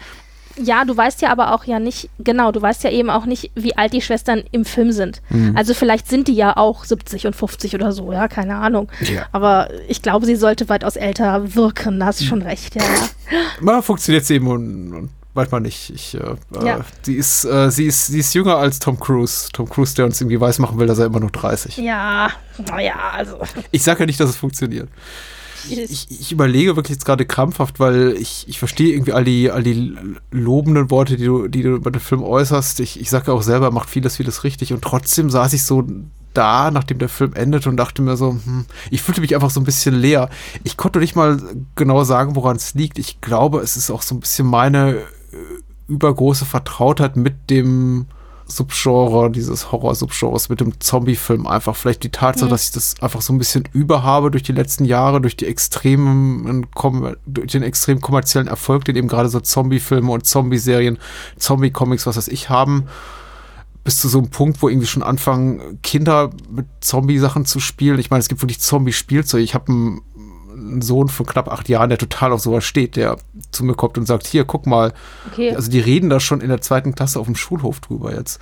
ja, 0.60 0.84
du 0.84 0.96
weißt 0.96 1.22
ja 1.22 1.30
aber 1.30 1.54
auch 1.54 1.64
ja 1.64 1.78
nicht, 1.78 2.08
genau, 2.18 2.50
du 2.50 2.60
weißt 2.60 2.82
ja 2.82 2.90
eben 2.90 3.10
auch 3.10 3.26
nicht, 3.26 3.50
wie 3.54 3.76
alt 3.76 3.92
die 3.92 4.00
Schwestern 4.00 4.42
im 4.50 4.64
Film 4.64 4.90
sind. 4.90 5.20
Mhm. 5.28 5.54
Also 5.56 5.72
vielleicht 5.74 6.08
sind 6.08 6.26
die 6.28 6.32
ja 6.34 6.56
auch 6.56 6.84
70 6.84 7.26
und 7.26 7.36
50 7.36 7.74
oder 7.76 7.92
so, 7.92 8.12
ja, 8.12 8.26
keine 8.26 8.56
Ahnung. 8.56 8.88
Ja. 9.02 9.26
Aber 9.30 9.68
ich 9.86 10.02
glaube, 10.02 10.26
sie 10.26 10.34
sollte 10.34 10.68
weitaus 10.68 10.96
älter 10.96 11.54
wirken, 11.54 12.00
da 12.00 12.06
hast 12.06 12.20
du 12.20 12.24
schon 12.24 12.42
recht, 12.42 12.74
ja. 12.74 12.82
ja. 13.64 13.82
Funktioniert 13.82 14.24
sie 14.24 14.34
eben 14.36 14.48
und, 14.48 14.94
und 14.94 15.10
manchmal 15.38 15.60
nicht. 15.62 15.90
Ich, 15.90 16.14
äh, 16.14 16.34
Ja. 16.62 16.78
äh, 16.78 16.82
sie, 17.02 17.14
ist, 17.14 17.44
äh, 17.44 17.70
sie, 17.70 17.86
ist, 17.86 18.06
sie 18.08 18.18
ist 18.20 18.34
jünger 18.34 18.56
als 18.58 18.78
Tom 18.78 19.00
Cruise. 19.00 19.48
Tom 19.52 19.68
Cruise, 19.68 19.94
der 19.94 20.04
uns 20.04 20.20
irgendwie 20.20 20.40
weiß 20.40 20.58
machen 20.58 20.78
will, 20.78 20.86
dass 20.86 20.98
er 20.98 21.06
immer 21.06 21.20
noch 21.20 21.30
30. 21.30 21.76
Ja, 21.78 22.30
naja, 22.66 22.94
also. 23.12 23.38
Ich 23.70 23.82
sage 23.82 24.00
ja 24.00 24.06
nicht, 24.06 24.20
dass 24.20 24.30
es 24.30 24.36
funktioniert. 24.36 24.88
Ich, 25.70 26.06
ich 26.10 26.32
überlege 26.32 26.76
wirklich 26.76 26.96
jetzt 26.96 27.04
gerade 27.04 27.26
krampfhaft, 27.26 27.80
weil 27.80 28.14
ich, 28.18 28.46
ich 28.48 28.58
verstehe 28.58 28.92
irgendwie 28.94 29.12
all 29.12 29.24
die, 29.24 29.50
all 29.50 29.62
die 29.62 29.94
lobenden 30.30 30.90
Worte, 30.90 31.16
die 31.16 31.24
du, 31.26 31.48
die 31.48 31.62
du 31.62 31.70
über 31.74 31.90
den 31.90 32.00
Film 32.00 32.22
äußerst. 32.22 32.80
Ich, 32.80 32.98
ich 33.00 33.10
sage 33.10 33.26
ja 33.28 33.32
auch 33.34 33.42
selber, 33.42 33.66
er 33.66 33.72
macht 33.72 33.90
vieles, 33.90 34.16
vieles 34.16 34.44
richtig. 34.44 34.72
Und 34.72 34.82
trotzdem 34.82 35.30
saß 35.30 35.52
ich 35.52 35.64
so 35.64 35.84
da, 36.32 36.70
nachdem 36.70 36.98
der 36.98 37.08
Film 37.08 37.32
endete 37.34 37.68
und 37.68 37.76
dachte 37.76 38.00
mir 38.02 38.16
so, 38.16 38.30
hm, 38.30 38.66
ich 38.90 39.02
fühlte 39.02 39.20
mich 39.20 39.34
einfach 39.34 39.50
so 39.50 39.60
ein 39.60 39.64
bisschen 39.64 39.94
leer. 39.94 40.30
Ich 40.62 40.76
konnte 40.76 41.00
nicht 41.00 41.16
mal 41.16 41.38
genau 41.74 42.04
sagen, 42.04 42.36
woran 42.36 42.56
es 42.56 42.74
liegt. 42.74 42.98
Ich 42.98 43.20
glaube, 43.20 43.58
es 43.60 43.76
ist 43.76 43.90
auch 43.90 44.02
so 44.02 44.14
ein 44.14 44.20
bisschen 44.20 44.46
meine 44.46 44.98
übergroße 45.88 46.44
Vertrautheit 46.44 47.16
mit 47.16 47.50
dem 47.50 48.06
Subgenre, 48.46 49.30
dieses 49.30 49.70
Horror-Subgenres 49.72 50.48
mit 50.48 50.60
dem 50.60 50.80
Zombie-Film 50.80 51.46
einfach. 51.46 51.76
Vielleicht 51.76 52.02
die 52.02 52.10
Tatsache, 52.10 52.48
dass 52.48 52.64
ich 52.64 52.72
das 52.72 52.94
einfach 53.00 53.20
so 53.20 53.32
ein 53.32 53.38
bisschen 53.38 53.64
überhabe 53.72 54.30
durch 54.30 54.42
die 54.42 54.52
letzten 54.52 54.86
Jahre, 54.86 55.20
durch 55.20 55.36
die 55.36 55.46
extremen, 55.46 56.66
durch 57.26 57.52
den 57.52 57.62
extrem 57.62 58.00
kommerziellen 58.00 58.48
Erfolg, 58.48 58.86
den 58.86 58.96
eben 58.96 59.08
gerade 59.08 59.28
so 59.28 59.40
Zombie-Filme 59.40 60.10
und 60.10 60.26
Zombie-Serien, 60.26 60.98
Zombie-Comics, 61.36 62.06
was 62.06 62.16
weiß 62.16 62.28
ich, 62.28 62.48
haben. 62.48 62.84
Bis 63.84 64.00
zu 64.00 64.08
so 64.08 64.18
einem 64.18 64.30
Punkt, 64.30 64.62
wo 64.62 64.68
irgendwie 64.68 64.86
schon 64.86 65.02
anfangen, 65.02 65.80
Kinder 65.82 66.30
mit 66.50 66.66
Zombie-Sachen 66.80 67.44
zu 67.44 67.60
spielen. 67.60 67.98
Ich 67.98 68.10
meine, 68.10 68.20
es 68.20 68.28
gibt 68.28 68.40
wirklich 68.42 68.60
Zombie-Spielzeug. 68.60 69.42
Ich 69.42 69.54
habe 69.54 69.72
einen, 69.72 70.00
einen 70.58 70.82
Sohn 70.82 71.08
von 71.08 71.26
knapp 71.26 71.48
acht 71.50 71.68
Jahren, 71.68 71.88
der 71.88 71.98
total 71.98 72.32
auf 72.32 72.40
sowas 72.40 72.64
steht, 72.64 72.96
der 72.96 73.16
zu 73.50 73.64
mir 73.64 73.74
kommt 73.74 73.96
und 73.98 74.06
sagt, 74.06 74.26
hier, 74.26 74.44
guck 74.44 74.66
mal, 74.66 74.92
Okay. 75.32 75.54
also 75.54 75.70
die 75.70 75.80
reden 75.80 76.10
da 76.10 76.20
schon 76.20 76.40
in 76.40 76.48
der 76.48 76.60
zweiten 76.60 76.94
Klasse 76.94 77.18
auf 77.20 77.26
dem 77.26 77.36
Schulhof 77.36 77.80
drüber 77.80 78.14
jetzt. 78.14 78.40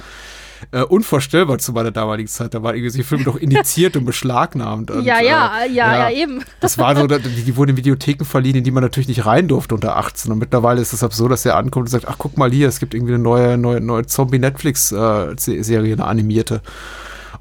Äh, 0.71 0.83
unvorstellbar 0.83 1.59
zu 1.59 1.73
meiner 1.73 1.91
damaligen 1.91 2.29
Zeit. 2.29 2.55
Da 2.55 2.63
waren 2.63 2.75
irgendwie 2.75 2.97
die 2.97 3.05
Filme 3.05 3.25
doch 3.25 3.37
indiziert 3.37 3.95
und 3.95 4.07
beschlagnahmt. 4.07 4.91
Und, 4.91 5.05
ja, 5.05 5.21
ja, 5.21 5.65
äh, 5.65 5.71
ja, 5.71 6.09
ja, 6.09 6.11
eben. 6.11 6.43
Das 6.61 6.79
war 6.79 6.97
so, 6.97 7.07
die, 7.07 7.19
die 7.19 7.57
wurden 7.57 7.73
in 7.73 7.77
Videotheken 7.77 8.25
verliehen, 8.25 8.57
in 8.57 8.65
die 8.65 8.71
man 8.71 8.83
natürlich 8.83 9.07
nicht 9.09 9.27
rein 9.27 9.49
durfte 9.49 9.75
unter 9.75 9.97
18. 9.99 10.33
Und 10.33 10.39
mittlerweile 10.39 10.81
ist 10.81 10.95
es 10.95 11.03
absurd, 11.05 11.31
dass 11.33 11.45
er 11.45 11.57
ankommt 11.57 11.85
und 11.87 11.91
sagt, 11.91 12.09
ach 12.09 12.17
guck 12.17 12.39
mal 12.39 12.51
hier, 12.51 12.69
es 12.69 12.81
gibt 12.81 12.95
irgendwie 12.95 13.13
eine 13.15 13.23
neue, 13.23 13.59
neue, 13.59 13.83
neue 13.83 14.07
Zombie-Netflix-Serie, 14.07 15.93
eine 15.93 16.05
animierte. 16.07 16.63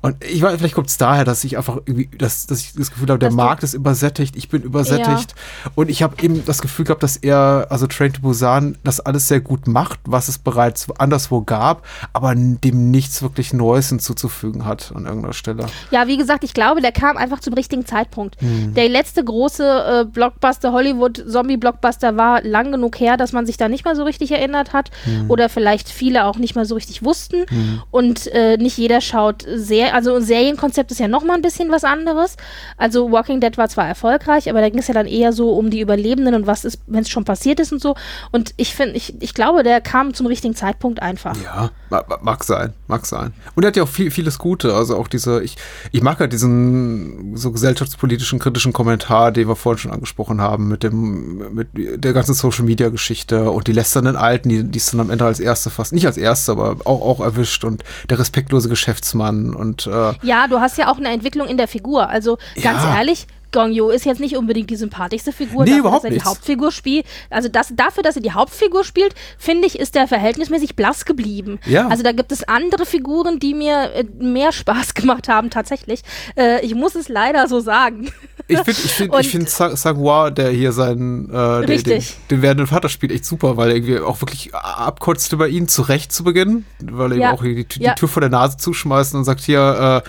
Und 0.05 0.23
ich 0.23 0.39
weiß, 0.39 0.57
vielleicht 0.59 0.75
kommt 0.75 0.87
es 0.87 0.99
daher, 0.99 1.25
dass 1.25 1.43
ich 1.43 1.57
einfach 1.57 1.77
irgendwie, 1.77 2.15
dass, 2.15 2.45
dass 2.45 2.59
ich 2.59 2.73
das 2.73 2.91
Gefühl 2.91 3.09
habe, 3.09 3.17
der 3.17 3.29
Dass 3.29 3.35
Markt 3.35 3.63
ist 3.63 3.73
übersättigt, 3.73 4.35
ich 4.35 4.49
bin 4.49 4.61
übersättigt. 4.61 5.33
Und 5.73 5.89
ich 5.89 6.03
habe 6.03 6.21
eben 6.21 6.45
das 6.45 6.61
Gefühl 6.61 6.85
gehabt, 6.85 7.01
dass 7.01 7.17
er, 7.17 7.65
also 7.71 7.87
Train 7.87 8.13
to 8.13 8.21
Busan, 8.21 8.77
das 8.83 8.99
alles 8.99 9.27
sehr 9.27 9.41
gut 9.41 9.67
macht, 9.67 9.99
was 10.05 10.27
es 10.27 10.37
bereits 10.37 10.91
anderswo 10.99 11.41
gab, 11.41 11.87
aber 12.13 12.35
dem 12.35 12.91
nichts 12.91 13.23
wirklich 13.23 13.51
Neues 13.51 13.89
hinzuzufügen 13.89 14.63
hat 14.65 14.91
an 14.93 15.05
irgendeiner 15.05 15.33
Stelle. 15.33 15.65
Ja, 15.89 16.05
wie 16.05 16.17
gesagt, 16.17 16.43
ich 16.43 16.53
glaube, 16.53 16.81
der 16.81 16.91
kam 16.91 17.17
einfach 17.17 17.39
zum 17.39 17.55
richtigen 17.55 17.87
Zeitpunkt. 17.87 18.39
Hm. 18.41 18.75
Der 18.75 18.87
letzte 18.89 19.23
große 19.23 19.63
äh, 19.63 20.05
Blockbuster, 20.05 20.71
Hollywood-Zombie-Blockbuster 20.71 22.15
war 22.15 22.43
lang 22.43 22.71
genug 22.71 22.99
her, 22.99 23.17
dass 23.17 23.31
man 23.31 23.47
sich 23.47 23.57
da 23.57 23.69
nicht 23.69 23.85
mehr 23.85 23.95
so 23.95 24.03
richtig 24.03 24.31
erinnert 24.31 24.71
hat. 24.71 24.91
Hm. 25.05 25.31
Oder 25.31 25.49
vielleicht 25.49 25.89
viele 25.89 26.25
auch 26.25 26.37
nicht 26.37 26.53
mehr 26.53 26.65
so 26.65 26.75
richtig 26.75 27.03
wussten. 27.03 27.45
Und 27.89 28.27
äh, 28.27 28.57
nicht 28.57 28.77
jeder 28.77 29.01
schaut 29.01 29.43
sehr, 29.55 29.94
also 29.95 30.13
ein 30.15 30.23
Serienkonzept 30.23 30.91
ist 30.91 30.99
ja 30.99 31.07
nochmal 31.07 31.37
ein 31.37 31.41
bisschen 31.41 31.71
was 31.71 31.85
anderes. 31.85 32.35
Also 32.75 33.13
Walking 33.13 33.39
Dead 33.39 33.57
war 33.57 33.69
zwar 33.69 33.87
erfolgreich, 33.87 34.49
aber 34.49 34.59
da 34.59 34.67
ging 34.69 34.79
es 34.79 34.87
ja 34.89 34.93
dann 34.93 35.05
eher 35.07 35.31
so 35.31 35.51
um 35.53 35.69
die 35.69 35.79
Überlebenden 35.79 36.35
und 36.35 36.47
was 36.47 36.65
ist, 36.65 36.79
wenn 36.87 37.03
es 37.03 37.09
schon 37.09 37.23
passiert 37.23 37.61
ist 37.61 37.71
und 37.71 37.81
so. 37.81 37.95
Und 38.33 38.53
ich 38.57 38.75
finde, 38.75 38.95
ich, 38.97 39.15
ich 39.21 39.33
glaube, 39.33 39.63
der 39.63 39.79
kam 39.79 40.13
zum 40.13 40.27
richtigen 40.27 40.53
Zeitpunkt 40.53 41.01
einfach. 41.01 41.37
Ja, 41.41 41.71
ma- 41.89 42.03
ma- 42.09 42.19
mag 42.21 42.43
sein, 42.43 42.73
mag 42.87 43.05
sein. 43.05 43.31
Und 43.55 43.63
er 43.63 43.67
hat 43.67 43.77
ja 43.77 43.83
auch 43.83 43.87
viel, 43.87 44.11
vieles 44.11 44.37
Gute. 44.37 44.73
Also 44.73 44.97
auch 44.97 45.07
diese, 45.07 45.41
ich, 45.41 45.55
ich 45.93 46.01
mag 46.01 46.19
halt 46.19 46.33
diesen 46.33 47.37
so 47.37 47.53
gesellschaftspolitischen, 47.53 48.39
kritischen 48.39 48.73
Kommentar, 48.73 49.31
den 49.31 49.47
wir 49.47 49.55
vorhin 49.55 49.79
schon 49.79 49.91
angesprochen 49.91 50.41
haben, 50.41 50.67
mit 50.67 50.83
dem, 50.83 51.53
mit 51.55 51.69
der 51.73 52.11
ganzen 52.11 52.33
Social 52.33 52.65
Media 52.65 52.89
Geschichte 52.89 53.49
und 53.49 53.67
die 53.67 53.71
lästernden 53.71 54.17
Alten, 54.17 54.49
die, 54.49 54.63
die 54.65 54.77
es 54.77 54.91
dann 54.91 54.99
am 54.99 55.09
Ende 55.09 55.23
als 55.23 55.39
erste 55.39 55.69
fast, 55.69 55.93
nicht 55.93 56.05
als 56.05 56.17
erste, 56.17 56.51
aber 56.51 56.75
auch, 56.83 57.01
auch 57.01 57.21
erwischt 57.21 57.63
und 57.63 57.83
der 58.09 58.19
respektlose 58.19 58.67
Geschäftsmann 58.67 59.53
und 59.55 59.84
äh, 59.87 60.13
Ja, 60.21 60.47
du 60.47 60.59
hast 60.59 60.77
ja 60.77 60.89
auch 60.91 60.97
eine 60.97 61.09
Entwicklung 61.09 61.47
in 61.47 61.57
der 61.57 61.67
Figur. 61.67 62.09
Also 62.09 62.37
ganz 62.61 62.83
Ja. 62.83 62.97
ehrlich, 62.97 63.27
Gong 63.55 63.71
Yoo 63.71 63.89
ist 63.89 64.05
jetzt 64.05 64.19
nicht 64.19 64.37
unbedingt 64.37 64.69
die 64.69 64.75
sympathischste 64.75 65.31
Figur, 65.31 65.63
Nee, 65.63 65.71
dafür, 65.71 65.79
überhaupt 65.79 66.03
dass 66.03 66.03
er 66.05 66.09
die 66.11 66.15
nicht. 66.17 66.25
Hauptfigur 66.25 66.71
spielt. 66.71 67.05
Also 67.31 67.49
das, 67.49 67.73
dafür, 67.75 68.03
dass 68.03 68.15
er 68.15 68.21
die 68.21 68.33
Hauptfigur 68.33 68.83
spielt, 68.83 69.15
finde 69.39 69.65
ich, 69.65 69.79
ist 69.79 69.95
der 69.95 70.07
verhältnismäßig 70.07 70.75
blass 70.75 71.05
geblieben. 71.05 71.59
Ja. 71.65 71.87
Also 71.87 72.03
da 72.03 72.11
gibt 72.11 72.31
es 72.31 72.43
andere 72.47 72.85
Figuren, 72.85 73.39
die 73.39 73.53
mir 73.55 73.91
äh, 73.95 74.03
mehr 74.19 74.51
Spaß 74.51 74.93
gemacht 74.93 75.27
haben, 75.29 75.49
tatsächlich. 75.49 76.01
Äh, 76.37 76.63
ich 76.63 76.75
muss 76.75 76.93
es 76.95 77.07
leider 77.09 77.47
so 77.47 77.59
sagen. 77.61 78.11
Ich 78.47 78.57
finde, 78.59 78.71
ich 78.71 78.91
finde, 78.91 79.17
ich 79.19 79.25
Und- 79.25 79.31
finde 79.31 79.49
Sa- 79.49 79.75
Sangwa, 79.75 80.29
der 80.29 80.51
hier 80.51 80.71
seinen, 80.71 81.29
äh, 81.33 81.65
den, 81.65 81.81
den, 81.83 82.03
den 82.29 82.41
werdenden 82.43 82.67
Vater 82.67 82.89
spielt, 82.89 83.11
echt 83.11 83.25
super, 83.25 83.57
weil 83.57 83.69
er 83.69 83.75
irgendwie 83.77 83.99
auch 83.99 84.21
wirklich 84.21 84.53
abkotzt 84.53 85.33
über 85.33 85.47
ihn 85.47 85.67
zurecht 85.67 86.11
zu 86.11 86.23
Beginn, 86.23 86.65
weil 86.83 87.13
er 87.13 87.17
Ja. 87.17 87.29
ihm 87.31 87.35
auch 87.35 87.41
die, 87.43 87.63
die 87.65 87.81
Ja. 87.81 87.93
Tür 87.95 88.07
vor 88.07 88.19
der 88.21 88.29
Nase 88.29 88.57
zuschmeißt 88.57 89.15
und 89.15 89.23
sagt 89.23 89.41
hier, 89.41 90.03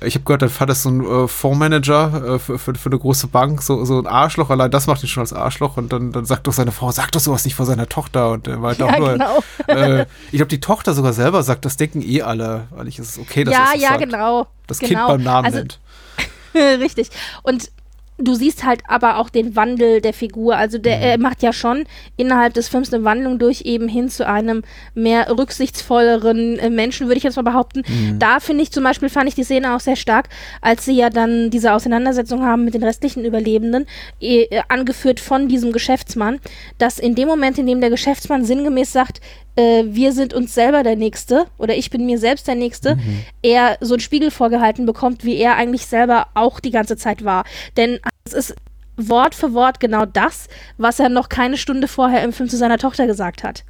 äh, 0.00 0.06
ich 0.06 0.14
habe 0.16 0.24
gehört, 0.24 0.42
dein 0.42 0.48
Vater 0.48 0.72
ist 0.72 0.82
so 0.82 0.88
ein 0.90 1.04
äh, 1.04 1.28
Fondsmanager 1.28 2.40
für, 2.40 2.58
für, 2.58 2.74
für 2.86 2.90
eine 2.92 3.00
große 3.00 3.26
Bank, 3.26 3.62
so, 3.62 3.84
so 3.84 3.98
ein 3.98 4.06
Arschloch, 4.06 4.48
allein 4.48 4.70
das 4.70 4.86
macht 4.86 5.02
ihn 5.02 5.08
schon 5.08 5.22
als 5.22 5.32
Arschloch 5.32 5.76
und 5.76 5.92
dann, 5.92 6.12
dann 6.12 6.24
sagt 6.24 6.46
doch 6.46 6.52
seine 6.52 6.70
Frau, 6.70 6.92
sag 6.92 7.10
doch 7.10 7.18
sowas 7.18 7.44
nicht 7.44 7.56
vor 7.56 7.66
seiner 7.66 7.88
Tochter 7.88 8.30
und 8.30 8.46
er 8.46 8.58
meint 8.58 8.78
Ja, 8.78 8.86
auch 8.86 8.98
nur, 8.98 9.12
genau. 9.14 9.42
äh, 9.66 10.06
ich 10.26 10.36
glaube, 10.36 10.46
die 10.46 10.60
Tochter 10.60 10.94
sogar 10.94 11.12
selber 11.12 11.42
sagt, 11.42 11.64
das 11.64 11.76
denken 11.76 12.00
eh 12.00 12.22
alle, 12.22 12.68
weil 12.70 12.86
ich 12.86 13.00
es 13.00 13.08
ist 13.10 13.18
okay, 13.18 13.42
dass 13.42 13.52
ja, 13.52 13.70
es 13.74 13.82
ja, 13.82 13.88
sagt. 13.88 14.02
genau. 14.02 14.46
Das 14.68 14.78
genau. 14.78 14.88
Kind 14.90 15.08
beim 15.08 15.22
Namen 15.24 15.46
also, 15.46 15.58
nennt. 15.58 15.80
Richtig. 16.80 17.10
Und 17.42 17.72
du 18.18 18.34
siehst 18.34 18.64
halt 18.64 18.82
aber 18.88 19.18
auch 19.18 19.28
den 19.28 19.56
Wandel 19.56 20.00
der 20.00 20.12
Figur. 20.12 20.56
Also 20.56 20.78
der, 20.78 21.00
er 21.00 21.18
macht 21.18 21.42
ja 21.42 21.52
schon 21.52 21.84
innerhalb 22.16 22.54
des 22.54 22.68
Films 22.68 22.92
eine 22.92 23.04
Wandlung 23.04 23.38
durch 23.38 23.62
eben 23.62 23.88
hin 23.88 24.08
zu 24.08 24.26
einem 24.26 24.62
mehr 24.94 25.30
rücksichtsvolleren 25.36 26.58
äh, 26.58 26.70
Menschen, 26.70 27.06
würde 27.06 27.18
ich 27.18 27.24
jetzt 27.24 27.36
mal 27.36 27.42
behaupten. 27.42 27.82
Da 28.18 28.40
finde 28.40 28.62
ich 28.62 28.72
zum 28.72 28.84
Beispiel, 28.84 29.08
fand 29.08 29.28
ich 29.28 29.34
die 29.34 29.44
Szene 29.44 29.74
auch 29.74 29.80
sehr 29.80 29.96
stark, 29.96 30.28
als 30.60 30.84
sie 30.84 30.94
ja 30.94 31.10
dann 31.10 31.50
diese 31.50 31.72
Auseinandersetzung 31.72 32.44
haben 32.44 32.64
mit 32.64 32.74
den 32.74 32.82
restlichen 32.82 33.24
Überlebenden, 33.24 33.86
eh, 34.20 34.46
angeführt 34.68 35.20
von 35.20 35.48
diesem 35.48 35.72
Geschäftsmann, 35.72 36.40
dass 36.78 36.98
in 36.98 37.14
dem 37.14 37.28
Moment, 37.28 37.58
in 37.58 37.66
dem 37.66 37.80
der 37.80 37.90
Geschäftsmann 37.90 38.44
sinngemäß 38.44 38.92
sagt, 38.92 39.20
äh, 39.56 39.84
wir 39.86 40.12
sind 40.12 40.34
uns 40.34 40.54
selber 40.54 40.82
der 40.82 40.96
Nächste 40.96 41.46
oder 41.58 41.76
ich 41.76 41.90
bin 41.90 42.06
mir 42.06 42.18
selbst 42.18 42.46
der 42.46 42.54
Nächste, 42.54 42.96
er 43.42 43.78
so 43.80 43.94
einen 43.94 44.00
Spiegel 44.00 44.30
vorgehalten 44.30 44.86
bekommt, 44.86 45.24
wie 45.24 45.36
er 45.36 45.56
eigentlich 45.56 45.86
selber 45.86 46.28
auch 46.34 46.60
die 46.60 46.70
ganze 46.70 46.96
Zeit 46.96 47.24
war. 47.24 47.44
Denn 47.76 47.98
es 48.24 48.32
ist 48.32 48.54
Wort 48.96 49.34
für 49.34 49.52
Wort 49.52 49.80
genau 49.80 50.04
das, 50.06 50.48
was 50.78 50.98
er 51.00 51.08
noch 51.08 51.28
keine 51.28 51.56
Stunde 51.56 51.88
vorher 51.88 52.22
im 52.24 52.32
Film 52.32 52.48
zu 52.48 52.56
seiner 52.56 52.78
Tochter 52.78 53.06
gesagt 53.06 53.44
hat. 53.44 53.64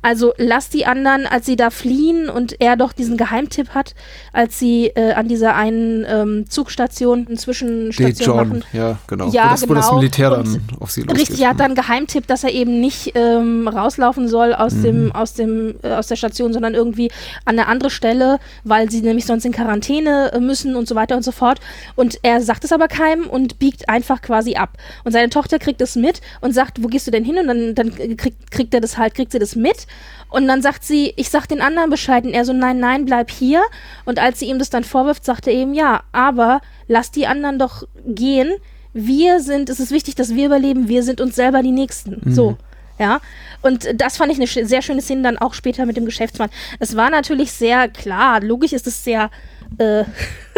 Also 0.00 0.32
lass 0.38 0.68
die 0.68 0.86
anderen, 0.86 1.26
als 1.26 1.44
sie 1.44 1.56
da 1.56 1.70
fliehen 1.70 2.30
und 2.30 2.60
er 2.60 2.76
doch 2.76 2.92
diesen 2.92 3.16
Geheimtipp 3.16 3.70
hat, 3.70 3.94
als 4.32 4.58
sie 4.58 4.86
äh, 4.94 5.12
an 5.12 5.26
dieser 5.28 5.54
einen 5.56 6.04
ähm, 6.08 6.44
Zugstation, 6.48 7.26
Zwischenstation 7.36 8.36
John, 8.36 8.48
machen. 8.48 8.64
ja, 8.72 8.98
genau. 9.08 9.28
Ja, 9.30 9.50
das, 9.50 9.68
wo 9.68 9.74
das 9.74 9.86
genau. 9.88 9.98
Militär 9.98 10.30
dann 10.30 10.40
Und 10.46 10.80
auf 10.80 10.90
sie 10.92 11.02
losgeht. 11.02 11.20
Richtig, 11.20 11.42
er 11.42 11.50
hat 11.50 11.58
dann 11.60 11.66
einen 11.66 11.74
Geheimtipp, 11.74 12.26
dass 12.28 12.44
er 12.44 12.52
eben 12.52 12.80
nicht 12.80 13.12
ähm, 13.16 13.66
rauslaufen 13.68 14.28
soll 14.28 14.54
aus 14.54 14.72
Mhm. 14.74 14.82
dem, 14.82 15.12
aus 15.12 15.34
dem, 15.34 15.74
äh, 15.82 15.94
aus 15.94 16.06
der 16.06 16.16
Station, 16.16 16.52
sondern 16.52 16.74
irgendwie 16.74 17.10
an 17.44 17.58
eine 17.58 17.66
andere 17.66 17.90
Stelle, 17.90 18.38
weil 18.64 18.88
sie 18.90 19.00
nämlich 19.02 19.26
sonst 19.26 19.44
in 19.44 19.52
Quarantäne 19.52 20.30
äh, 20.32 20.38
müssen 20.40 20.76
und 20.76 20.86
so 20.88 20.94
weiter 20.94 21.16
und 21.16 21.22
so 21.24 21.32
fort. 21.32 21.58
Und 21.96 22.18
er 22.22 22.40
sagt 22.40 22.64
es 22.64 22.72
aber 22.72 22.86
keinem 22.88 23.26
und 23.26 23.58
biegt 23.58 23.88
einfach 23.88 24.22
quasi 24.22 24.54
ab. 24.60 24.76
Und 25.04 25.12
seine 25.12 25.30
Tochter 25.30 25.58
kriegt 25.58 25.80
es 25.80 25.96
mit 25.96 26.20
und 26.40 26.52
sagt, 26.52 26.82
wo 26.82 26.88
gehst 26.88 27.06
du 27.06 27.10
denn 27.10 27.24
hin? 27.24 27.38
Und 27.38 27.46
dann, 27.48 27.74
dann 27.74 28.16
kriegt, 28.16 28.50
kriegt 28.50 28.74
er 28.74 28.80
das 28.80 28.98
halt, 28.98 29.14
kriegt 29.14 29.32
sie 29.32 29.38
das 29.38 29.56
mit. 29.56 29.86
Und 30.28 30.46
dann 30.46 30.62
sagt 30.62 30.84
sie, 30.84 31.12
ich 31.16 31.30
sag 31.30 31.46
den 31.46 31.60
anderen 31.60 31.90
Bescheid. 31.90 32.24
Und 32.24 32.32
er 32.32 32.44
so, 32.44 32.52
nein, 32.52 32.78
nein, 32.78 33.04
bleib 33.04 33.30
hier. 33.30 33.62
Und 34.04 34.18
als 34.18 34.38
sie 34.38 34.46
ihm 34.46 34.58
das 34.58 34.70
dann 34.70 34.84
vorwirft, 34.84 35.24
sagt 35.24 35.46
er 35.46 35.52
eben, 35.52 35.74
ja, 35.74 36.02
aber 36.12 36.60
lass 36.86 37.10
die 37.10 37.26
anderen 37.26 37.58
doch 37.58 37.84
gehen. 38.06 38.52
Wir 38.92 39.40
sind, 39.40 39.70
es 39.70 39.80
ist 39.80 39.90
wichtig, 39.90 40.14
dass 40.14 40.34
wir 40.34 40.46
überleben. 40.46 40.88
Wir 40.88 41.02
sind 41.02 41.20
uns 41.20 41.36
selber 41.36 41.62
die 41.62 41.72
Nächsten. 41.72 42.20
So. 42.32 42.56
Ja, 43.00 43.22
und 43.62 43.88
das 43.94 44.18
fand 44.18 44.30
ich 44.30 44.36
eine 44.36 44.66
sehr 44.66 44.82
schöne 44.82 45.00
Szene 45.00 45.22
dann 45.22 45.38
auch 45.38 45.54
später 45.54 45.86
mit 45.86 45.96
dem 45.96 46.04
Geschäftsmann. 46.04 46.50
Es 46.80 46.96
war 46.96 47.08
natürlich 47.08 47.50
sehr 47.50 47.88
klar, 47.88 48.42
logisch 48.42 48.74
ist 48.74 48.86
es 48.86 49.02
sehr 49.02 49.30
äh, 49.78 50.04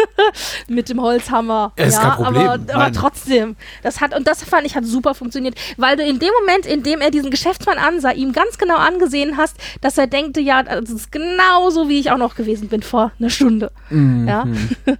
mit 0.67 0.89
dem 0.89 1.01
Holzhammer. 1.01 1.71
Ja, 1.77 1.85
ist 1.85 1.95
ja. 2.01 2.17
Aber, 2.19 2.53
aber 2.73 2.91
trotzdem, 2.91 3.55
das 3.83 4.01
hat, 4.01 4.15
und 4.15 4.27
das 4.27 4.43
fand 4.43 4.65
ich 4.65 4.75
hat 4.75 4.85
super 4.85 5.13
funktioniert, 5.15 5.55
weil 5.77 5.95
du 5.97 6.03
in 6.03 6.19
dem 6.19 6.29
Moment, 6.41 6.65
in 6.65 6.83
dem 6.83 7.01
er 7.01 7.11
diesen 7.11 7.31
Geschäftsmann 7.31 7.77
ansah, 7.77 8.11
ihm 8.11 8.33
ganz 8.33 8.57
genau 8.57 8.75
angesehen 8.75 9.37
hast, 9.37 9.55
dass 9.81 9.97
er 9.97 10.07
denkte, 10.07 10.41
ja, 10.41 10.63
das 10.63 10.89
ist 10.89 11.11
genauso, 11.11 11.89
wie 11.89 11.99
ich 11.99 12.11
auch 12.11 12.17
noch 12.17 12.35
gewesen 12.35 12.67
bin 12.69 12.81
vor 12.83 13.11
einer 13.19 13.29
Stunde. 13.29 13.71
Mhm. 13.89 14.27
Ja. 14.27 14.45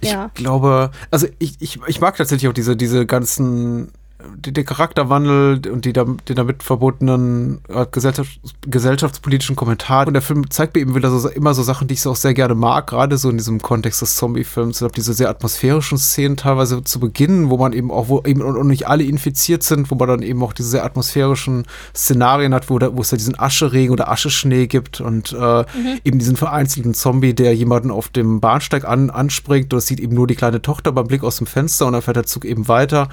Ich 0.00 0.10
Ja. 0.12 0.30
glaube, 0.34 0.90
also 1.10 1.26
ich, 1.38 1.56
ich, 1.60 1.80
ich 1.86 2.00
mag 2.00 2.16
tatsächlich 2.16 2.48
auch 2.48 2.52
diese, 2.54 2.76
diese 2.76 3.06
ganzen, 3.06 3.90
der 4.18 4.64
Charakterwandel 4.64 5.60
und 5.70 5.84
die, 5.84 5.92
die 5.92 6.34
damit 6.34 6.62
verbundenen 6.62 7.60
äh, 7.68 7.86
Gesellschafts 7.90 8.38
gesellschaftspolitischen 8.66 9.56
Kommentare. 9.56 10.06
Und 10.06 10.14
der 10.14 10.22
Film 10.22 10.50
zeigt 10.50 10.74
mir 10.74 10.80
eben 10.80 10.94
wieder 10.94 11.10
so, 11.10 11.28
immer 11.28 11.54
so 11.54 11.62
Sachen, 11.62 11.88
die 11.88 11.94
ich 11.94 12.00
so 12.00 12.12
auch 12.12 12.16
sehr 12.16 12.34
gerne 12.34 12.54
mag, 12.54 12.86
gerade 12.86 13.18
so 13.18 13.28
in 13.28 13.36
diesem 13.36 13.60
Kontext 13.60 14.02
des 14.02 14.16
Zombie-Films. 14.16 14.76
Ich 14.76 14.78
glaube, 14.80 14.94
diese 14.94 15.12
sehr 15.12 15.28
atmosphärischen 15.28 15.98
Szenen 15.98 16.36
teilweise 16.36 16.82
zu 16.82 17.00
Beginn, 17.00 17.50
wo 17.50 17.58
man 17.58 17.72
eben 17.72 17.90
auch, 17.90 18.08
wo 18.08 18.22
eben 18.24 18.42
und, 18.42 18.56
und 18.56 18.66
nicht 18.66 18.88
alle 18.88 19.04
infiziert 19.04 19.62
sind, 19.62 19.90
wo 19.90 19.94
man 19.94 20.08
dann 20.08 20.22
eben 20.22 20.42
auch 20.42 20.52
diese 20.52 20.70
sehr 20.70 20.84
atmosphärischen 20.84 21.66
Szenarien 21.94 22.54
hat, 22.54 22.70
wo, 22.70 22.78
da, 22.78 22.96
wo 22.96 23.02
es 23.02 23.10
da 23.10 23.16
diesen 23.16 23.38
Ascheregen 23.38 23.92
oder 23.92 24.10
Ascheschnee 24.10 24.66
gibt 24.66 25.00
und 25.00 25.32
äh, 25.32 25.64
eben 26.04 26.18
diesen 26.18 26.36
vereinzelten 26.36 26.94
Zombie, 26.94 27.34
der 27.34 27.54
jemanden 27.54 27.90
auf 27.90 28.08
dem 28.08 28.40
Bahnsteig 28.40 28.84
an, 28.84 29.10
anspringt. 29.10 29.72
Du 29.72 29.78
sieht 29.78 30.00
eben 30.00 30.14
nur 30.14 30.26
die 30.26 30.36
kleine 30.36 30.62
Tochter 30.62 30.92
beim 30.92 31.06
Blick 31.06 31.22
aus 31.22 31.36
dem 31.36 31.46
Fenster 31.46 31.86
und 31.86 31.92
dann 31.92 32.02
fährt 32.02 32.16
der 32.16 32.26
Zug 32.26 32.44
eben 32.44 32.68
weiter. 32.68 33.08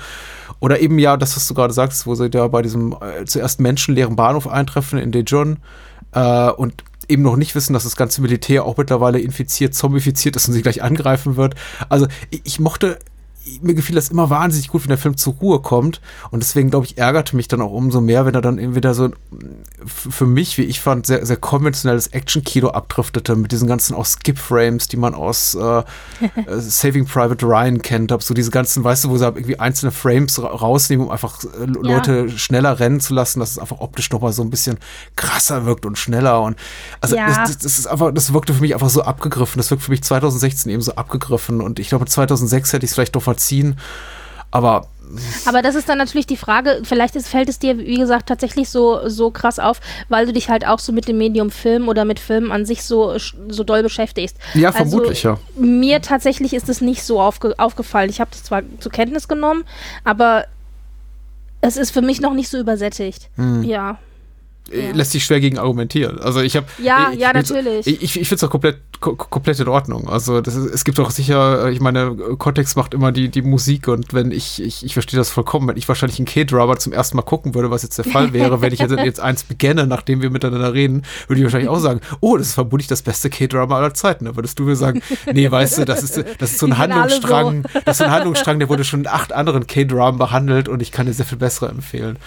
Oder 0.60 0.80
eben 0.80 1.00
ja, 1.00 1.18
das, 1.18 1.36
was 1.36 1.48
du 1.48 1.54
gerade 1.54 1.74
sagst, 1.74 2.08
wo 2.08 2.16
sie 2.16 2.30
da 2.30 2.48
bei 2.48 2.62
diesem 2.62 2.94
äh, 2.94 3.26
zuerst 3.26 3.60
menschenleeren 3.60 4.16
Bahnhof 4.16 4.48
eintreffen 4.48 5.00
in 5.00 5.12
Daejeon 5.12 5.58
äh, 6.14 6.50
und 6.50 6.84
eben 7.08 7.24
noch 7.24 7.36
nicht 7.36 7.56
wissen, 7.56 7.74
dass 7.74 7.84
das 7.84 7.96
ganze 7.96 8.22
Militär 8.22 8.66
auch 8.66 8.78
mittlerweile 8.78 9.20
infiziert, 9.20 9.74
zombifiziert 9.74 10.36
ist 10.36 10.48
und 10.48 10.54
sie 10.54 10.62
gleich 10.62 10.82
angreifen 10.82 11.36
wird. 11.36 11.56
Also 11.90 12.08
ich, 12.30 12.42
ich 12.46 12.60
mochte, 12.60 13.00
mir 13.62 13.74
gefiel 13.74 13.96
das 13.96 14.10
immer 14.10 14.30
wahnsinnig 14.30 14.70
gut, 14.70 14.84
wenn 14.84 14.90
der 14.90 14.98
Film 14.98 15.18
zur 15.18 15.34
Ruhe 15.34 15.60
kommt. 15.62 16.00
Und 16.32 16.42
deswegen, 16.42 16.70
glaube 16.70 16.86
ich, 16.86 16.98
ärgerte 16.98 17.36
mich 17.36 17.48
dann 17.48 17.62
auch 17.62 17.72
umso 17.72 18.00
mehr, 18.02 18.26
wenn 18.26 18.34
er 18.36 18.42
dann 18.42 18.58
eben 18.58 18.76
wieder 18.76 18.94
so 18.94 19.10
für 19.86 20.26
mich, 20.26 20.58
wie 20.58 20.64
ich 20.64 20.80
fand, 20.80 21.06
sehr, 21.06 21.26
sehr 21.26 21.38
konventionelles 21.38 22.08
Action-Kino 22.08 22.70
abdriftete 22.70 23.36
mit 23.36 23.52
diesen 23.52 23.68
ganzen 23.68 23.96
auch 23.96 24.06
Skip-Frames, 24.06 24.88
die 24.88 24.98
man 24.98 25.14
aus 25.14 25.56
äh, 25.56 25.60
äh, 25.80 25.84
Saving 26.60 27.06
Private 27.06 27.46
Ryan 27.46 27.82
kennt. 27.82 28.12
Hab 28.12 28.24
so 28.24 28.34
diese 28.34 28.52
ganzen, 28.52 28.84
weißt 28.84 29.04
du, 29.06 29.10
wo 29.10 29.18
sie 29.18 29.26
halt 29.26 29.36
irgendwie 29.36 29.60
einzelne 29.60 29.92
Frames 29.92 30.42
ra 30.42 30.48
rausnehmen, 30.48 31.08
um 31.08 31.12
einfach 31.12 31.44
äh, 31.44 31.48
Ja. 31.66 31.66
Leute 31.96 32.30
schneller 32.30 32.80
rennen 32.80 33.00
zu 33.02 33.14
lassen, 33.14 33.40
dass 33.40 33.52
es 33.52 33.60
einfach 33.60 33.80
optisch 33.80 34.10
nochmal 34.12 34.32
so 34.34 34.42
ein 34.42 34.50
bisschen 34.50 34.78
krasser 35.16 35.66
wirkt 35.66 35.86
und 35.86 35.98
schneller. 35.98 36.42
Und 36.42 36.56
also 37.02 37.16
Ja. 37.18 37.28
das, 37.28 37.38
das, 37.50 37.58
das 37.58 37.80
ist 37.80 37.88
einfach, 37.88 38.14
das 38.14 38.32
wirkte 38.34 38.54
für 38.54 38.62
mich 38.62 38.74
einfach 38.74 38.90
so 38.90 39.02
abgegriffen. 39.04 39.58
Das 39.58 39.70
wirkt 39.70 39.84
für 39.84 39.92
mich 39.92 40.04
2016 40.04 40.72
eben 40.72 40.82
so 40.82 40.96
abgegriffen. 40.96 41.60
Und 41.62 41.80
ich 41.80 41.90
glaube, 41.90 42.06
2006 42.06 42.74
hätte 42.74 42.86
ich 42.86 42.92
es 42.92 42.96
vielleicht 42.96 43.16
doch 43.16 43.24
verziehen. 43.36 43.78
Aber 44.52 44.88
Aber 45.46 45.62
das 45.62 45.76
ist 45.76 45.90
dann 45.90 45.98
natürlich 45.98 46.28
die 46.28 46.38
Frage, 46.38 46.82
vielleicht 46.84 47.16
ist, 47.16 47.28
fällt 47.28 47.50
es 47.50 47.60
dir, 47.60 47.78
wie 47.78 47.98
gesagt, 47.98 48.28
tatsächlich 48.28 48.70
so, 48.70 49.08
so 49.10 49.32
krass 49.32 49.60
auf, 49.60 49.80
weil 50.10 50.26
du 50.26 50.34
dich 50.34 50.50
halt 50.50 50.66
auch 50.66 50.80
so 50.80 50.92
mit 50.92 51.08
dem 51.08 51.18
Medium 51.18 51.52
Film 51.52 51.88
oder 51.88 52.06
mit 52.06 52.20
Filmen 52.20 52.52
an 52.52 52.66
sich 52.66 52.84
so, 52.84 53.18
so 53.48 53.64
doll 53.64 53.84
beschäftigst. 53.84 54.38
Ja, 54.54 54.70
Also, 54.70 54.90
vermutlich, 54.90 55.24
ja. 55.24 55.38
Mir 55.56 56.02
tatsächlich 56.02 56.54
ist 56.54 56.70
es 56.70 56.82
nicht 56.82 57.04
so 57.04 57.20
aufge 57.20 57.54
aufgefallen. 57.58 58.10
Ich 58.10 58.20
habe 58.22 58.32
das 58.32 58.44
zwar 58.44 58.62
zur 58.80 58.92
Kenntnis 58.92 59.28
genommen, 59.28 59.66
aber 60.04 60.46
es 61.62 61.78
ist 61.78 61.92
für 61.92 62.02
mich 62.02 62.22
noch 62.22 62.34
nicht 62.34 62.50
so 62.50 62.58
übersättigt. 62.58 63.30
Hm. 63.36 63.64
Ja. 63.64 63.98
Äh, 64.72 64.92
lässt 64.92 65.12
sich 65.12 65.26
schwer 65.26 65.40
gegen 65.40 65.58
argumentieren. 65.58 66.20
Also 66.20 66.42
ich 66.42 66.56
habe 66.56 66.66
Ja, 66.82 67.12
ich, 67.12 67.20
ja, 67.20 67.34
natürlich. 67.34 67.86
Ich, 67.86 68.20
ich 68.20 68.28
finde 68.28 68.36
es 68.36 68.44
auch 68.44 68.50
komplett 68.50 68.78
ko 69.00 69.16
komplett 69.16 69.60
in 69.60 69.68
Ordnung. 69.68 70.08
Also 70.08 70.40
ist, 70.40 70.56
es 70.56 70.86
gibt 70.86 71.00
auch 71.00 71.12
sicher, 71.12 71.70
ich 71.70 71.82
meine, 71.82 72.16
Kontext 72.38 72.78
macht 72.78 72.94
immer 72.94 73.12
die 73.12 73.30
die 73.30 73.42
Musik 73.42 73.88
und 73.88 74.14
wenn 74.14 74.32
ich 74.32 74.62
ich, 74.62 74.86
ich 74.86 74.94
verstehe 74.94 75.18
das 75.18 75.30
vollkommen, 75.30 75.68
wenn 75.68 75.78
ich 75.78 75.88
wahrscheinlich 75.88 76.20
einen 76.20 76.26
K-Drama 76.26 76.78
zum 76.78 76.94
ersten 76.94 77.18
Mal 77.18 77.24
gucken 77.24 77.56
würde, 77.56 77.72
was 77.72 77.84
jetzt 77.84 77.98
der 77.98 78.06
Fall 78.06 78.32
wäre, 78.34 78.62
wenn 78.62 78.74
ich 78.74 78.80
jetzt, 78.80 78.92
jetzt 79.04 79.20
eins 79.20 79.44
beginne, 79.44 79.86
nachdem 79.86 80.22
wir 80.22 80.30
miteinander 80.30 80.74
reden, 80.74 81.04
würde 81.28 81.40
ich 81.40 81.44
wahrscheinlich 81.44 81.70
auch 81.70 81.80
sagen, 81.80 82.00
oh, 82.22 82.38
das 82.38 82.48
ist 82.48 82.54
vermutlich 82.54 82.88
das 82.88 83.02
beste 83.02 83.30
K-Drama 83.30 83.78
aller 83.78 83.94
Zeiten. 83.94 84.26
Da 84.26 84.36
würdest 84.36 84.58
du 84.60 84.64
mir 84.64 84.76
sagen, 84.76 85.02
nee, 85.34 85.50
weißt 85.52 85.80
du, 85.80 85.86
das 85.86 86.04
ist 86.04 86.24
das 86.40 86.52
ist 86.52 86.60
so 86.60 86.68
ein 86.68 86.78
Handlungsstrang, 86.78 87.64
das 87.86 87.96
ist 87.96 87.98
so 87.98 88.04
ein 88.06 88.12
Handlungsstrang, 88.12 88.60
der 88.60 88.70
wurde 88.70 88.84
schon 88.86 89.02
in 89.02 89.08
acht 89.08 89.34
anderen 89.34 89.68
K-Dramen 89.68 90.18
behandelt 90.18 90.70
und 90.70 90.82
ich 90.82 90.92
kann 90.92 91.06
dir 91.06 91.14
sehr 91.14 91.26
viel 91.26 91.38
bessere 91.38 91.70
empfehlen. 91.70 92.18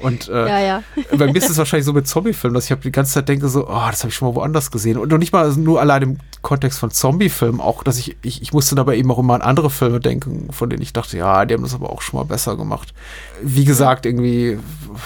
Und 0.00 0.28
äh, 0.28 0.48
Ja, 0.48 0.58
ja. 0.60 0.82
bei 1.16 1.26
mir 1.26 1.36
ist 1.36 1.50
es 1.50 1.58
wahrscheinlich 1.58 1.84
so 1.84 1.92
mit 1.92 2.06
Zombie-Filmen, 2.06 2.54
dass 2.54 2.70
ich 2.70 2.76
die 2.78 2.92
ganze 2.92 3.12
Zeit 3.12 3.28
denke 3.28 3.48
so, 3.48 3.68
oh, 3.68 3.86
das 3.90 4.00
habe 4.00 4.08
ich 4.08 4.14
schon 4.14 4.28
mal 4.28 4.34
woanders 4.34 4.70
gesehen. 4.70 4.96
Und 4.96 5.10
noch 5.10 5.18
nicht 5.18 5.32
mal 5.32 5.50
nur 5.52 5.80
allein 5.80 6.02
im 6.02 6.18
Kontext 6.42 6.78
von 6.78 6.90
Zombie-Filmen, 6.90 7.60
auch, 7.60 7.82
dass 7.82 7.98
ich, 7.98 8.16
ich, 8.22 8.40
ich 8.42 8.52
musste 8.52 8.74
dabei 8.74 8.96
eben 8.96 9.10
auch 9.10 9.18
immer 9.18 9.34
an 9.34 9.42
andere 9.42 9.68
Filme 9.70 10.00
denken, 10.00 10.48
von 10.52 10.70
denen 10.70 10.82
ich 10.82 10.92
dachte, 10.92 11.16
ja, 11.16 11.44
die 11.44 11.54
haben 11.54 11.62
das 11.62 11.74
aber 11.74 11.90
auch 11.90 12.00
schon 12.00 12.18
mal 12.18 12.24
besser 12.24 12.56
gemacht. 12.56 12.94
Wie 13.42 13.64
gesagt, 13.64 14.06
irgendwie, 14.06 14.58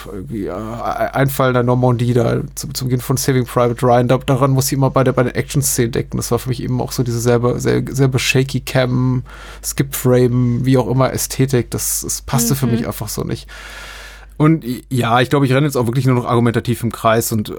irgendwie 0.07 0.47
äh, 0.47 0.53
Einfall 0.53 1.49
in 1.49 1.55
der 1.55 1.63
Normandie 1.63 2.15
da 2.15 2.41
zum, 2.55 2.75
zum 2.75 2.89
Beginn 2.89 3.01
von 3.01 3.17
Saving 3.17 3.47
Private 3.47 3.85
Ryan, 3.85 4.09
da, 4.09 4.19
daran 4.19 4.53
muss 4.53 4.67
ich 4.67 4.75
immer 4.75 4.91
bei 4.91 5.03
der, 5.03 5.13
bei 5.13 5.25
den 5.25 5.35
Action-Szenen 5.35 5.93
denken. 5.93 6.17
Das 6.17 6.31
war 6.31 6.39
für 6.39 6.49
mich 6.49 6.63
eben 6.63 6.81
auch 6.81 6.93
so 6.93 7.03
diese 7.03 7.21
selbe, 7.21 7.59
sehr, 7.59 7.83
selbe 7.91 8.19
shaky 8.19 8.61
Cam, 8.61 9.25
Skip-Frame, 9.63 10.65
wie 10.65 10.79
auch 10.79 10.89
immer 10.89 11.13
Ästhetik. 11.13 11.71
Das, 11.71 12.03
das 12.03 12.23
passte 12.23 12.55
für 12.55 12.67
mich 12.67 12.87
einfach 12.87 13.09
so 13.09 13.25
nicht. 13.25 13.49
Und 14.37 14.65
ja, 14.91 15.21
ich 15.21 15.31
glaube, 15.31 15.47
ich 15.47 15.53
renne 15.53 15.67
jetzt 15.67 15.77
auch 15.77 15.87
wirklich 15.87 16.07
nur 16.07 16.17
noch 16.17 16.27
argumentativ 16.27 16.83
im 16.83 16.91
Kreis 16.91 17.31
und 17.31 17.51
äh, 17.51 17.57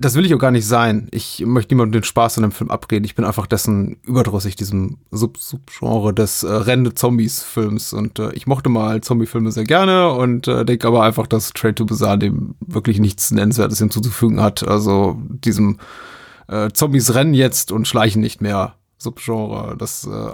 das 0.00 0.14
will 0.14 0.24
ich 0.24 0.34
auch 0.34 0.38
gar 0.38 0.50
nicht 0.50 0.66
sein. 0.66 1.08
Ich 1.10 1.44
möchte 1.44 1.74
niemandem 1.74 2.00
den 2.00 2.04
Spaß 2.04 2.38
an 2.38 2.42
dem 2.42 2.52
Film 2.52 2.70
abreden. 2.70 3.04
Ich 3.04 3.14
bin 3.14 3.26
einfach 3.26 3.46
dessen 3.46 3.98
überdrüssig, 4.04 4.56
diesem 4.56 4.98
Sub 5.10 5.36
Subgenre 5.36 6.14
des 6.14 6.44
äh, 6.44 6.52
rennende 6.52 6.94
Zombies-Films. 6.94 7.92
Und 7.92 8.18
äh, 8.18 8.32
ich 8.32 8.46
mochte 8.46 8.70
mal 8.70 9.02
Zombie-Filme 9.02 9.52
sehr 9.52 9.64
gerne 9.64 10.12
und 10.12 10.48
äh, 10.48 10.64
denke 10.64 10.86
aber 10.86 11.02
einfach, 11.02 11.26
dass 11.26 11.52
Trade 11.52 11.74
to 11.74 11.84
Bizarre 11.84 12.18
dem 12.18 12.54
wirklich 12.60 13.00
nichts 13.00 13.30
Nennenswertes 13.30 13.78
hinzuzufügen 13.78 14.40
hat. 14.40 14.66
Also 14.66 15.20
diesem 15.28 15.78
äh, 16.46 16.70
Zombies 16.70 17.14
rennen 17.14 17.34
jetzt 17.34 17.70
und 17.70 17.86
schleichen 17.86 18.22
nicht 18.22 18.40
mehr 18.40 18.76
Subgenre. 18.96 19.76
Das 19.76 20.06
äh, 20.06 20.32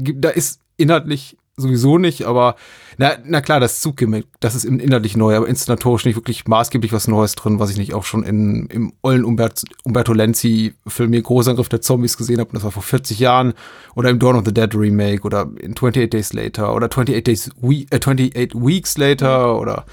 gibt, 0.00 0.24
da 0.24 0.30
ist 0.30 0.60
inhaltlich 0.78 1.36
sowieso 1.60 1.98
nicht, 1.98 2.24
aber 2.24 2.56
na, 2.98 3.12
na 3.24 3.40
klar, 3.40 3.60
das 3.60 3.80
Zuggimmick, 3.80 4.26
das 4.40 4.54
ist 4.54 4.64
innerlich 4.64 5.16
neu, 5.16 5.36
aber 5.36 5.48
inszenatorisch 5.48 6.04
nicht 6.04 6.16
wirklich 6.16 6.46
maßgeblich 6.46 6.92
was 6.92 7.08
Neues 7.08 7.34
drin, 7.34 7.58
was 7.58 7.70
ich 7.70 7.78
nicht 7.78 7.94
auch 7.94 8.04
schon 8.04 8.24
in, 8.24 8.66
im 8.66 8.92
ollen 9.02 9.24
Umbert, 9.24 9.62
Umberto 9.84 10.12
Lenzi-Film 10.12 11.12
hier 11.12 11.22
Großangriff 11.22 11.68
der 11.68 11.80
Zombies 11.80 12.16
gesehen 12.16 12.40
habe, 12.40 12.50
das 12.52 12.64
war 12.64 12.72
vor 12.72 12.82
40 12.82 13.18
Jahren, 13.18 13.54
oder 13.94 14.10
im 14.10 14.18
Dawn 14.18 14.36
of 14.36 14.44
the 14.44 14.52
Dead 14.52 14.74
Remake, 14.74 15.22
oder 15.22 15.48
in 15.60 15.72
28 15.72 16.10
Days 16.10 16.32
Later, 16.32 16.74
oder 16.74 16.86
28, 16.86 17.24
Days 17.24 17.50
We 17.60 17.86
äh, 17.90 17.96
28 17.96 18.54
Weeks 18.54 18.98
Later, 18.98 19.58
oder 19.58 19.86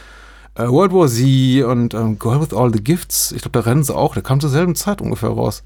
äh, 0.55 0.67
World 0.67 0.91
War 0.91 1.07
Z 1.07 1.63
und 1.63 1.93
ähm, 1.93 2.19
Girl 2.19 2.41
with 2.41 2.53
All 2.53 2.73
the 2.73 2.83
Gifts, 2.83 3.31
ich 3.31 3.41
glaube, 3.41 3.61
da 3.61 3.69
rennen 3.69 3.83
sie 3.83 3.95
auch, 3.95 4.15
der 4.15 4.23
kam 4.23 4.39
zur 4.39 4.49
selben 4.49 4.75
Zeit 4.75 5.01
ungefähr 5.01 5.29
raus. 5.29 5.63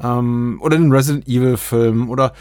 Ähm, 0.00 0.58
oder 0.62 0.76
den 0.76 0.92
Resident 0.92 1.26
Evil-Film, 1.26 2.08
oder 2.08 2.34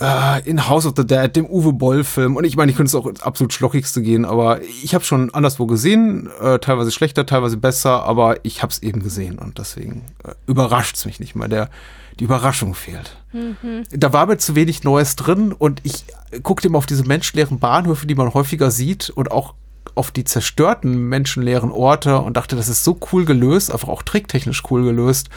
äh, 0.00 0.48
in 0.48 0.68
House 0.68 0.86
of 0.86 0.94
the 0.96 1.06
Dead, 1.06 1.34
dem 1.34 1.46
Uwe 1.46 1.72
Boll-Film. 1.72 2.36
Und 2.36 2.44
ich 2.44 2.56
meine, 2.56 2.70
ich 2.70 2.76
könnte 2.76 2.88
es 2.88 2.94
auch 2.94 3.06
ins 3.06 3.22
absolut 3.22 3.52
Schlockigste 3.52 4.02
gehen, 4.02 4.24
aber 4.24 4.60
ich 4.62 4.94
habe 4.94 5.04
schon 5.04 5.32
anderswo 5.32 5.66
gesehen, 5.66 6.28
äh, 6.40 6.58
teilweise 6.58 6.90
schlechter, 6.90 7.26
teilweise 7.26 7.56
besser, 7.56 8.04
aber 8.04 8.44
ich 8.44 8.62
habe 8.62 8.72
es 8.72 8.82
eben 8.82 9.02
gesehen 9.02 9.38
und 9.38 9.58
deswegen 9.58 10.04
äh, 10.24 10.32
überrascht 10.46 10.96
es 10.96 11.06
mich 11.06 11.20
nicht 11.20 11.34
mal. 11.34 11.48
Der, 11.48 11.70
die 12.18 12.24
Überraschung 12.24 12.74
fehlt. 12.74 13.16
Mhm. 13.32 13.84
Da 13.90 14.12
war 14.12 14.26
mir 14.26 14.38
zu 14.38 14.54
wenig 14.54 14.84
Neues 14.84 15.16
drin 15.16 15.52
und 15.52 15.80
ich 15.82 16.04
guckte 16.42 16.68
immer 16.68 16.78
auf 16.78 16.86
diese 16.86 17.04
menschenleeren 17.04 17.58
Bahnhöfe, 17.58 18.06
die 18.06 18.14
man 18.14 18.32
häufiger 18.32 18.70
sieht 18.70 19.10
und 19.10 19.30
auch 19.30 19.54
auf 19.94 20.10
die 20.10 20.24
zerstörten 20.24 21.08
menschenleeren 21.08 21.70
Orte 21.70 22.18
und 22.18 22.36
dachte, 22.36 22.56
das 22.56 22.68
ist 22.68 22.84
so 22.84 22.98
cool 23.12 23.24
gelöst, 23.24 23.70
einfach 23.70 23.88
auch 23.88 24.02
tricktechnisch 24.02 24.62
cool 24.70 24.84
gelöst. 24.84 25.28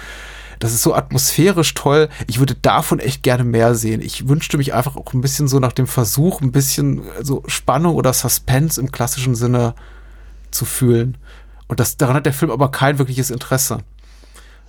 Das 0.59 0.73
ist 0.73 0.83
so 0.83 0.93
atmosphärisch 0.93 1.73
toll. 1.73 2.09
Ich 2.27 2.39
würde 2.39 2.53
davon 2.53 2.99
echt 2.99 3.23
gerne 3.23 3.45
mehr 3.45 3.75
sehen. 3.75 4.01
Ich 4.01 4.27
wünschte 4.27 4.57
mich 4.57 4.73
einfach 4.73 4.97
auch 4.97 5.13
ein 5.13 5.21
bisschen 5.21 5.47
so 5.47 5.59
nach 5.59 5.71
dem 5.71 5.87
Versuch, 5.87 6.41
ein 6.41 6.51
bisschen 6.51 7.01
so 7.21 7.43
Spannung 7.47 7.95
oder 7.95 8.11
Suspense 8.11 8.79
im 8.79 8.91
klassischen 8.91 9.35
Sinne 9.35 9.73
zu 10.51 10.65
fühlen. 10.65 11.17
Und 11.67 11.79
das, 11.79 11.95
daran 11.97 12.15
hat 12.15 12.25
der 12.25 12.33
Film 12.33 12.51
aber 12.51 12.71
kein 12.71 12.97
wirkliches 12.99 13.29
Interesse. 13.29 13.79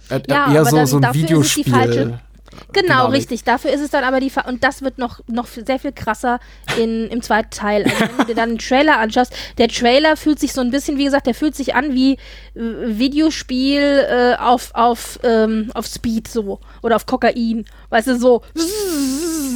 Er, 0.08 0.22
ja, 0.28 0.52
eher 0.52 0.64
so, 0.64 0.84
so 0.84 1.00
ein 1.00 1.14
Videospiel. 1.14 2.20
Genau, 2.72 3.08
richtig. 3.08 3.44
Dafür 3.44 3.70
ist 3.70 3.80
es 3.80 3.90
dann 3.90 4.04
aber 4.04 4.20
die 4.20 4.30
Fa 4.30 4.42
und 4.42 4.64
das 4.64 4.82
wird 4.82 4.98
noch, 4.98 5.20
noch 5.26 5.46
sehr 5.46 5.78
viel 5.78 5.92
krasser 5.92 6.40
in, 6.78 7.08
im 7.08 7.22
zweiten 7.22 7.50
Teil. 7.50 7.84
Also 7.84 8.00
wenn 8.00 8.16
du 8.18 8.24
dir 8.24 8.34
dann 8.34 8.50
einen 8.50 8.58
Trailer 8.58 8.98
anschaust, 8.98 9.34
der 9.58 9.68
Trailer 9.68 10.16
fühlt 10.16 10.38
sich 10.38 10.52
so 10.52 10.60
ein 10.60 10.70
bisschen, 10.70 10.98
wie 10.98 11.04
gesagt, 11.04 11.26
der 11.26 11.34
fühlt 11.34 11.54
sich 11.54 11.74
an 11.74 11.94
wie 11.94 12.14
äh, 12.14 12.18
Videospiel 12.54 13.80
äh, 13.80 14.34
auf, 14.36 14.70
auf, 14.74 15.18
ähm, 15.22 15.70
auf 15.74 15.86
Speed 15.86 16.28
so 16.28 16.60
oder 16.82 16.96
auf 16.96 17.06
Kokain. 17.06 17.64
Weißt 17.90 18.08
du, 18.08 18.18
so 18.18 18.42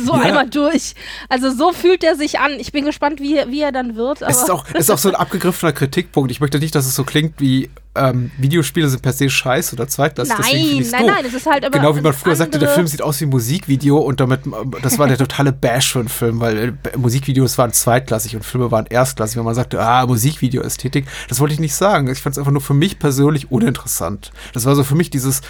so 0.05 0.15
ja. 0.15 0.21
einmal 0.21 0.49
durch. 0.49 0.95
Also 1.29 1.51
so 1.51 1.73
fühlt 1.73 2.05
er 2.05 2.17
sich 2.17 2.39
an. 2.39 2.53
Ich 2.59 2.73
bin 2.73 2.85
gespannt, 2.85 3.21
wie, 3.21 3.41
wie 3.49 3.61
er 3.61 3.73
dann 3.73 3.97
wird. 3.97 4.23
es 4.23 4.43
ist 4.43 4.51
auch, 4.51 4.69
ist 4.71 4.91
auch 4.91 4.99
so 4.99 5.09
ein 5.09 5.15
abgegriffener 5.15 5.73
Kritikpunkt. 5.73 6.31
Ich 6.31 6.41
möchte 6.41 6.59
nicht, 6.59 6.75
dass 6.75 6.87
es 6.87 6.95
so 6.95 7.05
klingt 7.05 7.41
wie 7.41 7.71
ähm, 7.95 8.31
Videospiele 8.39 8.89
sind 8.89 9.03
per 9.03 9.13
se 9.13 9.31
scheiße 9.31 9.75
oder 9.75 9.87
zweitklassig. 9.87 10.35
Nein, 10.39 10.87
nein, 10.91 11.07
nein, 11.07 11.25
es 11.27 11.35
ist 11.35 11.47
halt 11.47 11.65
aber 11.65 11.79
Genau 11.79 11.97
wie 11.97 12.01
man 12.01 12.13
früher 12.13 12.35
sagte, 12.37 12.59
der 12.59 12.69
Film 12.69 12.87
sieht 12.87 13.03
aus 13.03 13.21
wie 13.21 13.27
ein 13.27 13.31
Musikvideo 13.31 13.99
und 13.99 14.21
damit, 14.21 14.41
das 14.83 14.99
war 14.99 15.07
der 15.07 15.19
totale 15.19 15.53
Bash 15.53 15.93
für 15.93 16.01
einen 16.01 16.09
Film, 16.09 16.41
weil 16.41 16.69
äh, 16.93 16.97
Musikvideos 16.97 17.57
waren 17.59 17.73
zweitklassig 17.73 18.35
und 18.37 18.45
Filme 18.45 18.71
waren 18.71 18.87
erstklassig. 18.87 19.37
Wenn 19.37 19.45
man 19.45 19.55
sagte, 19.55 19.81
ah, 19.81 20.07
Musikvideo-Ästhetik, 20.07 21.07
das 21.29 21.41
wollte 21.41 21.55
ich 21.55 21.61
nicht 21.61 21.75
sagen. 21.75 22.09
Ich 22.09 22.21
fand 22.21 22.35
es 22.35 22.39
einfach 22.39 22.53
nur 22.53 22.61
für 22.61 22.75
mich 22.75 22.99
persönlich 22.99 23.51
uninteressant. 23.51 24.33
Das 24.53 24.65
war 24.65 24.75
so 24.75 24.85
für 24.85 24.95
mich 24.95 25.11
dieses, 25.11 25.41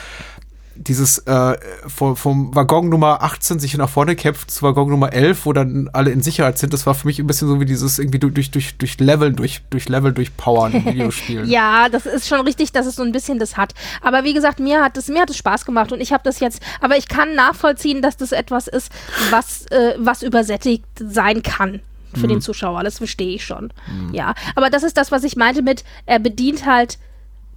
dieses 0.77 1.19
äh, 1.19 1.57
vom, 1.87 2.17
vom 2.17 2.55
Waggon 2.55 2.89
Nummer 2.89 3.23
18 3.23 3.59
sich 3.59 3.77
nach 3.77 3.89
vorne 3.89 4.17
kämpft 4.17 4.51
zu 4.51 4.63
Waggon 4.63 4.91
Nummer 4.91 5.13
11, 5.13 5.47
wo 5.47 5.53
dann 5.53 5.89
alle 5.93 6.11
in 6.11 6.23
Sicherheit 6.23 6.59
sind, 6.59 6.73
das 6.73 6.87
war 6.87 6.95
für 6.95 7.07
mich 7.07 7.19
ein 7.19 7.27
bisschen 7.27 7.49
so 7.49 7.61
wie 7.61 7.65
dieses 7.65 7.99
irgendwie 7.99 8.19
durch, 8.19 8.51
durch, 8.51 8.77
durch 8.77 8.99
Leveln, 8.99 9.37
durch, 9.37 9.63
durch 9.71 9.89
Level 9.89 10.13
durchpowern 10.13 10.73
in 10.73 10.85
Videospielen. 10.85 11.49
ja, 11.49 11.89
das 11.89 12.07
ist 12.07 12.29
schon 12.29 12.41
richtig, 12.41 12.73
dass 12.73 12.87
es 12.87 12.97
so 12.97 13.03
ein 13.03 13.13
bisschen 13.13 13.39
das 13.39 13.57
hat. 13.57 13.75
Aber 14.01 14.25
wie 14.25 14.35
gesagt, 14.35 14.61
mir 14.61 14.83
hat 14.83 14.97
es 14.97 15.09
mir 15.09 15.23
hat 15.23 15.31
es 15.31 15.37
Spaß 15.37 15.65
gemacht 15.65 15.93
und 15.93 16.01
ich 16.01 16.13
habe 16.13 16.23
das 16.25 16.41
jetzt, 16.41 16.61
aber 16.81 16.97
ich 16.97 17.09
kann 17.09 17.35
nachvollziehen, 17.35 18.03
dass 18.03 18.17
das 18.17 18.33
etwas 18.33 18.67
ist, 18.69 18.91
was, 19.31 19.67
äh, 19.67 19.95
was 19.99 20.23
übersättigt 20.23 20.85
sein 20.99 21.43
kann 21.43 21.81
für 22.15 22.27
mhm. 22.27 22.31
den 22.31 22.41
Zuschauer. 22.41 22.83
Das 22.83 22.99
verstehe 22.99 23.35
ich 23.37 23.45
schon. 23.45 23.73
Mhm. 23.87 24.15
Ja, 24.15 24.35
aber 24.55 24.71
das 24.71 24.83
ist 24.83 24.97
das, 24.97 25.13
was 25.13 25.25
ich 25.25 25.37
meinte 25.37 25.63
mit, 25.63 25.85
er 26.07 26.19
bedient 26.19 26.67
halt 26.67 26.99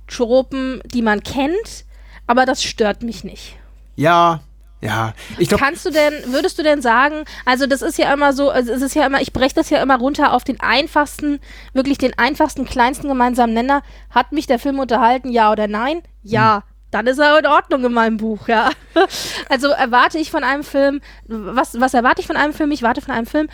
Tropen, 0.07 0.81
die 0.85 1.01
man 1.01 1.21
kennt, 1.21 1.85
aber 2.27 2.45
das 2.45 2.63
stört 2.63 3.01
mich 3.01 3.23
nicht. 3.23 3.57
Ja, 3.95 4.41
ja, 4.79 5.13
ich 5.39 5.49
glaube. 5.49 5.63
Kannst 5.63 5.85
du 5.85 5.89
denn, 5.89 6.13
würdest 6.27 6.59
du 6.59 6.63
denn 6.63 6.81
sagen, 6.81 7.25
also 7.45 7.65
das 7.65 7.81
ist 7.81 7.97
ja 7.97 8.13
immer 8.13 8.33
so, 8.33 8.51
also 8.51 8.71
es 8.71 8.81
ist 8.81 8.95
ja 8.95 9.07
immer, 9.07 9.21
ich 9.21 9.33
breche 9.33 9.55
das 9.55 9.71
ja 9.71 9.81
immer 9.81 9.97
runter 9.97 10.33
auf 10.33 10.43
den 10.43 10.59
einfachsten, 10.59 11.39
wirklich 11.73 11.97
den 11.97 12.17
einfachsten, 12.17 12.65
kleinsten 12.65 13.07
gemeinsamen 13.07 13.53
Nenner. 13.53 13.81
Hat 14.11 14.33
mich 14.33 14.45
der 14.45 14.59
Film 14.59 14.77
unterhalten, 14.77 15.31
ja 15.31 15.51
oder 15.51 15.67
nein? 15.67 16.03
Ja. 16.21 16.57
Hm. 16.57 16.63
Dann 16.89 17.05
ist 17.07 17.19
er 17.19 17.37
in 17.37 17.45
Ordnung 17.47 17.83
in 17.83 17.91
meinem 17.91 18.17
Buch, 18.17 18.47
ja. 18.47 18.69
Also 19.49 19.67
erwarte 19.69 20.19
ich 20.19 20.31
von 20.31 20.43
einem 20.43 20.63
Film, 20.63 21.01
was, 21.25 21.79
was 21.79 21.93
erwarte 21.93 22.21
ich 22.21 22.27
von 22.27 22.37
einem 22.37 22.53
Film? 22.53 22.71
Ich 22.71 22.81
warte 22.81 23.01
von 23.01 23.13
einem 23.13 23.25
Film 23.25 23.49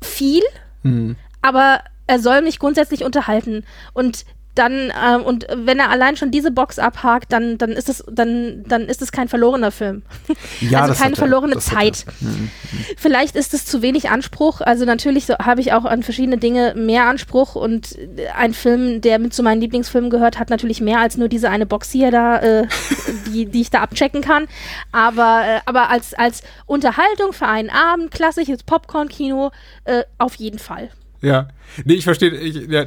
viel, 0.00 0.42
hm. 0.82 1.16
aber 1.42 1.80
er 2.06 2.20
soll 2.20 2.42
mich 2.42 2.58
grundsätzlich 2.58 3.02
unterhalten. 3.02 3.64
Und 3.92 4.24
dann 4.58 4.92
ähm, 5.04 5.22
und 5.22 5.46
wenn 5.54 5.78
er 5.78 5.90
allein 5.90 6.16
schon 6.16 6.30
diese 6.30 6.50
Box 6.50 6.78
abhakt, 6.78 7.32
dann 7.32 7.58
dann 7.58 7.70
ist 7.70 7.88
es 7.88 8.04
dann 8.10 8.64
dann 8.66 8.82
ist 8.82 9.00
es 9.02 9.12
kein 9.12 9.28
verlorener 9.28 9.70
Film. 9.70 10.02
Ja, 10.60 10.82
also 10.82 10.94
keine 10.94 11.14
verlorene 11.14 11.54
er, 11.54 11.60
Zeit. 11.60 12.04
Mhm, 12.20 12.28
mhm. 12.28 12.50
Vielleicht 12.96 13.36
ist 13.36 13.54
es 13.54 13.64
zu 13.64 13.80
wenig 13.80 14.10
Anspruch. 14.10 14.60
Also 14.60 14.84
natürlich 14.84 15.26
so, 15.26 15.34
habe 15.38 15.60
ich 15.60 15.72
auch 15.72 15.84
an 15.84 16.02
verschiedene 16.02 16.38
Dinge 16.38 16.74
mehr 16.76 17.04
Anspruch 17.04 17.54
und 17.54 17.96
ein 18.36 18.54
Film, 18.54 19.00
der 19.00 19.18
mit 19.18 19.34
zu 19.34 19.42
meinen 19.42 19.60
Lieblingsfilmen 19.60 20.10
gehört, 20.10 20.38
hat 20.38 20.50
natürlich 20.50 20.80
mehr 20.80 21.00
als 21.00 21.16
nur 21.16 21.28
diese 21.28 21.50
eine 21.50 21.66
Box 21.66 21.90
hier 21.90 22.10
da, 22.10 22.38
äh, 22.38 22.66
die 23.26 23.46
die 23.46 23.60
ich 23.60 23.70
da 23.70 23.80
abchecken 23.80 24.20
kann. 24.20 24.46
Aber 24.90 25.42
äh, 25.46 25.60
aber 25.64 25.90
als 25.90 26.14
als 26.14 26.42
Unterhaltung 26.66 27.32
für 27.32 27.46
einen 27.46 27.70
Abend, 27.70 28.10
klassisches 28.10 28.62
Popcorn-Kino, 28.64 29.50
äh, 29.84 30.04
auf 30.18 30.34
jeden 30.36 30.58
Fall. 30.58 30.90
Ja, 31.20 31.48
nee, 31.84 31.94
ich 31.94 32.04
verstehe. 32.04 32.32
Ja, 32.68 32.82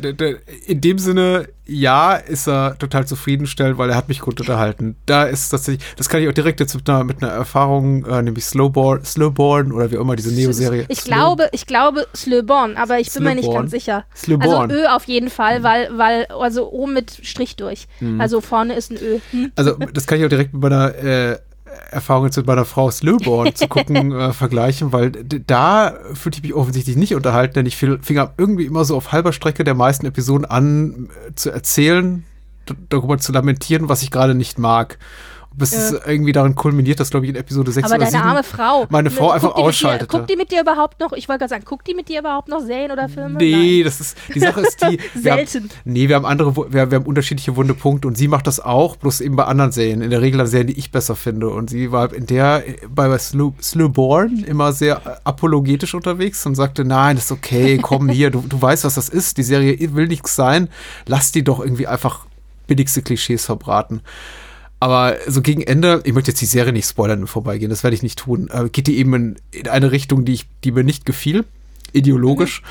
in 0.65 0.79
dem 0.79 0.97
Sinne, 0.97 1.49
ja, 1.65 2.15
ist 2.15 2.47
er 2.47 2.77
total 2.77 3.05
zufriedenstellend, 3.05 3.77
weil 3.77 3.89
er 3.89 3.95
hat 3.95 4.07
mich 4.07 4.19
gut 4.19 4.39
unterhalten. 4.39 4.95
Da 5.05 5.23
ist 5.23 5.49
tatsächlich, 5.49 5.85
das 5.97 6.07
kann 6.07 6.21
ich 6.21 6.29
auch 6.29 6.33
direkt 6.33 6.59
jetzt 6.59 6.73
mit 6.73 6.89
einer, 6.89 7.03
mit 7.03 7.21
einer 7.21 7.31
Erfahrung, 7.31 8.05
äh, 8.05 8.21
nämlich 8.21 8.45
Slowborn, 8.45 9.03
Slowborn 9.03 9.71
oder 9.71 9.91
wie 9.91 9.97
auch 9.97 10.01
immer 10.01 10.15
diese 10.15 10.33
Neo-Serie. 10.33 10.85
Ich 10.87 11.01
Slow 11.01 11.15
glaube, 11.15 11.49
ich 11.51 11.65
glaube 11.65 12.07
Slowborn, 12.15 12.77
aber 12.77 12.99
ich 12.99 13.07
bin 13.07 13.23
Slowborn. 13.23 13.35
mir 13.35 13.41
nicht 13.41 13.53
ganz 13.53 13.71
sicher. 13.71 14.05
Slowborn. 14.15 14.71
Also 14.71 14.81
Ö 14.81 14.87
auf 14.87 15.03
jeden 15.05 15.29
Fall, 15.29 15.59
mhm. 15.59 15.63
weil, 15.63 15.97
weil, 15.97 16.25
also 16.27 16.71
O 16.71 16.87
mit 16.87 17.19
Strich 17.23 17.57
durch. 17.57 17.87
Mhm. 17.99 18.21
Also 18.21 18.39
vorne 18.39 18.75
ist 18.75 18.91
ein 18.91 18.97
Ö. 18.97 19.19
Hm? 19.31 19.51
Also 19.55 19.75
das 19.93 20.07
kann 20.07 20.19
ich 20.19 20.25
auch 20.25 20.29
direkt 20.29 20.53
mit 20.53 20.61
meiner 20.61 20.95
äh, 20.95 21.37
Erfahrungen 21.91 22.31
mit 22.35 22.47
meiner 22.47 22.65
Frau 22.65 22.89
Slowborn 22.89 23.55
zu 23.55 23.67
gucken 23.67 24.11
äh, 24.17 24.33
vergleichen, 24.33 24.91
weil 24.91 25.11
da 25.11 25.93
fühlte 26.13 26.37
ich 26.37 26.43
mich 26.43 26.53
offensichtlich 26.53 26.95
nicht 26.95 27.15
unterhalten, 27.15 27.55
denn 27.55 27.65
ich 27.65 27.77
fing 27.77 27.99
irgendwie 28.37 28.65
immer 28.65 28.85
so 28.85 28.95
auf 28.95 29.11
halber 29.11 29.33
Strecke 29.33 29.63
der 29.63 29.75
meisten 29.75 30.05
Episoden 30.05 30.45
an 30.45 31.09
äh, 31.27 31.35
zu 31.35 31.51
erzählen, 31.51 32.23
darüber 32.89 33.17
zu 33.17 33.31
lamentieren, 33.31 33.89
was 33.89 34.03
ich 34.03 34.11
gerade 34.11 34.35
nicht 34.35 34.59
mag 34.59 34.97
bis 35.53 35.73
ja. 35.73 35.79
es 35.79 35.91
irgendwie 36.05 36.31
darin 36.31 36.55
kulminiert, 36.55 36.99
dass, 36.99 37.09
glaube 37.09 37.25
ich, 37.25 37.31
in 37.31 37.35
Episode 37.35 37.71
6 37.71 37.85
Aber 37.85 37.95
oder 37.95 38.05
deine 38.05 38.17
7 38.17 38.23
arme 38.23 38.43
Frau. 38.43 38.87
meine 38.89 39.09
Frau 39.09 39.31
einfach 39.31 39.53
ausschaltet. 39.55 40.07
Guckt 40.07 40.29
die 40.29 40.37
mit 40.37 40.51
dir 40.51 40.61
überhaupt 40.61 40.99
noch, 40.99 41.11
ich 41.11 41.27
wollte 41.27 41.39
gerade 41.39 41.49
sagen, 41.49 41.65
guckt 41.65 41.87
die 41.87 41.93
mit 41.93 42.07
dir 42.07 42.21
überhaupt 42.21 42.47
noch 42.47 42.61
Serien 42.61 42.91
oder 42.91 43.09
Filme? 43.09 43.37
Nee, 43.37 43.77
Nein. 43.77 43.83
das 43.83 43.99
ist, 43.99 44.17
die 44.33 44.39
Sache 44.39 44.61
ist 44.61 44.81
die. 44.81 44.99
Selten. 45.19 45.63
Haben, 45.63 45.69
nee, 45.83 46.07
wir 46.07 46.15
haben 46.15 46.25
andere, 46.25 46.55
wir, 46.55 46.91
wir 46.91 46.99
haben 46.99 47.05
unterschiedliche 47.05 47.55
wunde 47.55 47.73
Punkte 47.73 48.07
und 48.07 48.17
sie 48.17 48.27
macht 48.27 48.47
das 48.47 48.59
auch, 48.59 48.95
bloß 48.95 49.21
eben 49.21 49.35
bei 49.35 49.43
anderen 49.43 49.71
Serien. 49.71 50.01
In 50.01 50.09
der 50.09 50.21
Regel 50.21 50.39
an 50.39 50.47
Serien, 50.47 50.67
die 50.67 50.79
ich 50.79 50.91
besser 50.91 51.15
finde. 51.15 51.49
Und 51.49 51.69
sie 51.69 51.91
war 51.91 52.13
in 52.13 52.25
der, 52.25 52.63
bei 52.87 53.17
Slow, 53.17 53.53
Slowborn 53.61 54.43
immer 54.45 54.71
sehr 54.71 55.19
apologetisch 55.25 55.93
unterwegs 55.93 56.45
und 56.45 56.55
sagte, 56.55 56.85
nein, 56.85 57.17
das 57.17 57.25
ist 57.25 57.31
okay, 57.31 57.77
komm 57.81 58.09
hier, 58.09 58.31
du, 58.31 58.41
du 58.41 58.61
weißt, 58.61 58.85
was 58.85 58.95
das 58.95 59.09
ist. 59.09 59.37
Die 59.37 59.43
Serie 59.43 59.77
will 59.95 60.07
nichts 60.07 60.35
sein. 60.35 60.69
Lass 61.07 61.31
die 61.31 61.43
doch 61.43 61.59
irgendwie 61.59 61.87
einfach 61.87 62.25
billigste 62.67 63.01
Klischees 63.01 63.45
verbraten. 63.45 64.01
Aber 64.81 65.17
so 65.27 65.43
gegen 65.43 65.61
Ende, 65.61 66.01
ich 66.05 66.13
möchte 66.13 66.31
jetzt 66.31 66.41
die 66.41 66.47
Serie 66.47 66.73
nicht 66.73 66.87
spoilern 66.87 67.21
im 67.21 67.27
Vorbeigehen, 67.27 67.69
das 67.69 67.83
werde 67.83 67.95
ich 67.95 68.01
nicht 68.01 68.17
tun, 68.17 68.49
äh, 68.51 68.67
geht 68.67 68.87
die 68.87 68.97
eben 68.97 69.13
in, 69.13 69.35
in, 69.51 69.67
eine 69.67 69.91
Richtung, 69.91 70.25
die, 70.25 70.33
ich, 70.33 70.47
die 70.63 70.71
mir 70.71 70.83
nicht 70.83 71.05
gefiel, 71.05 71.45
ideologisch. 71.93 72.63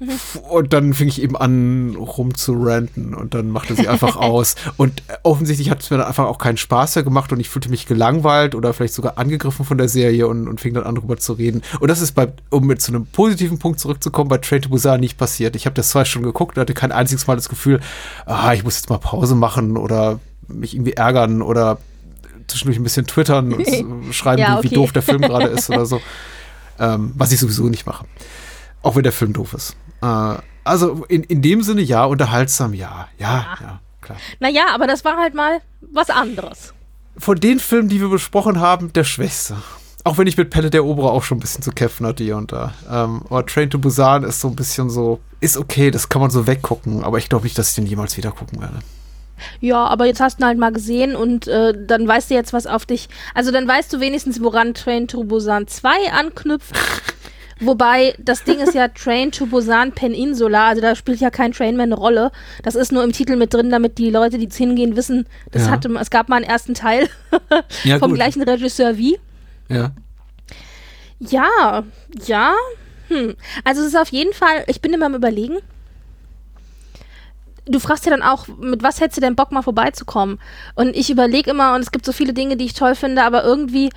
Mhm. 0.00 0.06
Mhm. 0.06 0.40
Und 0.48 0.72
dann 0.72 0.94
fing 0.94 1.08
ich 1.08 1.20
eben 1.20 1.36
an, 1.36 1.94
rum 1.94 2.34
zu 2.34 2.54
ranten 2.54 3.12
und 3.12 3.34
dann 3.34 3.50
machte 3.50 3.76
sie 3.76 3.86
einfach 3.86 4.16
aus. 4.16 4.54
Und 4.78 5.02
offensichtlich 5.24 5.68
hat 5.68 5.82
es 5.82 5.90
mir 5.90 5.98
dann 5.98 6.06
einfach 6.06 6.24
auch 6.24 6.38
keinen 6.38 6.56
Spaß 6.56 6.94
mehr 6.96 7.04
gemacht 7.04 7.32
und 7.32 7.40
ich 7.40 7.50
fühlte 7.50 7.68
mich 7.68 7.86
gelangweilt 7.86 8.54
oder 8.54 8.72
vielleicht 8.72 8.94
sogar 8.94 9.18
angegriffen 9.18 9.66
von 9.66 9.76
der 9.76 9.90
Serie 9.90 10.28
und, 10.28 10.48
und 10.48 10.58
fing 10.58 10.72
dann 10.72 10.84
an, 10.84 10.94
darüber 10.94 11.18
zu 11.18 11.34
reden. 11.34 11.60
Und 11.80 11.88
das 11.88 12.00
ist 12.00 12.12
bei, 12.12 12.32
um 12.48 12.66
mit 12.66 12.80
zu 12.80 12.92
einem 12.92 13.04
positiven 13.04 13.58
Punkt 13.58 13.78
zurückzukommen, 13.78 14.28
bei 14.28 14.38
Train 14.38 14.62
to 14.62 14.70
Busan 14.70 15.00
nicht 15.00 15.18
passiert. 15.18 15.54
Ich 15.54 15.66
habe 15.66 15.74
das 15.74 15.90
zwei 15.90 16.06
Stunden 16.06 16.26
geguckt 16.26 16.56
und 16.56 16.62
hatte 16.62 16.72
kein 16.72 16.92
einziges 16.92 17.26
Mal 17.26 17.36
das 17.36 17.50
Gefühl, 17.50 17.80
ah, 18.24 18.54
ich 18.54 18.64
muss 18.64 18.76
jetzt 18.76 18.88
mal 18.88 18.98
Pause 18.98 19.34
machen 19.34 19.76
oder 19.76 20.18
mich 20.52 20.74
irgendwie 20.74 20.92
ärgern 20.92 21.42
oder 21.42 21.78
zwischendurch 22.46 22.78
ein 22.78 22.84
bisschen 22.84 23.06
twittern 23.06 23.52
und 23.52 23.66
schreiben, 24.14 24.42
ja, 24.42 24.58
okay. 24.58 24.64
wie, 24.64 24.70
wie, 24.70 24.74
doof 24.74 24.92
der 24.92 25.02
Film 25.02 25.22
gerade 25.22 25.46
ist 25.46 25.70
oder 25.70 25.86
so. 25.86 26.00
Ähm, 26.78 27.12
was 27.16 27.30
ich 27.30 27.38
sowieso 27.38 27.64
nicht 27.64 27.86
mache. 27.86 28.06
Auch 28.82 28.96
wenn 28.96 29.02
der 29.02 29.12
Film 29.12 29.34
doof 29.34 29.52
ist. 29.52 29.76
Äh, 30.00 30.36
also 30.64 31.04
in, 31.08 31.22
in 31.24 31.42
dem 31.42 31.62
Sinne 31.62 31.82
ja, 31.82 32.04
unterhaltsam 32.04 32.74
ja. 32.74 33.08
Ja, 33.18 33.56
ja, 33.60 33.80
klar. 34.00 34.18
Naja, 34.40 34.66
aber 34.72 34.86
das 34.86 35.04
war 35.04 35.16
halt 35.16 35.34
mal 35.34 35.60
was 35.80 36.10
anderes. 36.10 36.72
Von 37.16 37.38
den 37.38 37.60
Filmen, 37.60 37.88
die 37.88 38.00
wir 38.00 38.08
besprochen 38.08 38.58
haben, 38.58 38.92
der 38.92 39.04
schwächste. 39.04 39.56
Auch 40.04 40.18
wenn 40.18 40.26
ich 40.26 40.36
mit 40.36 40.50
Pelle 40.50 40.70
der 40.70 40.84
Oberer 40.84 41.12
auch 41.12 41.22
schon 41.22 41.38
ein 41.38 41.40
bisschen 41.40 41.62
zu 41.62 41.70
kämpfen 41.70 42.06
hatte 42.06 42.24
hier 42.24 42.36
und 42.36 42.50
da. 42.50 42.74
Ähm, 42.90 43.22
aber 43.28 43.46
Train 43.46 43.70
to 43.70 43.78
Busan 43.78 44.24
ist 44.24 44.40
so 44.40 44.48
ein 44.48 44.56
bisschen 44.56 44.90
so, 44.90 45.20
ist 45.40 45.56
okay, 45.56 45.90
das 45.90 46.08
kann 46.08 46.20
man 46.20 46.30
so 46.30 46.46
weggucken, 46.46 47.04
aber 47.04 47.18
ich 47.18 47.28
glaube 47.28 47.44
nicht, 47.44 47.56
dass 47.58 47.68
ich 47.68 47.74
den 47.76 47.86
jemals 47.86 48.16
wieder 48.16 48.32
gucken 48.32 48.60
werde. 48.60 48.78
Ja, 49.60 49.84
aber 49.86 50.06
jetzt 50.06 50.20
hast 50.20 50.38
du 50.38 50.44
ihn 50.44 50.46
halt 50.46 50.58
mal 50.58 50.72
gesehen 50.72 51.14
und 51.16 51.46
äh, 51.48 51.72
dann 51.76 52.06
weißt 52.06 52.30
du 52.30 52.34
jetzt, 52.34 52.52
was 52.52 52.66
auf 52.66 52.86
dich. 52.86 53.08
Also 53.34 53.50
dann 53.50 53.66
weißt 53.68 53.92
du 53.92 54.00
wenigstens, 54.00 54.42
woran 54.42 54.74
Train 54.74 55.08
to 55.08 55.24
Busan 55.24 55.66
2 55.66 56.12
anknüpft. 56.12 56.74
Wobei, 57.60 58.14
das 58.18 58.42
Ding 58.42 58.58
ist 58.58 58.74
ja 58.74 58.88
Train 58.88 59.30
to 59.30 59.46
Busan 59.46 59.92
Peninsula, 59.92 60.68
also 60.70 60.82
da 60.82 60.96
spielt 60.96 61.20
ja 61.20 61.30
kein 61.30 61.52
Trainman 61.52 61.92
eine 61.92 61.94
Rolle. 61.94 62.32
Das 62.64 62.74
ist 62.74 62.90
nur 62.90 63.04
im 63.04 63.12
Titel 63.12 63.36
mit 63.36 63.54
drin, 63.54 63.70
damit 63.70 63.98
die 63.98 64.10
Leute, 64.10 64.36
die 64.38 64.48
hingehen, 64.52 64.96
wissen, 64.96 65.26
das 65.52 65.66
Ja. 65.66 65.70
hatte, 65.70 65.88
es 66.00 66.10
gab 66.10 66.28
mal 66.28 66.36
einen 66.36 66.44
ersten 66.44 66.74
Teil 66.74 67.08
Ja, 67.84 68.00
vom 68.00 68.10
gut. 68.10 68.16
gleichen 68.18 68.42
Regisseur 68.42 68.96
wie. 68.98 69.16
Ja. 69.68 69.92
Ja, 71.20 71.84
ja. 72.26 72.54
Hm. 73.08 73.34
Also 73.62 73.82
es 73.82 73.88
ist 73.88 73.96
auf 73.96 74.08
jeden 74.08 74.32
Fall, 74.32 74.64
ich 74.66 74.80
bin 74.80 74.92
immer 74.92 75.06
am 75.06 75.14
überlegen. 75.14 75.58
Du 77.66 77.78
fragst 77.78 78.04
ja 78.04 78.10
dann 78.10 78.22
auch, 78.22 78.48
mit 78.48 78.82
was 78.82 79.00
hättest 79.00 79.18
du 79.18 79.20
denn 79.20 79.36
Bock 79.36 79.52
mal 79.52 79.62
vorbeizukommen? 79.62 80.40
Und 80.74 80.96
ich 80.96 81.10
überlege 81.10 81.50
immer, 81.50 81.74
und 81.74 81.80
es 81.80 81.92
gibt 81.92 82.04
so 82.04 82.12
viele 82.12 82.32
Dinge, 82.32 82.56
die 82.56 82.64
ich 82.64 82.74
toll 82.74 82.94
finde, 82.94 83.22
aber 83.22 83.44
irgendwie, 83.44 83.90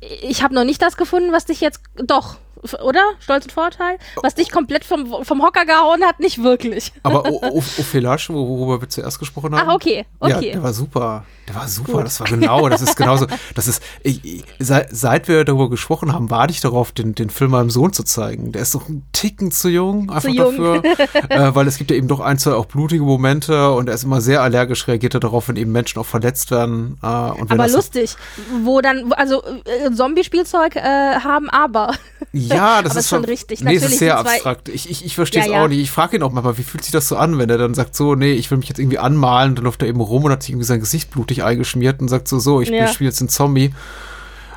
ich 0.00 0.42
habe 0.42 0.54
noch 0.54 0.64
nicht 0.64 0.82
das 0.82 0.96
gefunden, 0.96 1.32
was 1.32 1.46
dich 1.46 1.60
jetzt, 1.60 1.80
doch, 1.96 2.36
oder? 2.82 3.02
Stolz 3.20 3.44
und 3.44 3.52
Vorteil? 3.52 3.98
Was 4.22 4.34
dich 4.34 4.50
komplett 4.50 4.84
vom, 4.84 5.24
vom 5.24 5.42
Hocker 5.42 5.64
gehauen 5.66 6.02
hat, 6.04 6.20
nicht 6.20 6.42
wirklich. 6.42 6.92
Aber 7.02 7.24
O- 7.30 7.40
O- 7.42 7.58
Ophelage, 7.58 8.28
worüber 8.30 8.80
wir 8.80 8.88
zuerst 8.88 9.18
gesprochen 9.18 9.54
haben. 9.54 9.68
Ach, 9.68 9.74
okay, 9.74 10.06
Ja, 10.22 10.36
okay. 10.38 10.52
der 10.52 10.62
war 10.62 10.72
super. 10.72 11.24
Der 11.48 11.54
war 11.56 11.68
super. 11.68 12.02
Das 12.04 12.20
war 12.20 12.26
genau. 12.26 12.68
Das 12.68 12.80
ist 12.80 12.96
genauso. 12.96 13.26
Das 13.54 13.68
ist. 13.68 13.82
Ich, 14.02 14.44
seit, 14.58 14.88
seit 14.96 15.28
wir 15.28 15.44
darüber 15.44 15.68
gesprochen 15.68 16.12
haben, 16.12 16.30
warte 16.30 16.52
ich 16.52 16.60
darauf, 16.62 16.92
den, 16.92 17.14
den 17.14 17.28
Film 17.28 17.50
meinem 17.50 17.68
Sohn 17.70 17.92
zu 17.92 18.02
zeigen. 18.02 18.52
Der 18.52 18.62
ist 18.62 18.74
doch 18.74 18.88
ein 18.88 19.04
Ticken 19.12 19.50
zu 19.50 19.68
jung, 19.68 20.10
einfach 20.10 20.28
jung. 20.30 20.56
dafür. 20.56 20.82
äh, 21.28 21.54
weil 21.54 21.66
es 21.66 21.76
gibt 21.76 21.90
ja 21.90 21.96
eben 21.96 22.08
doch 22.08 22.20
ein, 22.20 22.38
zwei 22.38 22.52
auch 22.54 22.64
blutige 22.64 23.04
Momente 23.04 23.70
und 23.72 23.88
er 23.88 23.94
ist 23.94 24.04
immer 24.04 24.20
sehr 24.22 24.40
allergisch, 24.42 24.88
reagiert 24.88 25.14
er 25.14 25.20
darauf, 25.20 25.48
wenn 25.48 25.56
eben 25.56 25.70
Menschen 25.72 25.98
auch 25.98 26.06
verletzt 26.06 26.50
werden. 26.50 26.96
Äh, 27.02 27.06
und 27.06 27.50
aber 27.52 27.68
lustig, 27.68 28.16
wo 28.62 28.80
dann, 28.80 29.12
also 29.12 29.42
äh, 29.44 29.90
Zombie-Spielzeug 29.92 30.76
äh, 30.76 30.80
haben 30.82 31.50
aber. 31.50 31.92
Ja, 32.32 32.53
das 32.82 32.90
Aber 32.92 33.00
ist 33.00 33.08
schon 33.08 33.24
richtig. 33.24 33.60
Nee, 33.62 33.70
es 33.70 33.76
ist 33.76 33.82
Natürlich 33.82 33.98
sehr 33.98 34.18
abstrakt. 34.18 34.68
Ich, 34.68 34.90
ich, 34.90 35.04
ich 35.04 35.14
verstehe 35.14 35.42
es 35.42 35.46
Ja, 35.48 35.54
ja. 35.54 35.64
auch 35.64 35.68
nicht. 35.68 35.80
Ich 35.80 35.90
frage 35.90 36.16
ihn 36.16 36.22
auch 36.22 36.32
manchmal, 36.32 36.58
wie 36.58 36.62
fühlt 36.62 36.82
sich 36.84 36.92
das 36.92 37.08
so 37.08 37.16
an, 37.16 37.38
wenn 37.38 37.50
er 37.50 37.58
dann 37.58 37.74
sagt 37.74 37.94
so, 37.96 38.14
nee, 38.14 38.32
ich 38.32 38.50
will 38.50 38.58
mich 38.58 38.68
jetzt 38.68 38.78
irgendwie 38.78 38.98
anmalen, 38.98 39.54
dann 39.54 39.64
läuft 39.64 39.82
er 39.82 39.88
eben 39.88 40.00
rum 40.00 40.24
und 40.24 40.32
hat 40.32 40.42
sich 40.42 40.50
irgendwie 40.50 40.66
sein 40.66 40.80
Gesicht 40.80 41.10
blutig 41.10 41.42
eingeschmiert 41.44 42.00
und 42.00 42.08
sagt 42.08 42.28
so, 42.28 42.38
so, 42.38 42.60
ich 42.60 42.68
Ja. 42.70 42.88
spiele 42.88 43.10
jetzt 43.10 43.20
einen 43.20 43.28
Zombie. 43.28 43.72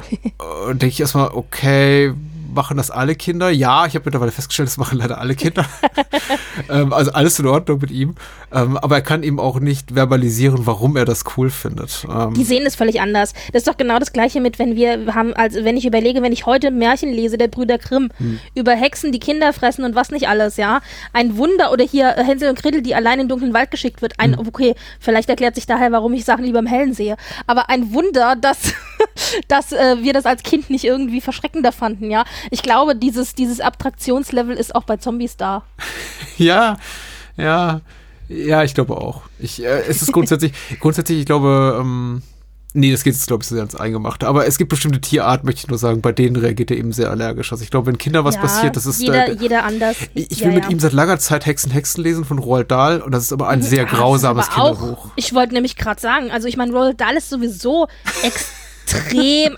und 0.67 0.81
denke 0.81 0.87
ich 0.87 0.99
erstmal, 0.99 1.29
okay, 1.29 2.13
machen 2.53 2.77
das 2.77 2.91
alle 2.91 3.15
Kinder? 3.15 3.49
Ja, 3.49 3.85
ich 3.85 3.95
habe 3.95 4.03
mittlerweile 4.05 4.31
festgestellt, 4.31 4.67
das 4.69 4.77
machen 4.77 4.97
leider 4.97 5.19
alle 5.19 5.35
Kinder. 5.35 5.65
ähm, 6.69 6.93
also 6.93 7.11
alles 7.11 7.39
in 7.39 7.47
Ordnung 7.47 7.79
mit 7.79 7.91
ihm. 7.91 8.15
Ähm, 8.51 8.77
aber 8.77 8.95
er 8.95 9.01
kann 9.01 9.23
eben 9.23 9.39
auch 9.39 9.59
nicht 9.59 9.91
verbalisieren, 9.91 10.65
warum 10.65 10.95
er 10.97 11.05
das 11.05 11.23
cool 11.37 11.49
findet. 11.49 12.05
Ähm, 12.09 12.33
Die 12.33 12.43
sehen 12.43 12.65
es 12.65 12.75
völlig 12.75 13.01
anders. 13.01 13.33
Das 13.53 13.61
ist 13.61 13.67
doch 13.67 13.77
genau 13.77 13.99
das 13.99 14.13
Gleiche 14.13 14.41
mit, 14.41 14.59
wenn 14.59 14.75
wir 14.75 15.13
haben, 15.13 15.33
also 15.33 15.63
wenn 15.63 15.77
ich 15.77 15.85
überlege, 15.85 16.21
wenn 16.21 16.31
ich 16.33 16.45
heute 16.45 16.71
Märchen 16.71 17.11
lese, 17.11 17.37
der 17.37 17.47
Brüder 17.47 17.77
Grimm, 17.77 18.09
Hm. 18.17 18.39
über 18.55 18.73
Hexen, 18.73 19.11
die 19.11 19.19
Kinder 19.19 19.51
fressen 19.53 19.83
und 19.83 19.95
was 19.95 20.11
nicht 20.11 20.27
alles, 20.27 20.57
ja. 20.57 20.81
Ein 21.13 21.37
Wunder 21.37 21.71
oder 21.71 21.83
hier 21.83 22.09
Hänsel 22.11 22.49
und 22.49 22.61
Gretel, 22.61 22.81
die 22.81 22.95
allein 22.95 23.13
in 23.13 23.19
den 23.21 23.29
dunklen 23.29 23.53
Wald 23.53 23.71
geschickt 23.71 24.01
wird. 24.01 24.13
Ein, 24.19 24.37
Hm. 24.37 24.47
okay, 24.47 24.75
vielleicht 24.99 25.29
erklärt 25.29 25.55
sich 25.55 25.65
daher, 25.65 25.91
warum 25.91 26.13
ich 26.13 26.25
Sachen 26.25 26.43
lieber 26.45 26.59
im 26.59 26.65
Hellen 26.67 26.93
sehe. 26.93 27.17
Aber 27.47 27.69
ein 27.69 27.93
Wunder, 27.93 28.35
dass, 28.35 28.57
dass 29.47 29.71
äh, 29.71 29.97
wir 30.01 30.13
das 30.13 30.25
als 30.25 30.43
Kind 30.43 30.69
nicht 30.69 30.83
irgendwie 30.85 31.21
verschreckender 31.21 31.71
fanden, 31.71 32.09
ja. 32.09 32.23
Ich 32.51 32.61
glaube, 32.63 32.95
dieses, 32.95 33.35
dieses 33.35 33.59
Abstraktionslevel 33.59 34.55
ist 34.55 34.75
auch 34.75 34.83
bei 34.83 34.97
Zombies 34.97 35.37
da. 35.37 35.63
Ja, 36.37 36.77
ja, 37.35 37.81
ja, 38.29 38.63
ich 38.63 38.75
glaube 38.75 38.95
auch. 38.95 39.21
Ich, 39.39 39.63
äh, 39.63 39.81
es 39.87 40.03
ist 40.03 40.11
grundsätzlich, 40.11 40.53
grundsätzlich, 40.79 41.19
ich 41.19 41.25
glaube, 41.25 41.77
ähm, 41.81 42.21
nee, 42.73 42.91
das 42.91 43.03
geht 43.03 43.13
jetzt, 43.15 43.25
glaube 43.25 43.41
ich, 43.41 43.47
sehr 43.49 43.63
ins 43.63 43.73
Eingemachte. 43.75 44.27
Aber 44.27 44.45
es 44.45 44.59
gibt 44.59 44.69
bestimmte 44.69 45.01
Tierarten, 45.01 45.47
möchte 45.47 45.61
ich 45.61 45.67
nur 45.67 45.79
sagen, 45.79 46.01
bei 46.01 46.11
denen 46.11 46.35
reagiert 46.35 46.69
er 46.69 46.77
eben 46.77 46.91
sehr 46.93 47.09
allergisch. 47.09 47.51
Also 47.51 47.63
ich 47.63 47.71
glaube, 47.71 47.87
wenn 47.87 47.97
Kindern 47.97 48.23
was 48.23 48.35
ja, 48.35 48.41
passiert, 48.41 48.75
das 48.75 48.85
ist. 48.85 49.01
jeder, 49.01 49.29
äh, 49.29 49.33
jeder 49.39 49.63
anders. 49.63 49.95
ich 50.13 50.29
ich 50.29 50.39
Ja, 50.41 50.45
will 50.47 50.53
mit 50.53 50.65
ja. 50.65 50.69
ihm 50.69 50.79
seit 50.79 50.93
langer 50.93 51.17
Zeit 51.17 51.47
Hexen, 51.47 51.71
Hexen 51.71 52.03
lesen 52.03 52.23
von 52.23 52.37
Roald 52.37 52.69
Dahl 52.69 53.01
und 53.01 53.11
das 53.13 53.23
ist 53.23 53.33
aber 53.33 53.47
ein 53.47 53.63
sehr 53.63 53.83
das 53.85 53.93
ist 53.93 53.97
grausames 53.97 54.47
auch- 54.55 54.77
Kinderbuch. 54.77 55.09
Ich 55.15 55.33
wollte 55.33 55.53
nämlich 55.55 55.75
gerade 55.75 55.99
sagen, 55.99 56.29
also 56.29 56.47
ich 56.47 56.55
meine, 56.57 56.71
Roald 56.71 57.01
Dahl 57.01 57.15
ist 57.17 57.29
sowieso 57.31 57.87
extrem, 58.21 58.53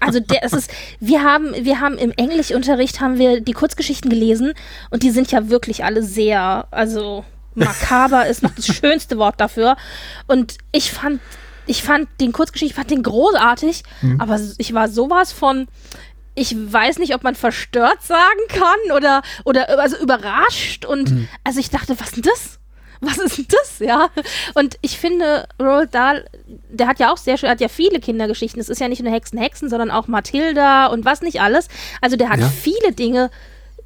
also 0.02 0.20
der, 0.20 0.44
es 0.44 0.54
ist, 0.54 0.72
wir 1.00 1.24
haben, 1.24 1.54
wir 1.54 1.80
haben 1.80 1.98
im 1.98 2.12
Englischunterricht 2.12 3.00
haben 3.02 3.18
wir 3.20 3.42
die 3.42 3.54
Kurzgeschichten 3.54 4.10
gelesen 4.10 4.54
und 4.90 5.04
die 5.04 5.12
sind 5.12 5.32
ja 5.32 5.50
wirklich 5.50 5.84
alle 5.84 6.04
sehr, 6.04 6.68
also 6.72 7.26
makaber 7.56 8.28
ist 8.28 8.44
noch 8.44 8.52
das 8.56 8.68
schönste 8.76 9.18
Wort 9.18 9.40
dafür 9.40 9.76
und 10.28 10.58
ich 10.72 10.92
fand, 10.92 11.20
ich 11.66 11.84
fand 11.84 12.08
den 12.20 12.32
Kurzgeschichten, 12.32 12.72
ich 12.72 12.76
fand 12.76 12.92
den 12.92 13.04
großartig, 13.04 13.84
Mhm. 14.02 14.20
aber 14.22 14.40
ich 14.58 14.74
war 14.74 14.88
sowas 14.88 15.32
von 15.32 15.68
ich 16.36 16.56
weiß 16.56 17.00
nicht, 17.00 17.14
ob 17.16 17.24
man 17.24 17.36
verstört 17.36 18.02
sagen 18.02 18.40
kann 18.48 18.96
oder, 18.96 19.24
oder 19.44 19.78
also 19.80 19.98
überrascht 19.98 20.86
und 20.86 21.12
Mhm. 21.12 21.28
also 21.44 21.60
ich 21.60 21.70
dachte, 21.70 22.00
was 22.00 22.08
ist 22.10 22.16
denn 22.16 22.24
das? 22.24 22.59
Was 23.02 23.18
ist 23.18 23.54
das, 23.54 23.80
ja? 23.80 24.10
Und 24.56 24.78
ich 24.82 24.98
finde, 25.00 25.48
Roald 25.60 25.94
Dahl, 25.96 26.26
der 26.70 26.88
hat 26.88 27.00
ja 27.00 27.12
auch 27.14 27.18
sehr 27.18 27.38
schön, 27.38 27.50
hat 27.50 27.62
ja 27.62 27.70
viele 27.70 28.00
Kindergeschichten. 28.00 28.60
Es 28.60 28.68
ist 28.70 28.82
ja 28.82 28.88
nicht 28.90 29.02
nur 29.02 29.12
Hexen, 29.14 29.40
Hexen, 29.40 29.70
sondern 29.70 29.90
auch 29.90 30.08
Mathilda 30.08 30.88
und 30.88 31.06
was 31.06 31.22
nicht 31.22 31.42
alles. 31.42 31.70
Also 32.02 32.18
der 32.18 32.30
hat 32.30 32.40
Ja. 32.40 32.50
viele 32.50 32.92
Dinge, 32.92 33.30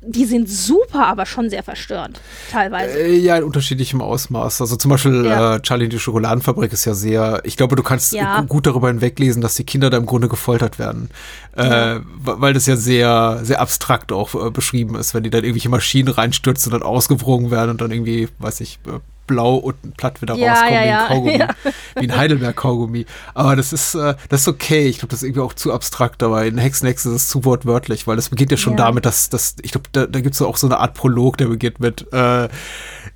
die 0.05 0.25
sind 0.25 0.49
super, 0.49 1.07
aber 1.07 1.25
schon 1.25 1.49
sehr 1.49 1.63
verstörend, 1.63 2.19
teilweise. 2.51 2.99
Äh, 2.99 3.15
ja, 3.17 3.38
in 3.38 3.43
unterschiedlichem 3.43 4.01
Ausmaß. 4.01 4.61
Also 4.61 4.75
zum 4.75 4.91
Beispiel 4.91 5.25
Ja. 5.25 5.55
äh, 5.55 5.61
Charlie 5.61 5.89
die 5.89 5.99
Schokoladenfabrik 5.99 6.73
ist 6.73 6.85
ja 6.85 6.93
sehr, 6.93 7.41
ich 7.43 7.57
glaube, 7.57 7.75
du 7.75 7.84
kannst 7.84 8.13
Ja. 8.13 8.41
gu- 8.41 8.47
gut 8.47 8.67
darüber 8.67 8.88
hinweglesen, 8.89 9.41
dass 9.41 9.55
die 9.55 9.63
Kinder 9.63 9.89
da 9.89 9.97
im 9.97 10.05
Grunde 10.05 10.27
gefoltert 10.30 10.80
werden. 10.80 11.09
Äh, 11.55 11.99
weil 12.23 12.53
das 12.53 12.65
ja 12.65 12.75
sehr, 12.75 13.39
sehr 13.43 13.61
abstrakt 13.61 14.11
auch 14.11 14.34
äh, 14.47 14.49
beschrieben 14.51 14.95
ist, 14.95 15.13
wenn 15.13 15.23
die 15.23 15.30
dann 15.30 15.43
irgendwelche 15.43 15.69
Maschinen 15.69 16.09
reinstürzen 16.09 16.71
und 16.73 16.80
dann 16.81 16.88
ausgewrungen 16.88 17.51
werden 17.51 17.71
und 17.71 17.81
dann 17.81 17.91
irgendwie, 17.91 18.27
weiß 18.39 18.61
ich, 18.61 18.80
äh, 18.88 18.99
blau 19.27 19.55
und 19.55 19.97
platt 19.97 20.21
wieder 20.21 20.35
Ja, 20.35 20.53
rauskommen 20.53 20.73
ja, 20.73 20.79
wie 20.79 20.83
ein 20.83 20.87
ja. 20.87 21.07
Kaugummi. 21.07 21.37
Ja. 21.37 21.47
Wie 21.95 22.11
ein 22.11 22.17
Heidelberg-Kaugummi. 22.17 23.05
Aber 23.33 23.55
das 23.55 23.73
ist, 23.73 23.95
äh, 23.95 24.15
das 24.29 24.41
ist 24.41 24.47
okay. 24.47 24.87
Ich 24.87 24.99
glaube, 24.99 25.11
das 25.11 25.21
ist 25.21 25.29
irgendwie 25.29 25.41
auch 25.41 25.53
zu 25.53 25.73
abstrakt, 25.73 26.23
aber 26.23 26.45
in 26.45 26.57
Hexenhexe 26.57 27.09
ist 27.09 27.15
es 27.15 27.27
zu 27.29 27.45
wortwörtlich, 27.45 28.07
weil 28.07 28.15
das 28.15 28.29
beginnt 28.29 28.51
ja 28.51 28.57
schon 28.57 28.75
damit, 28.77 29.05
dass, 29.05 29.29
dass 29.29 29.55
ich 29.61 29.71
glaube, 29.71 29.89
da, 29.91 30.05
da 30.05 30.19
gibt 30.19 30.35
es 30.35 30.41
auch 30.41 30.57
so 30.57 30.67
eine 30.67 30.79
Art 30.79 30.93
Prolog, 30.93 31.37
der 31.37 31.47
beginnt 31.47 31.79
mit, 31.79 32.11
äh, 32.13 32.49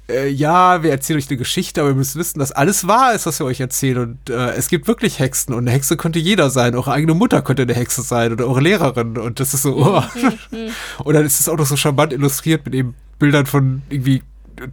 äh, 0.10 0.30
ja, 0.30 0.84
wir 0.84 0.92
erzählen 0.92 1.20
euch 1.20 1.30
eine 1.30 1.38
Geschichte, 1.38 1.82
aber 1.82 1.90
ihr 1.90 1.96
müsst 1.96 2.16
wissen, 2.16 2.40
dass 2.40 2.52
alles 2.52 2.88
wahr 2.88 3.14
ist, 3.14 3.26
was 3.26 3.40
wir 3.40 3.46
euch 3.46 3.60
erzählen. 3.60 3.98
Und 3.98 4.30
äh, 4.30 4.52
es 4.52 4.70
gibt 4.70 4.88
wirklich 4.88 5.20
Hexen 5.20 5.54
und 5.54 5.60
eine 5.60 5.72
Hexe 5.72 5.98
könnte 5.98 6.20
jeder 6.20 6.50
sein. 6.50 6.76
Eure 6.76 6.92
eigene 6.92 7.14
Mutter 7.14 7.42
könnte 7.42 7.64
eine 7.64 7.74
Hexe 7.74 8.02
sein 8.02 8.32
oder 8.32 8.48
eure 8.48 8.62
Lehrerin. 8.62 9.18
Und 9.18 9.40
das 9.40 9.54
ist 9.54 9.64
so, 9.64 9.76
oh. 9.76 10.04
Und 11.04 11.14
dann 11.14 11.26
ist 11.26 11.40
es 11.40 11.50
auch 11.50 11.58
noch 11.58 11.66
so 11.66 11.76
charmant 11.76 12.14
illustriert 12.14 12.66
mit 12.66 12.74
eben 12.74 12.96
Bildern 13.20 13.46
von 13.46 13.82
irgendwie 13.90 14.22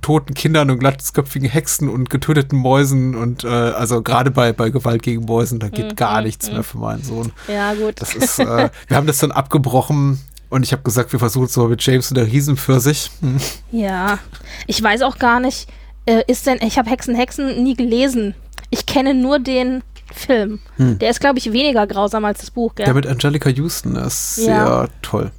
toten 0.03 0.35
Kindern 0.35 0.71
und 0.71 0.79
glatzköpfigen 0.79 1.49
Hexen 1.49 1.89
und 1.89 2.11
getöteten 2.11 2.59
Mäusen 2.59 3.15
und 3.15 3.45
äh, 3.45 3.49
also 3.49 4.03
gerade 4.03 4.31
bei, 4.31 4.53
bei 4.53 4.71
Gewalt 4.71 5.03
gegen 5.03 5.25
Mäusen, 5.25 5.59
da 5.61 5.69
geht 5.69 5.97
gar 5.97 6.23
nichts 6.23 6.51
mehr 6.51 6.63
für 6.63 6.79
meinen 6.79 7.03
Sohn. 7.03 7.33
Ja, 7.49 7.75
gut. 7.75 8.01
Das 8.01 8.15
ist, 8.15 8.39
äh, 8.39 8.71
wir 8.89 8.97
haben 8.97 9.07
das 9.07 9.19
dann 9.19 9.33
abgebrochen 9.33 10.21
und 10.51 10.63
ich 10.63 10.73
habe 10.73 10.83
gesagt, 10.83 11.13
wir 11.13 11.19
versuchen 11.19 11.47
es 11.47 11.57
mal 11.57 11.69
mit 11.69 11.85
James 11.85 12.11
und 12.11 12.17
der 12.17 12.27
Riesenpfirsich. 12.27 13.11
Hm. 13.21 13.39
Ja, 13.73 14.19
ich 14.67 14.83
weiß 14.83 15.03
auch 15.03 15.19
gar 15.19 15.41
nicht, 15.41 15.69
äh, 16.07 16.23
ist 16.27 16.47
denn, 16.47 16.59
ich 16.63 16.79
habe 16.79 16.91
Hexen, 16.91 17.15
Hexen 17.15 17.63
nie 17.63 17.75
gelesen. 17.75 18.35
Ich 18.71 18.87
kenne 18.87 19.15
nur 19.15 19.39
den 19.39 19.83
Film. 20.13 20.61
Der 20.79 21.11
ist, 21.11 21.21
glaube 21.21 21.39
ich, 21.39 21.53
weniger 21.53 21.87
grausam 21.87 22.25
als 22.25 22.41
das 22.41 22.51
Buch, 22.51 22.75
gell? 22.75 22.85
Der 22.85 22.95
mit 22.95 23.07
Angelica 23.07 23.49
Houston 23.51 23.97
ist 23.97 24.37
sehr 24.37 24.55
Ja. 24.55 24.89
toll. 25.03 25.33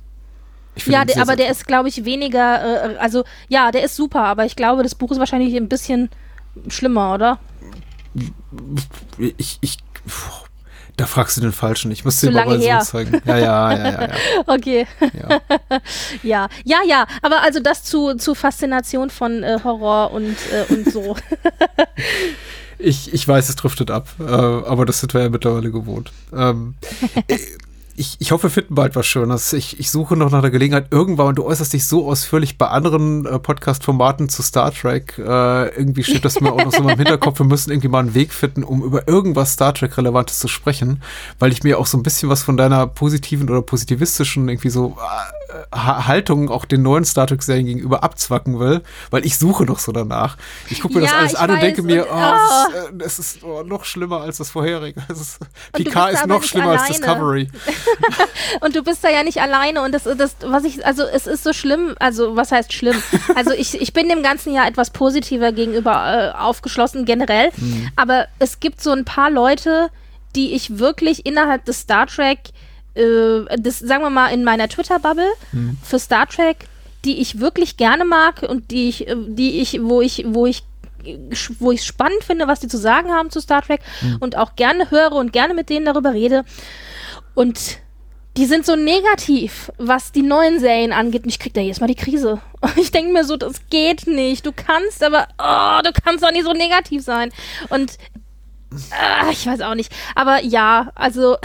Ja, 0.86 1.06
der, 1.06 1.22
aber 1.22 1.36
der 1.36 1.50
ist, 1.50 1.68
glaube 1.68 1.90
ich, 1.90 2.06
weniger, 2.06 2.94
äh, 2.94 2.98
also 2.98 3.24
ja, 3.48 3.72
der 3.72 3.84
ist 3.84 3.96
super, 3.96 4.24
aber 4.24 4.46
ich 4.46 4.56
glaube, 4.56 4.84
das 4.84 4.96
Buch 4.96 5.12
ist 5.12 5.20
wahrscheinlich 5.20 5.56
ein 5.56 5.70
bisschen 5.70 6.10
schlimmer, 6.68 7.14
oder? 7.14 7.40
Ich, 9.18 9.58
ich, 9.62 9.78
puh, 10.06 10.46
da 10.98 11.06
fragst 11.06 11.38
du 11.38 11.42
den 11.42 11.52
Falschen. 11.52 11.92
Ich 11.92 12.06
muss 12.06 12.20
dir 12.22 12.32
mal 12.32 12.58
her. 12.60 12.82
Sohn 12.82 13.06
zeigen. 13.06 13.22
Ja, 13.26 13.38
ja, 13.38 13.72
ja, 13.74 13.78
ja, 13.78 14.02
ja. 14.02 14.10
Okay, 14.48 14.88
ja. 15.02 15.42
ja, 16.24 16.48
ja, 16.64 16.78
ja, 16.88 17.08
aber 17.22 17.42
also 17.42 17.60
das 17.60 17.84
zu, 17.84 18.16
zu 18.16 18.36
Faszination 18.36 19.10
von 19.10 19.44
äh, 19.44 19.60
Horror 19.64 20.12
und, 20.12 20.36
äh, 20.52 20.74
und 20.74 20.92
so. 20.92 21.16
Ich, 22.78 23.14
ich 23.14 23.26
weiß, 23.26 23.48
es 23.48 23.56
driftet 23.56 23.90
ab, 23.90 24.10
äh, 24.20 24.24
aber 24.24 24.86
das 24.86 25.00
sind 25.00 25.14
wir 25.14 25.22
ja 25.22 25.30
mittlerweile 25.30 25.72
gewohnt. 25.72 26.12
Ähm, 26.36 26.76
äh, 27.28 27.38
ich, 27.98 28.18
ich 28.20 28.32
hoffe, 28.32 28.44
wir 28.44 28.50
finden 28.50 28.76
bald 28.76 28.96
was 28.96 29.06
Schönes. 29.06 29.54
Ich, 29.54 29.80
ich 29.80 29.90
suche 29.90 30.16
noch 30.16 30.32
nach 30.32 30.42
der 30.42 30.52
Gelegenheit 30.52 30.88
irgendwann, 30.92 31.28
und 31.28 31.36
du 31.36 31.46
äußerst 31.46 31.74
dich 31.74 31.88
so 31.88 32.10
ausführlich 32.10 32.58
bei 32.58 32.68
anderen 32.68 33.26
äh, 33.26 33.40
Podcast-Formaten 33.40 34.30
zu 34.30 34.44
Star 34.44 34.72
Trek. 34.74 35.18
Äh, 35.18 35.70
irgendwie 35.76 36.04
steht 36.04 36.26
das 36.26 36.42
mir 36.42 36.52
auch 36.52 36.64
noch 36.64 36.72
so 36.72 36.88
im 36.88 36.90
Hinterkopf. 36.90 37.40
Wir 37.40 37.46
müssen 37.46 37.72
irgendwie 37.72 37.88
mal 37.88 38.00
einen 38.00 38.14
Weg 38.14 38.34
finden, 38.34 38.64
um 38.64 38.84
über 38.84 39.08
irgendwas 39.08 39.54
Star 39.54 39.74
Trek-Relevantes 39.74 40.40
zu 40.40 40.48
sprechen, 40.48 41.02
weil 41.40 41.52
ich 41.52 41.64
mir 41.64 41.80
auch 41.80 41.86
so 41.86 41.98
ein 41.98 42.04
bisschen 42.04 42.30
was 42.30 42.44
von 42.44 42.58
deiner 42.58 42.88
positiven 42.88 43.50
oder 43.50 43.62
positivistischen 43.62 44.50
irgendwie 44.50 44.70
so 44.70 44.98
äh, 45.00 45.78
Haltung 45.78 46.50
auch 46.50 46.66
den 46.66 46.82
neuen 46.82 47.06
Star 47.06 47.28
Trek-Serien 47.28 47.66
gegenüber 47.66 48.04
abzwacken 48.04 48.60
will, 48.60 48.82
weil 49.10 49.26
ich 49.26 49.38
suche 49.38 49.64
noch 49.66 49.80
so 49.80 49.92
danach. 49.92 50.38
Ich 50.70 50.82
gucke 50.82 50.96
mir 50.96 51.06
Ja, 51.06 51.12
das 51.12 51.20
alles 51.20 51.36
an 51.36 51.52
und 51.52 51.62
denke 51.62 51.82
mir, 51.82 52.04
und- 52.04 52.12
oh, 52.12 52.16
ah. 52.16 52.68
es 52.70 52.76
ist, 52.76 52.78
äh, 52.78 53.06
es 53.06 53.20
ist 53.20 53.44
oh, 53.44 53.64
noch 53.64 53.86
schlimmer 53.86 54.22
als 54.22 54.38
das 54.38 54.50
vorherige. 54.50 55.02
Es 55.08 55.22
ist, 55.22 55.40
Picard 55.74 56.14
ist 56.14 56.28
noch 56.28 56.44
schlimmer 56.44 56.72
als 56.72 56.82
alleine. 56.82 56.98
Discovery. 56.98 57.48
Und 58.62 58.76
du 58.76 58.84
bist 58.84 59.04
da 59.04 59.10
ja 59.10 59.24
nicht 59.24 59.42
alleine 59.42 59.82
und 59.82 59.92
das, 59.94 60.04
das, 60.04 60.36
was 60.44 60.64
ich, 60.64 60.86
also 60.86 61.04
es 61.04 61.28
ist 61.28 61.44
so 61.44 61.54
schlimm, 61.54 61.96
also 62.00 62.36
was 62.36 62.52
heißt 62.52 62.74
schlimm? 62.74 62.96
Also 63.36 63.52
ich, 63.52 63.80
ich 63.82 63.94
bin 63.94 64.08
dem 64.10 64.24
ganzen 64.24 64.54
Jahr 64.54 64.68
etwas 64.68 64.90
positiver 64.92 65.52
gegenüber 65.52 66.34
äh, 66.36 66.38
aufgeschlossen 66.38 67.06
generell, 67.06 67.52
Mhm. 67.58 67.90
aber 67.96 68.28
es 68.40 68.60
gibt 68.60 68.82
so 68.82 68.92
ein 68.92 69.06
paar 69.06 69.30
Leute, 69.30 69.90
die 70.36 70.54
ich 70.54 70.80
wirklich 70.80 71.26
innerhalb 71.26 71.66
des 71.66 71.82
Star 71.82 72.08
Trek, 72.08 72.40
äh, 72.96 73.04
das, 73.58 73.80
sagen 73.80 74.04
wir 74.04 74.10
mal 74.10 74.28
in 74.30 74.44
meiner 74.44 74.68
Twitter-Bubble 74.68 75.28
Mhm. 75.52 75.78
für 75.84 76.00
Star 76.00 76.28
Trek, 76.28 76.68
die 77.04 77.20
ich 77.22 77.40
wirklich 77.40 77.78
gerne 77.78 78.06
mag 78.06 78.42
und 78.44 78.72
die 78.72 78.90
ich, 78.90 79.08
äh, 79.08 79.16
die 79.28 79.60
ich, 79.62 79.80
wo 79.82 80.02
ich, 80.02 80.26
wo 80.28 80.46
ich 80.46 80.64
wo 81.60 81.72
ich 81.72 81.84
spannend 81.84 82.24
finde, 82.24 82.48
was 82.48 82.62
die 82.62 82.68
zu 82.68 82.78
sagen 82.78 83.12
haben 83.12 83.30
zu 83.30 83.40
Star 83.40 83.62
Trek 83.62 83.80
Mhm. 84.02 84.18
und 84.22 84.38
auch 84.38 84.56
gerne 84.56 84.90
höre 84.90 85.12
und 85.12 85.32
gerne 85.34 85.54
mit 85.54 85.70
denen 85.70 85.86
darüber 85.86 86.14
rede. 86.14 86.46
Und 87.36 87.80
die 88.38 88.46
sind 88.46 88.66
so 88.66 88.76
negativ, 88.76 89.72
was 89.78 90.12
die 90.12 90.22
neuen 90.22 90.60
Serien 90.60 90.92
angeht. 90.92 91.24
Und 91.24 91.30
ich 91.30 91.40
krieg 91.40 91.54
da 91.54 91.62
jedes 91.62 91.80
Mal 91.80 91.88
die 91.88 91.96
Krise. 91.96 92.42
Und 92.62 92.78
ich 92.78 92.92
denke 92.92 93.14
mir 93.14 93.24
so, 93.24 93.38
das 93.38 93.70
geht 93.70 94.08
nicht. 94.08 94.46
Du 94.46 94.52
kannst 94.52 95.04
aber, 95.04 95.28
oh, 95.38 95.82
du 95.84 95.92
kannst 95.94 96.24
doch 96.24 96.32
nicht 96.32 96.46
so 96.46 96.54
negativ 96.54 97.04
sein. 97.04 97.32
Und 97.70 97.98
ah, 98.92 99.30
ich 99.32 99.46
weiß 99.46 99.62
auch 99.62 99.76
nicht. 99.76 99.92
Aber 100.16 100.44
ja, 100.44 100.92
also 100.96 101.38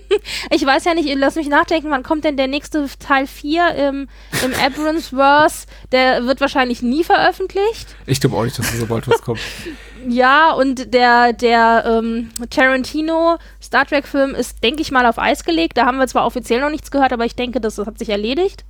ich 0.50 0.64
weiß 0.64 0.84
ja 0.84 0.94
nicht, 0.94 1.08
lass 1.16 1.36
mich 1.36 1.48
nachdenken, 1.48 1.90
wann 1.90 2.02
kommt 2.02 2.24
denn 2.24 2.36
der 2.36 2.46
nächste 2.46 2.86
Teil 2.98 3.26
4 3.26 3.74
im, 3.74 4.08
im 4.44 4.54
Abrams-Verse? 4.54 5.66
Der 5.92 6.24
wird 6.24 6.40
wahrscheinlich 6.40 6.82
nie 6.82 7.04
veröffentlicht. 7.04 7.88
Ich 8.06 8.20
glaube 8.20 8.36
auch 8.36 8.44
nicht, 8.44 8.58
dass 8.58 8.72
so 8.72 8.86
bald 8.86 9.08
was 9.08 9.22
kommt. 9.22 9.40
Ja, 10.08 10.52
und 10.52 10.94
der, 10.94 11.32
der 11.32 11.84
ähm, 11.84 12.30
Tarantino 12.48 13.38
Star 13.60 13.84
Trek-Film 13.86 14.36
ist, 14.36 14.62
denke 14.62 14.80
ich 14.80 14.92
mal, 14.92 15.04
auf 15.04 15.18
Eis 15.18 15.42
gelegt. 15.42 15.76
Da 15.76 15.86
haben 15.86 15.98
wir 15.98 16.06
zwar 16.06 16.26
offiziell 16.26 16.60
noch 16.60 16.70
nichts 16.70 16.92
gehört, 16.92 17.12
aber 17.12 17.24
ich 17.24 17.34
denke, 17.34 17.60
das 17.60 17.76
hat 17.78 17.98
sich 17.98 18.10
erledigt. 18.10 18.64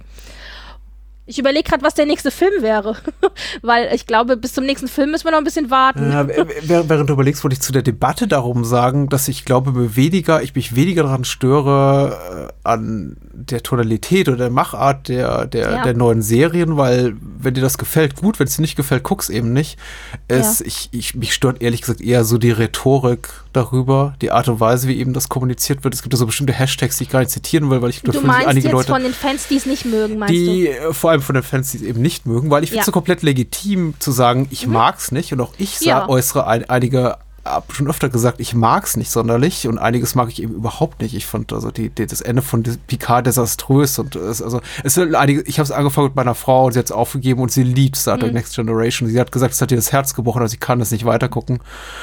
Ich 1.27 1.39
überlege 1.39 1.69
gerade, 1.69 1.85
was 1.85 1.95
der 1.95 2.07
nächste 2.07 2.31
Film 2.31 2.63
wäre. 2.63 2.97
Weil 3.63 3.93
ich 3.93 4.07
glaube, 4.07 4.37
bis 4.37 4.53
zum 4.53 4.65
nächsten 4.65 4.87
Film 4.87 5.11
müssen 5.11 5.25
wir 5.25 5.33
noch 5.33 5.39
ein 5.39 5.45
bisschen 5.45 5.71
warten. 5.71 6.13
Ja, 6.13 6.27
während, 6.29 7.11
du 7.11 7.15
überlegst, 7.15 7.43
wollte 7.43 7.55
ich 7.55 7.61
zu 7.61 7.73
der 7.73 7.83
Debatte 7.83 8.29
darum 8.29 8.65
sagen, 8.65 9.09
dass 9.09 9.27
ich 9.27 9.45
glaube, 9.45 9.97
weniger, 9.97 10.43
ich 10.43 10.55
mich 10.55 10.77
weniger 10.77 11.03
daran 11.03 11.25
störe 11.25 12.53
äh, 12.65 12.69
an 12.69 13.17
der 13.39 13.63
Tonalität 13.63 14.29
oder 14.29 14.37
der 14.39 14.51
Machart 14.51 15.09
der, 15.09 15.47
der, 15.47 15.71
Ja. 15.71 15.83
der 15.85 15.95
neuen 15.95 16.23
Serien, 16.23 16.77
weil 16.77 17.15
wenn 17.21 17.55
dir 17.55 17.61
das 17.61 17.77
gefällt, 17.79 18.17
gut, 18.17 18.39
wenn 18.41 18.47
es 18.47 18.57
dir 18.57 18.63
nicht 18.63 18.77
gefällt, 18.77 19.03
guck's 19.03 19.29
eben 19.29 19.53
nicht. 19.53 19.79
Es, 20.27 20.61
Ja. 20.61 20.67
ich, 20.67 20.89
ich, 20.93 21.15
mich 21.15 21.35
stört 21.35 21.61
ehrlich 21.61 21.83
gesagt 21.83 22.01
eher 22.01 22.25
so 22.25 22.39
die 22.39 22.51
Rhetorik 22.51 23.29
darüber, 23.53 24.15
die 24.23 24.31
Art 24.31 24.49
und 24.49 24.59
Weise, 24.61 24.89
wie 24.89 24.97
eben 24.99 25.13
das 25.13 25.29
kommuniziert 25.29 25.85
wird. 25.85 25.95
Es 25.95 26.03
gibt 26.03 26.15
ja 26.15 26.19
so 26.19 26.27
bestimmte 26.27 26.53
Hashtags, 26.53 26.97
die 26.99 27.05
ich 27.05 27.11
gar 27.11 27.21
nicht 27.21 27.31
zitieren 27.31 27.71
will, 27.71 27.83
weil 27.83 27.91
ich 27.91 28.03
glaube, 28.03 28.19
einige 28.29 28.69
jetzt 28.69 28.73
Leute 28.73 28.93
von 28.93 29.03
den 29.03 29.13
Fans, 29.13 29.47
die 29.49 29.57
es 29.57 29.67
nicht 29.67 29.85
mögen, 29.85 30.19
meinst 30.19 30.35
die 30.35 30.65
du? 30.65 30.89
äh, 30.91 30.95
vor 30.95 31.11
allem 31.11 31.23
von 31.23 31.35
den 31.35 31.45
Fans, 31.45 31.71
die 31.73 31.79
es 31.79 31.83
eben 31.83 32.01
nicht 32.03 32.27
mögen, 32.27 32.51
weil 32.51 32.63
ich 32.65 32.71
finde 32.71 32.81
es 32.81 32.87
so 32.87 32.93
komplett 32.93 33.23
legitim 33.23 33.95
zu 33.99 34.13
sagen, 34.13 34.49
ich 34.51 34.67
mag's 34.67 35.13
nicht 35.13 35.33
und 35.33 35.41
auch 35.41 35.53
ich 35.59 35.79
sag, 35.79 36.09
äußere 36.09 36.47
ein, 36.47 36.69
einige 36.71 37.17
hab 37.47 37.73
schon 37.73 37.89
öfter 37.89 38.09
gesagt, 38.09 38.41
ich 38.41 38.55
mag's 38.55 38.97
nicht 38.97 39.11
sonderlich 39.11 39.67
und 39.69 39.79
einiges 39.79 40.15
mag 40.15 40.29
ich 40.29 40.43
eben 40.43 40.55
überhaupt 40.55 41.01
nicht. 41.01 41.15
Ich 41.15 41.27
fand 41.27 41.53
also 41.53 41.71
die, 41.71 41.89
die, 41.91 42.07
das 42.07 42.21
Ende 42.21 42.43
von 42.43 42.63
Picard 42.87 43.27
desaströs 43.27 43.99
und 43.99 44.17
es, 44.17 44.43
also 44.43 44.61
es 44.85 44.95
sind 44.95 45.15
einige, 45.15 45.43
ich 45.43 45.59
habe 45.59 45.65
es 45.65 45.73
angefangen 45.73 46.09
mit 46.09 46.17
meiner 46.17 46.35
Frau 46.35 46.67
und 46.67 46.73
sie 46.73 46.79
hat 46.79 46.87
es 46.87 46.93
aufgegeben 46.93 47.41
und 47.41 47.53
sie 47.53 47.63
liebt 47.63 47.97
Star 47.97 48.17
Mhm. 48.17 48.21
Trek 48.21 48.33
Next 48.35 48.55
Generation. 48.57 49.09
Sie 49.09 49.21
hat 49.21 49.33
gesagt, 49.33 49.55
es 49.55 49.61
hat 49.61 49.71
ihr 49.71 49.77
das 49.77 49.93
Herz 49.93 50.15
gebrochen, 50.15 50.43
also 50.43 50.51
sie 50.51 50.57
kann 50.59 50.79
das 50.79 50.91
nicht 50.91 51.05
weitergucken. 51.05 51.61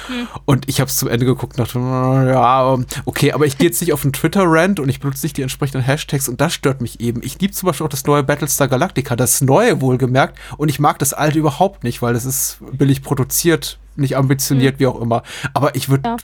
Mhm. 0.10 0.28
Und 0.46 0.70
ich 0.70 0.80
habe 0.80 0.90
es 0.90 0.98
zum 0.98 1.10
Ende 1.10 1.26
geguckt 1.26 1.58
und 1.58 1.66
dachte, 1.68 1.80
"Na 1.80 2.26
ja, 2.30 2.78
okay, 3.06 3.32
aber 3.34 3.46
ich 3.46 3.58
gehe 3.58 3.68
jetzt 3.68 3.82
nicht 3.82 3.94
auf 3.94 4.04
einen 4.04 4.14
Twitter-Rant 4.14 4.80
und 4.80 4.90
ich 4.90 5.00
benutze 5.00 5.26
nicht 5.26 5.38
die 5.38 5.42
entsprechenden 5.42 5.84
Hashtags 5.84 6.30
und 6.30 6.40
das 6.42 6.54
stört 6.54 6.82
mich 6.82 7.00
eben. 7.00 7.22
Ich 7.24 7.40
liebe 7.40 7.54
zum 7.54 7.68
Beispiel 7.68 7.86
auch 7.86 7.90
das 7.90 8.06
neue 8.06 8.24
Battlestar 8.24 8.68
Galactica, 8.68 9.16
das 9.16 9.42
neue 9.42 9.82
wohlgemerkt 9.82 10.38
und 10.58 10.70
ich 10.70 10.80
mag 10.80 11.00
das 11.00 11.14
alte 11.14 11.40
überhaupt 11.40 11.84
nicht, 11.84 12.02
weil 12.02 12.16
es 12.16 12.26
ist 12.26 12.58
billig 12.72 13.02
produziert, 13.02 13.80
nicht 13.96 14.18
ambitioniert, 14.18 14.80
wie 14.80 14.88
auch 14.88 15.00
immer. 15.00 15.24
Aber 15.54 15.76
ich 15.76 15.90
würde. 15.90 16.10
Ja. 16.10 16.18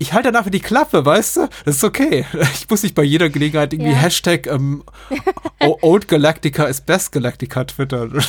Ich 0.00 0.12
halte 0.12 0.30
danach 0.30 0.48
die 0.48 0.60
Klappe, 0.60 1.04
weißt 1.04 1.36
du? 1.36 1.48
Das 1.64 1.76
ist 1.76 1.84
okay. 1.84 2.24
Ich 2.54 2.70
muss 2.70 2.82
nicht 2.82 2.94
bei 2.94 3.02
jeder 3.02 3.28
Gelegenheit 3.30 3.72
irgendwie 3.72 3.92
Ja. 3.92 3.96
Hashtag 3.98 4.46
ähm, 4.46 4.84
Old 5.60 6.06
Galactica 6.08 6.64
is 6.66 6.80
Best 6.80 7.12
Galactica 7.12 7.64
twittern. 7.64 8.22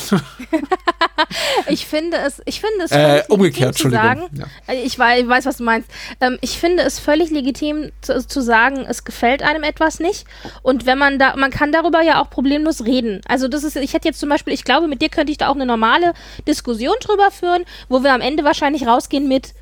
Ich 1.68 1.86
finde 1.86 2.16
es, 2.16 2.42
ich 2.46 2.60
finde 2.60 2.84
es 2.84 2.90
Äh, 2.90 2.96
völlig 2.96 3.30
umgekehrt, 3.30 3.78
legitim 3.78 3.90
zu 3.90 3.90
sagen, 3.90 4.20
Entschuldigung. 4.22 4.50
Äh, 4.66 4.82
ich 4.82 4.98
weiß, 4.98 5.20
ich 5.22 5.28
weiß, 5.28 5.46
was 5.46 5.56
du 5.58 5.64
meinst. 5.64 5.88
Ähm, 6.20 6.38
ich 6.40 6.58
finde 6.58 6.82
es 6.82 6.98
völlig 6.98 7.30
legitim 7.30 7.90
zu, 8.00 8.26
zu 8.26 8.40
sagen, 8.40 8.84
es 8.88 9.04
gefällt 9.04 9.42
einem 9.42 9.62
etwas 9.62 10.00
nicht. 10.00 10.24
Und 10.62 10.86
wenn 10.86 10.98
man 10.98 11.18
da, 11.18 11.36
man 11.36 11.50
kann 11.50 11.72
darüber 11.72 12.02
ja 12.02 12.20
auch 12.20 12.30
problemlos 12.30 12.84
reden. 12.84 13.20
Also 13.28 13.48
das 13.48 13.64
ist, 13.64 13.76
ich 13.76 13.92
hätte 13.94 14.08
jetzt 14.08 14.18
zum 14.18 14.28
Beispiel, 14.28 14.52
ich 14.54 14.64
glaube, 14.64 14.88
mit 14.88 15.02
dir 15.02 15.08
könnte 15.08 15.30
ich 15.30 15.38
da 15.38 15.48
auch 15.48 15.54
eine 15.54 15.66
normale 15.66 16.14
Diskussion 16.48 16.94
drüber 17.00 17.30
führen, 17.30 17.64
wo 17.88 18.02
wir 18.02 18.12
am 18.12 18.20
Ende 18.22 18.42
wahrscheinlich 18.42 18.86
rausgehen 18.86 19.28
mit 19.28 19.52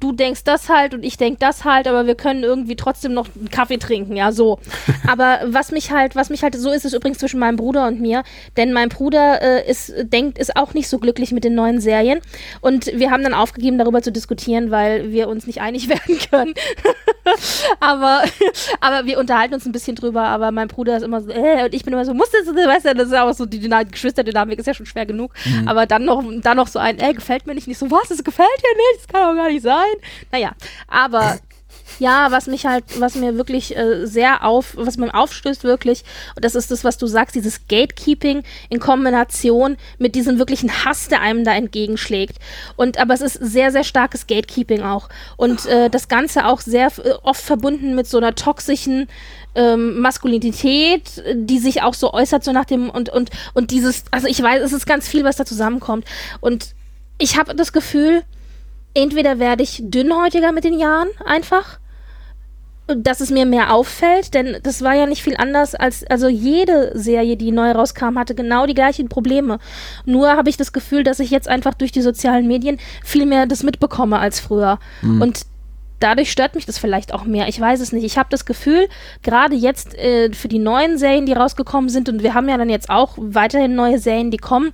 du 0.00 0.12
denkst 0.12 0.44
das 0.44 0.68
halt 0.68 0.94
und 0.94 1.04
ich 1.04 1.16
denk 1.16 1.38
das 1.40 1.64
halt, 1.64 1.88
aber 1.88 2.06
wir 2.06 2.14
können 2.14 2.42
irgendwie 2.42 2.76
trotzdem 2.76 3.14
noch 3.14 3.28
einen 3.34 3.50
Kaffee 3.50 3.78
trinken, 3.78 4.16
ja, 4.16 4.32
so. 4.32 4.58
aber 5.06 5.40
was 5.46 5.72
mich 5.72 5.90
halt, 5.90 6.16
was 6.16 6.30
mich 6.30 6.42
halt, 6.42 6.54
so 6.54 6.70
ist 6.70 6.84
es 6.84 6.92
übrigens 6.92 7.18
zwischen 7.18 7.40
meinem 7.40 7.56
Bruder 7.56 7.86
und 7.86 8.00
mir, 8.00 8.22
denn 8.56 8.72
mein 8.72 8.88
Bruder 8.88 9.40
äh, 9.40 9.70
ist, 9.70 9.92
denkt, 10.12 10.38
ist 10.38 10.56
auch 10.56 10.74
nicht 10.74 10.88
so 10.88 10.98
glücklich 10.98 11.32
mit 11.32 11.44
den 11.44 11.54
neuen 11.54 11.80
Serien 11.80 12.20
und 12.60 12.86
wir 12.86 13.10
haben 13.10 13.22
dann 13.22 13.34
aufgegeben, 13.34 13.78
darüber 13.78 14.02
zu 14.02 14.12
diskutieren, 14.12 14.70
weil 14.70 15.12
wir 15.12 15.28
uns 15.28 15.46
nicht 15.46 15.60
einig 15.60 15.88
werden 15.88 16.18
können. 16.30 16.54
aber, 17.80 18.22
aber 18.80 19.06
wir 19.06 19.18
unterhalten 19.18 19.54
uns 19.54 19.66
ein 19.66 19.72
bisschen 19.72 19.96
drüber, 19.96 20.22
aber 20.22 20.50
mein 20.50 20.68
Bruder 20.68 20.96
ist 20.96 21.02
immer 21.02 21.20
so, 21.20 21.30
äh, 21.30 21.64
und 21.64 21.74
ich 21.74 21.84
bin 21.84 21.92
immer 21.92 22.04
so, 22.04 22.14
muss 22.14 22.30
das, 22.30 22.46
weißt 22.46 22.86
du, 22.86 22.94
das 22.94 23.08
ist 23.08 23.14
auch 23.14 23.32
so, 23.32 23.46
die 23.46 23.60
Dyna- 23.60 23.84
Geschwisterdynamik 23.84 24.58
ist 24.58 24.66
ja 24.66 24.74
schon 24.74 24.86
schwer 24.86 25.06
genug, 25.06 25.32
aber 25.66 25.86
dann 25.86 26.04
noch, 26.04 26.22
dann 26.42 26.56
noch 26.56 26.68
so 26.68 26.78
ein, 26.78 26.98
ey, 26.98 27.14
gefällt 27.14 27.46
mir 27.46 27.54
nicht, 27.54 27.68
nicht 27.68 27.78
so, 27.78 27.90
was, 27.90 28.08
das 28.08 28.22
gefällt 28.24 28.48
dir 28.58 28.76
nicht, 28.76 29.00
das 29.00 29.08
kann 29.08 29.28
doch 29.36 29.42
gar 29.42 29.50
nicht 29.50 29.62
sein. 29.62 29.84
Naja, 30.32 30.52
aber 30.88 31.38
ja, 31.98 32.30
was 32.30 32.46
mich 32.46 32.66
halt, 32.66 32.84
was 32.98 33.14
mir 33.14 33.36
wirklich 33.36 33.76
äh, 33.76 34.06
sehr 34.06 34.44
auf, 34.44 34.74
was 34.76 34.96
mir 34.96 35.14
aufstößt 35.14 35.64
wirklich, 35.64 36.04
und 36.34 36.44
das 36.44 36.54
ist 36.54 36.70
das, 36.70 36.84
was 36.84 36.98
du 36.98 37.06
sagst, 37.06 37.34
dieses 37.34 37.66
Gatekeeping 37.68 38.42
in 38.68 38.80
Kombination 38.80 39.76
mit 39.98 40.14
diesem 40.14 40.38
wirklichen 40.38 40.84
Hass, 40.84 41.08
der 41.08 41.20
einem 41.20 41.44
da 41.44 41.54
entgegenschlägt. 41.54 42.38
Und 42.76 42.98
aber 42.98 43.14
es 43.14 43.20
ist 43.20 43.34
sehr, 43.34 43.72
sehr 43.72 43.84
starkes 43.84 44.26
Gatekeeping 44.26 44.82
auch. 44.82 45.08
Und 45.36 45.66
äh, 45.66 45.90
das 45.90 46.08
Ganze 46.08 46.46
auch 46.46 46.60
sehr 46.60 46.88
äh, 47.04 47.12
oft 47.22 47.40
verbunden 47.42 47.94
mit 47.94 48.06
so 48.06 48.18
einer 48.18 48.34
toxischen 48.34 49.08
ähm, 49.54 50.00
Maskulinität, 50.00 51.22
die 51.34 51.58
sich 51.58 51.82
auch 51.82 51.94
so 51.94 52.12
äußert, 52.12 52.44
so 52.44 52.52
nach 52.52 52.66
dem, 52.66 52.90
und, 52.90 53.08
und, 53.08 53.30
und 53.54 53.70
dieses, 53.70 54.04
also 54.10 54.26
ich 54.26 54.40
weiß, 54.40 54.62
es 54.62 54.72
ist 54.72 54.86
ganz 54.86 55.08
viel, 55.08 55.24
was 55.24 55.36
da 55.36 55.44
zusammenkommt. 55.44 56.04
Und 56.40 56.74
ich 57.18 57.38
habe 57.38 57.54
das 57.54 57.72
Gefühl, 57.72 58.22
entweder 58.96 59.38
werde 59.38 59.62
ich 59.62 59.82
dünnhäutiger 59.84 60.52
mit 60.52 60.64
den 60.64 60.78
Jahren 60.78 61.08
einfach, 61.24 61.78
dass 62.86 63.20
es 63.20 63.30
mir 63.30 63.46
mehr 63.46 63.72
auffällt, 63.72 64.32
denn 64.34 64.58
das 64.62 64.82
war 64.82 64.94
ja 64.94 65.06
nicht 65.06 65.22
viel 65.22 65.36
anders 65.36 65.74
als, 65.74 66.04
also 66.04 66.28
jede 66.28 66.92
Serie, 66.94 67.36
die 67.36 67.50
neu 67.50 67.72
rauskam, 67.72 68.16
hatte 68.16 68.34
genau 68.34 68.66
die 68.66 68.74
gleichen 68.74 69.08
Probleme. 69.08 69.58
Nur 70.04 70.30
habe 70.30 70.48
ich 70.48 70.56
das 70.56 70.72
Gefühl, 70.72 71.02
dass 71.02 71.18
ich 71.18 71.30
jetzt 71.30 71.48
einfach 71.48 71.74
durch 71.74 71.90
die 71.90 72.02
sozialen 72.02 72.46
Medien 72.46 72.78
viel 73.04 73.26
mehr 73.26 73.46
das 73.46 73.64
mitbekomme 73.64 74.18
als 74.18 74.38
früher. 74.38 74.78
Und 75.20 75.42
dadurch 75.98 76.30
stört 76.30 76.54
mich 76.54 76.64
das 76.64 76.78
vielleicht 76.78 77.12
auch 77.12 77.24
mehr. 77.24 77.48
Ich 77.48 77.60
weiß 77.60 77.80
es 77.80 77.92
nicht. 77.92 78.04
Ich 78.04 78.18
habe 78.18 78.28
das 78.30 78.44
Gefühl, 78.44 78.88
gerade 79.22 79.56
jetzt 79.56 79.94
äh, 79.96 80.32
für 80.32 80.48
die 80.48 80.60
neuen 80.60 80.96
Serien, 80.96 81.26
die 81.26 81.32
rausgekommen 81.32 81.90
sind, 81.90 82.08
und 82.08 82.22
wir 82.22 82.34
haben 82.34 82.48
ja 82.48 82.56
dann 82.56 82.70
jetzt 82.70 82.88
auch 82.88 83.14
weiterhin 83.16 83.74
neue 83.74 83.98
Serien, 83.98 84.30
die 84.30 84.36
kommen, 84.36 84.72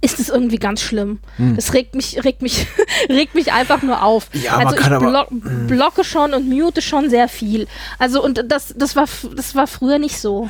ist 0.00 0.20
es 0.20 0.28
irgendwie 0.28 0.58
ganz 0.58 0.82
schlimm. 0.82 1.18
Das 1.38 1.72
regt 1.72 1.94
mich, 1.94 2.22
regt 2.24 2.42
mich, 2.42 2.66
regt 3.08 3.34
mich 3.34 3.52
einfach 3.52 3.82
nur 3.82 4.02
auf. 4.02 4.28
Hm. 4.32 4.42
Ja, 4.42 4.56
also 4.58 4.76
ich 4.76 4.86
block, 4.86 5.28
blocke 5.66 6.04
schon 6.04 6.34
und 6.34 6.48
mute 6.48 6.82
schon 6.82 7.10
sehr 7.10 7.28
viel. 7.28 7.66
Also 7.98 8.22
und 8.22 8.44
das, 8.48 8.74
das 8.76 8.94
war, 8.94 9.06
das 9.34 9.54
war 9.54 9.66
früher 9.66 9.98
nicht 9.98 10.20
so. 10.20 10.48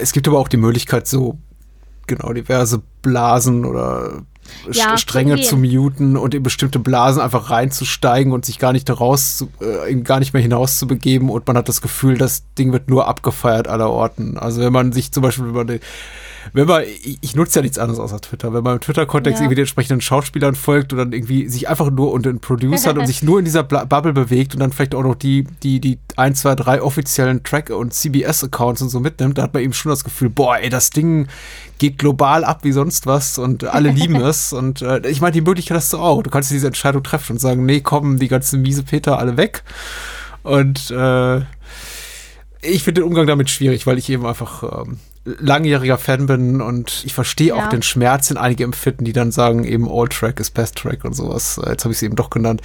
es 0.00 0.12
gibt 0.12 0.26
aber 0.26 0.38
auch 0.38 0.48
die 0.48 0.56
Möglichkeit, 0.56 1.06
so 1.06 1.38
genau 2.06 2.32
diverse 2.32 2.82
Blasen 3.02 3.64
oder 3.64 4.22
Ja, 4.72 4.96
Stränge 4.96 5.34
okay. 5.34 5.42
zu 5.42 5.56
muten 5.58 6.16
und 6.16 6.34
in 6.34 6.42
bestimmte 6.42 6.78
Blasen 6.78 7.20
einfach 7.20 7.50
reinzusteigen 7.50 8.32
und 8.32 8.46
sich 8.46 8.58
gar 8.58 8.72
nicht 8.72 8.88
daraus, 8.88 9.46
äh, 9.60 9.94
gar 9.96 10.18
nicht 10.18 10.32
mehr 10.32 10.42
hinaus 10.42 10.78
zu 10.78 10.86
begeben 10.86 11.28
und 11.28 11.46
man 11.46 11.56
hat 11.56 11.68
das 11.68 11.82
Gefühl, 11.82 12.16
das 12.16 12.42
Ding 12.58 12.72
wird 12.72 12.88
nur 12.88 13.06
abgefeiert 13.06 13.68
aller 13.68 13.90
Orten. 13.90 14.38
Also 14.38 14.62
wenn 14.62 14.72
man 14.72 14.92
sich 14.92 15.12
zum 15.12 15.22
Beispiel 15.22 15.44
über 15.46 15.64
die 15.66 15.80
wenn 16.52 16.66
man, 16.66 16.82
ich, 16.82 17.18
ich 17.20 17.34
nutze 17.34 17.58
ja 17.58 17.62
nichts 17.62 17.78
anderes 17.78 17.98
außer 18.00 18.20
Twitter, 18.20 18.52
wenn 18.52 18.62
man 18.62 18.74
im 18.74 18.80
Twitter-Kontext 18.80 19.38
Ja. 19.38 19.44
irgendwie 19.44 19.56
den 19.56 19.62
entsprechenden 19.62 20.00
Schauspielern 20.00 20.54
folgt 20.54 20.92
und 20.92 20.98
dann 20.98 21.12
irgendwie 21.12 21.48
sich 21.48 21.68
einfach 21.68 21.90
nur 21.90 22.12
unter 22.12 22.30
den 22.32 22.40
Producern 22.40 22.98
und 22.98 23.06
sich 23.06 23.22
nur 23.22 23.38
in 23.38 23.44
dieser 23.44 23.62
Bubble 23.62 24.12
bewegt 24.12 24.54
und 24.54 24.60
dann 24.60 24.72
vielleicht 24.72 24.94
auch 24.94 25.02
noch 25.02 25.14
die, 25.14 25.44
die, 25.62 25.80
die 25.80 25.98
ein, 26.16 26.34
zwei, 26.34 26.54
drei 26.54 26.82
offiziellen 26.82 27.42
Track- 27.42 27.70
und 27.70 27.92
CBS-Accounts 27.94 28.82
und 28.82 28.88
so 28.88 29.00
mitnimmt, 29.00 29.38
da 29.38 29.42
hat 29.42 29.54
man 29.54 29.62
eben 29.62 29.72
schon 29.72 29.90
das 29.90 30.04
Gefühl, 30.04 30.30
boah, 30.30 30.58
ey, 30.58 30.68
das 30.68 30.90
Ding 30.90 31.28
geht 31.78 31.98
global 31.98 32.44
ab 32.44 32.64
wie 32.64 32.72
sonst 32.72 33.06
was 33.06 33.38
und 33.38 33.64
alle 33.64 33.90
lieben 33.90 34.16
es. 34.22 34.52
Und 34.52 34.82
äh, 34.82 35.06
ich 35.08 35.20
meine, 35.20 35.32
die 35.32 35.40
Möglichkeit 35.42 35.76
hast 35.76 35.92
du 35.92 35.98
auch. 35.98 36.22
Du 36.22 36.30
kannst 36.30 36.50
diese 36.50 36.66
Entscheidung 36.66 37.02
treffen 37.02 37.32
und 37.34 37.38
sagen, 37.38 37.64
nee, 37.66 37.80
kommen 37.80 38.18
die 38.18 38.28
ganzen 38.28 38.62
miese 38.62 38.82
Peter 38.82 39.18
alle 39.18 39.36
weg. 39.36 39.62
Und 40.42 40.90
äh, 40.90 41.38
ich 42.62 42.82
finde 42.82 43.00
den 43.02 43.04
Umgang 43.04 43.26
damit 43.26 43.50
schwierig, 43.50 43.86
weil 43.86 43.98
ich 43.98 44.08
eben 44.10 44.26
einfach 44.26 44.62
ähm, 44.86 44.98
langjähriger 45.38 45.98
Fan 45.98 46.26
bin 46.26 46.60
und 46.60 47.02
ich 47.04 47.14
verstehe 47.14 47.54
auch 47.54 47.58
Ja. 47.58 47.66
den 47.68 47.82
Schmerz, 47.82 48.28
den 48.28 48.36
einige 48.36 48.64
empfinden, 48.64 49.04
die 49.04 49.12
dann 49.12 49.30
sagen, 49.32 49.64
eben 49.64 49.88
All 49.90 50.08
Track 50.08 50.40
ist 50.40 50.52
Best 50.54 50.76
Track 50.76 51.04
und 51.04 51.14
sowas. 51.14 51.58
Äh, 51.58 51.70
Jetzt 51.70 51.84
habe 51.84 51.92
ich 51.92 51.98
sie 51.98 52.06
eben 52.06 52.16
doch 52.16 52.30
genannt. 52.30 52.60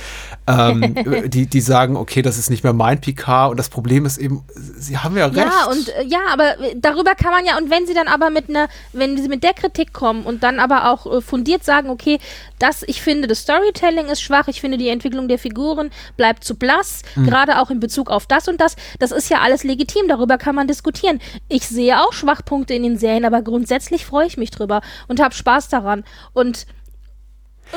Ähm, 0.47 0.95
die, 1.29 1.45
die 1.47 1.61
sagen, 1.61 1.95
okay, 1.97 2.21
das 2.21 2.37
ist 2.37 2.49
nicht 2.49 2.63
mehr 2.63 2.73
mein 2.73 2.99
PK 3.01 3.47
und 3.47 3.57
das 3.57 3.69
Problem 3.69 4.05
ist 4.05 4.17
eben, 4.17 4.43
sie 4.55 4.97
haben 4.97 5.17
ja 5.17 5.25
recht. 5.27 5.37
Ja, 5.37 5.65
und 5.69 5.89
äh, 5.89 6.05
ja, 6.05 6.19
aber 6.31 6.59
äh, 6.59 6.75
darüber 6.77 7.15
kann 7.15 7.31
man 7.31 7.45
ja, 7.45 7.57
und 7.57 7.69
wenn 7.69 7.85
sie 7.85 7.93
dann 7.93 8.07
aber 8.07 8.29
mit 8.29 8.49
einer, 8.49 8.67
wenn 8.93 9.17
sie 9.21 9.27
mit 9.27 9.43
der 9.43 9.53
Kritik 9.53 9.93
kommen 9.93 10.23
und 10.23 10.43
dann 10.43 10.59
aber 10.59 10.89
auch 10.91 11.05
äh, 11.17 11.21
fundiert 11.21 11.63
sagen, 11.63 11.89
okay, 11.89 12.19
das, 12.59 12.83
ich 12.87 13.01
finde, 13.01 13.27
das 13.27 13.39
Storytelling 13.39 14.07
ist 14.07 14.21
schwach, 14.21 14.47
ich 14.47 14.61
finde, 14.61 14.77
die 14.77 14.87
Entwicklung 14.89 15.27
der 15.27 15.39
Figuren 15.39 15.89
bleibt 16.17 16.43
zu 16.43 16.55
blass, 16.55 17.01
Hm. 17.15 17.25
gerade 17.25 17.59
auch 17.59 17.69
in 17.69 17.79
Bezug 17.79 18.09
auf 18.09 18.25
das 18.25 18.47
und 18.47 18.59
das, 18.61 18.75
das 18.99 19.11
ist 19.11 19.29
ja 19.29 19.39
alles 19.41 19.63
legitim, 19.63 20.07
darüber 20.07 20.37
kann 20.37 20.55
man 20.55 20.67
diskutieren. 20.67 21.19
Ich 21.49 21.67
sehe 21.67 21.99
auch 21.99 22.13
Schwachpunkte 22.13 22.52
in 22.61 22.83
den 22.83 22.97
Serien, 22.97 23.25
aber 23.25 23.41
grundsätzlich 23.41 24.05
freue 24.05 24.27
ich 24.27 24.37
mich 24.37 24.51
drüber 24.51 24.81
und 25.07 25.19
habe 25.19 25.33
Spaß 25.33 25.69
daran. 25.69 26.03
Und 26.33 26.65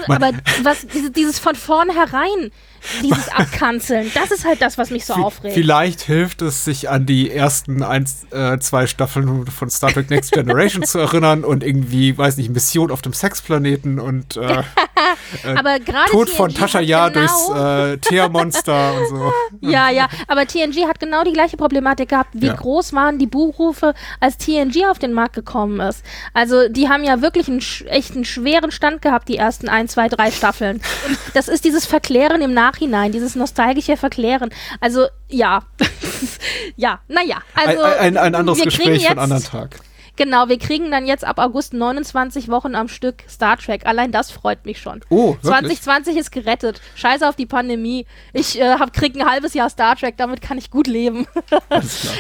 Man- 0.07 0.23
aber 0.23 0.39
was, 0.63 0.87
diese, 0.87 1.11
dieses 1.11 1.39
von 1.39 1.55
vornherein, 1.55 2.51
dieses 3.03 3.29
Abkanzeln, 3.29 4.11
das 4.15 4.31
ist 4.31 4.45
halt 4.45 4.61
das, 4.63 4.79
was 4.79 4.91
mich 4.91 5.05
so 5.05 5.15
aufregt. 5.15 5.55
Vielleicht 5.55 6.03
hilft 6.03 6.43
es, 6.43 6.65
sich 6.65 6.89
an 6.89 7.07
die 7.07 7.31
ersten 7.31 7.83
eins, 7.83 8.27
äh, 8.33 8.59
zwei 8.59 8.87
Staffeln 8.87 9.47
von 9.47 9.71
Star 9.71 9.93
Trek 9.93 10.11
Next 10.11 10.33
Generation 10.33 10.83
zu 10.85 10.99
erinnern 10.99 11.45
und 11.45 11.63
irgendwie, 11.65 12.17
weiß 12.17 12.37
nicht, 12.37 12.51
Mission 12.51 12.91
auf 12.91 13.03
dem 13.03 13.13
Sexplaneten 13.13 13.99
und 14.01 14.37
äh, 14.37 14.63
aber 15.57 15.79
gerade 15.81 16.11
Tod 16.11 16.31
von 16.31 16.51
TNG 16.51 16.59
Tascha 16.59 16.79
hat 16.79 16.85
Ja 16.87 17.09
genau, 17.09 17.27
durchs 17.27 17.49
äh, 17.51 17.99
Teermonster 17.99 18.95
und 18.95 19.09
so. 19.09 19.33
Ja, 19.61 19.91
ja, 19.91 20.09
aber 20.29 20.47
TNG 20.47 20.87
hat 20.87 21.01
genau 21.01 21.25
die 21.25 21.33
gleiche 21.33 21.57
Problematik 21.57 22.11
gehabt. 22.11 22.31
Wie 22.35 22.47
Ja. 22.47 22.55
groß 22.55 22.93
waren 22.93 23.19
die 23.19 23.27
Buchrufe, 23.27 23.95
als 24.21 24.37
TNG 24.39 24.87
auf 24.91 24.99
den 24.99 25.13
Markt 25.13 25.35
gekommen 25.35 25.81
ist? 25.81 26.03
Also, 26.35 26.69
die 26.69 26.89
haben 26.89 27.05
ja 27.05 27.23
wirklich 27.23 27.49
einen 27.49 27.61
sch- 27.61 27.87
echt 27.87 28.15
einen 28.15 28.25
schweren 28.25 28.71
Stand 28.71 29.03
gehabt, 29.03 29.29
die 29.29 29.37
ersten 29.37 29.69
ein, 29.69 29.89
zwei, 29.89 30.09
drei 30.09 30.31
Staffeln. 30.31 30.77
Und 31.09 31.19
das 31.35 31.49
ist 31.49 31.65
dieses 31.65 31.87
Verklären 31.87 32.43
im 32.43 32.53
Nachhinein, 32.55 32.76
dieses 32.81 33.35
nostalgische 33.35 33.97
Verklären. 33.97 34.51
Also, 34.81 35.07
ja. 35.29 35.63
ja, 36.77 37.01
naja. 37.09 37.39
Also, 37.55 37.83
ein, 37.83 37.99
ein, 37.99 38.17
ein 38.17 38.35
anderes 38.35 38.63
Gespräch 38.63 38.87
für 38.87 38.93
einen 38.93 39.01
jetzt- 39.01 39.19
anderen 39.19 39.45
Tag. 39.45 39.81
Genau, 40.17 40.49
wir 40.49 40.59
kriegen 40.59 40.91
dann 40.91 41.07
jetzt 41.07 41.25
ab 41.25 41.39
August 41.39 41.75
29 41.75 42.49
Wochen 42.49 42.75
am 42.75 42.89
Stück 42.89 43.17
Star 43.29 43.59
Trek. 43.59 43.85
Allein 43.85 44.13
das 44.13 44.31
freut 44.31 44.65
mich 44.65 44.81
schon. 44.81 45.03
Oh, 45.11 45.37
wirklich? 45.43 45.83
2020 45.83 46.17
ist 46.17 46.33
gerettet. 46.33 46.81
Scheiß 46.95 47.23
auf 47.23 47.37
die 47.37 47.45
Pandemie. 47.45 48.07
Ich 48.33 48.59
äh, 48.59 48.79
hab, 48.79 48.95
krieg 48.95 49.15
ein 49.15 49.29
halbes 49.29 49.53
Jahr 49.53 49.69
Star 49.69 49.95
Trek, 49.95 50.17
damit 50.17 50.41
kann 50.41 50.57
ich 50.57 50.71
gut 50.71 50.87
leben. 50.87 51.27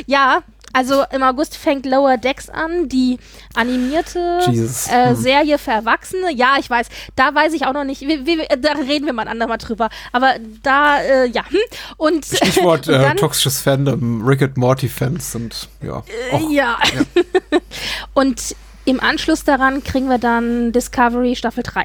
Ja, 0.06 0.42
also 0.76 1.04
im 1.10 1.22
August 1.22 1.56
fängt 1.56 1.86
Lower 1.86 2.18
Decks 2.18 2.50
an, 2.50 2.88
die 2.88 3.18
animierte 3.54 4.18
äh, 4.46 5.08
Hm. 5.08 5.16
Serie 5.16 5.58
für 5.58 5.70
Erwachsene. 5.70 6.32
Ja, 6.34 6.56
ich 6.60 6.68
weiß, 6.68 6.88
da 7.16 7.34
weiß 7.34 7.54
ich 7.54 7.66
auch 7.66 7.72
noch 7.72 7.84
nicht, 7.84 8.02
wie, 8.02 8.26
wie, 8.26 8.38
da 8.60 8.72
reden 8.72 9.06
wir 9.06 9.12
mal 9.14 9.26
andermal 9.28 9.58
drüber. 9.58 9.88
Aber 10.12 10.34
da, 10.62 11.00
äh, 11.00 11.26
ja. 11.28 11.44
hm. 11.48 11.58
Und, 11.96 12.24
Stichwort 12.26 12.88
äh, 12.88 12.92
dann- 12.92 13.16
toxisches 13.16 13.60
Fandom, 13.60 14.22
Rick 14.26 14.42
and 14.42 14.56
Morty 14.56 14.88
Fans 14.88 15.34
und 15.34 15.68
ja. 15.82 16.02
Och, 16.32 16.50
ja. 16.50 16.78
Und 18.14 18.54
im 18.84 19.00
Anschluss 19.00 19.44
daran 19.44 19.82
kriegen 19.82 20.08
wir 20.08 20.18
dann 20.18 20.72
Discovery 20.72 21.34
Staffel 21.36 21.62
3. 21.64 21.84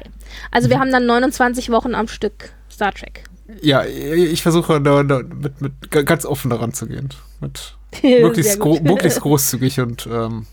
Also 0.50 0.66
Mhm. 0.68 0.70
wir 0.70 0.80
haben 0.80 0.92
dann 0.92 1.06
29 1.06 1.70
Wochen 1.70 1.94
am 1.94 2.08
Stück 2.08 2.50
Star 2.70 2.92
Trek. 2.92 3.24
ja, 3.60 3.84
ich 3.84 4.42
versuche 4.42 4.80
da, 4.80 5.02
da 5.02 5.18
mit, 5.22 5.60
mit 5.60 5.90
ga- 5.90 6.02
ganz 6.02 6.24
offen 6.24 6.50
daran 6.50 6.72
zu 6.72 6.86
gehen. 6.86 7.08
Mit 7.40 7.74
möglichst, 8.02 8.58
gro 8.58 8.78
möglichst 8.82 9.20
großzügig 9.22 9.80
und 9.80 10.06
ähm, 10.10 10.46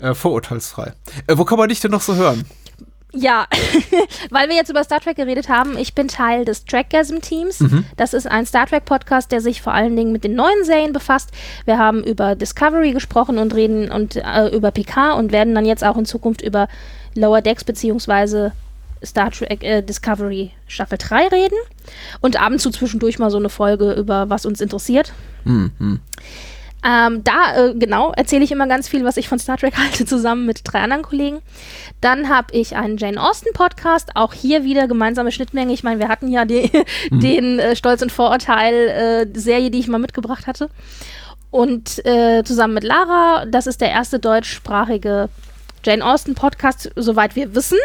äh, 0.00 0.14
vorurteilsfrei. 0.14 0.92
Äh, 1.26 1.36
wo 1.36 1.44
kann 1.44 1.58
man 1.58 1.68
dich 1.68 1.80
denn 1.80 1.90
noch 1.90 2.00
so 2.00 2.14
hören? 2.14 2.44
Ja, 3.12 3.46
weil 4.30 4.48
wir 4.48 4.56
jetzt 4.56 4.70
über 4.70 4.84
Star 4.84 5.00
Trek 5.00 5.16
geredet 5.16 5.48
haben, 5.48 5.76
ich 5.76 5.94
bin 5.94 6.06
Teil 6.06 6.44
des 6.44 6.64
Trackgasm-Teams. 6.64 7.60
Mhm. 7.60 7.84
Das 7.96 8.14
ist 8.14 8.26
ein 8.26 8.46
Star 8.46 8.66
Trek-Podcast, 8.66 9.32
der 9.32 9.40
sich 9.40 9.62
vor 9.62 9.74
allen 9.74 9.96
Dingen 9.96 10.12
mit 10.12 10.22
den 10.22 10.34
neuen 10.34 10.64
Serien 10.64 10.92
befasst. 10.92 11.30
Wir 11.64 11.76
haben 11.76 12.04
über 12.04 12.36
Discovery 12.36 12.92
gesprochen 12.92 13.38
und 13.38 13.54
reden 13.54 13.90
und 13.90 14.16
äh, 14.16 14.48
über 14.54 14.70
PK 14.70 15.14
und 15.14 15.32
werden 15.32 15.54
dann 15.54 15.66
jetzt 15.66 15.84
auch 15.84 15.96
in 15.96 16.06
Zukunft 16.06 16.40
über 16.40 16.68
Lower 17.14 17.42
Decks 17.42 17.64
beziehungsweise 17.64 18.52
Star 19.04 19.30
Trek 19.30 19.62
äh, 19.62 19.82
Discovery 19.82 20.52
Staffel 20.66 20.98
3 20.98 21.28
reden. 21.28 21.58
Und 22.20 22.40
ab 22.40 22.52
und 22.52 22.58
zu 22.58 22.70
zwischendurch 22.70 23.18
mal 23.18 23.30
so 23.30 23.38
eine 23.38 23.48
Folge 23.48 23.92
über 23.92 24.30
was 24.30 24.46
uns 24.46 24.60
interessiert. 24.60 25.12
Ähm, 26.82 27.22
da, 27.24 27.56
äh, 27.56 27.74
genau, 27.74 28.12
erzähle 28.12 28.42
ich 28.42 28.52
immer 28.52 28.66
ganz 28.66 28.88
viel, 28.88 29.04
was 29.04 29.18
ich 29.18 29.28
von 29.28 29.38
Star 29.38 29.58
Trek 29.58 29.76
halte, 29.76 30.06
zusammen 30.06 30.46
mit 30.46 30.60
drei 30.64 30.80
anderen 30.80 31.02
Kollegen. 31.02 31.40
Dann 32.00 32.28
habe 32.28 32.54
ich 32.56 32.76
einen 32.76 32.96
Jane 32.96 33.22
Austen 33.22 33.52
Podcast, 33.52 34.10
auch 34.14 34.32
hier 34.32 34.64
wieder 34.64 34.88
gemeinsame 34.88 35.30
Schnittmenge. 35.30 35.72
Ich 35.72 35.82
meine, 35.82 36.00
wir 36.00 36.08
hatten 36.08 36.28
ja 36.28 36.44
die, 36.44 36.70
den 37.10 37.58
äh, 37.58 37.76
Stolz 37.76 38.00
und 38.02 38.12
Vorurteil 38.12 38.74
äh, 39.34 39.38
Serie, 39.38 39.70
die 39.70 39.80
ich 39.80 39.88
mal 39.88 39.98
mitgebracht 39.98 40.46
hatte. 40.46 40.70
Und 41.50 42.04
äh, 42.06 42.44
zusammen 42.44 42.74
mit 42.74 42.84
Lara, 42.84 43.44
das 43.46 43.66
ist 43.66 43.80
der 43.80 43.90
erste 43.90 44.18
deutschsprachige 44.18 45.28
Jane 45.84 46.04
Austen 46.04 46.34
Podcast, 46.34 46.90
soweit 46.96 47.36
wir 47.36 47.54
wissen. 47.54 47.78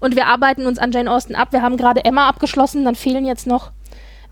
Und 0.00 0.16
wir 0.16 0.26
arbeiten 0.26 0.66
uns 0.66 0.78
an 0.78 0.92
Jane 0.92 1.10
Austen 1.10 1.34
ab. 1.34 1.52
Wir 1.52 1.62
haben 1.62 1.76
gerade 1.76 2.04
Emma 2.04 2.28
abgeschlossen, 2.28 2.84
dann 2.84 2.94
fehlen 2.94 3.24
jetzt 3.24 3.46
noch 3.46 3.72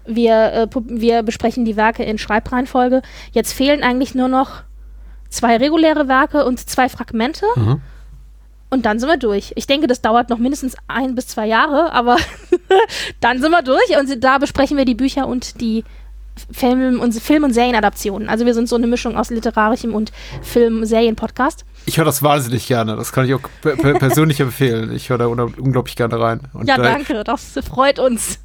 wir, 0.06 0.52
äh, 0.52 0.68
wir 0.84 1.22
besprechen 1.22 1.64
die 1.64 1.76
Werke 1.76 2.04
in 2.04 2.18
Schreibreihenfolge. 2.18 3.02
Jetzt 3.32 3.52
fehlen 3.52 3.82
eigentlich 3.82 4.14
nur 4.14 4.28
noch 4.28 4.62
zwei 5.28 5.56
reguläre 5.56 6.08
Werke 6.08 6.44
und 6.44 6.60
zwei 6.60 6.88
Fragmente. 6.88 7.44
Mhm. 7.56 7.80
Und 8.68 8.84
dann 8.84 8.98
sind 8.98 9.08
wir 9.08 9.16
durch. 9.16 9.52
Ich 9.56 9.66
denke, 9.66 9.86
das 9.86 10.02
dauert 10.02 10.28
noch 10.28 10.38
mindestens 10.38 10.76
ein 10.88 11.14
bis 11.14 11.28
zwei 11.28 11.46
Jahre, 11.46 11.92
aber 11.92 12.16
dann 13.20 13.40
sind 13.40 13.50
wir 13.50 13.62
durch. 13.62 13.98
Und 13.98 14.22
da 14.22 14.38
besprechen 14.38 14.76
wir 14.76 14.84
die 14.84 14.94
Bücher 14.94 15.26
und 15.28 15.60
die 15.60 15.84
Film- 16.50 17.00
und, 17.00 17.14
Film 17.14 17.44
und 17.44 17.52
Serienadaptionen. 17.52 18.28
Also 18.28 18.46
wir 18.46 18.54
sind 18.54 18.68
so 18.68 18.76
eine 18.76 18.86
Mischung 18.86 19.16
aus 19.16 19.30
literarischem 19.30 19.94
und 19.94 20.12
Film-Serien-Podcast. 20.42 21.64
Ich 21.86 21.98
höre 21.98 22.04
das 22.04 22.22
wahnsinnig 22.22 22.66
gerne. 22.66 22.96
Das 22.96 23.12
kann 23.12 23.24
ich 23.26 23.34
auch 23.34 23.40
per 23.62 23.76
per 23.76 23.94
persönlich 23.94 24.40
empfehlen. 24.40 24.92
Ich 24.92 25.08
höre 25.10 25.18
da 25.18 25.26
un 25.26 25.40
unglaublich 25.40 25.96
gerne 25.96 26.18
rein. 26.18 26.40
Und, 26.52 26.68
Ja, 26.68 26.76
danke, 26.76 27.22
das 27.24 27.58
freut 27.68 27.98
uns. 27.98 28.40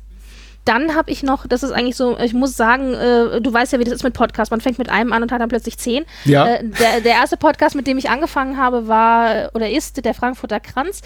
Dann 0.64 0.96
habe 0.96 1.10
ich 1.10 1.24
noch, 1.24 1.48
das 1.48 1.64
ist 1.64 1.72
eigentlich 1.72 1.96
so, 1.96 2.20
ich 2.20 2.34
muss 2.34 2.56
sagen, 2.56 2.94
äh, 2.94 3.42
du 3.42 3.52
weißt 3.52 3.74
ja, 3.74 3.80
wie 3.80 3.84
das 3.84 3.94
ist 3.94 4.04
mit 4.04 4.14
Podcasts. 4.14 4.52
Man 4.52 4.62
fängt 4.62 4.78
mit 4.78 4.90
einem 4.90 5.12
an 5.12 5.24
und 5.24 5.32
hat 5.32 5.42
dann 5.42 5.50
plötzlich 5.50 5.80
zehn. 5.80 6.06
Ja. 6.24 6.46
Äh, 6.46 6.64
der, 6.64 7.02
der 7.02 7.14
erste 7.14 7.36
Podcast, 7.36 7.76
mit 7.76 7.88
dem 7.88 7.98
ich 7.98 8.12
angefangen 8.12 8.58
habe, 8.58 8.88
war 8.88 9.50
oder 9.56 9.70
ist 9.72 10.06
der 10.06 10.14
Frankfurter 10.14 10.60
Kranz. 10.60 11.02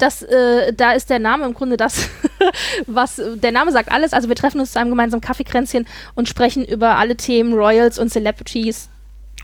Das, 0.00 0.22
äh, 0.22 0.72
da 0.72 0.92
ist 0.92 1.10
der 1.10 1.18
Name 1.18 1.44
im 1.44 1.54
Grunde 1.54 1.76
das, 1.76 2.08
was 2.86 3.20
der 3.36 3.52
Name 3.52 3.72
sagt 3.72 3.92
alles. 3.92 4.12
Also 4.12 4.28
wir 4.28 4.36
treffen 4.36 4.60
uns 4.60 4.72
zu 4.72 4.80
einem 4.80 4.90
gemeinsamen 4.90 5.20
Kaffeekränzchen 5.20 5.86
und 6.14 6.28
sprechen 6.28 6.64
über 6.64 6.96
alle 6.96 7.16
Themen 7.16 7.52
Royals 7.52 7.98
und 7.98 8.10
Celebrities 8.10 8.88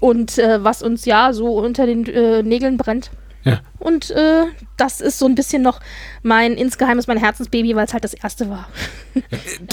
und 0.01 0.39
äh, 0.39 0.63
was 0.65 0.83
uns 0.83 1.05
ja 1.05 1.33
so 1.33 1.59
unter 1.59 1.87
den 1.87 2.07
äh, 2.07 2.43
Nägeln 2.43 2.77
brennt. 2.77 3.11
Ja. 3.45 3.61
Und 3.79 4.11
äh, 4.11 4.47
das 4.77 5.01
ist 5.01 5.21
so 5.21 5.27
ein 5.27 5.37
bisschen 5.37 5.63
noch 5.63 5.79
mein 6.25 6.55
insgeheimes, 6.55 7.07
mein 7.07 7.17
Herzensbaby, 7.17 7.77
weil 7.77 7.87
es 7.87 7.93
halt 7.93 8.03
das 8.03 8.15
erste 8.15 8.51
war. 8.51 8.69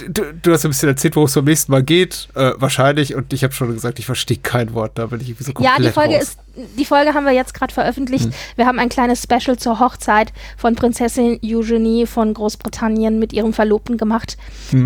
Du, 0.07 0.31
du 0.41 0.53
hast 0.53 0.63
ein 0.63 0.69
bisschen 0.69 0.87
erzählt, 0.87 1.17
worum 1.17 1.27
es 1.27 1.33
beim 1.33 1.43
nächsten 1.43 1.71
Mal 1.71 1.83
geht, 1.83 2.29
äh, 2.35 2.51
wahrscheinlich. 2.55 3.13
Und 3.13 3.33
ich 3.33 3.43
habe 3.43 3.53
schon 3.53 3.73
gesagt, 3.73 3.99
ich 3.99 4.05
verstehe 4.05 4.37
kein 4.37 4.73
Wort. 4.73 4.97
Da 4.97 5.07
bin 5.07 5.19
ich 5.19 5.27
irgendwie 5.29 5.43
so 5.43 5.51
Ja, 5.59 5.71
komplett 5.71 5.89
die 5.89 5.93
Folge 5.93 6.15
raus. 6.15 6.23
ist, 6.23 6.39
die 6.55 6.85
Folge 6.85 7.13
haben 7.13 7.25
wir 7.25 7.31
jetzt 7.31 7.53
gerade 7.53 7.73
veröffentlicht. 7.73 8.29
Wir 8.55 8.65
haben 8.65 8.79
ein 8.79 8.89
kleines 8.89 9.23
Special 9.23 9.57
zur 9.57 9.79
Hochzeit 9.79 10.31
von 10.57 10.75
Prinzessin 10.75 11.39
Eugenie 11.43 12.05
von 12.05 12.33
Großbritannien 12.33 13.19
mit 13.19 13.33
ihrem 13.33 13.53
Verlobten 13.53 13.97
gemacht. 13.97 14.37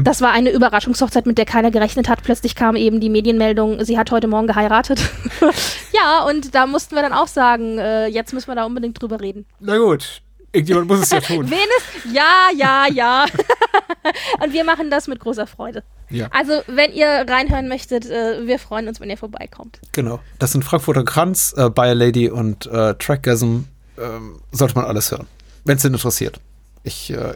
Das 0.03 0.21
war 0.21 0.31
eine 0.31 0.51
Überraschungshochzeit, 0.51 1.25
mit 1.25 1.37
der 1.37 1.45
keiner 1.45 1.71
gerechnet 1.71 2.09
hat. 2.09 2.23
Plötzlich 2.23 2.55
kam 2.55 2.75
eben 2.75 2.99
die 2.99 3.09
Medienmeldung, 3.09 3.83
sie 3.83 3.97
hat 3.97 4.11
heute 4.11 4.27
Morgen 4.27 4.47
geheiratet. 4.47 4.99
ja, 5.91 6.23
und 6.27 6.55
da 6.55 6.65
mussten 6.65 6.95
wir 6.95 7.01
dann 7.01 7.13
auch 7.13 7.27
sagen, 7.27 7.77
äh, 7.77 8.07
jetzt 8.07 8.33
müssen 8.33 8.47
wir 8.47 8.55
da 8.55 8.65
unbedingt 8.65 9.01
drüber 9.01 9.19
reden. 9.19 9.45
Na 9.59 9.77
gut. 9.77 10.21
Irgendjemand 10.51 10.87
muss 10.87 11.01
es 11.01 11.09
ja 11.09 11.19
tun. 11.19 11.47
Wen 11.49 11.57
ist? 11.57 12.13
Ja, 12.13 12.47
ja, 12.55 12.87
ja. 12.91 13.25
Und 14.43 14.53
wir 14.53 14.63
machen 14.63 14.89
das 14.89 15.07
mit 15.07 15.19
großer 15.19 15.47
Freude. 15.47 15.83
Ja. 16.09 16.27
Also, 16.31 16.61
wenn 16.67 16.93
ihr 16.93 17.25
reinhören 17.27 17.67
möchtet, 17.67 18.05
äh, 18.09 18.45
wir 18.47 18.59
freuen 18.59 18.87
uns, 18.87 18.99
wenn 18.99 19.09
ihr 19.09 19.17
vorbeikommt. 19.17 19.79
Genau. 19.91 20.19
Das 20.39 20.53
sind 20.53 20.63
Frankfurter 20.63 21.03
Kranz, 21.03 21.53
äh, 21.57 21.69
Bayer 21.69 21.95
Lady 21.95 22.29
und 22.29 22.65
äh, 22.67 22.95
Trackgasm. 22.95 23.65
Ähm, 23.99 24.39
sollte 24.51 24.75
man 24.75 24.85
alles 24.85 25.09
hören, 25.11 25.25
wenn 25.65 25.77
es 25.77 25.81
den 25.81 25.93
interessiert. 25.93 26.39
Ich, 26.87 27.11
äh, 27.11 27.33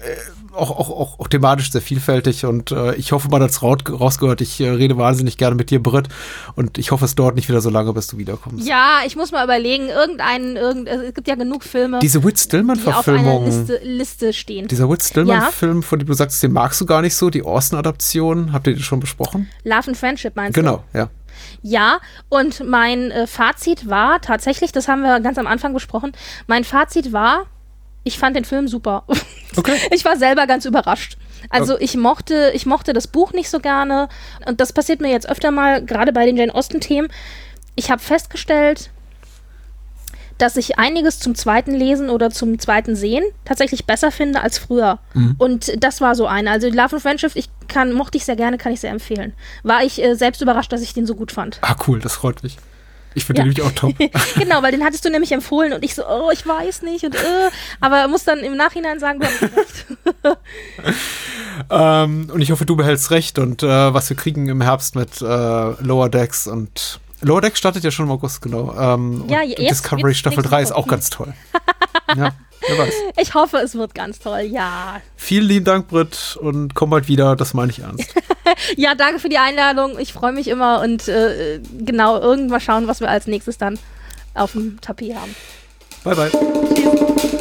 auch, 0.54 0.72
auch, 0.72 0.90
auch, 0.90 1.20
auch 1.20 1.28
thematisch 1.28 1.72
sehr 1.72 1.82
vielfältig 1.82 2.46
und 2.46 2.72
äh, 2.72 2.96
ich 2.96 3.12
hoffe, 3.12 3.30
man 3.30 3.44
hat 3.44 3.52
es 3.52 3.62
rausgehört. 3.62 4.42
Ich 4.42 4.60
äh, 4.62 4.70
rede 4.70 4.98
wahnsinnig 4.98 5.38
gerne 5.38 5.56
mit 5.56 5.70
dir, 5.70 5.82
Britt, 5.84 6.08
und 6.56 6.78
ich 6.78 6.92
hoffe, 6.92 7.06
es 7.06 7.16
dauert 7.16 7.36
nicht 7.36 7.50
wieder 7.50 7.62
so 7.62 7.70
lange, 7.70 7.94
bis 7.94 8.08
du 8.08 8.18
wiederkommst. 8.18 8.68
Ja, 8.68 9.00
ich 9.06 9.16
muss 9.16 9.32
mal 9.32 9.44
überlegen, 9.44 9.90
irgendeinen, 9.90 10.56
irgend, 10.56 10.90
also 10.90 11.04
es 11.04 11.14
gibt 11.14 11.28
ja 11.28 11.36
genug 11.36 11.64
Filme, 11.64 12.00
Diese 12.00 12.24
Whit 12.24 12.38
die 12.52 12.58
auf 12.58 12.64
einer 12.64 12.76
Stillman-Verfilmung, 13.02 13.46
Liste, 13.46 13.80
Liste 13.84 14.34
stehen. 14.34 14.68
dieser 14.68 14.90
Whit 14.90 15.04
Stillman-Film, 15.04 15.84
von 15.84 16.00
dem 16.00 16.08
du 16.08 16.14
sagst, 16.14 16.42
den 16.42 16.54
magst 16.54 16.80
du 16.80 16.86
gar 16.86 17.02
nicht 17.02 17.16
so, 17.16 17.30
die 17.30 17.44
Austin-Adaption, 17.44 18.54
habt 18.54 18.68
ihr 18.68 18.76
die 18.76 18.84
schon 18.84 19.00
besprochen? 19.00 19.50
Love 19.64 19.88
and 19.88 19.98
Friendship 19.98 20.36
meinst 20.36 20.56
du? 20.58 20.62
Genau, 20.62 20.84
ja. 20.94 21.10
Ja, 21.62 22.00
und 22.30 22.64
mein 22.66 23.12
äh, 23.12 23.28
Fazit 23.28 23.90
war 23.90 24.22
tatsächlich, 24.22 24.72
das 24.72 24.88
haben 24.88 25.02
wir 25.02 25.20
ganz 25.20 25.38
am 25.38 25.48
Anfang 25.48 25.74
besprochen, 25.74 26.12
mein 26.48 26.64
Fazit 26.64 27.14
war, 27.14 27.46
ich 28.04 28.18
fand 28.18 28.36
den 28.36 28.46
Film 28.46 28.68
super. 28.68 29.04
Okay. 29.58 29.76
Ich 29.92 30.06
war 30.06 30.16
selber 30.16 30.48
ganz 30.48 30.64
überrascht. 30.64 31.18
Also 31.50 31.78
ich 31.78 31.98
mochte, 31.98 32.52
ich 32.54 32.66
mochte 32.66 32.94
das 32.94 33.06
Buch 33.06 33.34
nicht 33.34 33.50
so 33.50 33.60
gerne 33.60 34.08
und 34.46 34.62
das 34.62 34.72
passiert 34.72 35.02
mir 35.02 35.10
jetzt 35.10 35.28
öfter 35.28 35.52
mal, 35.52 35.84
gerade 35.84 36.14
bei 36.14 36.26
den 36.26 36.38
Jane 36.38 36.56
Austen-Themen. 36.56 37.10
Ich 37.76 37.92
habe 37.92 38.02
festgestellt, 38.02 38.92
dass 40.38 40.56
ich 40.56 40.80
einiges 40.80 41.20
zum 41.20 41.36
zweiten 41.36 41.74
Lesen 41.74 42.10
oder 42.10 42.32
zum 42.32 42.60
zweiten 42.60 42.96
Sehen 42.96 43.26
tatsächlich 43.44 43.86
besser 43.86 44.10
finde 44.10 44.42
als 44.42 44.58
früher. 44.58 45.00
Und 45.38 45.84
das 45.84 46.00
war 46.00 46.16
so 46.16 46.26
eine. 46.28 46.50
Also 46.50 46.70
Love 46.70 46.94
and 46.94 47.02
Friendship, 47.02 47.32
ich 47.36 47.50
kann, 47.68 47.92
mochte 47.92 48.18
ich 48.18 48.24
sehr 48.26 48.38
gerne, 48.38 48.58
kann 48.58 48.72
ich 48.72 48.80
sehr 48.80 48.92
empfehlen. 48.92 49.34
War 49.64 49.84
ich 49.84 50.02
äh, 50.02 50.16
selbst 50.16 50.42
überrascht, 50.42 50.72
dass 50.72 50.82
ich 50.82 50.94
den 50.94 51.06
so 51.06 51.16
gut 51.16 51.34
fand. 51.34 51.60
Ah, 51.62 51.76
cool, 51.88 52.00
das 52.00 52.14
freut 52.14 52.42
mich. 52.42 52.58
Ich 53.14 53.26
finde 53.26 53.42
Ja. 53.42 53.44
den 53.46 53.54
nämlich 53.54 53.62
auch 53.64 53.72
top. 53.74 53.94
genau, 54.36 54.62
weil 54.64 54.72
den 54.72 54.84
hattest 54.84 55.04
du 55.06 55.10
nämlich 55.10 55.32
empfohlen 55.32 55.74
und 55.74 55.84
ich 55.84 55.96
so, 55.96 56.04
oh, 56.08 56.30
ich 56.32 56.46
weiß 56.48 56.82
nicht 56.84 57.04
und 57.04 57.16
äh, 57.16 57.20
aber 57.80 58.08
muss 58.08 58.24
dann 58.24 58.40
im 58.40 58.56
Nachhinein 58.56 59.00
sagen, 59.00 59.20
du 59.20 59.28
hast 59.28 59.42
recht. 59.44 59.86
Ähm, 61.70 62.30
und 62.34 62.42
ich 62.42 62.52
hoffe, 62.52 62.66
du 62.66 62.76
behältst 62.76 63.12
recht 63.12 63.38
und 63.40 63.62
äh, 63.64 63.94
was 63.94 64.10
wir 64.10 64.18
kriegen 64.18 64.48
im 64.48 64.62
Herbst 64.62 64.96
mit 64.96 65.22
äh, 65.22 65.26
Lower 65.26 66.10
Decks 66.10 66.48
und 66.48 67.00
Lower 67.22 67.42
Decks 67.42 67.60
startet 67.60 67.84
ja 67.84 67.92
schon 67.92 68.06
im 68.06 68.12
August, 68.12 68.42
genau. 68.42 68.74
Ähm, 68.78 69.26
Ja, 69.28 69.42
und 69.42 69.50
jetzt- 69.50 69.60
Discovery 69.70 70.10
jetzt 70.12 70.20
Staffel 70.20 70.38
nächste 70.38 70.50
3 70.50 70.62
ist 70.64 70.72
auch 70.72 70.88
ganz 70.88 71.10
toll. 71.10 71.34
ja, 72.16 72.32
wer 72.68 72.78
weiß. 72.78 72.94
Ich 73.22 73.34
hoffe, 73.34 73.58
es 73.58 73.76
wird 73.76 73.94
ganz 73.96 74.20
toll, 74.20 74.42
ja. 74.42 75.02
Vielen 75.16 75.48
lieben 75.48 75.66
Dank, 75.66 75.88
Britt, 75.88 76.38
und 76.42 76.76
komm 76.76 76.90
bald 76.90 77.08
wieder, 77.08 77.36
das 77.36 77.54
meine 77.54 77.72
ich 77.72 77.80
ernst. 77.80 78.14
Ja, 78.76 78.96
danke 78.96 79.20
für 79.20 79.30
die 79.30 79.38
Einladung. 79.38 79.98
Ich 79.98 80.12
freue 80.12 80.34
mich 80.34 80.48
immer 80.48 80.82
und 80.82 81.08
äh, 81.08 81.62
genau, 81.80 82.20
irgendwann 82.20 82.60
schauen, 82.60 82.88
was 82.88 83.00
wir 83.00 83.10
als 83.10 83.26
nächstes 83.28 83.58
dann 83.58 83.80
auf 84.34 84.52
dem 84.54 84.80
Tapet 84.82 85.16
haben. 85.16 85.36
bye, 86.04 86.16
bye. 86.16 86.30
Das 86.32 87.41